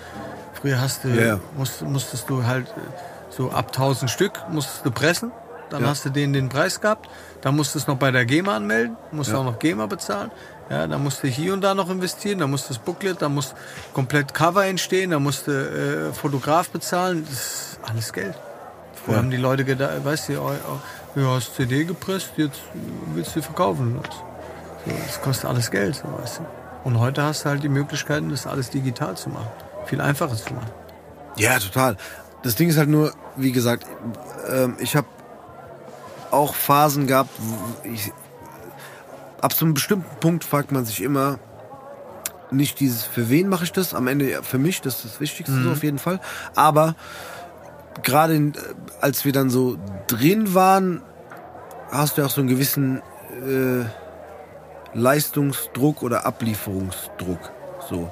Früher 0.62 0.80
hast 0.80 1.04
du, 1.04 1.08
Ja, 1.08 1.22
ja. 1.26 1.40
musst, 1.56 1.82
musstest 1.82 2.30
du 2.30 2.44
halt 2.46 2.68
äh, 2.68 2.80
so 3.30 3.50
ab 3.50 3.66
1000 3.68 4.10
Stück 4.10 4.32
musstest 4.50 4.86
du 4.86 4.90
pressen. 4.90 5.32
Dann 5.70 5.82
Ja. 5.82 5.88
hast 5.88 6.04
du 6.04 6.10
denen 6.10 6.32
den 6.32 6.48
Preis 6.48 6.80
gehabt. 6.80 7.08
Dann 7.40 7.56
musstest 7.56 7.88
du 7.88 7.92
noch 7.92 7.98
bei 7.98 8.10
der 8.10 8.24
GEMA 8.26 8.56
anmelden, 8.56 8.96
musst 9.10 9.34
auch 9.34 9.44
noch 9.44 9.58
GEMA 9.58 9.86
bezahlen. 9.86 10.30
Ja, 10.70 10.86
dann 10.86 11.02
musst 11.02 11.22
du 11.22 11.28
hier 11.28 11.52
und 11.52 11.60
da 11.62 11.74
noch 11.74 11.90
investieren, 11.90 12.38
dann 12.38 12.50
musst 12.50 12.66
du 12.70 12.74
das 12.74 12.78
Booklet, 12.78 13.20
dann 13.20 13.34
muss 13.34 13.54
komplett 13.92 14.32
Cover 14.32 14.64
entstehen, 14.64 15.10
dann 15.10 15.22
musst 15.22 15.46
du 15.48 15.50
äh, 15.52 16.12
Fotograf 16.12 16.70
bezahlen. 16.70 17.26
Das 17.28 17.38
ist 17.40 17.78
alles 17.82 18.12
Geld. 18.12 18.34
Vorher 19.04 19.22
haben 19.22 19.30
die 19.30 19.36
Leute 19.38 19.64
gedacht, 19.64 20.04
weißt 20.04 20.28
du, 20.28 20.40
oh, 20.40 20.52
oh, 21.16 21.20
ja, 21.20 21.34
hast 21.34 21.56
CD 21.56 21.84
gepresst, 21.84 22.30
jetzt 22.36 22.60
willst 23.14 23.34
du 23.34 23.42
verkaufen. 23.42 23.98
So, 24.86 24.92
das 25.06 25.20
kostet 25.20 25.46
alles 25.50 25.70
Geld, 25.70 25.96
so, 25.96 26.04
weißt 26.22 26.38
du. 26.38 26.42
Und 26.84 26.98
heute 27.00 27.22
hast 27.22 27.44
du 27.44 27.48
halt 27.48 27.62
die 27.62 27.68
Möglichkeiten, 27.68 28.30
das 28.30 28.46
alles 28.46 28.70
digital 28.70 29.16
zu 29.16 29.30
machen. 29.30 29.50
Viel 29.86 30.00
einfacher 30.00 30.36
zu 30.36 30.52
machen. 30.54 30.70
Ja, 31.36 31.58
total. 31.58 31.96
Das 32.42 32.56
Ding 32.56 32.68
ist 32.68 32.76
halt 32.78 32.88
nur, 32.88 33.12
wie 33.36 33.52
gesagt, 33.52 33.86
ähm, 34.50 34.76
ich 34.78 34.96
habe 34.96 35.06
auch 36.30 36.54
Phasen 36.54 37.06
gehabt, 37.06 37.30
ich, 37.84 38.12
ab 39.40 39.52
so 39.52 39.64
einem 39.64 39.74
bestimmten 39.74 40.16
Punkt 40.20 40.44
fragt 40.44 40.72
man 40.72 40.84
sich 40.84 41.02
immer, 41.02 41.38
nicht 42.50 42.80
dieses, 42.80 43.04
für 43.04 43.30
wen 43.30 43.48
mache 43.48 43.64
ich 43.64 43.72
das? 43.72 43.94
Am 43.94 44.06
Ende 44.08 44.42
für 44.42 44.58
mich, 44.58 44.80
das 44.82 44.96
ist 45.04 45.14
das 45.14 45.20
Wichtigste 45.20 45.62
so 45.62 45.70
auf 45.70 45.82
jeden 45.82 45.98
Fall. 45.98 46.20
Aber 46.54 46.94
gerade 48.02 48.34
in- 48.34 48.54
äh, 48.54 48.58
als 49.00 49.24
wir 49.24 49.32
dann 49.32 49.48
so 49.50 49.78
drin 50.06 50.52
waren, 50.54 51.02
hast 51.90 52.18
du 52.18 52.24
auch 52.24 52.30
so 52.30 52.40
einen 52.40 52.48
gewissen 52.50 53.02
äh, 53.46 53.84
Leistungsdruck 54.94 56.02
oder 56.02 56.26
Ablieferungsdruck. 56.26 57.50
So. 57.88 58.10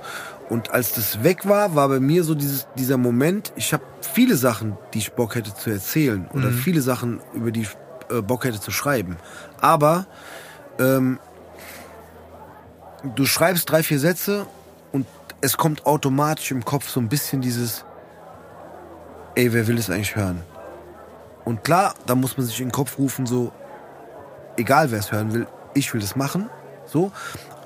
Und 0.50 0.72
als 0.72 0.92
das 0.94 1.22
weg 1.22 1.48
war, 1.48 1.76
war 1.76 1.88
bei 1.88 2.00
mir 2.00 2.24
so 2.24 2.34
dieses, 2.34 2.66
dieser 2.76 2.96
Moment, 2.96 3.52
ich 3.54 3.72
habe 3.72 3.84
viele 4.00 4.34
Sachen, 4.34 4.76
die 4.92 4.98
ich 4.98 5.12
Bock 5.12 5.36
hätte 5.36 5.54
zu 5.54 5.70
erzählen 5.70 6.28
oder 6.34 6.50
viele 6.50 6.80
Sachen, 6.80 7.20
über 7.32 7.52
die 7.52 7.62
ich 7.62 7.70
äh, 8.10 8.20
Bock 8.20 8.44
hätte 8.44 8.60
zu 8.60 8.72
schreiben. 8.72 9.16
Aber 9.60 10.06
ähm, 10.80 11.20
du 13.14 13.26
schreibst 13.26 13.70
drei, 13.70 13.84
vier 13.84 14.00
Sätze 14.00 14.46
und 14.90 15.06
es 15.40 15.56
kommt 15.56 15.86
automatisch 15.86 16.50
im 16.50 16.64
Kopf 16.64 16.88
so 16.88 16.98
ein 16.98 17.08
bisschen 17.08 17.40
dieses, 17.40 17.84
ey, 19.36 19.52
wer 19.52 19.68
will 19.68 19.78
es 19.78 19.88
eigentlich 19.88 20.16
hören? 20.16 20.42
Und 21.44 21.62
klar, 21.62 21.94
da 22.06 22.16
muss 22.16 22.36
man 22.36 22.44
sich 22.44 22.60
in 22.60 22.66
den 22.66 22.72
Kopf 22.72 22.98
rufen, 22.98 23.24
so, 23.24 23.52
egal 24.56 24.90
wer 24.90 24.98
es 24.98 25.12
hören 25.12 25.32
will, 25.32 25.46
ich 25.74 25.94
will 25.94 26.00
das 26.00 26.16
machen, 26.16 26.50
so. 26.86 27.12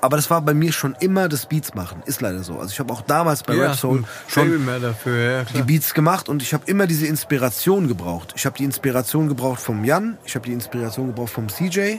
Aber 0.05 0.17
das 0.17 0.29
war 0.29 0.39
bei 0.41 0.53
mir 0.53 0.71
schon 0.71 0.95
immer 0.99 1.27
das 1.27 1.47
Beats 1.47 1.73
machen, 1.73 2.03
ist 2.05 2.21
leider 2.21 2.43
so. 2.43 2.59
Also 2.59 2.71
ich 2.71 2.79
habe 2.79 2.93
auch 2.93 3.01
damals 3.01 3.41
bei 3.41 3.57
Rap 3.57 3.73
Soul 3.73 4.03
schon 4.27 4.63
dafür, 4.79 5.31
ja, 5.31 5.43
die. 5.45 5.63
Beats 5.63 5.95
gemacht 5.95 6.29
und 6.29 6.43
ich 6.43 6.53
habe 6.53 6.63
immer 6.67 6.85
diese 6.85 7.07
Inspiration 7.07 7.87
gebraucht. 7.87 8.31
Ich 8.35 8.45
habe 8.45 8.55
die 8.55 8.65
Inspiration 8.65 9.27
gebraucht 9.27 9.59
vom 9.59 9.83
Jan, 9.83 10.19
ich 10.23 10.35
habe 10.35 10.45
die 10.45 10.53
Inspiration 10.53 11.07
gebraucht 11.07 11.31
vom 11.31 11.49
CJ 11.49 11.95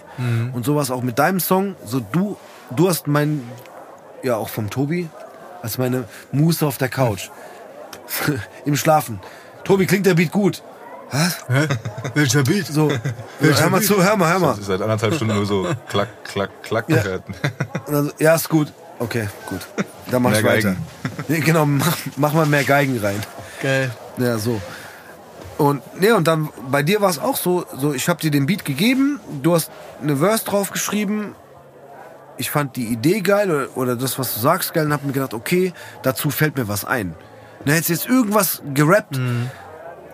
und 0.52 0.64
sowas 0.64 0.92
auch 0.92 1.02
mit 1.02 1.18
deinem 1.18 1.40
Song. 1.40 1.74
So 1.84 1.98
du, 1.98 2.36
du 2.70 2.88
hast 2.88 3.08
mein, 3.08 3.42
ja 4.22 4.36
auch 4.36 4.50
vom 4.50 4.70
Tobi, 4.70 5.08
als 5.60 5.76
meine 5.76 6.04
Muße 6.30 6.64
auf 6.64 6.78
der 6.78 6.88
Couch 6.88 7.30
im 8.64 8.76
Schlafen. 8.76 9.18
Tobi, 9.64 9.84
klingt 9.86 10.06
der 10.06 10.14
Beat 10.14 10.30
gut? 10.30 10.62
Was? 11.10 11.44
Welcher 12.14 12.42
Beat? 12.42 12.66
So, 12.66 12.90
hör 13.40 13.70
mal 13.70 13.80
zu, 13.82 14.02
hör 14.02 14.16
mal, 14.16 14.30
hör 14.32 14.38
mal. 14.38 14.48
Das 14.50 14.58
ist 14.58 14.66
seit 14.66 14.82
anderthalb 14.82 15.14
Stunden 15.14 15.34
nur 15.36 15.46
so 15.46 15.66
klack, 15.88 16.08
klack, 16.24 16.50
klack 16.62 16.88
Ja. 16.88 16.96
gehört. 17.02 17.22
Und 17.86 17.92
dann 17.92 18.04
so, 18.06 18.12
ja, 18.18 18.34
ist 18.34 18.48
gut. 18.48 18.72
Okay, 18.98 19.28
gut. 19.48 19.60
Dann 20.10 20.22
mach 20.22 20.30
Mehr 20.30 20.40
ich 20.40 20.46
weiter. 20.46 20.68
Geigen. 20.70 20.86
Nee, 21.28 21.40
genau, 21.40 21.66
mach, 21.66 21.96
mach 22.16 22.32
mal 22.32 22.46
mehr 22.46 22.64
Geigen 22.64 22.98
rein. 22.98 23.20
Geil. 23.62 23.90
Ja, 24.18 24.38
so. 24.38 24.60
Und 25.58 25.82
nee, 26.00 26.12
und 26.12 26.26
dann 26.26 26.48
bei 26.70 26.82
dir 26.82 27.00
war 27.00 27.08
es 27.10 27.18
auch 27.18 27.36
so, 27.36 27.64
so 27.76 27.94
ich 27.94 28.08
habe 28.08 28.20
dir 28.20 28.30
den 28.30 28.46
Beat 28.46 28.64
gegeben, 28.64 29.20
du 29.42 29.54
hast 29.54 29.70
eine 30.02 30.16
Verse 30.16 30.44
drauf 30.44 30.70
geschrieben. 30.70 31.34
Ich 32.36 32.50
fand 32.50 32.76
die 32.76 32.86
Idee 32.86 33.20
geil 33.20 33.50
oder, 33.50 33.68
oder 33.76 33.96
das, 33.96 34.18
was 34.18 34.34
du 34.34 34.40
sagst, 34.40 34.74
geil 34.74 34.84
und 34.86 34.92
hab 34.92 35.04
mir 35.04 35.12
gedacht, 35.12 35.32
okay, 35.32 35.72
dazu 36.02 36.30
fällt 36.30 36.56
mir 36.56 36.68
was 36.68 36.84
ein. 36.84 37.14
Dann 37.64 37.74
hättest 37.74 37.88
du 37.88 37.92
jetzt 37.94 38.06
irgendwas 38.08 38.62
gerappt, 38.74 39.18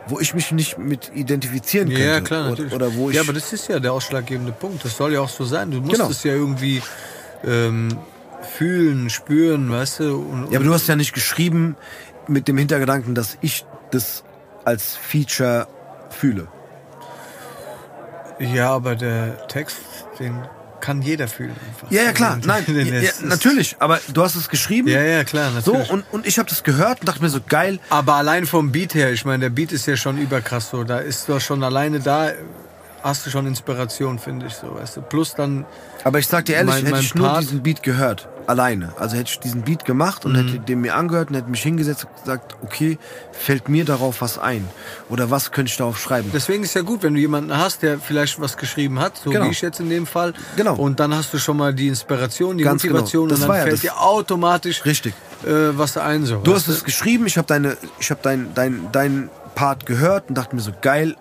wo 0.09 0.19
ich 0.21 0.35
mich 0.35 0.53
nicht 0.53 0.79
mit 0.79 1.11
identifizieren 1.15 1.89
könnte. 1.89 2.03
Ja, 2.03 2.21
klar, 2.21 2.41
oder, 2.43 2.51
natürlich. 2.51 2.73
oder 2.73 2.95
wo 2.95 3.11
ich 3.11 3.17
ja, 3.17 3.23
aber 3.23 3.33
das 3.33 3.53
ist 3.53 3.69
ja 3.69 3.79
der 3.79 3.93
ausschlaggebende 3.93 4.53
Punkt. 4.53 4.85
Das 4.85 4.97
soll 4.97 5.13
ja 5.13 5.21
auch 5.21 5.29
so 5.29 5.45
sein. 5.45 5.71
Du 5.71 5.81
musst 5.81 5.93
Genau. 5.93 6.09
es 6.11 6.23
ja 6.25 6.33
irgendwie 6.33 6.83
ähm, 7.45 7.97
fühlen, 8.57 9.11
spüren, 9.11 9.71
weißt 9.71 10.01
du? 10.01 10.17
Und, 10.19 10.51
Ja, 10.51 10.59
aber 10.59 10.67
du 10.67 10.75
hast 10.75 10.87
ja 10.89 10.97
nicht 10.97 11.13
geschrieben 11.13 11.77
mit 12.29 12.49
dem 12.49 12.59
Hintergedanken, 12.59 13.15
dass 13.15 13.39
ich 13.41 13.65
das 13.91 14.25
als 14.65 14.97
Feature 14.97 15.67
fühle. 16.11 16.49
ja, 18.39 18.71
aber 18.71 18.97
der 18.97 19.47
Text, 19.49 19.79
den 20.19 20.43
kann 20.83 21.01
jeder 21.01 21.29
fühlen. 21.29 21.57
Einfach. 21.69 21.91
Ja, 21.91 22.03
ja, 22.03 22.13
klar. 22.13 22.39
Nein, 22.45 22.65
ja, 22.69 23.11
natürlich. 23.23 23.77
Aber 23.79 23.99
du 24.13 24.23
hast 24.23 24.35
es 24.35 24.51
geschrieben. 24.51 24.89
Ja, 24.89 25.01
ja, 25.01 25.25
klar, 25.25 25.51
So, 25.63 25.73
natürlich. 25.73 25.91
und, 25.91 26.05
und 26.13 26.27
ich 26.27 26.39
habe 26.39 26.49
das 26.51 26.63
gehört 26.63 27.01
und 27.01 27.09
dachte 27.09 27.23
mir 27.23 27.31
so, 27.31 27.41
geil. 27.49 27.79
aber 27.89 28.17
allein 28.17 28.45
vom 28.45 28.71
Beat 28.73 28.95
her, 28.95 29.11
ich 29.13 29.25
meine, 29.25 29.39
der 29.45 29.51
Beat 29.51 29.73
ist 29.73 29.87
ja 29.87 29.97
schon 29.97 30.19
überkrass 30.19 30.69
so. 30.69 30.85
Da 30.85 30.99
ist 30.99 31.27
doch 31.31 31.41
schon 31.41 31.65
alleine 31.65 32.01
da, 32.01 32.33
hast 33.03 33.25
du 33.27 33.31
schon 33.31 33.47
Inspiration, 33.47 34.19
finde 34.19 34.47
ich 34.47 34.55
so, 34.55 34.75
weißt 34.75 34.97
du. 34.99 35.03
Plus 35.03 35.35
dann, 35.35 35.65
Aber 36.05 36.19
ich 36.19 36.27
sag 36.27 36.45
dir 36.45 36.57
ehrlich, 36.57 36.75
Mein- 36.75 36.83
hätte 36.83 36.91
mein 36.97 37.01
ich 37.03 37.15
nur 37.15 37.29
Part- 37.29 37.43
diesen 37.43 37.63
Beat 37.63 37.83
gehört, 37.83 38.29
alleine. 38.47 38.93
Also 38.99 39.17
hätte 39.17 39.31
ich 39.31 39.39
diesen 39.41 39.63
Beat 39.63 39.85
gemacht 39.85 40.25
und 40.25 40.35
hätte 40.35 40.59
den 40.59 40.81
mir 40.81 40.95
angehört 40.97 41.31
und 41.31 41.37
hätte 41.37 41.49
mich 41.51 41.63
hingesetzt 41.63 42.05
und 42.05 42.17
gesagt, 42.25 42.57
okay, 42.63 42.99
fällt 43.33 43.69
mir 43.69 43.85
darauf 43.85 44.21
was 44.21 44.39
ein? 44.39 44.69
Oder 45.09 45.31
was 45.31 45.51
könnte 45.53 45.71
ich 45.71 45.77
darauf 45.77 45.99
schreiben? 46.01 46.31
deswegen 46.33 46.63
ist 46.65 46.75
ja 46.75 46.83
gut, 46.83 47.03
wenn 47.03 47.15
du 47.15 47.21
jemanden 47.21 47.57
hast, 47.57 47.83
der 47.83 47.99
vielleicht 47.99 48.41
was 48.41 48.57
geschrieben 48.57 48.99
hat, 49.01 49.17
so 49.17 49.31
Genau. 49.31 49.47
wie 49.47 49.51
ich 49.51 49.61
jetzt 49.61 49.81
in 49.81 49.89
dem 49.91 50.07
Fall. 50.07 50.35
Genau. 50.57 50.75
Und 50.77 51.01
dann 51.01 51.15
hast 51.15 51.33
du 51.33 51.39
schon 51.39 51.57
mal 51.57 51.73
die 51.75 51.89
Inspiration, 51.89 52.59
die 52.59 52.65
Ganz 52.65 52.83
genau. 52.83 52.95
Motivation 52.95 53.29
Das 53.29 53.41
und 53.41 53.49
dann 53.49 53.57
ja 53.57 53.63
fällt 53.63 53.75
das- 53.75 53.81
dir 53.81 54.01
automatisch 54.01 54.85
Richtig. 54.85 55.15
äh, 55.45 55.49
was 55.79 55.97
ein 55.97 56.25
so. 56.27 56.37
Du 56.39 56.55
hast 56.55 56.69
es 56.69 56.85
geschrieben, 56.85 57.27
ich 57.27 57.37
habe 57.39 57.47
deine, 57.47 57.77
ich 58.01 58.11
habe 58.11 58.21
dein, 58.23 58.53
dein, 58.55 58.89
dein 58.93 59.31
Part 59.55 59.85
gehört 59.87 60.29
und 60.29 60.37
dachte 60.39 60.57
mir 60.57 60.63
so, 60.63 60.73
geil, 60.81 61.17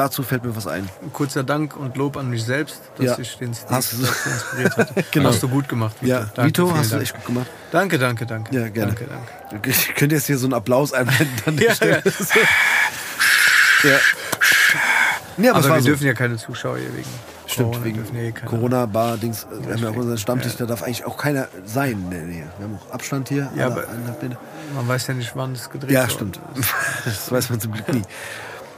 dazu 0.00 0.22
fällt 0.22 0.44
mir 0.44 0.54
was 0.56 0.66
ein. 0.66 0.88
Kurzer 1.12 1.44
Dank 1.44 1.76
und 1.76 1.96
Lob 1.96 2.16
an 2.16 2.30
mich 2.30 2.44
selbst, 2.44 2.80
dass 2.96 3.04
Ja. 3.06 3.18
ich 3.18 3.36
den 3.38 3.54
Stil 3.54 3.66
Hast 3.70 3.92
du- 3.92 3.96
inspiriert 3.98 4.76
hatte. 4.76 5.04
Genau. 5.10 5.28
Hast 5.28 5.42
du 5.42 5.48
gut 5.48 5.68
gemacht, 5.68 5.94
Vito. 6.00 6.10
Ja, 6.12 6.30
Danke, 6.34 6.48
Vito, 6.48 6.74
hast 6.74 6.86
du 6.86 6.90
Dank. 6.96 7.02
echt 7.02 7.14
gut 7.16 7.26
gemacht. 7.26 7.46
Danke, 7.70 7.98
danke, 7.98 8.24
danke. 8.26 8.54
Ja, 8.54 8.68
gerne. 8.68 8.92
Danke, 8.94 9.08
danke. 9.50 9.70
Ich 9.70 9.94
könnte 9.94 10.14
jetzt 10.14 10.26
hier 10.26 10.38
so 10.38 10.46
einen 10.46 10.54
Applaus 10.54 10.92
einblenden 10.92 11.28
an 11.46 11.56
der 11.56 11.68
Ja, 11.68 11.74
Stelle. 11.74 12.02
ja. 12.04 12.12
Ja. 13.90 13.98
Nee, 15.36 15.48
aber, 15.48 15.58
Aber 15.60 15.74
wir 15.76 15.80
so. 15.80 15.86
dürfen 15.88 16.06
ja 16.06 16.12
keine 16.14 16.36
Zuschauer 16.36 16.76
hier 16.78 16.94
wegen 16.94 17.08
Stimmt, 17.46 17.68
Corona 17.72 17.84
wegen 17.84 17.96
dürfen 17.96 18.16
ja 18.16 18.22
eh 18.24 18.32
keine- 18.32 18.46
Corona-Bar-Dings. 18.50 19.44
äh, 19.44 19.66
Wir 19.66 19.74
haben 19.74 19.82
ja 19.82 19.88
auch 19.90 19.96
unseren 19.96 20.18
Stammtisch, 20.18 20.52
Ja. 20.52 20.58
da 20.60 20.66
darf 20.66 20.82
eigentlich 20.82 21.04
auch 21.06 21.16
keiner 21.16 21.48
sein 21.64 21.92
in 21.92 22.10
der 22.10 22.22
Nähe. 22.22 22.46
Wir 22.58 22.64
haben 22.66 22.78
auch 22.78 22.92
Abstand 22.92 23.28
hier. 23.30 23.50
Ja, 23.56 23.66
aber-. 23.68 23.84
Man 24.74 24.86
weiß 24.86 25.06
ja 25.08 25.14
nicht, 25.14 25.32
wann 25.34 25.52
es 25.52 25.70
gedreht 25.70 25.90
Ja, 25.92 26.00
worden 26.02 26.10
stimmt. 26.12 26.40
Das 27.06 27.32
weiß 27.32 27.48
man 27.50 27.60
zum 27.60 27.72
Glück 27.72 27.88
nie. 27.92 28.02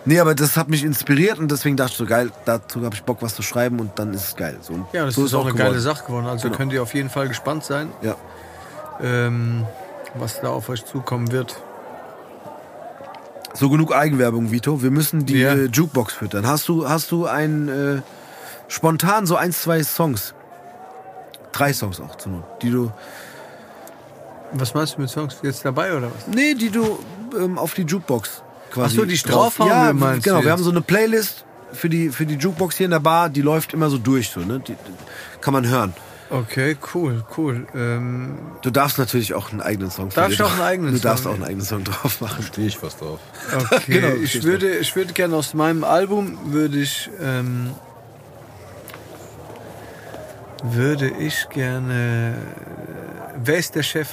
Nee, 0.04 0.18
aber 0.18 0.34
das 0.34 0.56
hat 0.56 0.68
mich 0.68 0.82
inspiriert 0.84 1.38
und 1.38 1.50
deswegen 1.50 1.76
dachte 1.76 1.92
ich 1.92 1.98
so, 1.98 2.06
geil, 2.06 2.30
dazu 2.44 2.84
habe 2.84 2.94
ich 2.94 3.04
Bock, 3.04 3.18
was 3.20 3.34
zu 3.36 3.42
schreiben 3.42 3.78
und 3.78 3.98
dann 3.98 4.12
ist 4.12 4.24
es 4.28 4.36
geil. 4.36 4.58
So, 4.60 4.74
Ja, 4.92 5.04
das 5.06 5.14
so 5.14 5.24
ist 5.24 5.34
auch 5.34 5.42
eine 5.46 5.54
geile 5.54 5.70
geworden. 5.70 5.80
Sache 5.82 6.04
geworden. 6.06 6.26
Also 6.26 6.44
Genau. 6.48 6.56
könnt 6.56 6.72
ihr 6.72 6.82
auf 6.82 6.92
jeden 6.94 7.08
Fall 7.08 7.28
gespannt 7.28 7.62
sein, 7.64 7.90
Ja. 8.02 8.16
ähm, 9.00 9.64
was 10.14 10.40
da 10.40 10.48
auf 10.48 10.68
euch 10.68 10.84
zukommen 10.84 11.30
wird. 11.30 11.54
So 13.54 13.68
genug 13.70 13.94
Eigenwerbung, 13.94 14.50
Vito. 14.50 14.82
Wir 14.82 14.90
müssen 14.90 15.24
die 15.26 15.38
Ja. 15.38 15.52
äh, 15.52 15.66
Jukebox 15.66 16.14
füttern. 16.14 16.46
Hast 16.46 16.68
du, 16.68 16.88
hast 16.88 17.10
du 17.12 17.26
ein 17.26 17.68
äh, 17.68 18.02
spontan 18.68 19.26
so 19.26 19.36
ein, 19.36 19.52
zwei 19.52 19.82
Songs? 19.84 20.34
Drei 21.52 21.72
Songs 21.72 22.00
auch 22.00 22.16
zur 22.16 22.32
Not, 22.32 22.44
die 22.62 22.70
du. 22.70 22.90
Was 24.54 24.74
meinst 24.74 24.96
du 24.96 25.02
mit 25.02 25.10
Songs? 25.10 25.36
Jetzt 25.42 25.64
dabei 25.64 25.94
oder 25.96 26.06
was? 26.08 26.26
Nee, 26.26 26.54
die 26.54 26.70
du 26.70 26.98
ähm, 27.38 27.58
auf 27.58 27.74
die 27.74 27.82
Jukebox 27.82 28.42
quasi. 28.72 28.94
Ach 28.96 29.00
so, 29.00 29.04
die 29.04 29.14
ich 29.14 29.22
draufhauen 29.22 29.68
Ja, 29.70 29.86
will, 29.88 29.94
meinst 29.94 30.24
genau. 30.24 30.36
du 30.38 30.42
Wir 30.42 30.50
jetzt? 30.50 30.58
haben 30.58 30.64
so 30.64 30.70
eine 30.70 30.80
Playlist 30.80 31.44
für 31.72 31.88
die, 31.88 32.10
für 32.10 32.26
die 32.26 32.34
Jukebox 32.34 32.76
hier 32.76 32.86
in 32.86 32.90
der 32.90 33.00
Bar, 33.00 33.28
die 33.30 33.42
läuft 33.42 33.72
immer 33.74 33.88
so 33.90 33.98
durch, 33.98 34.30
so, 34.30 34.40
ne? 34.40 34.60
Die, 34.60 34.72
die 34.72 35.40
kann 35.40 35.52
man 35.54 35.66
hören. 35.68 35.94
Okay, 36.30 36.76
cool, 36.94 37.22
cool. 37.36 37.66
Ähm, 37.74 38.38
Du 38.62 38.70
darfst 38.70 38.96
natürlich 38.98 39.34
auch 39.34 39.50
einen 39.52 39.60
eigenen 39.60 39.90
Song 39.90 40.08
Darf 40.08 40.28
dir 40.28 40.32
ich 40.32 40.42
auch 40.42 40.46
drauf- 40.48 40.54
einen 40.60 40.66
eigenen 40.68 40.94
Du 40.94 41.00
darfst 41.00 41.24
Song? 41.24 41.32
auch 41.32 41.36
einen 41.36 41.44
eigenen 41.44 41.66
Song 41.66 41.84
drauf 41.84 42.20
machen. 42.22 42.42
Stehe 42.42 42.66
ich 42.68 42.78
fast 42.78 43.00
drauf. 43.02 43.20
okay, 43.54 43.80
Genau, 44.00 44.14
ich 44.14 44.42
würde, 44.42 44.76
ich 44.78 44.96
würde 44.96 45.12
gerne 45.12 45.36
aus 45.36 45.52
meinem 45.52 45.84
Album 45.84 46.38
würde 46.46 46.78
ich, 46.78 47.10
ähm, 47.20 47.72
würde 50.62 51.08
ich 51.18 51.48
gerne. 51.50 52.34
Wer 53.44 53.58
ist 53.58 53.74
der 53.74 53.82
Chef? 53.82 54.08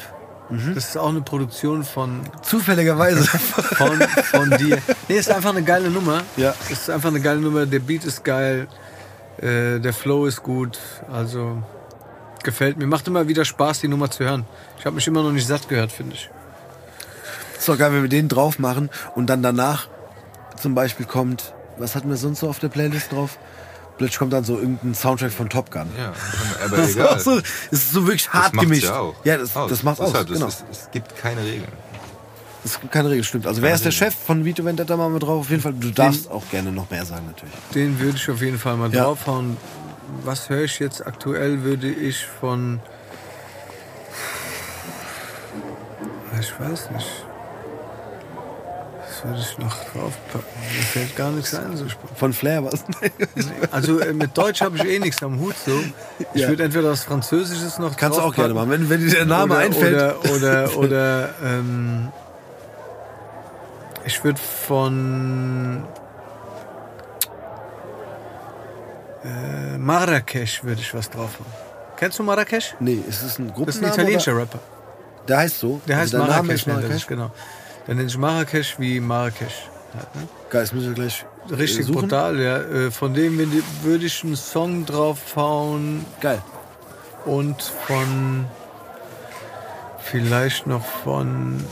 Mhm. 0.50 0.76
Das 0.76 0.89
ist 0.89 0.97
auch 0.97 1.10
eine 1.10 1.22
Produktion 1.22 1.84
von 1.84 2.22
Zufälligerweise. 2.41 3.24
von, 3.28 4.02
von 4.02 4.50
dir. 4.58 4.82
Nee, 5.08 5.18
ist 5.18 5.32
einfach 5.32 5.52
eine 5.52 5.64
geile 5.64 5.89
Nummer. 5.89 6.24
Ja. 6.38 6.54
Ist 6.70 6.89
einfach 6.89 7.10
eine 7.10 7.22
geile 7.22 7.39
Nummer. 7.39 7.66
Der 7.66 7.80
Beat 7.80 8.06
ist 8.06 8.24
geil. 8.24 8.68
Äh, 9.38 9.80
der 9.80 9.93
Flow 9.93 10.26
ist 10.26 10.41
gut. 10.41 10.80
Also 11.12 11.64
gefällt 12.43 12.78
mir. 12.78 12.88
Macht 12.88 13.08
immer 13.08 13.28
wieder 13.28 13.45
Spaß, 13.45 13.82
die 13.82 13.88
Nummer 13.88 14.10
zu 14.10 14.24
hören. 14.24 14.45
Ich 14.78 14.86
habe 14.86 14.95
mich 14.95 15.08
immer 15.08 15.24
noch 15.24 15.32
nicht 15.32 15.47
satt 15.47 15.70
gehört, 15.70 15.91
finde 15.91 16.16
ich. 16.16 16.30
ist 17.58 17.70
doch 17.70 17.78
geil, 17.78 17.93
wenn 17.93 18.02
wir 18.02 18.10
den 18.10 18.28
drauf 18.28 18.60
machen 18.60 18.89
und 19.16 19.28
dann 19.28 19.43
danach 19.43 19.88
zum 20.60 20.76
Beispiel 20.76 21.06
kommt, 21.06 21.54
was 21.78 21.95
hatten 21.95 22.10
wir 22.10 22.18
sonst 22.18 22.39
so 22.41 22.50
auf 22.50 22.60
der 22.60 22.70
Playlist 22.70 23.12
drauf? 23.12 23.38
Plötzlich 24.00 24.18
kommt 24.18 24.32
dann 24.34 24.45
so 24.45 24.58
irgendein 24.58 24.95
Soundtrack 24.95 25.32
von 25.32 25.50
Top 25.50 25.70
Gun. 25.72 25.88
Ja, 25.97 26.14
aber 26.66 26.78
Das 26.78 26.89
ist, 26.89 26.95
egal. 26.95 27.08
auch 27.10 27.20
so, 27.20 27.36
das 27.39 27.50
ist 27.70 27.91
so 27.91 28.03
wirklich 28.07 28.26
Das 28.26 28.34
hart 28.34 28.53
gemischt. 28.53 28.86
Ja, 28.86 28.99
auch. 28.99 29.15
ja 29.26 29.38
das, 29.38 29.52
das 29.53 29.84
macht 29.84 29.99
aus. 29.99 30.14
Das 30.14 30.26
genau. 30.26 30.48
ist, 30.48 30.64
es 30.72 30.90
gibt 30.91 31.15
keine 31.18 31.41
Regeln. 31.44 31.68
Das 32.64 32.72
ist 32.74 32.91
keine 32.91 33.10
Regel, 33.10 33.24
stimmt. 33.26 33.45
Also 33.45 33.61
wer 33.61 33.74
ist 33.76 33.84
der 33.84 33.91
Chef 33.91 34.15
von 34.15 34.45
Vito 34.45 34.64
Vendetta 34.64 34.95
machen 34.98 35.14
wir 35.14 35.19
drauf? 35.19 35.41
Auf 35.41 35.49
jeden 35.49 35.61
Fall. 35.61 35.74
Du 35.74 35.91
darfst 35.91 36.32
auch 36.32 36.44
gerne 36.49 36.72
noch 36.72 36.90
mehr 36.90 37.06
sagen 37.06 37.26
natürlich. 37.28 37.53
Den 37.76 37.99
würde 37.99 38.15
ich 38.18 38.30
auf 38.30 38.41
jeden 38.41 38.57
Fall 38.57 38.78
mal 38.78 38.91
Ja. 38.94 39.03
draufhauen. 39.03 39.57
Was 40.24 40.49
höre 40.49 40.64
ich 40.64 40.80
jetzt 40.80 41.06
aktuell? 41.06 41.64
Würde 41.64 41.90
ich 41.90 42.26
von. 42.40 42.80
Ich 46.40 46.57
weiß 46.57 46.91
nicht. 46.91 47.26
Was 49.22 49.26
würde 49.26 49.40
ich 49.41 49.58
noch 49.58 49.76
draufpacken? 49.91 50.48
Mir 50.78 50.84
fällt 50.84 51.16
gar 51.16 51.32
nichts 51.32 51.54
ein. 51.54 51.76
So. 51.76 51.86
Von 52.16 52.32
Flair 52.34 52.64
was? 52.64 52.86
also 53.72 54.00
äh, 54.00 54.14
mit 54.14 54.38
Deutsch 54.38 54.62
habe 54.62 54.78
ich 54.78 54.86
eh 54.86 55.00
nichts 55.00 55.22
am 55.24 55.40
Hut. 55.40 55.56
So. 55.66 55.72
Ich 56.34 56.41
Ja. 56.41 56.48
würde 56.48 56.64
entweder 56.64 56.90
was 56.91 57.04
Französisches 57.04 57.80
noch 57.80 57.98
Kannst 57.98 58.18
du 58.18 58.22
auch 58.22 58.34
gerne 58.34 58.54
machen. 58.54 58.70
Wenn, 58.70 58.90
wenn 58.90 59.02
dir 59.02 59.12
der 59.14 59.26
Name 59.26 59.54
oder, 59.56 59.64
einfällt. 59.64 59.96
Oder, 59.96 60.32
oder, 60.34 60.78
oder 60.78 61.30
ähm, 61.44 62.10
ich 64.06 64.24
würde 64.24 64.40
von 64.40 65.84
äh, 69.26 69.78
Marrakesch 69.78 70.64
würde 70.64 70.82
ich 70.82 70.94
was 70.94 71.10
drauf 71.10 71.32
haben. 71.40 71.52
Kennst 71.98 72.18
du 72.20 72.24
Marrakesch? 72.24 72.76
Nee, 72.80 73.00
ist 73.08 73.22
es 73.24 73.38
ein 73.40 73.48
Gruppenname? 73.48 73.66
Das 73.66 73.76
ist 73.76 73.84
ein 73.84 73.90
italienischer 73.94 74.32
oder? 74.34 74.41
Rapper. 74.44 74.60
Der 75.28 75.38
heißt 75.40 75.60
so. 75.60 75.82
Der 75.88 75.98
heißt 75.98 76.16
also 76.16 76.18
der 76.26 76.28
Name 76.28 76.48
Marrakesch, 76.48 76.62
ist 76.62 76.68
nennt 76.68 76.80
er 76.80 76.84
Marrakesch. 76.88 77.08
genau. 77.08 77.32
Der 77.90 77.95
nennt 77.95 78.11
sich 78.11 78.20
Marrakesch 78.20 78.78
wie 78.78 78.99
Marrakesch. 78.99 79.68
halt, 79.98 80.16
ne? 80.16 80.28
Geil, 80.52 80.61
das 80.61 80.74
müssen 80.74 80.90
wir 80.90 80.94
gleich 80.94 81.26
äh, 81.49 81.56
Richtig 81.56 81.88
suchen. 81.88 82.02
brutal, 82.02 82.40
ja. 82.40 82.57
Äh, 82.60 82.91
Von 82.91 83.16
dem 83.16 83.40
würde- 83.40 83.64
würde 83.82 84.06
ich 84.06 84.24
einen 84.24 84.36
Song 84.36 84.86
draufhauen 84.86 86.06
Geil. 86.22 86.40
und 87.26 87.60
von 87.60 88.45
vielleicht 90.02 90.68
noch 90.68 90.86
von 90.86 91.64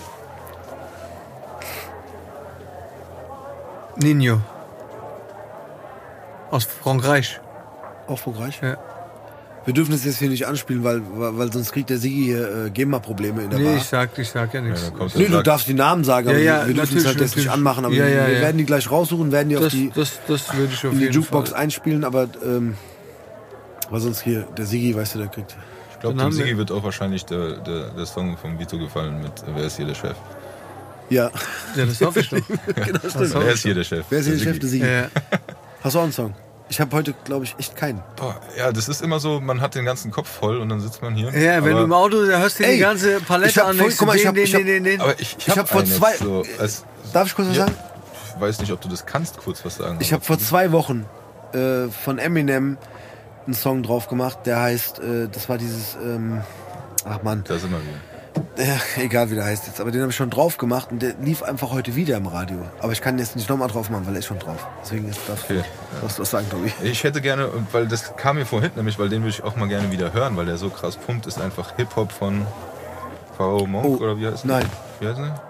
Nino 3.98 4.42
aus 6.50 6.64
Frankreich. 6.66 7.40
Auch 8.08 8.18
Frankreich. 8.18 8.60
Ja. 8.62 8.78
Wir 9.68 9.74
dürfen 9.74 9.94
es 9.94 10.06
jetzt 10.06 10.20
hier 10.20 10.30
nicht 10.30 10.48
anspielen, 10.48 10.82
weil, 10.86 11.02
weil 11.16 11.38
weil 11.38 11.52
sonst 11.52 11.74
kriegt 11.74 11.90
der 11.90 11.98
Sigi 11.98 12.24
hier 12.24 12.68
äh, 12.68 12.70
GEMA-Probleme 12.70 13.44
in 13.44 13.50
der 13.50 13.60
Nee, 13.60 13.66
Bar. 13.66 13.76
ich 13.76 13.84
sag, 13.84 14.18
ich 14.18 14.30
sag 14.30 14.54
ja 14.54 14.62
nichts. 14.62 14.94
Ja, 14.98 15.08
Nee, 15.16 15.28
du 15.28 15.44
darfst 15.44 15.68
die 15.68 15.74
Namen 15.74 16.06
sagen, 16.06 16.30
aber 16.30 16.38
Ja, 16.38 16.62
ja, 16.62 16.68
wir 16.68 16.74
dürfen 16.74 16.98
es 16.98 17.06
halt 17.06 17.20
jetzt 17.20 17.36
nicht 17.36 17.50
anmachen. 17.50 17.84
Aber 17.84 17.94
Ja, 17.94 18.06
wir, 18.06 18.10
ja, 18.14 18.28
wir 18.28 18.34
ja. 18.36 18.42
werden 18.44 18.58
die 18.58 18.64
gleich 18.66 18.90
raussuchen, 18.90 19.30
werden 19.34 19.50
die 19.50 19.58
auf 19.58 19.64
das, 19.64 19.74
die, 19.74 19.92
das, 19.94 20.20
das 20.26 20.56
würde 20.56 20.72
ich 20.74 20.86
auf 20.86 20.94
in 20.94 21.00
die 21.00 21.04
jeden 21.08 21.16
Jukebox 21.16 21.50
Fall. 21.50 21.60
einspielen, 21.60 22.06
aber 22.06 22.30
ähm, 22.46 22.76
weil 23.90 24.00
sonst 24.00 24.22
hier, 24.22 24.48
der 24.58 24.66
Sigi, 24.66 24.96
weißt 24.96 25.16
du, 25.16 25.20
der 25.20 25.28
kriegt. 25.28 25.54
Ich 25.92 26.00
glaube, 26.00 26.18
dem 26.18 26.32
Sigi 26.32 26.58
wird 26.58 26.72
auch 26.72 26.84
wahrscheinlich 26.86 27.26
der, 27.26 27.58
der, 27.58 27.90
der 27.90 28.06
Song 28.06 28.38
von 28.38 28.58
Vito 28.58 28.78
gefallen 28.80 29.20
mit 29.22 29.34
Wer 29.54 29.66
ist 29.66 29.76
hier 29.76 29.86
der 29.86 29.96
Chef? 29.96 30.16
Ja. 31.10 31.30
Ja, 31.76 31.86
das 31.86 32.00
hoffe 32.00 32.22
ich 32.22 32.30
doch. 32.30 32.38
genau. 32.76 33.00
Wer 33.04 33.52
ist 33.54 33.64
hier 33.64 33.74
der 33.74 33.84
Chef? 33.84 34.06
Wer 34.10 34.20
ist 34.20 34.26
hier 34.28 34.36
der 34.38 34.44
Chef? 34.46 34.60
Der 34.60 34.70
Sigi. 34.70 34.86
Ja. 34.86 35.08
Hast 35.84 35.96
du 35.96 36.00
auch 36.00 36.04
einen 36.04 36.14
Song? 36.14 36.34
Ich 36.70 36.82
habe 36.82 36.94
heute, 36.96 37.14
glaube 37.24 37.46
ich, 37.46 37.56
echt 37.58 37.76
keinen. 37.78 38.04
Boah, 38.18 38.36
ja, 38.58 38.72
das 38.74 38.90
ist 38.90 39.02
immer 39.02 39.20
so, 39.22 39.40
man 39.40 39.62
hat 39.62 39.76
den 39.76 39.86
ganzen 39.86 40.12
Kopf 40.12 40.28
voll 40.30 40.58
und 40.58 40.68
dann 40.68 40.82
sitzt 40.82 41.02
man 41.02 41.16
hier. 41.16 41.32
Ja, 41.38 41.64
wenn 41.64 41.76
du 41.78 41.84
im 41.84 41.94
Auto 41.94 42.26
da 42.26 42.40
hörst 42.40 42.60
du 42.60 42.64
die 42.66 42.78
ganze 42.78 43.18
ich 43.18 43.26
Palette 43.26 43.62
hab 43.62 43.70
an. 43.70 43.78
voll- 43.78 43.94
guck 43.98 44.08
mal, 44.08 44.16
ich 44.16 44.24
den, 44.24 44.28
hab- 44.30 44.38
ich 44.38 44.54
hab- 44.56 44.64
den, 44.66 44.84
den. 44.84 45.00
Aber 45.02 45.14
ich, 45.20 45.38
ich 45.40 45.48
Ich 45.48 45.58
habe 45.58 45.68
vor 45.68 45.86
zwei- 45.86 46.18
so, 46.18 46.44
als, 46.60 46.84
Darf 47.14 47.28
ich 47.28 47.36
kurz 47.36 47.48
was 47.50 47.56
ja, 47.58 47.66
sagen? 47.68 47.78
Ich 48.36 48.42
weiß 48.42 48.60
nicht, 48.60 48.72
ob 48.74 48.82
du 48.82 48.90
das 48.90 49.06
kannst, 49.06 49.38
kurz 49.38 49.64
was 49.64 49.78
sagen. 49.78 49.98
Ich 50.02 50.12
habe 50.12 50.24
vor 50.24 50.38
zwei 50.38 50.72
Wochen 50.74 51.06
äh, 51.54 51.88
von 51.88 52.20
Eminem 52.20 52.78
einen 53.46 53.54
Song 53.54 53.82
drauf 53.82 54.10
gemacht, 54.10 54.40
der 54.46 54.60
heißt, 54.60 55.00
äh, 55.00 55.30
das 55.32 55.48
war 55.48 55.58
dieses, 55.58 55.96
ähm, 56.04 56.42
ach 57.06 57.24
man, 57.24 57.46
Da 57.46 57.58
sind 57.58 57.72
wir 57.72 57.80
wieder. 57.82 57.92
Äh, 58.58 59.04
egal 59.04 59.30
wie 59.32 59.36
der 59.36 59.46
heißt 59.46 59.68
jetzt, 59.68 59.80
aber 59.82 59.92
den 59.92 60.02
habe 60.02 60.12
ich 60.12 60.16
schon 60.16 60.30
drauf 60.30 60.58
gemacht 60.58 60.90
und 60.92 61.02
der 61.02 61.14
lief 61.22 61.44
einfach 61.44 61.72
heute 61.72 61.96
wieder 61.96 62.18
im 62.18 62.28
Radio. 62.28 62.58
Aber 62.80 62.92
ich 62.92 63.02
kann 63.02 63.18
jetzt 63.20 63.36
nicht 63.36 63.50
nochmal 63.50 63.68
drauf 63.68 63.90
machen, 63.90 64.06
weil 64.08 64.14
er 64.16 64.20
ist 64.20 64.26
schon 64.26 64.40
drauf. 64.40 64.66
Deswegen 64.84 65.08
ist 65.10 65.20
das, 65.28 65.44
Okay. 65.44 65.64
was 66.02 66.20
was 66.20 66.30
sagen, 66.32 66.50
Tobi. 66.50 66.72
Ich 66.84 67.04
hätte 67.04 67.22
gerne, 67.22 67.50
weil 67.72 67.88
das 67.88 68.16
kam 68.16 68.38
mir 68.38 68.46
vorhin 68.46 68.72
nämlich, 68.76 68.98
weil 69.00 69.10
den 69.10 69.22
würde 69.22 69.30
ich 69.30 69.44
auch 69.44 69.56
mal 69.56 69.68
gerne 69.68 69.92
wieder 69.92 70.14
hören, 70.14 70.36
weil 70.38 70.46
der 70.46 70.58
so 70.58 70.70
krass 70.70 70.98
pumpt, 70.98 71.26
ist 71.28 71.40
einfach 71.40 71.76
Hip-Hop 71.78 72.12
von 72.12 72.46
V. 73.38 73.66
Monk 73.68 73.86
Oh, 73.86 73.96
oder 74.04 74.18
wie 74.18 74.28
heißt 74.28 74.44
der? 74.46 74.52
nein. 74.52 74.66
Wie 75.00 75.08
heißt 75.08 75.20
der? 75.20 75.42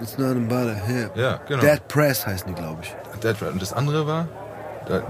It's 0.00 0.16
not 0.18 0.36
about 0.36 0.70
a 0.70 0.74
hip. 0.74 1.10
Ja, 1.16 1.40
genau. 1.48 1.60
Dead 1.62 1.88
Press 1.88 2.24
heißen 2.26 2.46
die, 2.46 2.54
glaube 2.54 2.82
ich. 2.82 2.94
Dead 3.22 3.34
Rat. 3.42 3.52
Und 3.52 3.60
das 3.62 3.72
andere 3.72 4.06
war? 4.06 4.28
Da, 4.86 5.02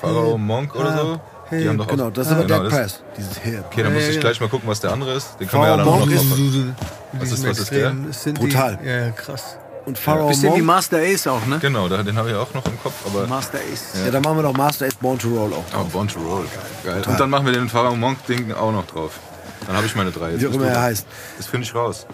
Pharao 0.00 0.38
Monk 0.38 0.74
oder 0.74 0.96
so? 0.96 1.20
Die 1.50 1.68
haben 1.68 1.78
doch 1.78 1.86
auch, 1.86 1.90
Genau, 1.90 2.10
das 2.10 2.26
ist 2.28 2.32
aber 2.32 2.44
genau, 2.44 2.62
Dead 2.62 2.70
Press. 2.70 3.00
Dieses 3.16 3.38
Hip. 3.38 3.64
Okay, 3.66 3.82
dann 3.82 3.92
muss 3.94 4.02
Ja, 4.02 4.08
ich 4.10 4.14
ja. 4.16 4.20
gleich 4.20 4.40
mal 4.40 4.48
gucken, 4.48 4.68
was 4.68 4.80
der 4.80 4.92
andere 4.92 5.14
ist. 5.14 5.38
Den 5.40 5.48
können 5.48 5.62
wir 5.62 5.68
ja 5.68 5.76
dann 5.76 5.86
auch 5.88 5.98
noch 6.00 6.06
drauf. 6.06 6.24
Mit 7.12 7.22
Was 7.22 7.32
ist- 7.32 7.46
was 7.48 7.58
ist 7.58 7.70
der? 7.72 8.32
Brutal. 8.34 8.78
Ja, 8.84 9.06
ja, 9.06 9.10
krass. 9.10 9.56
Und 9.86 9.98
Pharaoh 9.98 10.28
Bisschen 10.28 10.54
wie. 10.54 10.60
Master 10.62 10.98
Ace 10.98 11.26
auch, 11.26 11.44
ne? 11.46 11.58
Genau, 11.58 11.88
den 11.88 12.16
habe 12.16 12.28
ich 12.30 12.36
auch 12.36 12.52
noch 12.54 12.64
im 12.66 12.80
Kopf, 12.82 12.92
aber 13.06 13.26
Master 13.26 13.58
Ace. 13.58 13.94
Ja, 14.04 14.10
dann 14.10 14.22
machen 14.22 14.36
wir 14.36 14.42
doch 14.42 14.52
Master 14.52 14.86
Ace 14.86 14.94
Born 14.94 15.18
to 15.18 15.28
Roll 15.28 15.52
auch. 15.54 15.64
Oh, 15.76 15.84
Born 15.84 16.06
to 16.06 16.20
Roll. 16.20 16.44
Geil. 16.84 17.02
Und 17.06 17.18
dann 17.18 17.30
machen 17.30 17.46
wir 17.46 17.52
den 17.52 17.68
Pharao 17.68 17.96
Monk-Ding 17.96 18.52
auch 18.52 18.72
noch 18.72 18.86
drauf. 18.86 19.18
Dann 19.66 19.76
habe 19.76 19.86
ich 19.86 19.96
meine 19.96 20.10
drei. 20.12 20.32
Jetzt 20.32 20.42
Wie 20.42 20.46
auch 20.48 20.52
immer 20.52 20.66
du 20.66 20.70
er 20.70 20.82
heißt. 20.82 21.06
Das 21.38 21.46
finde 21.46 21.64
ich 21.66 21.74
raus. 21.74 22.06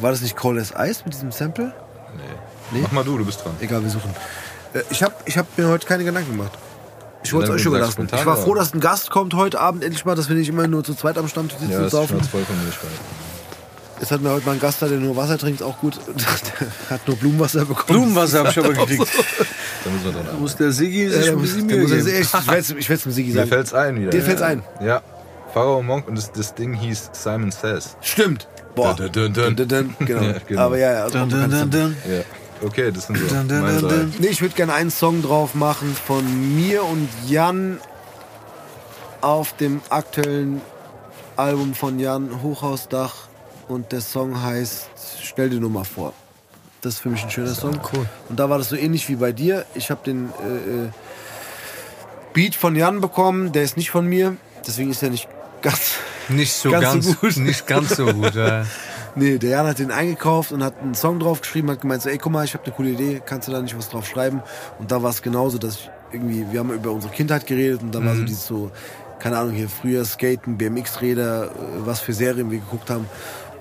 War 0.00 0.10
das 0.10 0.20
nicht 0.22 0.36
Cold 0.36 0.58
as 0.60 0.72
Ice 0.76 1.02
mit 1.04 1.14
diesem 1.14 1.30
Sample? 1.32 1.72
Nee. 2.16 2.22
Nee? 2.72 2.80
Mach 2.82 2.92
mal 2.92 3.04
du, 3.04 3.16
du 3.18 3.24
bist 3.24 3.44
dran. 3.44 3.52
Egal, 3.60 3.82
wir 3.82 3.90
suchen. 3.90 4.10
Äh, 4.74 4.80
ich 4.90 5.02
habe 5.02 5.14
ich 5.26 5.38
hab 5.38 5.46
mir 5.56 5.68
heute 5.68 5.86
keine 5.86 6.04
Gedanken 6.04 6.32
gemacht. 6.36 6.52
Ich 7.24 7.32
wollte 7.34 7.52
es 7.52 7.66
euch 7.66 7.90
spontan, 7.92 8.18
Ich 8.20 8.26
war 8.26 8.36
froh, 8.36 8.54
dass 8.54 8.72
ein 8.72 8.80
Gast 8.80 9.10
kommt 9.10 9.34
heute 9.34 9.60
Abend 9.60 9.82
endlich 9.84 10.04
mal, 10.04 10.14
dass 10.14 10.28
wir 10.28 10.36
nicht 10.36 10.48
immer 10.48 10.66
nur 10.68 10.84
zu 10.84 10.94
zweit 10.94 11.18
am 11.18 11.28
Stammtisch 11.28 11.58
sitzen 11.58 11.72
Ja, 11.72 11.78
und 11.78 11.84
das 11.84 11.92
ist 11.92 11.98
saufen. 11.98 12.18
schon 12.20 12.28
voll 12.28 12.44
von 12.44 12.56
mir. 12.56 12.72
Jetzt 14.00 14.12
hatten 14.12 14.22
wir 14.22 14.30
heute 14.30 14.44
mal 14.46 14.52
einen 14.52 14.60
Gast 14.60 14.80
da, 14.80 14.86
der 14.86 14.98
nur 14.98 15.16
Wasser 15.16 15.36
trinkt, 15.38 15.60
auch 15.62 15.78
gut. 15.80 15.98
Der 16.16 16.90
hat 16.90 17.06
nur 17.08 17.16
Blumenwasser 17.16 17.64
bekommen. 17.64 17.86
Blumenwasser 17.88 18.38
habe 18.40 18.50
ich 18.50 18.58
aber 18.58 18.68
gekriegt. 18.72 19.00
Da 19.84 19.90
müssen 19.90 20.04
wir 20.04 20.12
dann 20.12 20.26
Da 20.26 20.32
muss 20.34 20.54
der 20.56 20.70
Siggi 20.72 21.04
Ja, 21.04 21.10
sich 21.10 21.24
der 21.24 21.32
ein 21.32 21.40
bisschen 21.40 21.66
Mühe 21.66 21.86
geben. 21.86 21.92
jetzt 22.06 22.08
echt, 22.08 22.34
ich 22.78 22.88
werde 22.88 22.94
es 22.94 23.02
dem 23.02 23.12
Sigi 23.12 23.30
Mir 23.30 23.34
sagen. 23.38 23.48
fällt's 23.48 23.74
ein 23.74 24.00
wieder. 24.00 24.10
Dir 24.10 24.22
fällt's 24.22 24.42
ein? 24.42 24.62
Ja. 24.80 25.02
Pharao 25.52 25.82
Monk 25.82 26.06
und 26.08 26.16
das, 26.16 26.30
das 26.32 26.54
Ding 26.54 26.74
hieß 26.74 27.10
Simon 27.12 27.50
Says. 27.50 27.96
Stimmt. 28.00 28.46
Boah. 28.74 28.94
Dun, 28.94 29.32
dun, 29.32 29.56
dun. 29.56 29.96
Genau. 29.98 30.22
Ja, 30.22 30.34
genau. 30.46 30.62
Aber 30.62 30.78
ja, 30.78 30.92
ja. 30.92 31.02
Also 31.04 31.18
Dun, 31.18 31.30
dun, 31.30 31.50
dun, 31.50 31.70
dun. 31.70 31.96
Ja. 32.08 32.20
Okay, 32.64 32.90
das 32.92 33.06
sind 33.06 33.18
so 33.18 33.26
Dun, 33.26 33.48
dun, 33.48 33.60
meine 33.60 33.80
dun. 33.80 34.14
Nee, 34.18 34.28
ich 34.28 34.42
würde 34.42 34.54
gerne 34.54 34.74
einen 34.74 34.90
Song 34.90 35.22
drauf 35.22 35.54
machen 35.54 35.94
von 35.94 36.24
mir 36.56 36.84
und 36.84 37.08
Jan 37.26 37.80
auf 39.20 39.56
dem 39.56 39.80
aktuellen 39.90 40.60
Album 41.36 41.74
von 41.74 41.98
Jan 41.98 42.42
Hochhausdach 42.42 43.14
und 43.68 43.92
der 43.92 44.00
Song 44.00 44.42
heißt 44.42 44.88
Stell 45.22 45.50
dir 45.50 45.60
nur 45.60 45.70
mal 45.70 45.84
vor. 45.84 46.12
Das 46.80 46.94
ist 46.94 47.00
für 47.00 47.08
mich 47.10 47.24
ein 47.24 47.30
schöner 47.30 47.54
Song. 47.54 47.78
cool. 47.92 48.06
Und 48.28 48.38
da 48.38 48.48
war 48.48 48.58
das 48.58 48.68
so 48.68 48.76
ähnlich 48.76 49.08
wie 49.08 49.16
bei 49.16 49.32
dir. 49.32 49.64
Ich 49.74 49.90
habe 49.90 50.00
den 50.04 50.30
äh, 50.42 50.86
äh, 50.86 50.88
Beat 52.32 52.54
von 52.54 52.76
Jan 52.76 53.00
bekommen, 53.00 53.52
der 53.52 53.62
ist 53.64 53.76
nicht 53.76 53.90
von 53.90 54.06
mir, 54.06 54.36
deswegen 54.66 54.90
ist 54.90 55.02
er 55.02 55.10
nicht 55.10 55.28
ganz. 55.62 55.94
Nicht 56.28 56.52
so 56.52 56.70
Ganz 56.70 56.84
ganz, 56.84 57.06
so 57.06 57.14
gut. 57.14 57.36
Nicht 57.38 57.66
ganz 57.66 57.96
so 57.96 58.06
gut. 58.06 58.34
Ja. 58.34 58.64
Nee, 59.14 59.38
der 59.38 59.50
Jan 59.50 59.66
hat 59.66 59.78
den 59.78 59.90
eingekauft 59.90 60.52
und 60.52 60.62
hat 60.62 60.74
einen 60.80 60.94
Song 60.94 61.18
drauf 61.18 61.40
geschrieben, 61.40 61.70
hat 61.70 61.80
gemeint, 61.80 62.02
so, 62.02 62.08
ey, 62.08 62.18
guck 62.18 62.32
mal, 62.32 62.44
ich 62.44 62.54
habe 62.54 62.64
eine 62.64 62.74
coole 62.74 62.90
Idee, 62.90 63.20
kannst 63.24 63.48
du 63.48 63.52
da 63.52 63.60
nicht 63.60 63.76
was 63.76 63.88
drauf 63.88 64.06
schreiben? 64.06 64.42
Und 64.78 64.90
da 64.90 65.02
war 65.02 65.10
es 65.10 65.22
genauso, 65.22 65.58
dass 65.58 65.74
ich 65.76 65.90
irgendwie, 66.12 66.46
wir 66.50 66.60
haben 66.60 66.72
über 66.72 66.90
unsere 66.90 67.12
Kindheit 67.12 67.46
geredet 67.46 67.82
und 67.82 67.94
da 67.94 68.04
war 68.04 68.14
so 68.14 68.24
dieses 68.24 68.46
so, 68.46 68.70
keine 69.18 69.38
Ahnung, 69.38 69.52
hier 69.52 69.68
früher 69.68 70.04
Skaten, 70.04 70.56
BMX-Räder, 70.56 71.44
äh, 71.44 71.48
was 71.84 72.00
für 72.00 72.12
Serien 72.12 72.50
wir 72.50 72.58
geguckt 72.58 72.90
haben. 72.90 73.06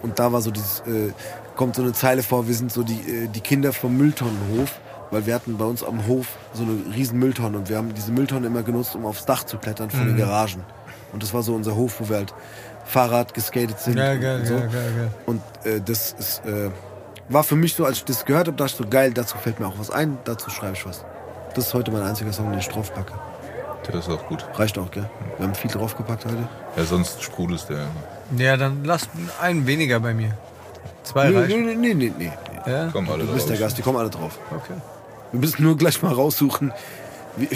Und 0.01 0.19
da 0.19 0.31
war 0.31 0.41
so 0.41 0.51
dieses, 0.51 0.81
äh, 0.81 1.11
kommt 1.55 1.75
so 1.75 1.81
eine 1.81 1.93
Zeile 1.93 2.23
vor, 2.23 2.47
wir 2.47 2.53
sind 2.53 2.71
so 2.71 2.83
die, 2.83 2.99
äh, 2.99 3.27
die 3.27 3.41
Kinder 3.41 3.73
vom 3.73 3.97
Mülltonnenhof, 3.97 4.79
weil 5.09 5.25
wir 5.25 5.33
hatten 5.33 5.57
bei 5.57 5.65
uns 5.65 5.83
am 5.83 6.05
Hof 6.07 6.27
so 6.53 6.63
eine 6.63 6.95
riesen 6.95 7.17
Mülltonne 7.19 7.57
und 7.57 7.69
wir 7.69 7.77
haben 7.77 7.93
diese 7.93 8.11
Mülltonne 8.11 8.47
immer 8.47 8.63
genutzt, 8.63 8.95
um 8.95 9.05
aufs 9.05 9.25
Dach 9.25 9.43
zu 9.43 9.57
klettern 9.57 9.89
von 9.89 10.05
den 10.05 10.17
Garagen. 10.17 10.63
Und 11.13 11.23
das 11.23 11.33
war 11.33 11.41
so 11.41 11.55
unser 11.55 11.75
Hof, 11.75 11.99
wo 11.99 12.09
wir 12.09 12.17
halt 12.17 12.33
Fahrrad 12.87 13.33
geskatet 13.33 13.79
sind. 13.79 13.97
Ja, 13.97 14.11
und- 14.13 14.21
geil, 14.21 14.39
und 14.39 14.45
so. 14.47 14.53
geil, 14.55 14.69
geil, 14.71 14.93
geil. 14.97 15.09
Und 15.25 15.41
äh, 15.65 15.81
das 15.81 16.13
ist, 16.17 16.45
äh, 16.45 16.69
war 17.29 17.43
für 17.43 17.55
mich 17.55 17.75
so, 17.75 17.85
als 17.85 17.97
ich 17.97 18.05
das 18.05 18.23
gehört 18.25 18.47
habe, 18.47 18.57
dachte 18.57 18.71
ich 18.71 18.77
so, 18.77 18.87
geil, 18.89 19.11
dazu 19.13 19.37
fällt 19.37 19.59
mir 19.59 19.67
auch 19.67 19.77
was 19.77 19.91
ein, 19.91 20.17
dazu 20.23 20.49
schreibe 20.49 20.73
ich 20.73 20.85
was. 20.85 21.03
Das 21.55 21.67
ist 21.67 21.73
heute 21.73 21.91
mein 21.91 22.03
einziger 22.03 22.31
Song, 22.31 22.49
den 22.51 22.59
ich 22.59 22.67
draufpacke. 22.69 23.13
Das 23.91 24.05
ist 24.07 24.09
auch 24.11 24.25
gut. 24.27 24.45
Reicht 24.55 24.77
auch, 24.77 24.91
gell? 24.91 25.09
Wir 25.37 25.47
haben 25.47 25.55
viel 25.55 25.71
draufgepackt 25.71 26.25
heute. 26.25 26.47
Ja, 26.75 26.83
sonst 26.83 27.23
sprudelst 27.23 27.69
der. 27.69 27.87
Ja, 28.37 28.57
dann 28.57 28.83
lass 28.83 29.07
einen 29.41 29.65
weniger 29.65 29.99
bei 30.01 30.13
mir. 30.13 30.31
Zwei 31.03 31.29
Nee, 31.29 31.37
reichen. 31.37 31.65
nee, 31.65 31.75
nee, 31.75 31.93
nee, 31.93 32.13
nee, 32.17 32.31
nee. 32.65 32.71
Ja? 32.71 32.89
Kommen 32.89 33.09
alle 33.09 33.23
Du 33.25 33.31
bist 33.33 33.45
drauf. 33.47 33.51
der 33.57 33.65
Gast, 33.65 33.77
die 33.77 33.81
kommen 33.81 33.97
alle 33.97 34.09
drauf. 34.09 34.37
Okay. 34.51 34.73
Wir 35.31 35.39
müssen 35.39 35.63
nur 35.63 35.77
gleich 35.77 36.01
mal 36.01 36.11
raussuchen, 36.13 36.73
wie, 37.37 37.47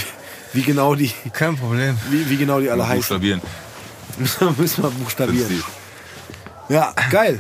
wie 0.54 0.62
genau 0.62 0.96
die, 0.96 1.12
Kein 1.34 1.58
Problem. 1.58 1.98
wie, 2.10 2.30
wie 2.30 2.38
genau 2.38 2.62
die 2.62 2.70
alle 2.70 2.84
heißen. 2.84 2.98
Buchstabieren. 3.00 3.42
müssen 4.58 4.84
wir 4.84 4.90
buchstabieren. 4.92 5.64
Ja, 6.70 6.94
geil. 7.10 7.40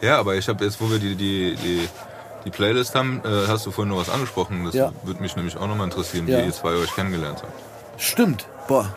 Ja, 0.00 0.18
aber 0.18 0.34
ich 0.36 0.48
habe 0.48 0.64
jetzt, 0.64 0.80
wo 0.80 0.90
wir 0.90 0.98
die, 0.98 1.14
die, 1.14 1.54
die, 1.56 1.88
die 2.44 2.50
Playlist 2.50 2.94
haben, 2.94 3.20
äh, 3.24 3.46
hast 3.48 3.66
du 3.66 3.70
vorhin 3.70 3.92
noch 3.92 4.00
was 4.00 4.08
angesprochen. 4.08 4.64
Das 4.64 4.74
Ja. 4.74 4.92
würde 5.02 5.20
mich 5.20 5.36
nämlich 5.36 5.56
auch 5.56 5.66
nochmal 5.66 5.86
interessieren, 5.86 6.26
Ja. 6.26 6.38
wie 6.38 6.46
ihr 6.46 6.52
zwei 6.52 6.70
euch 6.70 6.94
kennengelernt 6.94 7.42
habt. 7.42 7.52
Stimmt. 8.00 8.46
Boah. 8.66 8.94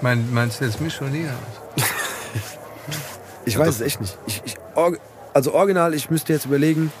Mein, 0.00 0.32
meinst 0.32 0.60
du 0.60 0.64
jetzt 0.64 0.80
mich 0.80 1.00
oder 1.00 1.10
Nia? 1.10 1.30
Ich 3.44 3.56
weiß 3.58 3.68
es 3.76 3.80
echt 3.80 4.00
nicht. 4.00 4.16
Ich, 4.26 4.42
ich, 4.44 4.56
also 5.32 5.54
original, 5.54 5.94
ich 5.94 6.10
müsste 6.10 6.32
jetzt 6.32 6.44
überlegen. 6.44 6.92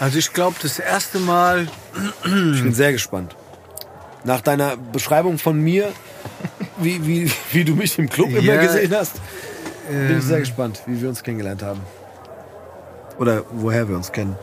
Also 0.00 0.18
ich 0.18 0.32
glaube, 0.32 0.56
das 0.62 0.78
erste 0.78 1.18
Mal, 1.20 1.68
Ich 2.24 2.62
bin 2.62 2.72
sehr 2.74 2.92
gespannt. 2.92 3.36
Nach 4.24 4.40
deiner 4.40 4.76
Beschreibung 4.76 5.38
von 5.38 5.58
mir, 5.58 5.92
wie, 6.78 7.06
wie, 7.06 7.32
wie 7.52 7.64
du 7.64 7.74
mich 7.74 7.98
im 7.98 8.08
Club 8.08 8.30
immer 8.30 8.40
Ja, 8.40 8.60
gesehen 8.60 8.94
hast, 8.94 9.20
bin 9.88 10.18
ich 10.18 10.24
sehr 10.24 10.36
ähm, 10.36 10.42
gespannt, 10.42 10.82
wie 10.86 11.00
wir 11.00 11.08
uns 11.08 11.22
kennengelernt 11.22 11.62
haben. 11.62 11.80
Oder 13.18 13.44
woher 13.50 13.88
wir 13.88 13.96
uns 13.96 14.12
kennen. 14.12 14.36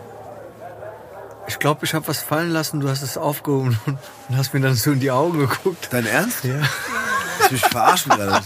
ich 1.47 1.57
glaube, 1.59 1.85
ich 1.85 1.93
habe 1.93 2.07
was 2.07 2.19
fallen 2.19 2.51
lassen, 2.51 2.79
du 2.79 2.89
hast 2.89 3.01
es 3.01 3.17
aufgehoben 3.17 3.79
und, 3.85 3.97
hast 4.37 4.53
mir 4.53 4.59
dann 4.59 4.75
so 4.75 4.91
in 4.91 4.99
die 4.99 5.11
Augen 5.11 5.39
geguckt. 5.39 5.89
Dein 5.91 6.05
Ernst? 6.05 6.43
Ja. 6.43 6.61
Du 7.47 7.53
mich 7.53 7.61
verarschen 7.61 8.11
gerade? 8.11 8.41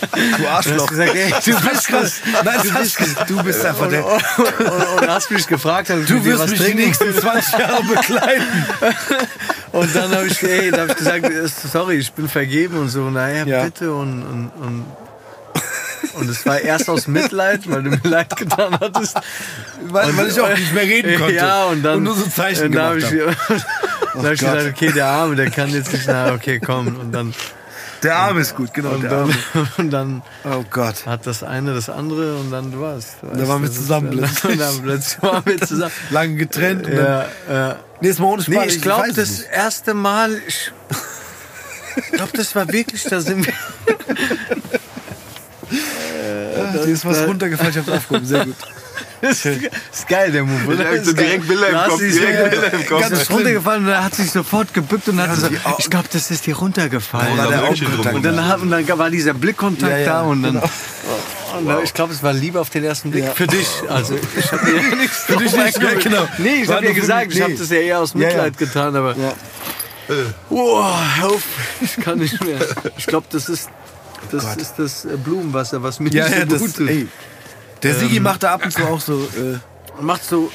Du 0.00 0.42
Du 0.42 0.48
Arschloch. 0.48 0.86
gesagt, 0.88 1.14
ey, 1.14 1.30
Du 1.44 1.60
bist, 1.70 1.88
krass. 1.88 2.12
Nein, 2.44 2.58
du 2.62 2.72
bist, 2.78 2.98
du 3.28 3.42
bist 3.42 3.64
einfach 3.64 3.88
der. 3.88 4.04
und, 4.06 4.22
und, 4.60 5.02
und 5.02 5.08
hast 5.08 5.30
mich 5.30 5.46
gefragt, 5.46 5.90
Du 5.90 5.96
dir 6.04 6.24
wirst 6.24 6.42
was 6.42 6.50
mich 6.50 6.58
die 6.60 6.64
trinken 6.66 6.84
nächsten 6.86 7.14
20 7.14 7.58
Jahre 7.58 7.82
begleiten. 7.84 8.66
Und 9.72 9.92
dann 9.96 10.14
habe 10.14 10.26
ich, 10.28 10.40
ey, 10.42 10.70
hab 10.70 10.88
ich 10.90 10.96
gesagt, 10.96 11.24
äh, 11.24 11.48
sorry, 11.48 11.96
ich 11.96 12.12
bin 12.12 12.28
vergeben 12.28 12.78
und 12.78 12.90
so. 12.90 13.10
Naja, 13.10 13.44
Ja. 13.44 13.64
bitte. 13.64 13.92
Und, 13.92 14.22
und, 14.22 14.50
und, 14.60 14.84
und 16.14 16.30
es 16.30 16.46
war 16.46 16.60
erst 16.60 16.88
aus 16.88 17.08
Mitleid, 17.08 17.68
weil 17.68 17.82
du 17.82 17.90
mir 17.90 18.00
leid 18.04 18.36
getan 18.36 18.78
hattest. 18.80 19.16
Weil, 19.88 20.16
weil 20.16 20.28
ich 20.28 20.40
auch 20.40 20.48
nicht 20.48 20.72
mehr 20.72 20.84
reden 20.84 21.18
konnte. 21.18 21.34
Ja, 21.34 21.64
und 21.64 21.82
dann. 21.82 21.96
Und 21.98 22.02
nur 22.04 22.14
so 22.14 22.26
Zeichen 22.28 22.66
und 22.66 22.72
dann 22.76 23.02
hab 23.02 23.10
gemacht 23.10 23.12
ich, 23.14 23.20
habe. 23.20 23.36
dann 24.14 24.24
hab 24.26 24.32
ich 24.32 24.40
gesagt, 24.40 24.66
okay, 24.68 24.92
der 24.92 25.06
Arme, 25.06 25.34
der 25.34 25.50
kann 25.50 25.68
jetzt 25.70 25.92
nicht, 25.92 26.04
na, 26.06 26.32
okay, 26.34 26.60
komm. 26.64 26.86
Und 26.96 27.10
dann, 27.10 27.34
Der 28.04 28.16
Arm 28.16 28.38
ist 28.38 28.54
gut, 28.54 28.74
genau. 28.74 28.90
und 28.90 29.02
dann, 29.04 29.34
und 29.78 29.90
dann 29.90 30.22
Oh 30.44 30.62
Gott. 30.70 31.06
hat 31.06 31.26
das 31.26 31.42
eine 31.42 31.74
das 31.74 31.88
andere 31.88 32.36
und 32.36 32.50
dann 32.50 32.70
du 32.70 32.80
warst. 32.80 33.16
du 33.22 33.28
weißt, 33.30 33.48
waren 33.48 33.62
wir 33.62 33.72
zusammen 33.72 34.10
plötzlich. 34.10 34.44
Und 34.52 34.60
dann 34.60 34.82
plötzlich 34.82 35.22
waren 35.22 35.46
wir 35.46 35.60
zusammen. 35.60 35.92
Lange 36.10 36.34
getrennt. 36.36 36.86
Ja, 36.86 37.26
ja. 37.50 37.76
nee, 38.00 38.08
ist 38.08 38.20
mal 38.20 38.26
ohne 38.26 38.42
Spaß. 38.42 38.54
Nee, 38.54 38.66
ich 38.66 38.82
glaube, 38.82 39.12
das 39.12 39.30
nicht. 39.30 39.50
erste 39.50 39.94
Mal, 39.94 40.38
ich 40.46 40.70
glaube, 42.12 42.32
das 42.36 42.54
war 42.54 42.70
wirklich, 42.70 43.02
da 43.04 43.20
sind 43.20 43.46
wir. 43.46 43.54
Dir 46.74 46.92
ist 46.92 47.04
was 47.06 47.26
runtergefallen, 47.26 47.70
ich 47.70 47.78
hab's 47.78 47.88
aufgehoben. 47.88 48.26
Sehr 48.26 48.44
gut. 48.44 48.56
Das 49.24 49.44
ist, 49.46 50.08
geil, 50.08 50.32
der 50.32 50.44
Move, 50.44 50.66
oder? 50.66 50.76
Direkt- 50.76 51.00
Das 51.00 51.06
ist 51.08 51.18
direkt. 51.18 51.48
Bilder 51.48 51.68
im 51.68 51.74
Da 51.74 51.88
Kopf, 51.88 51.98
direkt 52.00 52.50
Bilder 52.50 52.72
im 52.72 52.86
Kopf. 52.86 53.00
Ganz 53.00 53.30
runtergefallen 53.30 53.84
und 53.86 53.90
er 53.92 54.04
hat 54.04 54.14
sich 54.14 54.30
sofort 54.30 54.74
gebückt 54.74 55.08
und 55.08 55.20
hat 55.20 55.30
Ja, 55.40 55.48
die 55.48 55.58
Au- 55.64 55.76
ich 55.78 55.88
glaube, 55.90 56.08
das 56.12 56.30
ist 56.30 56.46
dir 56.46 56.56
runtergefallen. 56.56 57.38
Augenkontakt. 57.40 57.64
Augenkontakt. 57.82 58.14
und 58.16 58.22
dann, 58.24 58.48
hat, 58.48 58.60
und 58.60 58.70
dann 58.70 58.98
war 58.98 59.10
dieser 59.10 59.34
Blickkontakt 59.34 59.90
Ja, 59.92 59.98
ja, 59.98 60.04
da 60.06 60.22
und 60.22 60.42
dann. 60.42 60.54
genau. 60.54 60.70
Wow. 61.62 61.80
Ich 61.84 61.94
glaube, 61.94 62.12
es 62.12 62.22
war 62.22 62.32
Liebe 62.32 62.60
auf 62.60 62.68
den 62.70 62.82
ersten 62.84 63.10
Blick 63.12 63.24
Ja. 63.24 63.30
für 63.30 63.46
dich. 63.46 63.68
Also 63.88 64.18
ich 64.36 64.50
habe 64.52 64.66
dir 64.66 64.76
ja 64.90 64.96
nichts 64.96 65.18
Für 65.24 65.36
dich 65.36 65.56
nicht, 65.56 65.82
ja, 65.82 65.94
genau. 65.94 66.26
Nee, 66.38 66.62
ich 66.64 66.68
habe 66.68 66.84
dir 66.84 66.94
gesagt, 66.94 67.32
ich 67.32 67.40
habe 67.40 67.54
das 67.54 67.70
ja 67.70 67.76
eher 67.76 68.00
aus 68.00 68.12
Ja, 68.14 68.20
ja. 68.20 68.26
Mitleid 68.28 68.58
getan, 68.58 68.96
aber 68.96 69.16
Ja. 69.16 69.32
Boah, 70.50 71.00
hör 71.16 71.28
auf, 71.30 71.42
ich 71.80 71.96
kann 72.04 72.18
nicht 72.18 72.44
mehr. 72.44 72.58
Ich 72.98 73.06
glaube, 73.06 73.26
das 73.30 73.48
ist 73.48 73.70
das, 74.30 74.42
Gott. 74.44 74.56
ist 74.56 74.74
das 74.78 75.04
äh, 75.06 75.16
Blumenwasser, 75.16 75.82
was 75.82 75.98
mir 76.00 76.10
Ja, 76.10 76.24
nicht 76.28 76.36
ja, 76.38 76.44
so 76.44 76.50
das, 76.50 76.60
gut 76.60 76.76
tut. 76.76 76.88
ey. 76.88 77.08
Der 77.84 77.94
Sigi 77.94 78.18
macht 78.20 78.42
da 78.42 78.54
ab 78.54 78.64
und 78.64 78.70
zu 78.72 78.82
auch 78.84 79.00
so, 79.00 79.20
äh, 79.20 79.58
Macht 80.00 80.24
so, 80.24 80.50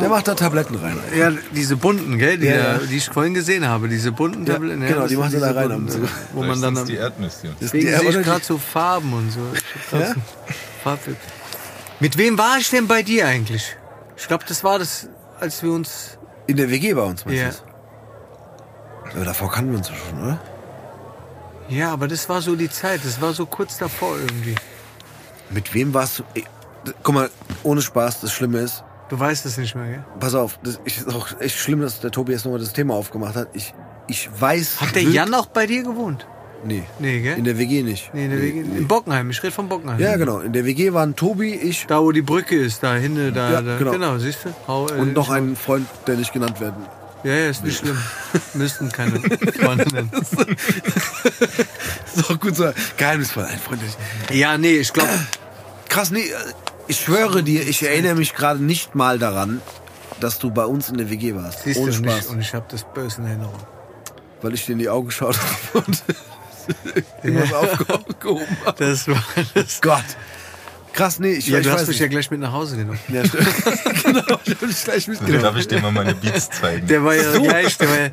der 0.00 0.08
macht 0.08 0.26
da 0.26 0.34
Tabletten 0.34 0.74
rein. 0.74 0.98
ja, 1.16 1.30
diese 1.54 1.76
bunten, 1.76 2.18
gell, 2.18 2.36
die, 2.38 2.46
Ja, 2.46 2.56
da, 2.56 2.72
ja. 2.72 2.78
die 2.78 2.96
ich 2.96 3.04
vorhin 3.08 3.34
gesehen 3.34 3.66
habe, 3.68 3.88
diese 3.88 4.10
bunten 4.10 4.44
Ja, 4.44 4.54
Tabletten. 4.54 4.80
genau, 4.86 5.06
die 5.06 5.16
macht 5.16 5.32
er 5.34 5.40
da 5.40 5.52
rein 5.52 5.68
bunten. 5.68 6.08
Wo 6.32 6.42
man 6.42 6.60
dann 6.60 6.76
am, 6.78 6.86
die 6.86 6.96
Erdnüsse. 6.96 7.48
Das- 7.48 7.58
deswegen 7.60 7.86
der- 7.86 8.00
sehe 8.00 8.08
ich 8.20 8.26
gerade 8.26 8.44
so 8.44 8.58
Farben 8.58 9.12
und 9.12 9.30
so. 9.30 9.40
Ja? 9.96 10.14
so. 10.14 10.98
Mit 12.00 12.16
wem 12.18 12.36
war 12.38 12.58
ich 12.58 12.70
denn 12.70 12.88
bei 12.88 13.02
dir 13.02 13.28
eigentlich? 13.28 13.76
Ich 14.16 14.26
glaube, 14.26 14.44
das 14.48 14.64
war 14.64 14.78
das, 14.80 15.08
als 15.38 15.62
wir 15.62 15.70
uns. 15.72 16.18
In 16.48 16.56
der 16.56 16.70
WG 16.70 16.94
bei 16.94 17.02
uns, 17.02 17.24
meinst 17.24 17.40
Ja. 17.40 17.50
du? 17.50 19.16
Aber 19.16 19.24
davor 19.24 19.52
kannten 19.52 19.70
wir 19.72 19.78
uns 19.78 19.88
ja 19.88 19.94
schon, 19.94 20.22
oder? 20.22 20.40
Ja, 21.68 21.92
aber 21.92 22.08
das 22.08 22.28
war 22.28 22.42
so 22.42 22.56
die 22.56 22.68
Zeit. 22.70 23.00
Das 23.04 23.20
war 23.20 23.32
so 23.32 23.46
kurz 23.46 23.78
davor 23.78 24.16
irgendwie. 24.18 24.56
Mit 25.50 25.72
wem 25.74 25.94
warst 25.94 26.18
du? 26.18 26.24
Guck 27.02 27.14
mal, 27.14 27.30
ohne 27.62 27.82
Spaß, 27.82 28.20
das 28.20 28.32
Schlimme 28.32 28.58
ist, 28.60 28.84
Du 29.08 29.18
weißt 29.20 29.44
es 29.44 29.58
nicht 29.58 29.74
mehr, 29.74 29.84
gell? 29.86 30.04
pass 30.20 30.34
auf, 30.34 30.58
das 30.62 30.80
ist 30.84 31.06
auch 31.14 31.38
echt 31.38 31.58
schlimm, 31.58 31.82
dass 31.82 32.00
der 32.00 32.10
Tobi 32.10 32.32
jetzt 32.32 32.44
nochmal 32.46 32.60
das 32.60 32.72
Thema 32.72 32.94
aufgemacht 32.94 33.34
hat. 33.34 33.48
Ich, 33.52 33.74
ich 34.08 34.30
weiß. 34.38 34.80
Hat 34.80 34.94
der 34.94 35.02
Jan 35.02 35.34
auch 35.34 35.46
bei 35.46 35.66
dir 35.66 35.82
gewohnt? 35.82 36.26
Nee. 36.64 36.84
Nee, 36.98 37.20
gell? 37.20 37.36
In 37.36 37.44
der 37.44 37.58
WG 37.58 37.82
nicht. 37.82 38.14
Nee, 38.14 38.24
in, 38.24 38.30
der 38.30 38.40
WG, 38.40 38.60
in 38.60 38.88
Bockenheim. 38.88 39.28
Ich 39.30 39.42
rede 39.42 39.52
von 39.52 39.68
Bockenheim. 39.68 39.98
Ja, 40.00 40.16
genau. 40.16 40.38
In 40.38 40.52
der 40.54 40.64
WG 40.64 40.94
waren 40.94 41.14
Tobi, 41.14 41.54
ich 41.54 41.86
Da, 41.86 42.00
wo 42.00 42.10
die 42.12 42.22
Brücke 42.22 42.56
ist, 42.56 42.82
da 42.82 42.94
hinten, 42.94 43.34
da, 43.34 43.52
Ja, 43.52 43.60
da. 43.62 43.76
genau. 43.76 43.90
Genau, 43.90 44.18
siehst 44.18 44.44
du? 44.44 44.54
Hau, 44.66 44.88
äh, 44.88 44.92
und 44.92 45.12
noch 45.12 45.28
ein 45.28 45.56
Freund, 45.56 45.86
der 46.06 46.16
nicht 46.16 46.32
genannt 46.32 46.60
werden. 46.60 46.86
Ja, 47.24 47.34
ja, 47.34 47.50
ist 47.50 47.64
nicht 47.64 47.78
schlimm. 47.80 47.98
Müssten 48.54 48.90
keine 48.90 49.20
Freunde 49.20 49.86
nennen. 49.92 50.10
ist 52.14 52.30
auch 52.30 52.40
gut 52.40 52.56
so. 52.56 52.70
Geheimnisvoll, 52.96 53.44
ein 53.44 53.58
Freund. 53.58 53.82
Ja, 54.30 54.56
nee, 54.56 54.76
ich 54.78 54.92
glaube, 54.92 55.10
Krass, 55.92 56.10
nee, 56.10 56.20
äh, 56.20 56.34
ich 56.92 57.00
schwöre 57.00 57.42
dir, 57.42 57.66
ich 57.66 57.82
erinnere 57.82 58.14
mich 58.16 58.34
gerade 58.34 58.62
nicht 58.62 58.94
mal 58.94 59.18
daran, 59.18 59.60
dass 60.20 60.38
du 60.38 60.50
bei 60.50 60.64
uns 60.66 60.88
in 60.90 60.98
der 60.98 61.08
WG 61.10 61.34
warst. 61.34 61.62
siehst 61.64 61.78
Ohne 61.80 61.90
du 61.90 61.96
Spaß. 61.96 62.14
nicht. 62.16 62.28
Und 62.28 62.40
ich 62.40 62.54
habe 62.54 62.66
das 62.70 62.84
böse 62.94 63.20
in 63.22 63.26
Erinnerung. 63.26 63.58
Weil 64.42 64.54
ich 64.54 64.66
dir 64.66 64.72
in 64.72 64.78
die 64.78 64.88
Augen 64.88 65.06
geschaut 65.08 65.38
habe 65.72 65.84
und 65.86 66.02
irgendwas 67.22 67.52
aufgehoben 67.54 68.56
habe. 68.66 68.84
Das 68.84 69.08
war 69.08 69.22
das. 69.54 69.80
Gott. 69.80 70.04
Krass, 70.92 71.18
nee, 71.18 71.32
ich, 71.32 71.46
Ja, 71.48 71.58
ich 71.58 71.64
du 71.64 71.70
weiß 71.72 71.80
hast 71.80 71.88
mich 71.88 71.96
nicht. 71.96 72.00
ja 72.00 72.06
gleich 72.08 72.30
mit 72.30 72.40
nach 72.40 72.52
Hause 72.52 72.76
genommen. 72.76 72.98
Ja, 73.08 73.24
stimmt. 73.24 73.46
genau, 74.04 74.38
ich 74.44 74.52
hab 74.52 74.60
dich 74.60 74.84
gleich 74.84 75.08
mitgenommen. 75.08 75.42
Darf 75.42 75.56
ich 75.56 75.66
dir 75.68 75.80
mal 75.80 75.90
meine 75.92 76.14
Beats 76.14 76.50
zeigen? 76.50 76.86
Der 76.86 77.02
war 77.02 77.14
ja 77.14 77.32
gleich, 77.38 77.78
der 77.78 77.88
war 77.88 77.96
ja, 77.98 78.08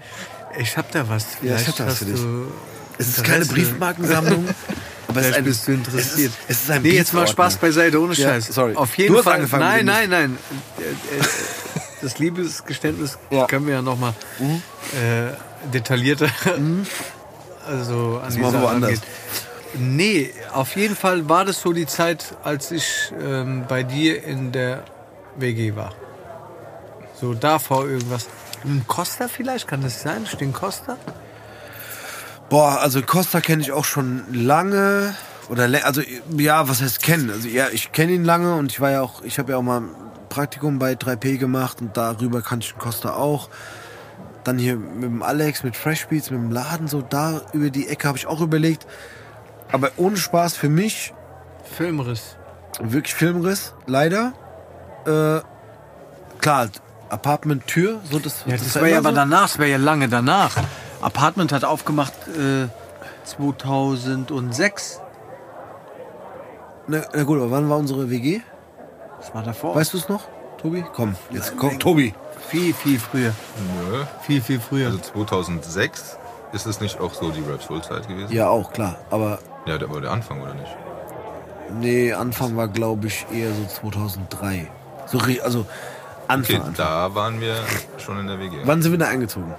ich 0.58 0.78
hab 0.78 0.90
da 0.92 1.08
was. 1.10 1.26
Ja, 1.42 1.56
ich 1.58 1.64
Vielleicht 1.64 1.68
hab 1.68 1.76
da 1.76 1.86
was 1.86 1.92
hast 1.92 2.00
für 2.00 2.06
dich. 2.06 2.16
du 2.22 2.52
Es 3.00 3.08
ist 3.18 3.24
keine. 3.24 3.46
Briefmarkensammlung, 3.46 4.48
aber 5.08 5.22
es 5.22 5.28
ist 5.28 5.34
Vielleicht 5.34 5.38
ein, 5.38 5.44
bist 5.46 5.68
du 5.68 5.72
interessiert. 5.72 6.32
Es 6.48 6.58
ist, 6.58 6.70
es 6.70 6.76
ist 6.76 6.84
nee, 6.84 6.90
jetzt 6.92 7.14
mal. 7.14 7.28
Spaß 7.28 7.56
beiseite, 7.58 8.00
ohne 8.00 8.14
Ja, 8.14 8.30
Scheiß. 8.30 8.48
sorry. 8.48 8.76
Auf 8.76 8.96
jeden 8.98 9.14
Du 9.14 9.18
hast 9.18 9.24
Fall. 9.26 9.36
angefangen 9.36 9.64
nein, 9.64 9.86
nein, 9.86 10.10
nein. 10.12 10.38
Äh, 10.78 11.18
äh, 11.20 11.24
Das 12.02 12.20
Liebesgeständnis 12.20 13.18
Ja. 13.32 13.46
können 13.48 13.66
wir 13.66 13.74
ja 13.74 13.82
nochmal 13.82 14.14
Mhm. 14.40 14.62
äh, 14.94 15.72
detaillierter 15.74 16.30
also 17.68 18.22
an 18.24 18.34
die 18.34 18.40
wir 18.42 18.52
Sache 18.52 18.64
woanders. 18.64 18.90
angehen. 18.92 19.02
Nee, 19.98 20.32
auf 20.54 20.76
jeden 20.76 20.96
Fall 20.96 21.30
war 21.30 21.46
das 21.46 21.62
so 21.62 21.74
die 21.74 21.86
Zeit, 21.86 22.36
als 22.44 22.72
ich 22.72 23.12
ähm, 23.22 23.66
bei 23.68 23.84
dir 23.84 24.24
in 24.24 24.52
der 24.52 24.84
WG 25.38 25.76
war. 25.76 25.94
So 27.22 27.34
davor 27.34 27.88
irgendwas. 27.88 28.28
Ein 28.66 28.84
Costa 28.88 29.28
vielleicht? 29.28 29.68
Kann 29.68 29.82
das 29.82 30.02
sein? 30.02 30.26
Steht 30.26 30.54
Costa? 30.54 30.98
Boah, 32.50 32.80
also 32.82 33.02
Costa 33.04 33.42
kenne 33.42 33.62
ich 33.62 33.72
auch 33.72 33.86
schon 33.86 34.24
lange. 34.34 35.16
Oder 35.50 35.70
also 35.84 36.02
ja, 36.36 36.68
was 36.68 36.82
heißt 36.82 37.02
kennen? 37.02 37.30
Also 37.30 37.48
ja, 37.48 37.68
ich 37.72 37.92
kenne 37.92 38.12
ihn 38.12 38.24
lange 38.24 38.56
und 38.56 38.72
ich 38.72 38.82
war 38.82 38.92
ja 38.92 39.02
auch, 39.02 39.24
ich 39.24 39.40
habe 39.40 39.52
ja 39.52 39.58
auch 39.58 39.64
mal 39.64 39.82
ein 39.82 39.90
Praktikum 40.30 40.80
bei 40.80 40.94
3P 40.94 41.38
gemacht 41.38 41.82
und 41.82 41.96
darüber 41.96 42.42
kannte 42.42 42.66
ich 42.66 42.74
den 42.74 42.80
Costa 42.80 43.14
auch. 43.14 43.50
Dann 44.44 44.58
hier 44.58 44.78
mit 44.78 45.04
dem 45.04 45.22
Alex, 45.24 45.64
mit 45.64 45.76
Fresh 45.76 46.08
Beats, 46.08 46.32
mit 46.32 46.40
dem 46.40 46.52
Laden, 46.52 46.88
so 46.88 47.02
da 47.02 47.42
über 47.54 47.70
die 47.70 47.88
Ecke 47.88 48.08
habe 48.08 48.18
ich 48.18 48.26
auch 48.26 48.42
überlegt. 48.42 48.88
Aber 49.72 49.92
ohne 49.98 50.18
Spaß 50.18 50.56
für 50.56 50.70
mich 50.70 51.14
Filmriss. 51.78 52.36
wirklich 52.82 53.14
Filmriss, 53.14 53.74
leider. 53.86 54.34
Äh, 55.06 55.42
klar, 56.42 56.70
Apartment-Tür, 57.10 58.00
so 58.10 58.20
das, 58.20 58.44
Ja, 58.46 58.54
das 58.58 58.76
war 58.76 58.84
war 58.84 58.90
ja 58.90 58.98
aber 59.00 59.12
danach, 59.12 59.50
das 59.50 59.60
war 59.60 59.66
ja 59.66 59.78
lange 59.78 60.10
danach. 60.10 60.56
Apartment 61.02 61.52
hat 61.52 61.64
aufgemacht 61.64 62.14
äh, 62.28 62.68
2006. 63.26 65.02
Na, 66.88 67.02
na 67.14 67.24
gut, 67.24 67.38
aber 67.38 67.52
wann 67.52 67.70
war 67.70 67.78
unsere 67.78 68.10
WG? 68.10 68.42
Das 69.20 69.34
war 69.34 69.44
davor. 69.44 69.76
Weißt 69.76 69.94
du 69.94 69.98
es 69.98 70.10
noch, 70.10 70.24
Tobi? 70.62 70.84
Komm, 70.94 71.16
jetzt 71.30 71.56
komm, 71.58 71.78
Tobi. 71.80 72.14
viel, 72.48 72.74
viel 72.74 73.00
früher. 73.00 73.34
Nö. 73.92 74.04
Viel, 74.22 74.42
viel 74.42 74.60
früher. 74.60 74.88
Also 74.88 74.98
2006 75.00 76.18
ist 76.54 76.66
es 76.66 76.82
nicht 76.82 77.00
auch 77.00 77.14
so 77.14 77.30
die 77.30 77.42
Rap 77.42 77.62
Soul 77.62 77.82
Zeit 77.84 78.08
gewesen? 78.08 78.34
Ja, 78.34 78.50
auch, 78.50 78.72
klar. 78.74 78.98
Aber 79.12 79.40
Ja, 79.66 79.78
der 79.78 79.90
war 79.90 80.02
der 80.02 80.12
Anfang, 80.12 80.42
oder 80.42 80.54
nicht? 80.56 80.76
nee, 81.80 82.12
Anfang 82.14 82.58
war, 82.58 82.68
glaube 82.68 83.08
ich, 83.08 83.28
eher 83.32 83.54
so 83.54 83.64
2003. 83.66 84.68
So, 85.06 85.20
also 85.44 85.66
Anfang, 86.28 86.56
Okay, 86.56 86.56
Anfang. 86.56 86.74
da 86.76 87.14
waren 87.16 87.40
wir 87.42 87.56
schon 88.00 88.20
in 88.20 88.28
der 88.28 88.40
WG. 88.40 88.58
Wann 88.64 88.82
sind 88.82 88.92
wir 88.92 89.00
da 89.00 89.08
eingezogen? 89.08 89.54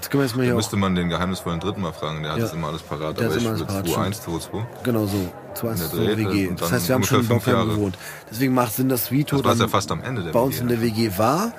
Jetzt 0.00 0.10
können 0.10 0.22
wir 0.22 0.26
jetzt 0.26 0.34
mal 0.36 0.42
Da 0.42 0.44
hier 0.46 0.52
auch, 0.54 0.56
müsste 0.56 0.76
man 0.76 0.94
den 0.94 1.10
geheimnisvollen 1.10 1.60
Dritten 1.60 1.82
mal 1.82 1.92
fragen, 1.92 2.22
der 2.22 2.32
hat 2.32 2.38
Ja. 2.38 2.44
das 2.44 2.54
immer 2.54 2.68
alles 2.68 2.80
parat. 2.80 3.18
Der 3.18 3.26
aber 3.26 3.34
hat 3.34 3.40
ich 3.42 3.46
immer 3.46 3.50
alles 3.56 3.68
würde 3.68 3.92
parat, 3.92 4.14
2-1, 4.14 4.22
2-2. 4.22 4.66
genau 4.82 5.04
so, 5.06 5.28
zu 5.54 5.66
In 5.66 5.72
uns 5.72 5.80
der 5.80 5.88
so 5.90 5.96
eine 5.98 6.06
Drähte 6.16 6.30
WG. 6.32 6.48
und 6.48 6.60
Das 6.62 6.72
heißt, 6.72 6.88
wir 6.88 6.94
haben 6.94 7.04
schon 7.04 7.20
in 7.20 7.28
Bockheim 7.28 7.54
Jahre. 7.54 7.68
gewohnt. 7.68 7.98
Deswegen 8.30 8.54
macht 8.54 8.72
Sinn, 8.74 8.88
dass 8.88 9.10
Vito 9.10 9.36
Das 9.42 9.58
dann 9.58 9.58
ja 9.66 9.68
fast 9.68 9.92
am 9.92 10.02
Ende 10.02 10.22
der 10.22 10.32
bei 10.32 10.40
uns 10.40 10.54
WG, 10.56 10.62
in 10.62 10.68
der? 10.68 10.80
WG 10.80 11.10
war. 11.18 11.52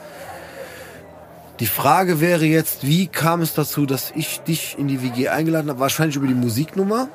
Die 1.59 1.67
Frage 1.67 2.19
wäre 2.19 2.45
jetzt, 2.45 2.83
wie 2.87 3.05
kam 3.05 3.41
es 3.41 3.53
dazu, 3.53 3.85
dass 3.85 4.11
ich 4.15 4.39
dich 4.41 4.75
in 4.79 4.87
die 4.87 5.03
WG 5.03 5.27
eingeladen 5.29 5.69
habe? 5.69 5.79
Wahrscheinlich 5.79 6.15
über 6.15 6.25
die 6.25 6.33
Musiknummer. 6.33 7.09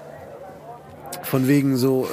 Von 1.24 1.48
wegen 1.48 1.76
so, 1.76 2.06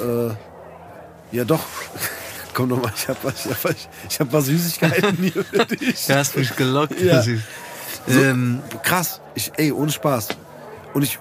äh, 1.32 1.36
ja 1.36 1.44
doch, 1.44 1.62
komm 2.54 2.68
doch 2.70 2.82
mal, 2.82 2.92
ich 2.96 3.06
hab 3.08 3.22
was, 3.22 3.46
ich 3.46 3.52
hab 3.52 3.64
was, 3.64 3.74
ich 4.10 4.20
hab 4.20 4.32
was 4.32 4.44
Süßigkeiten 4.46 5.16
hier 5.18 5.44
für 5.44 5.66
dich. 5.76 6.06
Du 6.06 6.14
hast 6.16 6.36
mich 6.36 6.56
gelockt. 6.56 7.00
Ja. 7.00 7.22
Ähm, 8.08 8.60
Krass, 8.82 9.20
ich, 9.34 9.52
ey, 9.56 9.72
ohne 9.72 9.90
Spaß. 9.90 10.28
Und 10.92 11.02
ich, 11.02 11.18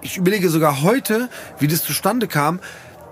ich 0.00 0.16
überlege 0.16 0.48
sogar 0.48 0.82
heute, 0.82 1.28
wie 1.58 1.68
das 1.68 1.82
zustande 1.82 2.28
kam. 2.28 2.60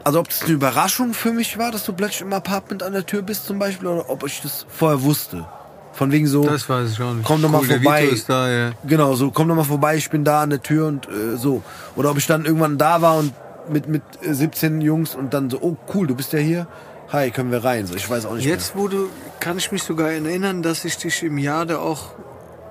Also 0.05 0.21
ob 0.21 0.29
das 0.29 0.43
eine 0.43 0.53
Überraschung 0.53 1.13
für 1.13 1.33
mich 1.33 1.59
war, 1.59 1.71
dass 1.71 1.85
du 1.85 1.93
plötzlich 1.93 2.23
im 2.23 2.33
Apartment 2.33 2.83
an 2.83 2.93
der 2.93 3.05
Tür 3.05 3.23
bist 3.23 3.47
zum 3.47 3.59
Beispiel, 3.59 3.89
oder 3.89 4.09
ob 4.09 4.25
ich 4.25 4.41
das 4.41 4.65
vorher 4.69 5.03
wusste. 5.03 5.47
Von 5.93 6.13
wegen 6.13 6.29
so, 6.29 6.45
das 6.45 6.69
weiß 6.69 6.93
ich 6.93 7.03
auch 7.03 7.13
nicht. 7.13 7.27
Komm 7.27 7.43
doch 7.43 7.51
mal 7.51 7.67
der 7.67 7.83
vorbei. 7.83 8.09
Da, 8.29 8.51
ja. 8.51 8.71
genau, 8.87 9.17
so, 9.17 9.33
komm 9.33 9.49
doch 9.49 9.57
mal 9.57 9.65
vorbei, 9.65 9.97
ich 9.97 10.09
bin 10.11 10.23
da 10.23 10.43
an 10.43 10.51
der 10.51 10.63
Tür 10.63 10.87
und 10.87 11.09
äh, 11.09 11.37
so. 11.37 11.63
Oder 11.97 12.13
ob 12.13 12.19
ich 12.19 12.27
dann 12.27 12.45
irgendwann 12.45 12.79
da 12.79 13.03
war 13.03 13.17
und 13.19 13.33
mit, 13.69 13.89
mit 13.89 14.03
äh, 14.23 14.33
17 14.33 14.81
Jungs 14.81 15.17
und 15.17 15.35
dann 15.35 15.51
so, 15.51 15.59
oh 15.61 15.77
cool, 15.93 16.07
du 16.07 16.15
bist 16.15 16.33
ja 16.33 16.39
hier. 16.39 16.69
Hi, 17.11 17.31
können 17.31 17.51
wir 17.51 17.65
rein? 17.65 17.87
So, 17.87 17.95
ich 17.97 18.09
weiß 18.09 18.27
auch 18.27 18.35
nicht 18.35 18.45
Jetzt, 18.45 18.77
wo 18.77 18.87
du, 18.87 19.09
kann 19.41 19.59
ich 19.59 19.73
mich 19.73 19.83
sogar 19.83 20.11
erinnern, 20.13 20.63
dass 20.63 20.85
ich 20.85 20.97
dich 20.99 21.23
im 21.23 21.37
Jade 21.37 21.81
auch 21.81 22.13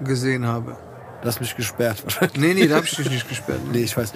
gesehen 0.01 0.45
habe. 0.45 0.75
Du 1.21 1.27
hast 1.27 1.39
mich 1.39 1.55
gesperrt 1.55 1.97
wahrscheinlich. 2.03 2.37
Nee, 2.37 2.53
nee, 2.53 2.67
da 2.67 2.75
hab 2.77 2.83
ich 2.83 2.95
dich 2.95 3.09
nicht 3.09 3.27
gesperrt. 3.27 3.59
Nee, 3.71 3.79
ich 3.83 3.95
weiß. 3.97 4.13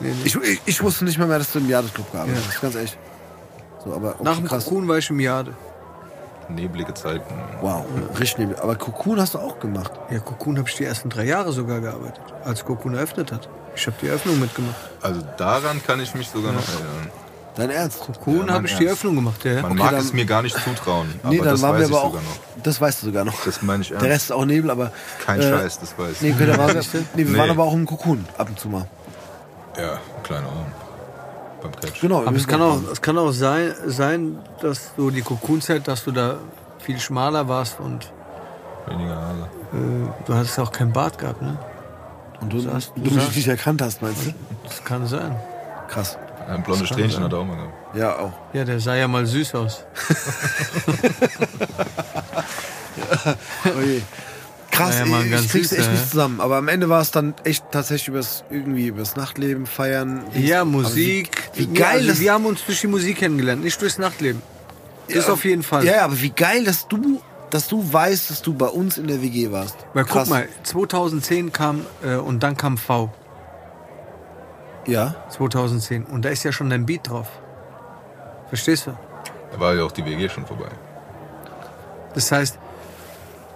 Nee, 0.00 0.08
nee. 0.10 0.14
Ich, 0.24 0.36
ich, 0.36 0.60
ich 0.64 0.82
wusste 0.82 1.04
nicht 1.04 1.18
mehr, 1.18 1.26
mehr, 1.26 1.38
dass 1.38 1.52
du 1.52 1.58
im 1.58 1.68
Jahresclub 1.68 2.10
gearbeitet 2.12 2.42
Ja. 2.44 2.48
hast, 2.50 2.60
ganz 2.60 2.74
echt. 2.76 2.98
So, 3.84 3.94
aber 3.94 4.10
okay, 4.14 4.24
Nach 4.24 4.36
dem 4.36 4.46
krass. 4.46 4.64
Cocoon 4.64 4.86
war 4.88 4.98
ich 4.98 5.10
im 5.10 5.20
Jade. 5.20 5.54
Neblige 6.48 6.92
Zeiten. 6.94 7.34
Wow, 7.60 7.84
richtig. 8.18 8.38
neblig. 8.40 8.60
Aber 8.60 8.74
Cocoon 8.76 9.20
hast 9.20 9.34
du 9.34 9.38
auch 9.38 9.58
gemacht. 9.60 9.92
Ja, 10.10 10.18
Cocoon 10.18 10.58
habe 10.58 10.68
ich 10.68 10.74
die 10.74 10.84
ersten 10.84 11.08
drei 11.08 11.24
Jahre 11.24 11.52
sogar 11.52 11.80
gearbeitet, 11.80 12.20
als 12.44 12.64
Cocoon 12.64 12.94
eröffnet 12.94 13.32
hat. 13.32 13.48
Ich 13.74 13.86
habe 13.86 13.96
die 14.02 14.08
Eröffnung 14.08 14.38
mitgemacht. 14.38 14.74
Also 15.00 15.22
daran 15.38 15.82
kann 15.82 16.00
ich 16.00 16.14
mich 16.14 16.28
sogar 16.28 16.52
noch 16.52 16.68
erinnern. 16.68 17.10
Dein 17.54 17.68
Ernst? 17.70 18.00
Cocoon 18.00 18.46
Ja, 18.46 18.54
habe 18.54 18.66
ich 18.66 18.70
die 18.76 18.86
Ernst. 18.86 18.86
Eröffnung 19.04 19.14
gemacht, 19.16 19.44
ja. 19.44 19.54
Man 19.60 19.64
Okay, 19.72 19.74
mag 19.74 19.90
dann- 19.90 20.00
es 20.00 20.12
mir 20.14 20.24
gar 20.24 20.40
nicht 20.42 20.56
zutrauen, 20.58 21.08
aber 21.22 21.32
nee, 21.32 21.38
dann 21.38 21.48
das 21.48 21.62
waren 21.62 21.74
weiß 21.74 21.80
wir 21.90 21.96
aber 21.96 22.04
auch. 22.06 22.10
sogar 22.10 22.22
noch. 22.22 22.62
Das 22.62 22.80
weißt 22.80 23.02
du 23.02 23.06
sogar 23.06 23.24
noch. 23.26 23.44
Das 23.44 23.60
meine 23.62 23.82
ich 23.82 23.90
ernst. 23.90 24.04
Der 24.04 24.10
Rest 24.10 24.24
ist 24.26 24.32
auch 24.32 24.44
Nebel, 24.46 24.70
aber. 24.70 24.90
Kein 25.24 25.40
äh, 25.40 25.50
Scheiß, 25.50 25.78
das 25.80 25.98
weiß 25.98 26.12
ich. 26.12 26.20
Nee, 26.22 26.34
wir, 26.38 26.46
nee, 26.46 26.56
wir 27.14 27.24
Nee. 27.26 27.38
waren 27.38 27.50
aber 27.50 27.64
auch 27.64 27.74
im 27.74 27.84
Cocoon 27.86 28.24
ab 28.38 28.48
und 28.48 28.58
zu 28.58 28.68
mal. 28.68 28.86
Ja, 29.76 29.98
kleiner 30.22 30.46
Raum. 30.46 30.66
Beim 31.62 31.72
Catch. 31.72 32.00
Genau. 32.00 32.24
Aber 32.26 32.36
es 32.36 32.46
kann 32.48 32.62
auch- 32.62 32.80
es 32.90 33.00
kann 33.02 33.18
auch 33.18 33.32
sein, 33.32 33.72
sein, 33.86 34.38
dass 34.60 34.94
du 34.96 35.10
die 35.10 35.22
Cocoon-Zeit, 35.22 35.86
dass 35.88 36.04
du 36.04 36.10
da 36.12 36.36
viel 36.78 36.98
schmaler 37.00 37.48
warst 37.48 37.78
und 37.80 38.10
Weniger 38.86 39.14
Haare. 39.14 39.48
äh, 39.72 40.24
du 40.26 40.34
hattest 40.34 40.58
auch 40.58 40.72
kein 40.72 40.92
Bart 40.92 41.18
gehabt, 41.18 41.40
ne? 41.42 41.56
Und 42.40 42.52
du, 42.52 42.58
sagst- 42.60 42.92
du, 42.96 43.02
du 43.02 43.14
mich 43.14 43.36
nicht 43.36 43.46
erkannt 43.46 43.80
hast, 43.82 44.02
meinst 44.02 44.26
du? 44.26 44.32
Das 44.64 44.82
kann 44.84 45.06
sein. 45.06 45.36
Krass. 45.88 46.18
Ein 46.48 46.62
blondes 46.62 46.88
Strähnchen 46.88 47.22
hat 47.24 47.32
er 47.32 47.38
auch 47.38 47.44
mal 47.44 47.56
gehabt. 47.56 47.96
Ja, 47.96 48.16
auch. 48.18 48.32
Ja, 48.52 48.64
der 48.64 48.80
sah 48.80 48.94
ja 48.94 49.08
mal 49.08 49.26
süß 49.26 49.54
aus. 49.54 49.84
Je. 53.84 54.02
Krass, 54.70 54.98
Ja, 54.98 55.04
ja, 55.04 55.10
Mann, 55.10 55.26
ich, 55.26 55.30
krieg's 55.50 55.68
süß, 55.68 55.72
echt 55.72 55.86
ja. 55.86 55.92
nicht 55.92 56.10
zusammen. 56.10 56.40
Aber 56.40 56.56
am 56.56 56.68
Ende 56.68 56.88
war 56.88 57.02
es 57.02 57.10
dann 57.10 57.34
echt 57.44 57.64
tatsächlich 57.70 58.08
übers, 58.08 58.42
irgendwie 58.50 58.86
übers 58.86 59.16
Nachtleben, 59.16 59.66
Feiern. 59.66 60.22
Ja, 60.34 60.64
Musik. 60.64 61.50
Wie, 61.54 61.68
wie 61.68 61.78
Ja, 61.78 61.86
geil 61.86 61.96
also 61.98 62.08
das 62.08 62.20
Wir 62.20 62.32
haben 62.32 62.46
uns 62.46 62.64
durch 62.64 62.80
die 62.80 62.86
Musik 62.86 63.18
kennengelernt, 63.18 63.62
nicht 63.62 63.80
durchs 63.82 63.98
Nachtleben. 63.98 64.40
Das 65.08 65.26
Ja, 65.26 65.32
auf 65.34 65.44
jeden 65.44 65.62
Fall. 65.62 65.84
Ja, 65.84 65.96
ja, 65.96 66.04
aber 66.04 66.18
wie 66.20 66.30
geil, 66.30 66.64
dass 66.64 66.88
du, 66.88 67.20
dass 67.50 67.68
du 67.68 67.92
weißt, 67.92 68.30
dass 68.30 68.40
du 68.40 68.54
bei 68.54 68.66
uns 68.66 68.96
in 68.96 69.08
der 69.08 69.20
WG 69.20 69.50
warst. 69.50 69.76
Weil 69.92 70.04
Krass. 70.04 70.28
guck 70.28 70.30
mal, 70.30 70.48
2010 70.62 71.52
kam 71.52 71.84
äh, 72.02 72.14
und 72.14 72.42
dann 72.42 72.56
kam 72.56 72.78
V. 72.78 73.10
Ja. 74.86 75.14
2010. 75.30 76.04
Und 76.04 76.24
da 76.24 76.28
ist 76.30 76.42
ja 76.44 76.52
schon 76.52 76.70
dein 76.70 76.86
Beat 76.86 77.08
drauf. 77.08 77.28
Verstehst 78.48 78.86
du? 78.86 78.92
Da 79.52 79.60
war 79.60 79.74
ja 79.74 79.84
auch 79.84 79.92
die 79.92 80.04
WG 80.04 80.28
schon 80.28 80.46
vorbei. 80.46 80.68
Das 82.14 82.30
heißt, 82.32 82.58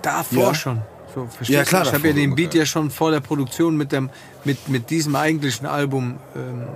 davor 0.02 0.48
Ja. 0.48 0.54
schon. 0.54 0.82
So, 1.14 1.26
verstehst 1.26 1.50
Ja, 1.50 1.64
klar, 1.64 1.82
du? 1.82 1.88
Ich 1.88 1.94
habe 1.94 2.08
ja 2.08 2.14
den 2.14 2.34
Beat 2.34 2.54
ja 2.54 2.66
schon 2.66 2.90
vor 2.90 3.10
der 3.10 3.20
Produktion 3.20 3.76
mit, 3.76 3.92
dem, 3.92 4.10
mit, 4.44 4.68
mit 4.68 4.90
diesem 4.90 5.16
eigentlichen 5.16 5.66
Album. 5.66 6.18
Ähm, 6.34 6.68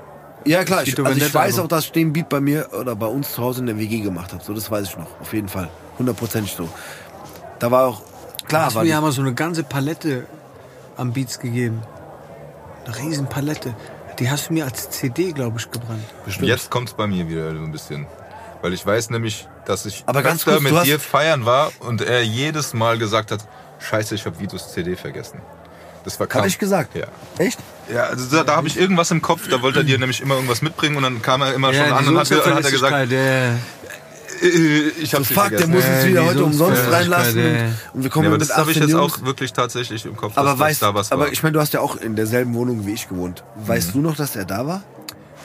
Ja, 0.47 0.65
klar. 0.65 0.83
Ich, 0.83 0.99
also 0.99 1.13
ich 1.13 1.35
weiß 1.35 1.55
Album. 1.55 1.65
auch, 1.65 1.69
dass 1.69 1.85
ich 1.87 1.93
den 1.93 2.13
Beat 2.13 2.29
bei 2.31 2.41
mir 2.41 2.69
oder 2.73 2.97
bei 2.97 3.07
uns 3.07 3.33
zu 3.35 3.43
Hause 3.43 3.61
in 3.61 3.67
der 3.67 3.79
WG 3.79 4.01
gemacht 4.01 4.33
habe. 4.33 4.43
So, 4.43 4.55
das 4.55 4.71
weiß 4.71 4.89
ich 4.89 4.97
noch. 4.97 5.21
Auf 5.21 5.33
jeden 5.35 5.49
Fall. 5.49 5.69
Hundertprozentig 5.99 6.53
so. 6.55 6.69
Da 7.59 7.71
war 7.71 7.87
auch, 7.87 8.01
klar, 8.47 8.67
hast 8.67 8.75
war 8.75 8.83
mir 8.85 8.89
ja 8.91 9.01
mal 9.03 9.13
so 9.13 9.21
eine 9.21 9.35
ganze 9.35 9.63
Palette 9.63 10.25
an 10.97 11.13
Beats 11.13 11.39
gegeben. 11.41 11.83
Eine 12.87 12.97
riesen 12.99 13.27
Palette. 13.27 13.75
Die 14.21 14.31
hast 14.31 14.51
du 14.51 14.53
mir 14.53 14.67
als 14.67 14.91
CD, 14.91 15.33
glaube 15.33 15.59
ich, 15.59 15.71
gebrannt. 15.71 16.05
Und 16.27 16.43
Jetzt 16.43 16.71
kommt 16.71 16.91
es 16.91 16.95
bei 16.95 17.07
mir 17.07 17.29
wieder 17.29 17.53
so 17.53 17.63
ein 17.63 17.73
bisschen. 17.73 18.07
Weil 18.63 18.75
ich 18.75 18.85
weiß 18.85 19.09
nämlich, 19.09 19.49
dass 19.65 19.87
ich 19.87 20.03
Aber 20.05 20.23
ganz 20.23 20.45
kurz, 20.45 20.61
mit 20.61 20.85
dir 20.85 21.01
feiern 21.01 21.47
war 21.47 21.73
und 21.81 22.03
er 22.03 22.23
jedes 22.23 22.75
Mal 22.75 22.99
gesagt 22.99 23.33
hat, 23.33 23.41
scheiße, 23.79 24.15
ich 24.15 24.27
habe 24.27 24.39
Vitos 24.39 24.73
CD 24.73 24.97
vergessen. 24.97 25.41
Das 26.05 26.21
war 26.21 26.29
Hab 26.29 26.47
ich 26.47 26.59
gesagt? 26.59 26.95
Ja. 26.95 27.07
Echt? 27.39 27.59
Ja, 27.93 28.05
also 28.05 28.37
da, 28.37 28.45
da 28.45 28.57
habe 28.57 28.69
ich 28.69 28.79
irgendwas 28.79 29.11
im 29.11 29.23
Kopf, 29.23 29.49
da 29.49 29.63
wollte 29.63 29.81
er 29.81 29.85
dir 29.85 29.99
nämlich 29.99 30.21
immer 30.21 30.35
irgendwas 30.35 30.61
mitbringen 30.63 30.97
und 30.97 31.03
dann 31.03 31.23
kam 31.23 31.41
er 31.41 31.55
immer 31.55 31.73
schon 31.73 31.87
an 31.87 32.07
und 32.07 32.19
hat, 32.19 32.31
hat 32.31 32.65
er 32.65 32.71
gesagt, 32.71 32.93
Unzuverlässigkeit, 32.93 33.61
äh, 34.43 34.89
ich 35.03 35.11
So, 35.11 35.19
hab's 35.19 35.29
fuck, 35.33 35.49
der 35.51 35.67
muss 35.67 35.85
uns 35.85 36.05
Äh, 36.05 36.09
wieder 36.09 36.25
heute 36.27 36.45
umsonst 36.45 36.79
Unzuverlässigkeit, 36.81 37.01
reinlassen. 37.19 37.39
ey. 37.39 37.63
Und, 37.65 37.75
und 37.95 38.03
wir 38.05 38.11
kommen 38.11 38.25
Ja, 38.25 38.31
aber 38.31 38.39
mit 38.39 38.49
das 38.51 38.57
habe 38.57 38.71
ich 38.71 38.77
18 38.79 38.89
jetzt 38.89 38.99
Jungs. 38.99 39.13
auch 39.15 39.25
wirklich 39.25 39.53
tatsächlich 39.53 40.05
im 40.07 40.17
Kopf, 40.17 40.33
Aber 40.37 40.51
dass, 40.51 40.59
weißt, 40.59 40.83
dass 40.83 40.89
da 40.89 40.95
was 40.95 41.11
war. 41.11 41.19
aber 41.19 41.33
ich 41.33 41.43
meine, 41.43 41.53
du 41.55 41.61
hast 41.61 41.73
ja 41.75 41.81
auch 41.81 41.97
in 41.97 42.17
derselben 42.17 42.55
Wohnung 42.55 42.87
wie 42.87 42.93
ich 42.95 43.09
gewohnt. 43.09 43.43
Weißt 43.67 43.89
Mhm. 43.89 43.93
du 43.93 44.01
noch, 44.09 44.17
dass 44.17 44.37
er 44.37 44.45
da 44.45 44.67
war? 44.67 44.83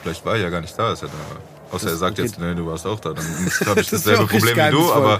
Vielleicht 0.02 0.24
war 0.24 0.34
er 0.36 0.42
ja 0.42 0.50
gar 0.50 0.60
nicht 0.60 0.78
da, 0.78 0.88
als 0.88 1.02
er 1.02 1.08
da 1.08 1.14
war. 1.14 1.40
Außer 1.72 1.86
Das- 1.86 1.94
er 1.94 1.98
sagt 1.98 2.18
okay. 2.18 2.28
jetzt, 2.28 2.38
nee, 2.38 2.54
du 2.54 2.66
warst 2.66 2.86
auch 2.86 3.00
da. 3.00 3.12
Dann 3.12 3.24
habe 3.66 3.80
ich 3.80 3.90
Das 3.90 4.02
dasselbe 4.02 4.22
richtig 4.30 4.54
Problem 4.54 4.66
wie 4.66 4.70
du, 4.70 4.92
aber 4.92 5.14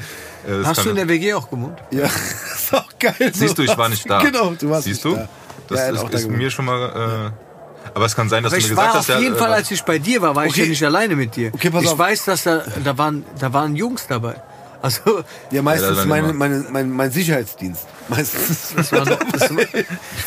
äh, 0.47 0.59
das 0.59 0.67
Hast 0.69 0.85
du 0.85 0.91
in 0.91 0.97
der 0.97 1.09
WG 1.09 1.35
auch 1.35 1.51
gewohnt? 1.51 1.79
Ja, 1.91 2.05
ist 2.55 2.73
auch 2.75 2.89
geil. 3.01 3.33
Siehst 3.35 3.59
du, 3.59 3.63
ich 3.63 3.77
war 3.77 3.89
nicht 3.89 4.09
da. 4.09 4.21
Genau, 4.23 4.55
du 4.59 4.71
warst 4.71 4.85
Siehst 4.85 5.05
nicht 5.05 5.17
du? 5.17 5.19
da. 5.21 5.29
Das 5.69 5.79
Ja, 5.81 5.85
er 5.87 5.99
hat 6.05 6.15
ist, 6.15 6.25
da 6.25 6.31
mir 6.31 6.51
schon 6.51 6.65
mal. 6.67 7.33
Äh, 7.33 7.46
aber 7.97 8.05
es 8.07 8.15
kann 8.15 8.29
sein, 8.29 8.43
dass 8.45 8.53
Aber 8.53 8.61
du 8.61 8.63
mir 8.63 8.65
ich 8.67 8.71
gesagt 8.71 8.89
war 8.89 8.95
hast, 9.01 9.11
auf 9.11 9.17
ja, 9.17 9.21
jeden 9.21 9.35
äh, 9.35 9.39
Fall, 9.39 9.53
als 9.53 9.71
ich 9.71 9.83
bei 9.83 9.99
dir 9.99 10.21
war, 10.23 10.37
war 10.37 10.45
ich 10.47 10.53
Okay. 10.53 10.63
ja 10.65 10.69
nicht 10.69 10.85
alleine 10.85 11.17
mit 11.17 11.35
dir. 11.35 11.51
Okay, 11.53 11.71
pass 11.71 11.83
ich 11.83 11.89
auf. 11.89 11.99
weiß, 11.99 12.27
dass 12.27 12.45
da, 12.45 12.63
da, 12.85 12.97
waren, 12.99 13.25
da 13.39 13.53
waren 13.53 13.75
Jungs 13.75 14.07
dabei. 14.07 14.37
Also, 14.83 15.25
Ja, 15.51 15.63
meistens 15.63 15.99
Ja, 15.99 16.05
meine, 16.05 16.33
meine, 16.35 16.65
mein, 16.71 16.91
mein 16.91 17.11
Sicherheitsdienst. 17.11 17.87
Meistens. 18.09 18.73
das 18.77 18.93
war, 18.93 19.05
das, 19.05 19.51
ich 19.51 19.51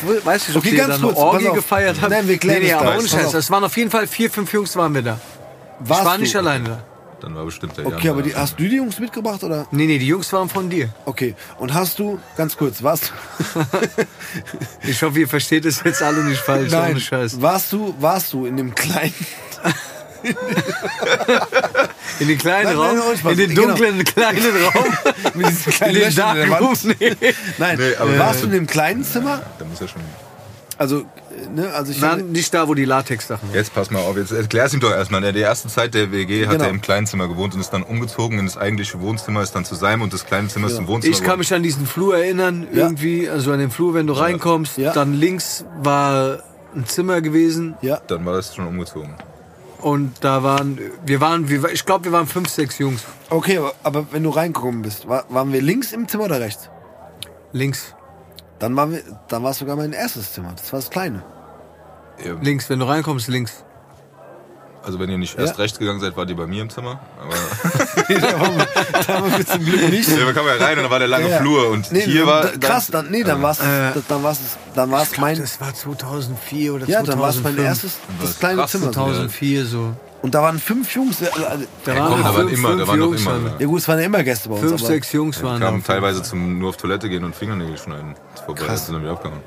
will- 0.06 0.20
weiß 0.24 0.48
nicht, 0.48 0.56
ob 0.56 0.62
Okay, 0.64 0.74
ihr 0.74 0.78
ganz 0.78 0.88
da 0.88 0.94
eine 0.96 1.02
kurz, 1.14 1.16
Orgie 1.18 1.48
auf. 1.48 1.54
gefeiert 1.54 1.96
habt. 2.00 2.10
Nein, 2.10 2.28
wir 2.28 2.36
klären 2.38 2.58
nee, 2.58 2.66
nee, 2.66 2.72
es 2.72 2.76
aber 2.78 2.98
ohne 2.98 3.08
Scheiß. 3.08 3.26
auf. 3.26 3.32
Das 3.32 3.50
waren 3.50 3.64
auf 3.64 3.76
jeden 3.76 3.90
Fall 3.90 4.06
vier, 4.06 4.30
fünf 4.30 4.52
Jungs 4.52 4.74
waren 4.76 4.92
wir 4.94 5.02
da. 5.02 5.18
Warst 5.78 6.00
ich 6.02 6.06
war 6.06 6.14
du? 6.16 6.22
nicht 6.22 6.36
alleine 6.36 6.64
da. 6.64 6.82
Dann 7.22 7.34
war 7.34 7.44
bestimmt 7.44 7.76
der 7.76 7.86
Okay, 7.86 8.06
Jan 8.06 8.14
aber 8.14 8.22
die, 8.22 8.34
hast 8.34 8.58
du 8.58 8.68
die 8.68 8.76
Jungs 8.76 8.98
mitgebracht 8.98 9.42
oder? 9.44 9.66
Nee, 9.70 9.86
nee, 9.86 9.98
die 9.98 10.06
Jungs 10.06 10.32
waren 10.32 10.48
von 10.48 10.68
dir. 10.70 10.88
Okay. 11.04 11.34
Und 11.58 11.72
hast 11.74 11.98
du, 11.98 12.18
ganz 12.36 12.56
kurz, 12.56 12.82
warst 12.82 13.12
Ich 14.82 15.02
hoffe, 15.02 15.18
ihr 15.20 15.28
versteht 15.28 15.64
es 15.64 15.82
jetzt 15.84 16.02
alle 16.02 16.24
nicht 16.24 16.40
falsch. 16.40 16.70
Nein, 16.72 16.92
Ohne 16.92 17.00
Scheiß. 17.00 17.40
warst 17.40 17.72
du, 17.72 17.94
warst 18.00 18.32
du 18.32 18.46
in 18.46 18.56
dem 18.56 18.74
kleinen, 18.74 19.14
In 22.20 22.28
den 22.28 22.38
kleinen 22.38 22.64
Nein, 22.66 22.76
Raum, 22.76 22.98
nein, 22.98 23.32
in 23.32 23.38
den 23.38 23.54
Genau. 23.54 23.68
dunklen 23.68 24.04
kleinen 24.04 24.64
Raum, 24.74 24.84
mit 25.34 25.48
diesem 25.48 25.72
kleinen 25.72 25.96
in 25.96 26.98
den? 26.98 27.16
Nee. 27.20 27.34
Nein, 27.58 27.78
Nee, 27.78 27.96
aber- 27.96 28.18
warst 28.18 28.42
du 28.42 28.46
in 28.46 28.52
dem 28.52 28.66
kleinen 28.66 29.04
Zimmer? 29.04 29.42
Da 29.58 29.64
muss 29.64 29.80
er 29.80 29.88
schon. 29.88 30.02
Also, 30.76 31.04
ne, 31.54 31.72
also 31.72 31.92
ich 31.92 32.00
Nein, 32.00 32.30
nicht 32.32 32.52
da, 32.54 32.68
wo 32.68 32.74
die 32.74 32.84
Latex-Sachen 32.84 33.48
waren. 33.48 33.54
Jetzt 33.56 33.74
pass 33.74 33.90
mal 33.90 34.00
auf, 34.00 34.16
jetzt 34.16 34.32
erklär's 34.32 34.72
ihm 34.74 34.80
doch 34.80 34.90
erstmal. 34.90 35.22
In 35.24 35.34
der 35.34 35.44
ersten 35.46 35.68
Zeit 35.68 35.94
der 35.94 36.10
WG 36.12 36.46
hat 36.46 36.52
Genau. 36.52 36.64
er 36.64 36.70
im 36.70 36.80
Kleinzimmer 36.80 37.28
gewohnt 37.28 37.54
und 37.54 37.60
ist 37.60 37.70
dann 37.70 37.82
umgezogen 37.82 38.38
in 38.38 38.46
das 38.46 38.56
eigentliche 38.56 39.00
Wohnzimmer, 39.00 39.42
ist 39.42 39.52
dann 39.54 39.64
zu 39.64 39.74
seinem 39.74 40.02
und 40.02 40.12
das 40.12 40.26
kleine 40.26 40.48
Zimmer 40.48 40.68
ist 40.68 40.76
zum 40.76 40.86
Wohnzimmer. 40.86 41.14
Ich 41.14 41.22
kann 41.22 41.38
mich 41.38 41.52
an 41.54 41.62
diesen 41.62 41.86
Flur 41.86 42.16
erinnern, 42.16 42.66
Ja. 42.72 42.84
irgendwie, 42.84 43.28
also 43.28 43.52
an 43.52 43.58
den 43.58 43.70
Flur, 43.70 43.94
wenn 43.94 44.06
du 44.06 44.12
reinkommst, 44.14 44.76
Ja. 44.78 44.92
dann 44.92 45.14
links 45.14 45.64
war 45.82 46.38
ein 46.74 46.86
Zimmer 46.86 47.20
gewesen 47.20 47.74
ja, 47.82 48.00
dann 48.06 48.24
war 48.24 48.34
das 48.34 48.54
schon 48.54 48.66
umgezogen. 48.66 49.14
und 49.80 50.12
da 50.20 50.42
waren, 50.42 50.78
wir 51.04 51.20
waren, 51.20 51.46
ich 51.72 51.84
glaube, 51.86 52.04
wir 52.04 52.12
waren 52.12 52.26
fünf, 52.26 52.48
sechs 52.48 52.78
Jungs. 52.78 53.02
okay, 53.28 53.58
aber, 53.82 54.06
wenn 54.12 54.22
du 54.22 54.30
reingekommen 54.30 54.82
bist, 54.82 55.08
war, 55.08 55.24
waren 55.30 55.52
wir 55.52 55.62
links 55.62 55.92
im 55.92 56.06
Zimmer 56.06 56.24
oder 56.24 56.40
rechts? 56.40 56.68
Links, 57.52 57.94
Dann 58.60 58.76
waren 58.76 58.92
wir, 58.92 59.02
dann 59.28 59.42
war 59.42 59.50
es 59.50 59.58
sogar 59.58 59.74
mein 59.76 59.92
erstes 59.92 60.32
Zimmer. 60.32 60.52
Das 60.56 60.72
war 60.72 60.78
das 60.80 60.90
kleine. 60.90 61.22
Ja, 62.24 62.34
links, 62.40 62.68
wenn 62.70 62.78
du 62.78 62.86
reinkommst, 62.86 63.26
links. 63.28 63.64
Also 64.82 64.98
wenn 64.98 65.10
ihr 65.10 65.18
nicht 65.18 65.38
erst 65.38 65.58
rechts 65.58 65.78
gegangen 65.78 66.00
seid, 66.00 66.16
wart 66.16 66.30
ihr 66.30 66.36
bei 66.36 66.46
mir 66.46 66.62
im 66.62 66.70
Zimmer. 66.70 67.00
Aber 67.20 67.34
da 68.18 68.40
waren 68.40 68.56
wir, 68.56 68.66
da 69.06 69.14
waren 69.20 69.36
wir 69.36 69.46
zum 69.46 69.62
Glück 69.64 69.90
nicht. 69.90 70.08
ja, 70.08 70.24
man 70.24 70.34
kam 70.34 70.46
ja 70.46 70.54
rein 70.54 70.78
und 70.78 70.84
da 70.84 70.90
war 70.90 70.98
der 70.98 71.08
lange 71.08 71.24
Ja, 71.26 71.30
ja. 71.32 71.38
Flur 71.40 71.68
und 71.68 71.92
Nee, 71.92 72.00
hier 72.00 72.26
war 72.26 72.46
da, 72.46 72.66
krass, 72.68 72.86
dann, 72.86 73.10
nee, 73.10 73.22
dann 73.22 73.42
war 73.42 73.50
es, 73.50 73.60
Äh, 73.60 74.00
dann 74.08 74.22
war's, 74.22 74.38
dann 74.74 74.90
war's 74.90 75.18
mein, 75.18 75.38
Das 75.38 75.60
war 75.60 75.74
2004 75.74 76.72
oder 76.74 76.86
ja, 76.86 77.02
dann 77.02 77.18
war 77.18 77.28
es 77.28 77.36
2005. 77.36 77.56
mein 77.58 77.64
erstes, 77.66 77.98
das 78.22 78.38
kleine 78.38 78.56
krass, 78.62 78.70
Zimmer. 78.70 78.92
2004 78.92 79.66
so. 79.66 79.92
Und 80.22 80.34
da 80.34 80.42
waren 80.42 80.58
fünf 80.58 80.94
Jungs. 80.94 81.22
äh, 81.22 81.26
äh, 81.26 81.30
Da 81.84 81.94
Ja, 81.94 82.00
waren 82.00 82.10
komm, 82.12 82.22
da 82.22 82.24
waren 82.34 82.48
fünf, 82.48 82.52
immer, 82.58 82.76
da 82.76 82.86
waren 82.88 83.00
doch 83.00 83.06
Jungs. 83.06 83.22
immer. 83.22 83.30
waren- 83.32 83.44
Ja. 83.46 83.52
Ja 83.58 83.66
gut, 83.66 83.80
es 83.80 83.88
waren 83.88 83.98
ja 84.00 84.04
immer 84.04 84.22
Gäste 84.22 84.48
bei 84.48 84.54
uns. 84.56 84.60
Fünf, 84.68 84.80
aber 84.82 84.86
sechs 84.86 85.12
Jungs 85.12 85.38
Die 85.38 85.42
waren 85.44 85.60
da. 85.60 85.66
kamen 85.66 85.82
teilweise 85.84 86.22
zum 86.22 86.58
nur 86.58 86.68
auf 86.70 86.76
Toilette 86.76 87.08
gehen 87.08 87.24
und 87.24 87.34
Fingernägel 87.34 87.78
schneiden. 87.78 88.14
vorbei, 88.44 88.64
Krass. 88.66 88.84
sind 88.86 88.94
dann 88.94 89.02
wieder 89.02 89.12
abgehauen. 89.12 89.40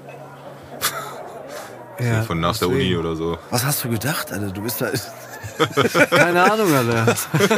Ja, 1.99 2.23
Von 2.23 2.39
nach 2.39 2.57
der 2.57 2.69
deswegen. 2.69 2.87
Uni 2.95 2.97
oder 2.97 3.15
so. 3.15 3.37
Was 3.51 3.63
hast 3.63 3.83
du 3.83 3.89
gedacht, 3.89 4.31
Alter? 4.31 4.47
Du 4.47 4.61
bist 4.63 4.81
da. 4.81 4.87
Keine 6.09 6.41
Ahnung, 6.51 6.73
Alter. 6.73 7.05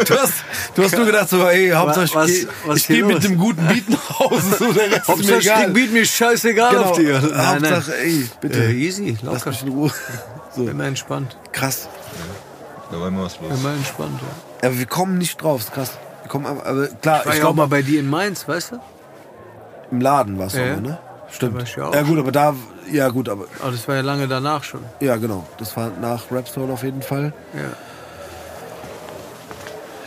Du 0.04 0.14
hast, 0.20 0.34
du 0.76 0.84
hast 0.84 0.98
nur 0.98 1.06
gedacht, 1.06 1.30
so, 1.30 1.48
ey, 1.48 1.70
Hauptsache 1.72 2.14
was- 2.14 2.30
ich, 2.30 2.48
was 2.66 2.78
ich 2.80 2.88
gehe 2.88 3.06
mit 3.06 3.24
dem 3.24 3.38
guten 3.38 3.66
Beat 3.66 3.90
nach 3.90 4.20
Hause. 4.20 4.56
So, 4.60 4.74
der 4.74 4.92
Rest 4.92 4.98
ist 4.98 5.08
mir 5.08 5.14
Hauptsache, 5.16 5.40
egal. 5.40 5.58
String 5.62 5.74
Beat 5.74 5.92
mir 5.94 6.06
scheißegal 6.06 6.70
genau. 6.76 6.84
auf 6.90 6.98
dir. 6.98 7.22
Nein, 7.22 7.32
nein. 7.62 7.76
Hauptsache, 7.76 7.98
ey, 7.98 8.30
bitte. 8.42 8.60
Äh, 8.66 8.72
easy, 8.74 9.18
Lass 9.22 9.34
locker. 9.36 9.50
mich 9.52 9.62
in 9.64 9.70
Ruhe. 9.70 9.92
So, 10.54 10.68
Immer 10.68 10.84
entspannt. 10.86 11.38
krass. 11.54 11.88
Da 12.92 13.00
war 13.00 13.08
immer 13.08 13.24
was 13.24 13.40
los. 13.42 13.60
Immer 13.60 13.74
entspannt, 13.74 14.20
ja. 14.22 14.68
Aber 14.68 14.78
wir 14.78 14.86
kommen 14.86 15.18
nicht 15.18 15.42
drauf, 15.42 15.62
ist 15.62 15.74
krass. 15.74 15.92
Wir 16.24 16.30
kommen, 16.30 16.46
aber, 16.46 16.66
aber 16.66 16.88
klar, 16.88 17.20
Ich 17.22 17.26
war 17.26 17.34
ich 17.34 17.40
ja 17.40 17.46
auch 17.46 17.54
mal 17.54 17.68
glaube, 17.68 17.70
bei 17.70 17.82
dir 17.82 18.00
in 18.00 18.10
Mainz, 18.10 18.48
weißt 18.48 18.74
du? 18.74 18.80
im 19.92 20.02
Laden 20.02 20.40
war 20.40 20.48
es 20.48 20.54
Ja, 20.54 20.78
ne? 20.78 20.98
Stimmt. 21.32 21.76
ja 21.76 21.86
auch 21.88 21.94
ja 21.94 22.02
gut, 22.04 22.18
aber 22.20 22.32
da, 22.32 22.56
ja 22.92 23.10
gut, 23.10 23.30
aber, 23.30 23.46
Aber 23.62 23.72
das 23.72 23.88
war 23.88 23.96
ja 23.96 24.02
lange 24.02 24.28
danach 24.28 24.64
schon. 24.64 24.82
ja 25.00 25.16
genau. 25.18 25.46
Das 25.58 25.76
war 25.78 25.92
nach 26.02 26.24
Rapstone 26.32 26.72
auf 26.74 26.84
jeden 26.84 27.02
Fall. 27.02 27.34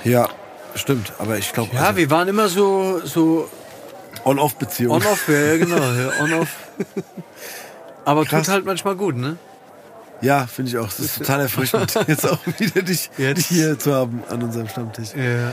Ja, 0.04 0.10
Ja, 0.10 0.28
stimmt. 0.74 1.12
Aber 1.18 1.36
ich 1.38 1.52
glaube, 1.52 1.70
ja 1.74 1.80
also, 1.82 1.96
wir 1.96 2.10
waren 2.10 2.28
immer 2.28 2.48
so, 2.48 3.00
so 3.04 3.48
On-Off-Beziehung. 4.24 4.94
on-off, 4.96 5.28
ja, 5.28 5.34
ja, 5.38 5.56
genau, 5.58 5.76
ja, 5.76 6.10
on-off. 6.22 6.48
Aber 8.04 8.24
Krass. 8.24 8.46
tut 8.46 8.52
halt 8.54 8.64
manchmal 8.64 8.96
gut, 8.96 9.16
ne? 9.16 9.36
Ja, 10.20 10.46
finde 10.46 10.70
ich 10.70 10.78
auch. 10.78 10.88
Es 10.88 10.98
ist 11.00 11.18
total 11.18 11.40
erfrischend, 11.42 11.94
jetzt 12.08 12.28
auch 12.28 12.38
wieder 12.58 12.82
dich, 12.82 13.10
dich 13.16 13.46
hier 13.46 13.78
zu 13.78 13.94
haben 13.94 14.22
an 14.28 14.42
unserem 14.42 14.68
Stammtisch. 14.68 15.10
Ja. 15.14 15.52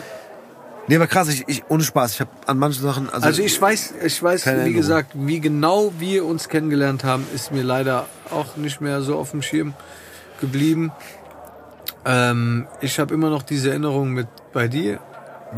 Nee, 0.88 0.96
aber 0.98 1.08
krass, 1.08 1.30
ich, 1.30 1.44
ich 1.48 1.64
ohne 1.70 1.84
Spaß. 1.84 2.14
Ich 2.14 2.20
habe 2.22 2.30
an 2.46 2.58
manchen 2.60 2.84
Sachen. 2.84 3.10
Also, 3.10 3.26
Also 3.26 3.42
ich 3.42 3.60
weiß, 3.60 3.96
ich 4.04 4.22
weiß, 4.22 4.46
wie 4.46 4.50
Erinnerung. 4.50 4.74
gesagt, 4.74 5.12
wie 5.16 5.40
genau 5.40 5.92
wir 5.98 6.26
uns 6.26 6.48
kennengelernt 6.48 7.04
haben, 7.04 7.26
ist 7.34 7.52
mir 7.52 7.64
leider 7.64 8.06
auch 8.32 8.56
nicht 8.56 8.82
mehr 8.82 9.02
so 9.02 9.18
auf 9.18 9.32
dem 9.32 9.42
Schirm 9.42 9.74
geblieben. 10.42 10.92
Ähm, 12.06 12.68
ich 12.82 13.00
habe 13.00 13.14
immer 13.14 13.30
noch 13.30 13.42
diese 13.44 13.70
Erinnerung 13.70 14.12
mit 14.12 14.28
bei 14.54 14.68
dir. 14.68 15.00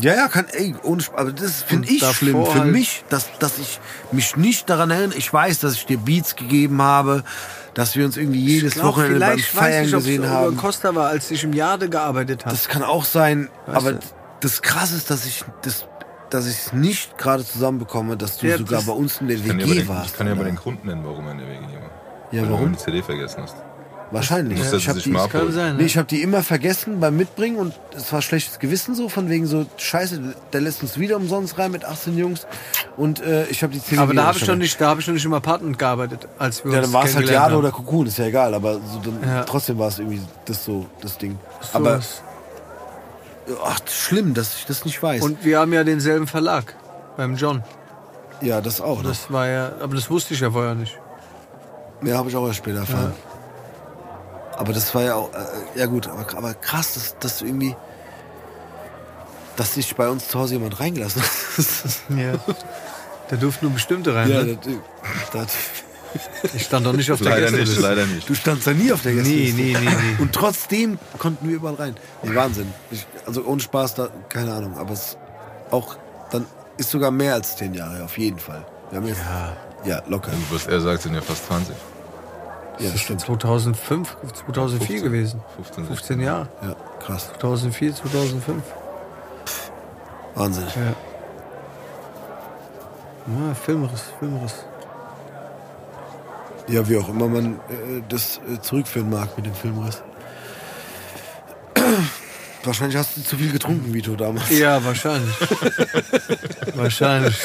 Ja, 0.00 0.14
ja, 0.14 0.28
kann, 0.28 0.46
ey, 0.52 0.74
ohne 0.82 1.02
Spaß. 1.02 1.18
Aber 1.20 1.32
das 1.32 1.62
finde 1.62 1.88
ich 1.88 2.04
schlimm. 2.04 2.44
Für 2.46 2.60
halt- 2.60 2.72
mich, 2.72 3.04
dass, 3.08 3.26
dass 3.38 3.58
ich 3.58 3.80
mich 4.12 4.36
nicht 4.36 4.70
daran 4.70 4.90
erinnere. 4.90 5.18
Ich 5.18 5.30
weiß, 5.32 5.60
dass 5.60 5.74
ich 5.74 5.86
dir 5.86 5.98
Beats 5.98 6.36
gegeben 6.36 6.80
habe, 6.80 7.24
dass 7.78 7.94
wir 7.94 8.04
uns 8.04 8.16
irgendwie 8.16 8.40
jedes 8.44 8.74
glaub, 8.74 8.86
Wochenende 8.96 9.20
beim 9.20 9.38
vielleicht 9.38 9.48
Feiern 9.50 9.82
weiß 9.84 9.86
ich, 9.86 9.92
gesehen 9.94 10.28
haben. 10.28 10.56
Costa 10.56 10.94
war, 10.96 11.06
als 11.10 11.30
ich 11.30 11.44
im 11.44 11.52
Jade 11.52 11.88
gearbeitet 11.88 12.44
habe. 12.44 12.54
Das 12.54 12.68
kann 12.68 12.82
auch 12.82 13.04
sein. 13.04 13.48
Weißt 13.66 13.76
aber 13.76 13.92
du? 13.92 13.98
das 14.40 14.62
Krasse 14.62 14.96
ist, 14.96 15.10
dass 15.10 15.24
ich 15.24 15.44
das 15.62 15.86
dass 16.30 16.46
ich 16.46 16.56
es 16.58 16.72
nicht 16.74 17.16
gerade 17.16 17.42
zusammenbekomme, 17.44 18.16
dass 18.16 18.36
du 18.36 18.48
Ja, 18.48 18.58
sogar 18.58 18.80
das- 18.80 18.86
bei 18.86 18.92
uns 18.92 19.20
in 19.20 19.28
der 19.28 19.42
WG 19.44 19.64
den, 19.74 19.88
warst. 19.88 20.10
ich 20.10 20.16
kann 20.16 20.26
aber 20.26 20.40
Alter. 20.40 20.50
den 20.50 20.56
Grund 20.56 20.84
nennen, 20.84 21.02
warum 21.04 21.24
er 21.26 21.32
in 21.32 21.38
der 21.38 21.46
WG 21.48 21.60
war. 21.62 21.90
Ja, 22.32 22.42
Weil 22.42 22.50
warum? 22.50 22.64
du 22.72 22.78
die 22.78 22.84
CD 22.84 23.02
vergessen 23.02 23.42
hast. 23.44 23.56
Wahrscheinlich. 24.10 24.58
Er 24.58 24.72
ich 24.72 24.88
hab 24.88 24.94
sich 24.94 25.04
die, 25.04 25.10
nee, 25.10 25.72
ne? 25.72 25.82
ich 25.82 25.98
habe 25.98 26.06
die 26.08 26.22
immer 26.22 26.42
vergessen 26.42 26.98
beim 26.98 27.16
Mitbringen 27.16 27.56
und 27.56 27.74
es 27.94 28.10
war 28.12 28.22
schlechtes 28.22 28.58
Gewissen 28.58 28.94
so, 28.94 29.08
von 29.10 29.28
wegen 29.28 29.46
so, 29.46 29.66
scheiße, 29.76 30.34
der 30.52 30.60
lässt 30.62 30.82
uns 30.82 30.98
wieder 30.98 31.16
umsonst 31.16 31.58
rein 31.58 31.70
mit 31.72 31.84
18 31.84 32.16
Jungs 32.16 32.46
und 32.96 33.20
äh, 33.20 33.44
ich 33.46 33.62
habe 33.62 33.74
die 33.74 33.82
10 33.82 33.98
Aber 33.98 34.14
da 34.14 34.24
habe 34.26 34.38
ich 34.38 34.46
noch 34.46 34.56
nicht, 34.56 34.80
da 34.80 34.88
habe 34.88 35.00
ich 35.02 35.06
noch 35.06 35.14
nicht 35.14 35.26
im 35.26 35.34
Apartment 35.34 35.78
gearbeitet, 35.78 36.26
als 36.38 36.64
wir 36.64 36.72
Ja, 36.72 36.78
uns 36.78 36.86
dann 36.86 36.94
war 36.94 37.04
es 37.04 37.16
halt 37.16 37.28
Jade 37.28 37.56
oder 37.56 37.70
Cocoon, 37.70 38.06
ist 38.06 38.16
ja 38.16 38.24
egal, 38.26 38.54
aber 38.54 38.74
so, 38.76 39.00
dann, 39.04 39.20
Ja. 39.22 39.44
trotzdem 39.44 39.78
war 39.78 39.88
es 39.88 39.98
irgendwie 39.98 40.22
das 40.46 40.64
so, 40.64 40.86
das 41.02 41.18
Ding. 41.18 41.38
So 41.60 41.76
aber, 41.76 42.00
ach, 43.64 43.80
schlimm, 43.90 44.32
dass 44.32 44.56
ich 44.56 44.64
das 44.64 44.86
nicht 44.86 45.02
weiß. 45.02 45.22
Und 45.22 45.44
wir 45.44 45.58
haben 45.58 45.72
ja 45.74 45.84
denselben 45.84 46.26
Verlag 46.26 46.74
beim 47.18 47.36
John. 47.36 47.62
ja, 48.40 48.62
das 48.62 48.80
auch. 48.80 49.02
Das, 49.02 49.24
Das 49.24 49.32
war 49.32 49.46
ja, 49.48 49.72
aber 49.82 49.94
das 49.96 50.08
wusste 50.08 50.32
ich 50.32 50.40
ja 50.40 50.50
vorher 50.50 50.74
nicht. 50.74 50.98
ja, 52.04 52.16
habe 52.16 52.30
ich 52.30 52.36
auch 52.36 52.46
erst 52.46 52.58
später 52.58 52.78
erfahren. 52.78 53.12
Aber 54.58 54.72
das 54.72 54.94
war 54.94 55.02
ja 55.02 55.14
auch, 55.14 55.30
äh, 55.32 55.78
ja 55.78 55.86
gut, 55.86 56.08
aber, 56.08 56.26
aber 56.36 56.52
krass, 56.54 56.94
dass, 56.94 57.16
dass 57.18 57.38
du 57.38 57.46
irgendwie, 57.46 57.74
dass 59.56 59.74
sich 59.74 59.94
bei 59.96 60.08
uns 60.08 60.28
zu 60.28 60.38
Hause 60.38 60.54
jemand 60.54 60.78
reingelassen 60.80 61.22
hat. 61.22 61.28
Ja. 62.16 62.34
Da 63.30 63.36
durften 63.36 63.66
nur 63.66 63.74
bestimmte 63.74 64.14
rein. 64.14 64.30
ja, 64.30 64.42
ne? 64.42 64.58
das, 65.32 65.52
das, 66.42 66.54
Ich 66.54 66.64
stand 66.64 66.86
doch 66.86 66.92
nicht 66.94 67.10
auf 67.12 67.20
der 67.20 67.30
Leider 67.32 67.50
nicht, 67.50 67.58
Gästeliste. 67.60 67.82
leider 67.82 68.06
nicht. 68.06 68.28
du 68.28 68.34
standst 68.34 68.66
da 68.66 68.72
nie 68.72 68.90
auf 68.92 69.02
der 69.02 69.12
Nee, 69.12 69.22
Gästeliste. 69.22 69.56
nee, 69.62 69.76
nee, 69.78 69.96
nee. 70.16 70.22
Und 70.22 70.32
trotzdem 70.32 70.98
konnten 71.18 71.46
wir 71.48 71.56
überall 71.56 71.74
rein. 71.74 71.96
Nee, 72.22 72.34
Wahnsinn. 72.34 72.72
Ich, 72.90 73.06
also 73.26 73.44
ohne 73.44 73.60
Spaß, 73.60 73.94
da, 73.96 74.08
keine 74.30 74.54
Ahnung. 74.54 74.78
Aber 74.78 74.92
es 74.94 75.16
auch, 75.70 75.96
dann 76.30 76.46
ist 76.78 76.90
sogar 76.90 77.10
mehr 77.10 77.34
als 77.34 77.56
zehn 77.56 77.74
Jahre, 77.74 78.02
auf 78.02 78.16
jeden 78.16 78.38
Fall. 78.38 78.64
Wir 78.90 78.98
haben 78.98 79.06
jetzt, 79.06 79.20
ja. 79.84 80.02
locker. 80.08 80.32
Was 80.50 80.66
er 80.66 80.80
sagt, 80.80 81.02
sind 81.02 81.14
ja 81.14 81.20
fast 81.20 81.46
20. 81.46 81.76
Ja, 82.78 82.90
das 82.90 83.00
stimmt. 83.00 83.20
2005, 83.20 84.16
2004 84.46 84.86
15, 84.86 85.02
gewesen. 85.02 85.42
15, 85.56 85.86
15 85.86 86.20
Jahre. 86.20 86.48
Ja, 86.62 86.76
krass. 87.04 87.30
2004, 87.40 87.94
2005. 87.96 88.62
Wahnsinn. 90.34 90.64
Ja. 90.76 90.94
Ja, 93.48 93.54
Filmriss, 93.54 94.04
Filmriss. 94.18 94.54
Ja, 96.68 96.88
wie 96.88 96.96
auch 96.98 97.08
immer 97.08 97.28
man 97.28 97.54
äh, 97.54 98.02
das 98.08 98.40
äh, 98.48 98.60
zurückführen 98.60 99.10
mag 99.10 99.36
mit 99.36 99.46
dem 99.46 99.54
Filmriss. 99.54 100.02
Wahrscheinlich 102.64 102.96
hast 102.96 103.16
du 103.16 103.22
zu 103.22 103.36
viel 103.36 103.52
getrunken, 103.52 103.92
Vito, 103.94 104.14
damals. 104.16 104.50
Ja, 104.56 104.82
wahrscheinlich. 104.84 105.34
wahrscheinlich. 106.74 107.38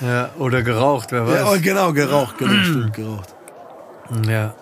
Ja, 0.00 0.30
oder 0.38 0.62
geraucht, 0.62 1.12
wer 1.12 1.22
Ja, 1.24 1.44
oh, 1.46 1.52
weiß. 1.52 1.62
genau, 1.62 1.92
geraucht, 1.92 2.36
genau, 2.38 2.62
stimmt, 2.64 2.92
geraucht. 2.94 3.33
Ja, 4.26 4.54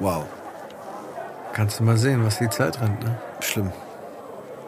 Wow, 0.00 0.24
kannst 1.52 1.78
du 1.78 1.84
mal 1.84 1.96
sehen, 1.96 2.24
was 2.24 2.38
die 2.38 2.48
Zeit 2.50 2.80
rennt, 2.80 3.02
ne? 3.04 3.16
schlimm. 3.40 3.70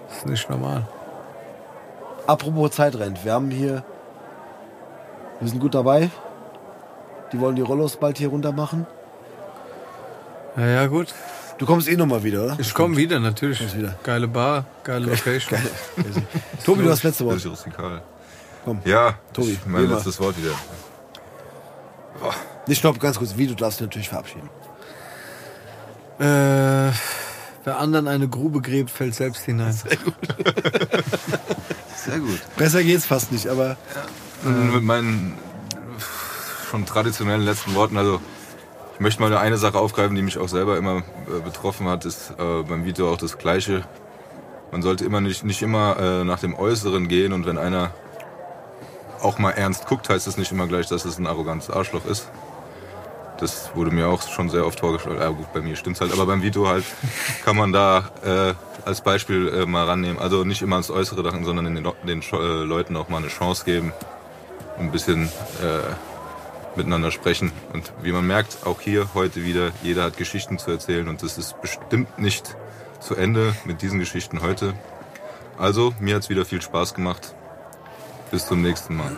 Das 0.09 0.19
ist 0.19 0.27
nicht 0.27 0.49
normal. 0.49 0.87
Apropos 2.27 2.71
Zeit 2.73 2.97
rennt, 2.97 3.25
wir 3.25 3.33
haben 3.33 3.51
hier, 3.51 3.83
wir 5.41 5.49
sind 5.49 5.61
gut 5.61 5.75
dabei. 5.75 6.11
Die 7.33 7.41
wollen 7.41 7.57
die 7.57 7.63
Rollos 7.63 7.97
bald 7.97 8.19
hier 8.19 8.29
runter 8.29 8.53
machen. 8.53 8.87
Ja, 10.57 10.67
ja, 10.67 10.87
gut. 10.87 11.13
Du 11.59 11.67
kommst 11.67 11.89
eh 11.89 11.97
nochmal 11.97 12.23
wieder, 12.23 12.45
oder? 12.45 12.57
Ich 12.59 12.73
komme 12.73 12.97
wieder, 12.97 13.19
natürlich. 13.19 13.59
Kommst 13.59 13.77
wieder. 13.77 13.95
Geile 14.03 14.29
Bar, 14.29 14.65
geile 14.85 15.07
Location. 15.07 15.59
Tobi, 16.65 16.85
du 16.85 16.91
hast 16.91 17.03
letzte 17.03 17.25
Wort. 17.25 17.41
Komm. 18.65 18.81
Ja, 18.85 19.15
Tobi, 19.33 19.53
ich 19.53 19.67
mein 19.67 19.89
letztes 19.89 20.21
Wort 20.21 20.37
wieder. 20.39 20.55
Nicht 22.67 22.79
stopp, 22.79 22.99
ganz 23.01 23.19
kurz. 23.19 23.37
Wie, 23.37 23.47
du 23.47 23.55
darfst 23.55 23.81
dich 23.81 23.87
natürlich 23.87 24.09
verabschieden. 24.09 24.49
Äh, 26.19 26.93
wer 27.65 27.79
anderen 27.79 28.09
eine 28.09 28.29
Grube 28.29 28.61
gräbt, 28.61 28.91
fällt 28.91 29.15
selbst 29.15 29.45
hinein. 29.45 29.75
Sehr 31.97 32.19
gut. 32.19 32.41
Besser 32.57 32.83
geht's 32.83 33.07
fast 33.07 33.33
nicht, 33.33 33.49
aber 33.49 33.77
Mit 34.43 34.83
meinen 34.83 35.35
schon 36.71 36.87
traditionellen 36.87 37.43
letzten 37.43 37.75
Worten, 37.75 37.97
also 37.97 38.21
ich 38.95 39.01
möchte 39.01 39.21
mal 39.21 39.37
eine 39.37 39.59
Sache 39.59 39.79
aufgreifen, 39.79 40.17
die 40.17 40.23
mich 40.23 40.39
auch 40.39 40.49
selber 40.49 40.79
immer 40.79 40.99
äh, 40.99 41.41
betroffen 41.45 41.87
hat, 41.87 42.05
ist 42.05 42.33
äh, 42.39 42.63
beim 42.63 42.85
Video 42.85 43.13
auch 43.13 43.19
das 43.19 43.39
Gleiche. 43.39 43.85
Man 44.73 44.83
sollte 44.83 45.05
immer 45.05 45.21
nicht, 45.21 45.45
nicht 45.45 45.63
immer 45.63 45.97
äh, 45.99 46.25
nach 46.25 46.41
dem 46.41 46.55
Äußeren 46.55 47.09
gehen 47.09 47.33
und 47.33 47.47
wenn 47.47 47.59
einer 47.59 47.93
auch 49.21 49.39
mal 49.39 49.51
ernst 49.51 49.87
guckt, 49.87 50.09
heißt 50.09 50.27
es 50.27 50.39
nicht 50.39 50.51
immer 50.51 50.67
gleich, 50.67 50.87
dass 50.87 51.05
es 51.05 51.19
ein 51.19 51.27
arrogantes 51.27 51.71
Arschloch 51.71 52.07
ist. 52.07 52.31
Das 53.39 53.71
wurde 53.75 53.91
mir 53.91 54.09
auch 54.09 54.23
schon 54.23 54.49
sehr 54.49 54.67
oft 54.67 54.81
vorgeschlagen. 54.81 55.21
Ja, 55.21 55.29
gut, 55.29 55.53
bei 55.53 55.61
mir 55.61 55.77
stimmt's 55.77 56.01
halt, 56.01 56.13
aber 56.13 56.27
beim 56.27 56.43
Vito 56.43 56.67
halt 56.67 56.85
kann 57.45 57.57
man 57.57 57.73
da 57.73 58.11
äh, 58.25 58.55
als 58.87 59.03
Beispiel 59.03 59.49
äh, 59.49 59.67
mal 59.67 59.85
rannehmen. 59.85 60.19
Also 60.19 60.45
nicht 60.45 60.63
immer 60.63 60.77
ans 60.77 60.91
Äußere 60.91 61.23
dachten, 61.23 61.45
sondern 61.45 61.75
den, 61.75 61.87
den 62.07 62.23
äh, 62.23 62.37
Leuten 62.65 62.97
auch 62.97 63.09
mal 63.09 63.19
eine 63.19 63.29
Chance 63.29 63.65
geben 63.65 63.93
ein 64.79 64.91
bisschen 64.91 65.25
äh, 65.63 66.77
miteinander 66.77 67.11
sprechen. 67.11 67.53
Und 67.73 67.93
wie 68.03 68.13
man 68.13 68.27
merkt, 68.27 68.67
auch 68.67 68.81
hier 68.81 69.09
heute 69.15 69.45
wieder, 69.45 69.71
jeder 69.83 70.05
hat 70.05 70.17
Geschichten 70.17 70.59
zu 70.59 70.71
erzählen 70.71 71.09
und 71.09 71.23
das 71.23 71.39
ist 71.39 71.61
bestimmt 71.61 72.19
nicht 72.19 72.57
zu 73.01 73.15
Ende 73.15 73.55
mit 73.65 73.83
diesen 73.83 73.99
Geschichten 73.99 74.43
heute. 74.43 74.75
Also, 75.59 75.95
mir 76.01 76.17
hat's 76.17 76.29
wieder 76.29 76.45
viel 76.45 76.61
Spaß 76.61 76.95
gemacht. 76.95 77.35
Bis 78.31 78.47
zum 78.47 78.61
nächsten 78.61 78.97
Mal. 78.97 79.17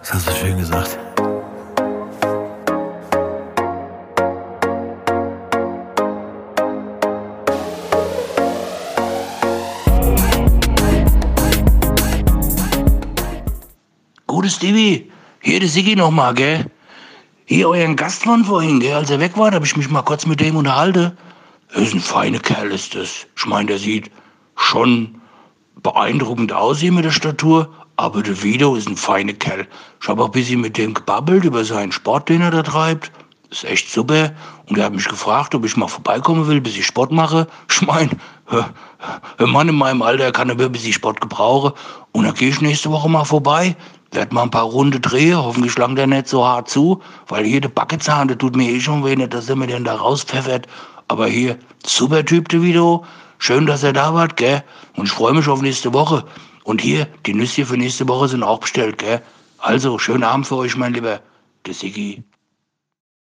das 0.00 0.14
hast 0.14 0.28
du 0.28 0.32
schön 0.32 0.58
gesagt. 0.58 0.98
Stevie, 14.58 15.08
hier 15.40 15.60
der 15.60 15.68
Siggi 15.68 15.94
nochmal, 15.94 16.34
gell? 16.34 16.68
Hier 17.44 17.68
euren 17.68 17.94
Gast 17.94 18.24
von 18.24 18.44
vorhin, 18.44 18.80
gell? 18.80 18.94
Als 18.94 19.08
er 19.08 19.20
weg 19.20 19.38
war, 19.38 19.52
habe 19.52 19.64
ich 19.64 19.76
mich 19.76 19.88
mal 19.88 20.02
kurz 20.02 20.26
mit 20.26 20.40
dem 20.40 20.56
unterhalten. 20.56 21.16
Er 21.68 21.80
ist 21.80 21.94
ein 21.94 22.00
feiner 22.00 22.40
Kerl, 22.40 22.72
ist 22.72 22.96
das. 22.96 23.28
Ich 23.36 23.46
meine, 23.46 23.66
der 23.66 23.78
sieht 23.78 24.10
schon 24.56 25.20
beeindruckend 25.80 26.52
aus 26.52 26.80
hier 26.80 26.90
mit 26.90 27.04
der 27.04 27.12
Statur, 27.12 27.72
aber 27.94 28.20
der 28.20 28.42
Vito 28.42 28.74
ist 28.74 28.88
ein 28.88 28.96
feiner 28.96 29.32
Kerl. 29.32 29.68
Ich 30.02 30.08
habe 30.08 30.24
auch 30.24 30.26
ein 30.26 30.32
bisschen 30.32 30.60
mit 30.60 30.76
dem 30.76 30.92
gebabbelt 30.92 31.44
über 31.44 31.64
seinen 31.64 31.92
Sport, 31.92 32.28
den 32.28 32.40
er 32.40 32.50
da 32.50 32.64
treibt. 32.64 33.12
Ist 33.50 33.64
echt 33.64 33.88
super. 33.88 34.32
Und 34.66 34.76
er 34.76 34.86
hat 34.86 34.92
mich 34.92 35.08
gefragt, 35.08 35.54
ob 35.54 35.64
ich 35.64 35.76
mal 35.76 35.86
vorbeikommen 35.86 36.48
will, 36.48 36.60
bis 36.60 36.76
ich 36.76 36.84
Sport 36.84 37.12
mache. 37.12 37.46
Ich 37.70 37.80
meine, 37.82 38.10
ein 38.50 39.50
Mann 39.50 39.68
in 39.68 39.74
meinem 39.74 40.02
Alter 40.02 40.32
kann 40.32 40.50
ein 40.50 40.56
bisschen 40.56 40.92
Sport 40.92 41.20
gebrauchen. 41.20 41.72
Und 42.12 42.24
dann 42.24 42.34
gehe 42.34 42.48
ich 42.48 42.60
nächste 42.60 42.90
Woche 42.90 43.08
mal 43.08 43.24
vorbei. 43.24 43.76
Werd 44.12 44.32
mal 44.32 44.42
ein 44.42 44.50
paar 44.50 44.64
Runde 44.64 45.00
drehen. 45.00 45.36
Hoffentlich 45.36 45.76
langt 45.76 45.98
er 45.98 46.06
nicht 46.06 46.28
so 46.28 46.46
hart 46.46 46.68
zu, 46.68 47.02
weil 47.28 47.44
jede 47.46 47.68
Backenzahn, 47.68 48.28
der 48.28 48.38
tut 48.38 48.56
mir 48.56 48.70
eh 48.70 48.80
schon 48.80 49.04
weh, 49.04 49.14
nicht, 49.14 49.34
dass 49.34 49.48
er 49.48 49.56
mir 49.56 49.66
den 49.66 49.84
da 49.84 49.96
rauspfeffert. 49.96 50.66
Aber 51.08 51.26
hier, 51.26 51.58
super 51.84 52.24
Typ, 52.24 52.48
der 52.48 52.62
Vito. 52.62 53.04
Schön, 53.38 53.66
dass 53.66 53.82
er 53.82 53.92
da 53.92 54.12
war, 54.14 54.28
gell? 54.28 54.64
Und 54.96 55.06
ich 55.06 55.12
freue 55.12 55.34
mich 55.34 55.46
auf 55.48 55.62
nächste 55.62 55.92
Woche. 55.92 56.24
Und 56.64 56.80
hier, 56.80 57.06
die 57.24 57.34
Nüsse 57.34 57.64
für 57.64 57.76
nächste 57.76 58.08
Woche 58.08 58.28
sind 58.28 58.42
auch 58.42 58.60
bestellt, 58.60 58.98
gell? 58.98 59.22
Also, 59.58 59.98
schönen 59.98 60.24
Abend 60.24 60.46
für 60.46 60.56
euch, 60.56 60.76
mein 60.76 60.94
Lieber. 60.94 61.20
Der 61.66 61.74
Siggi. 61.74 62.22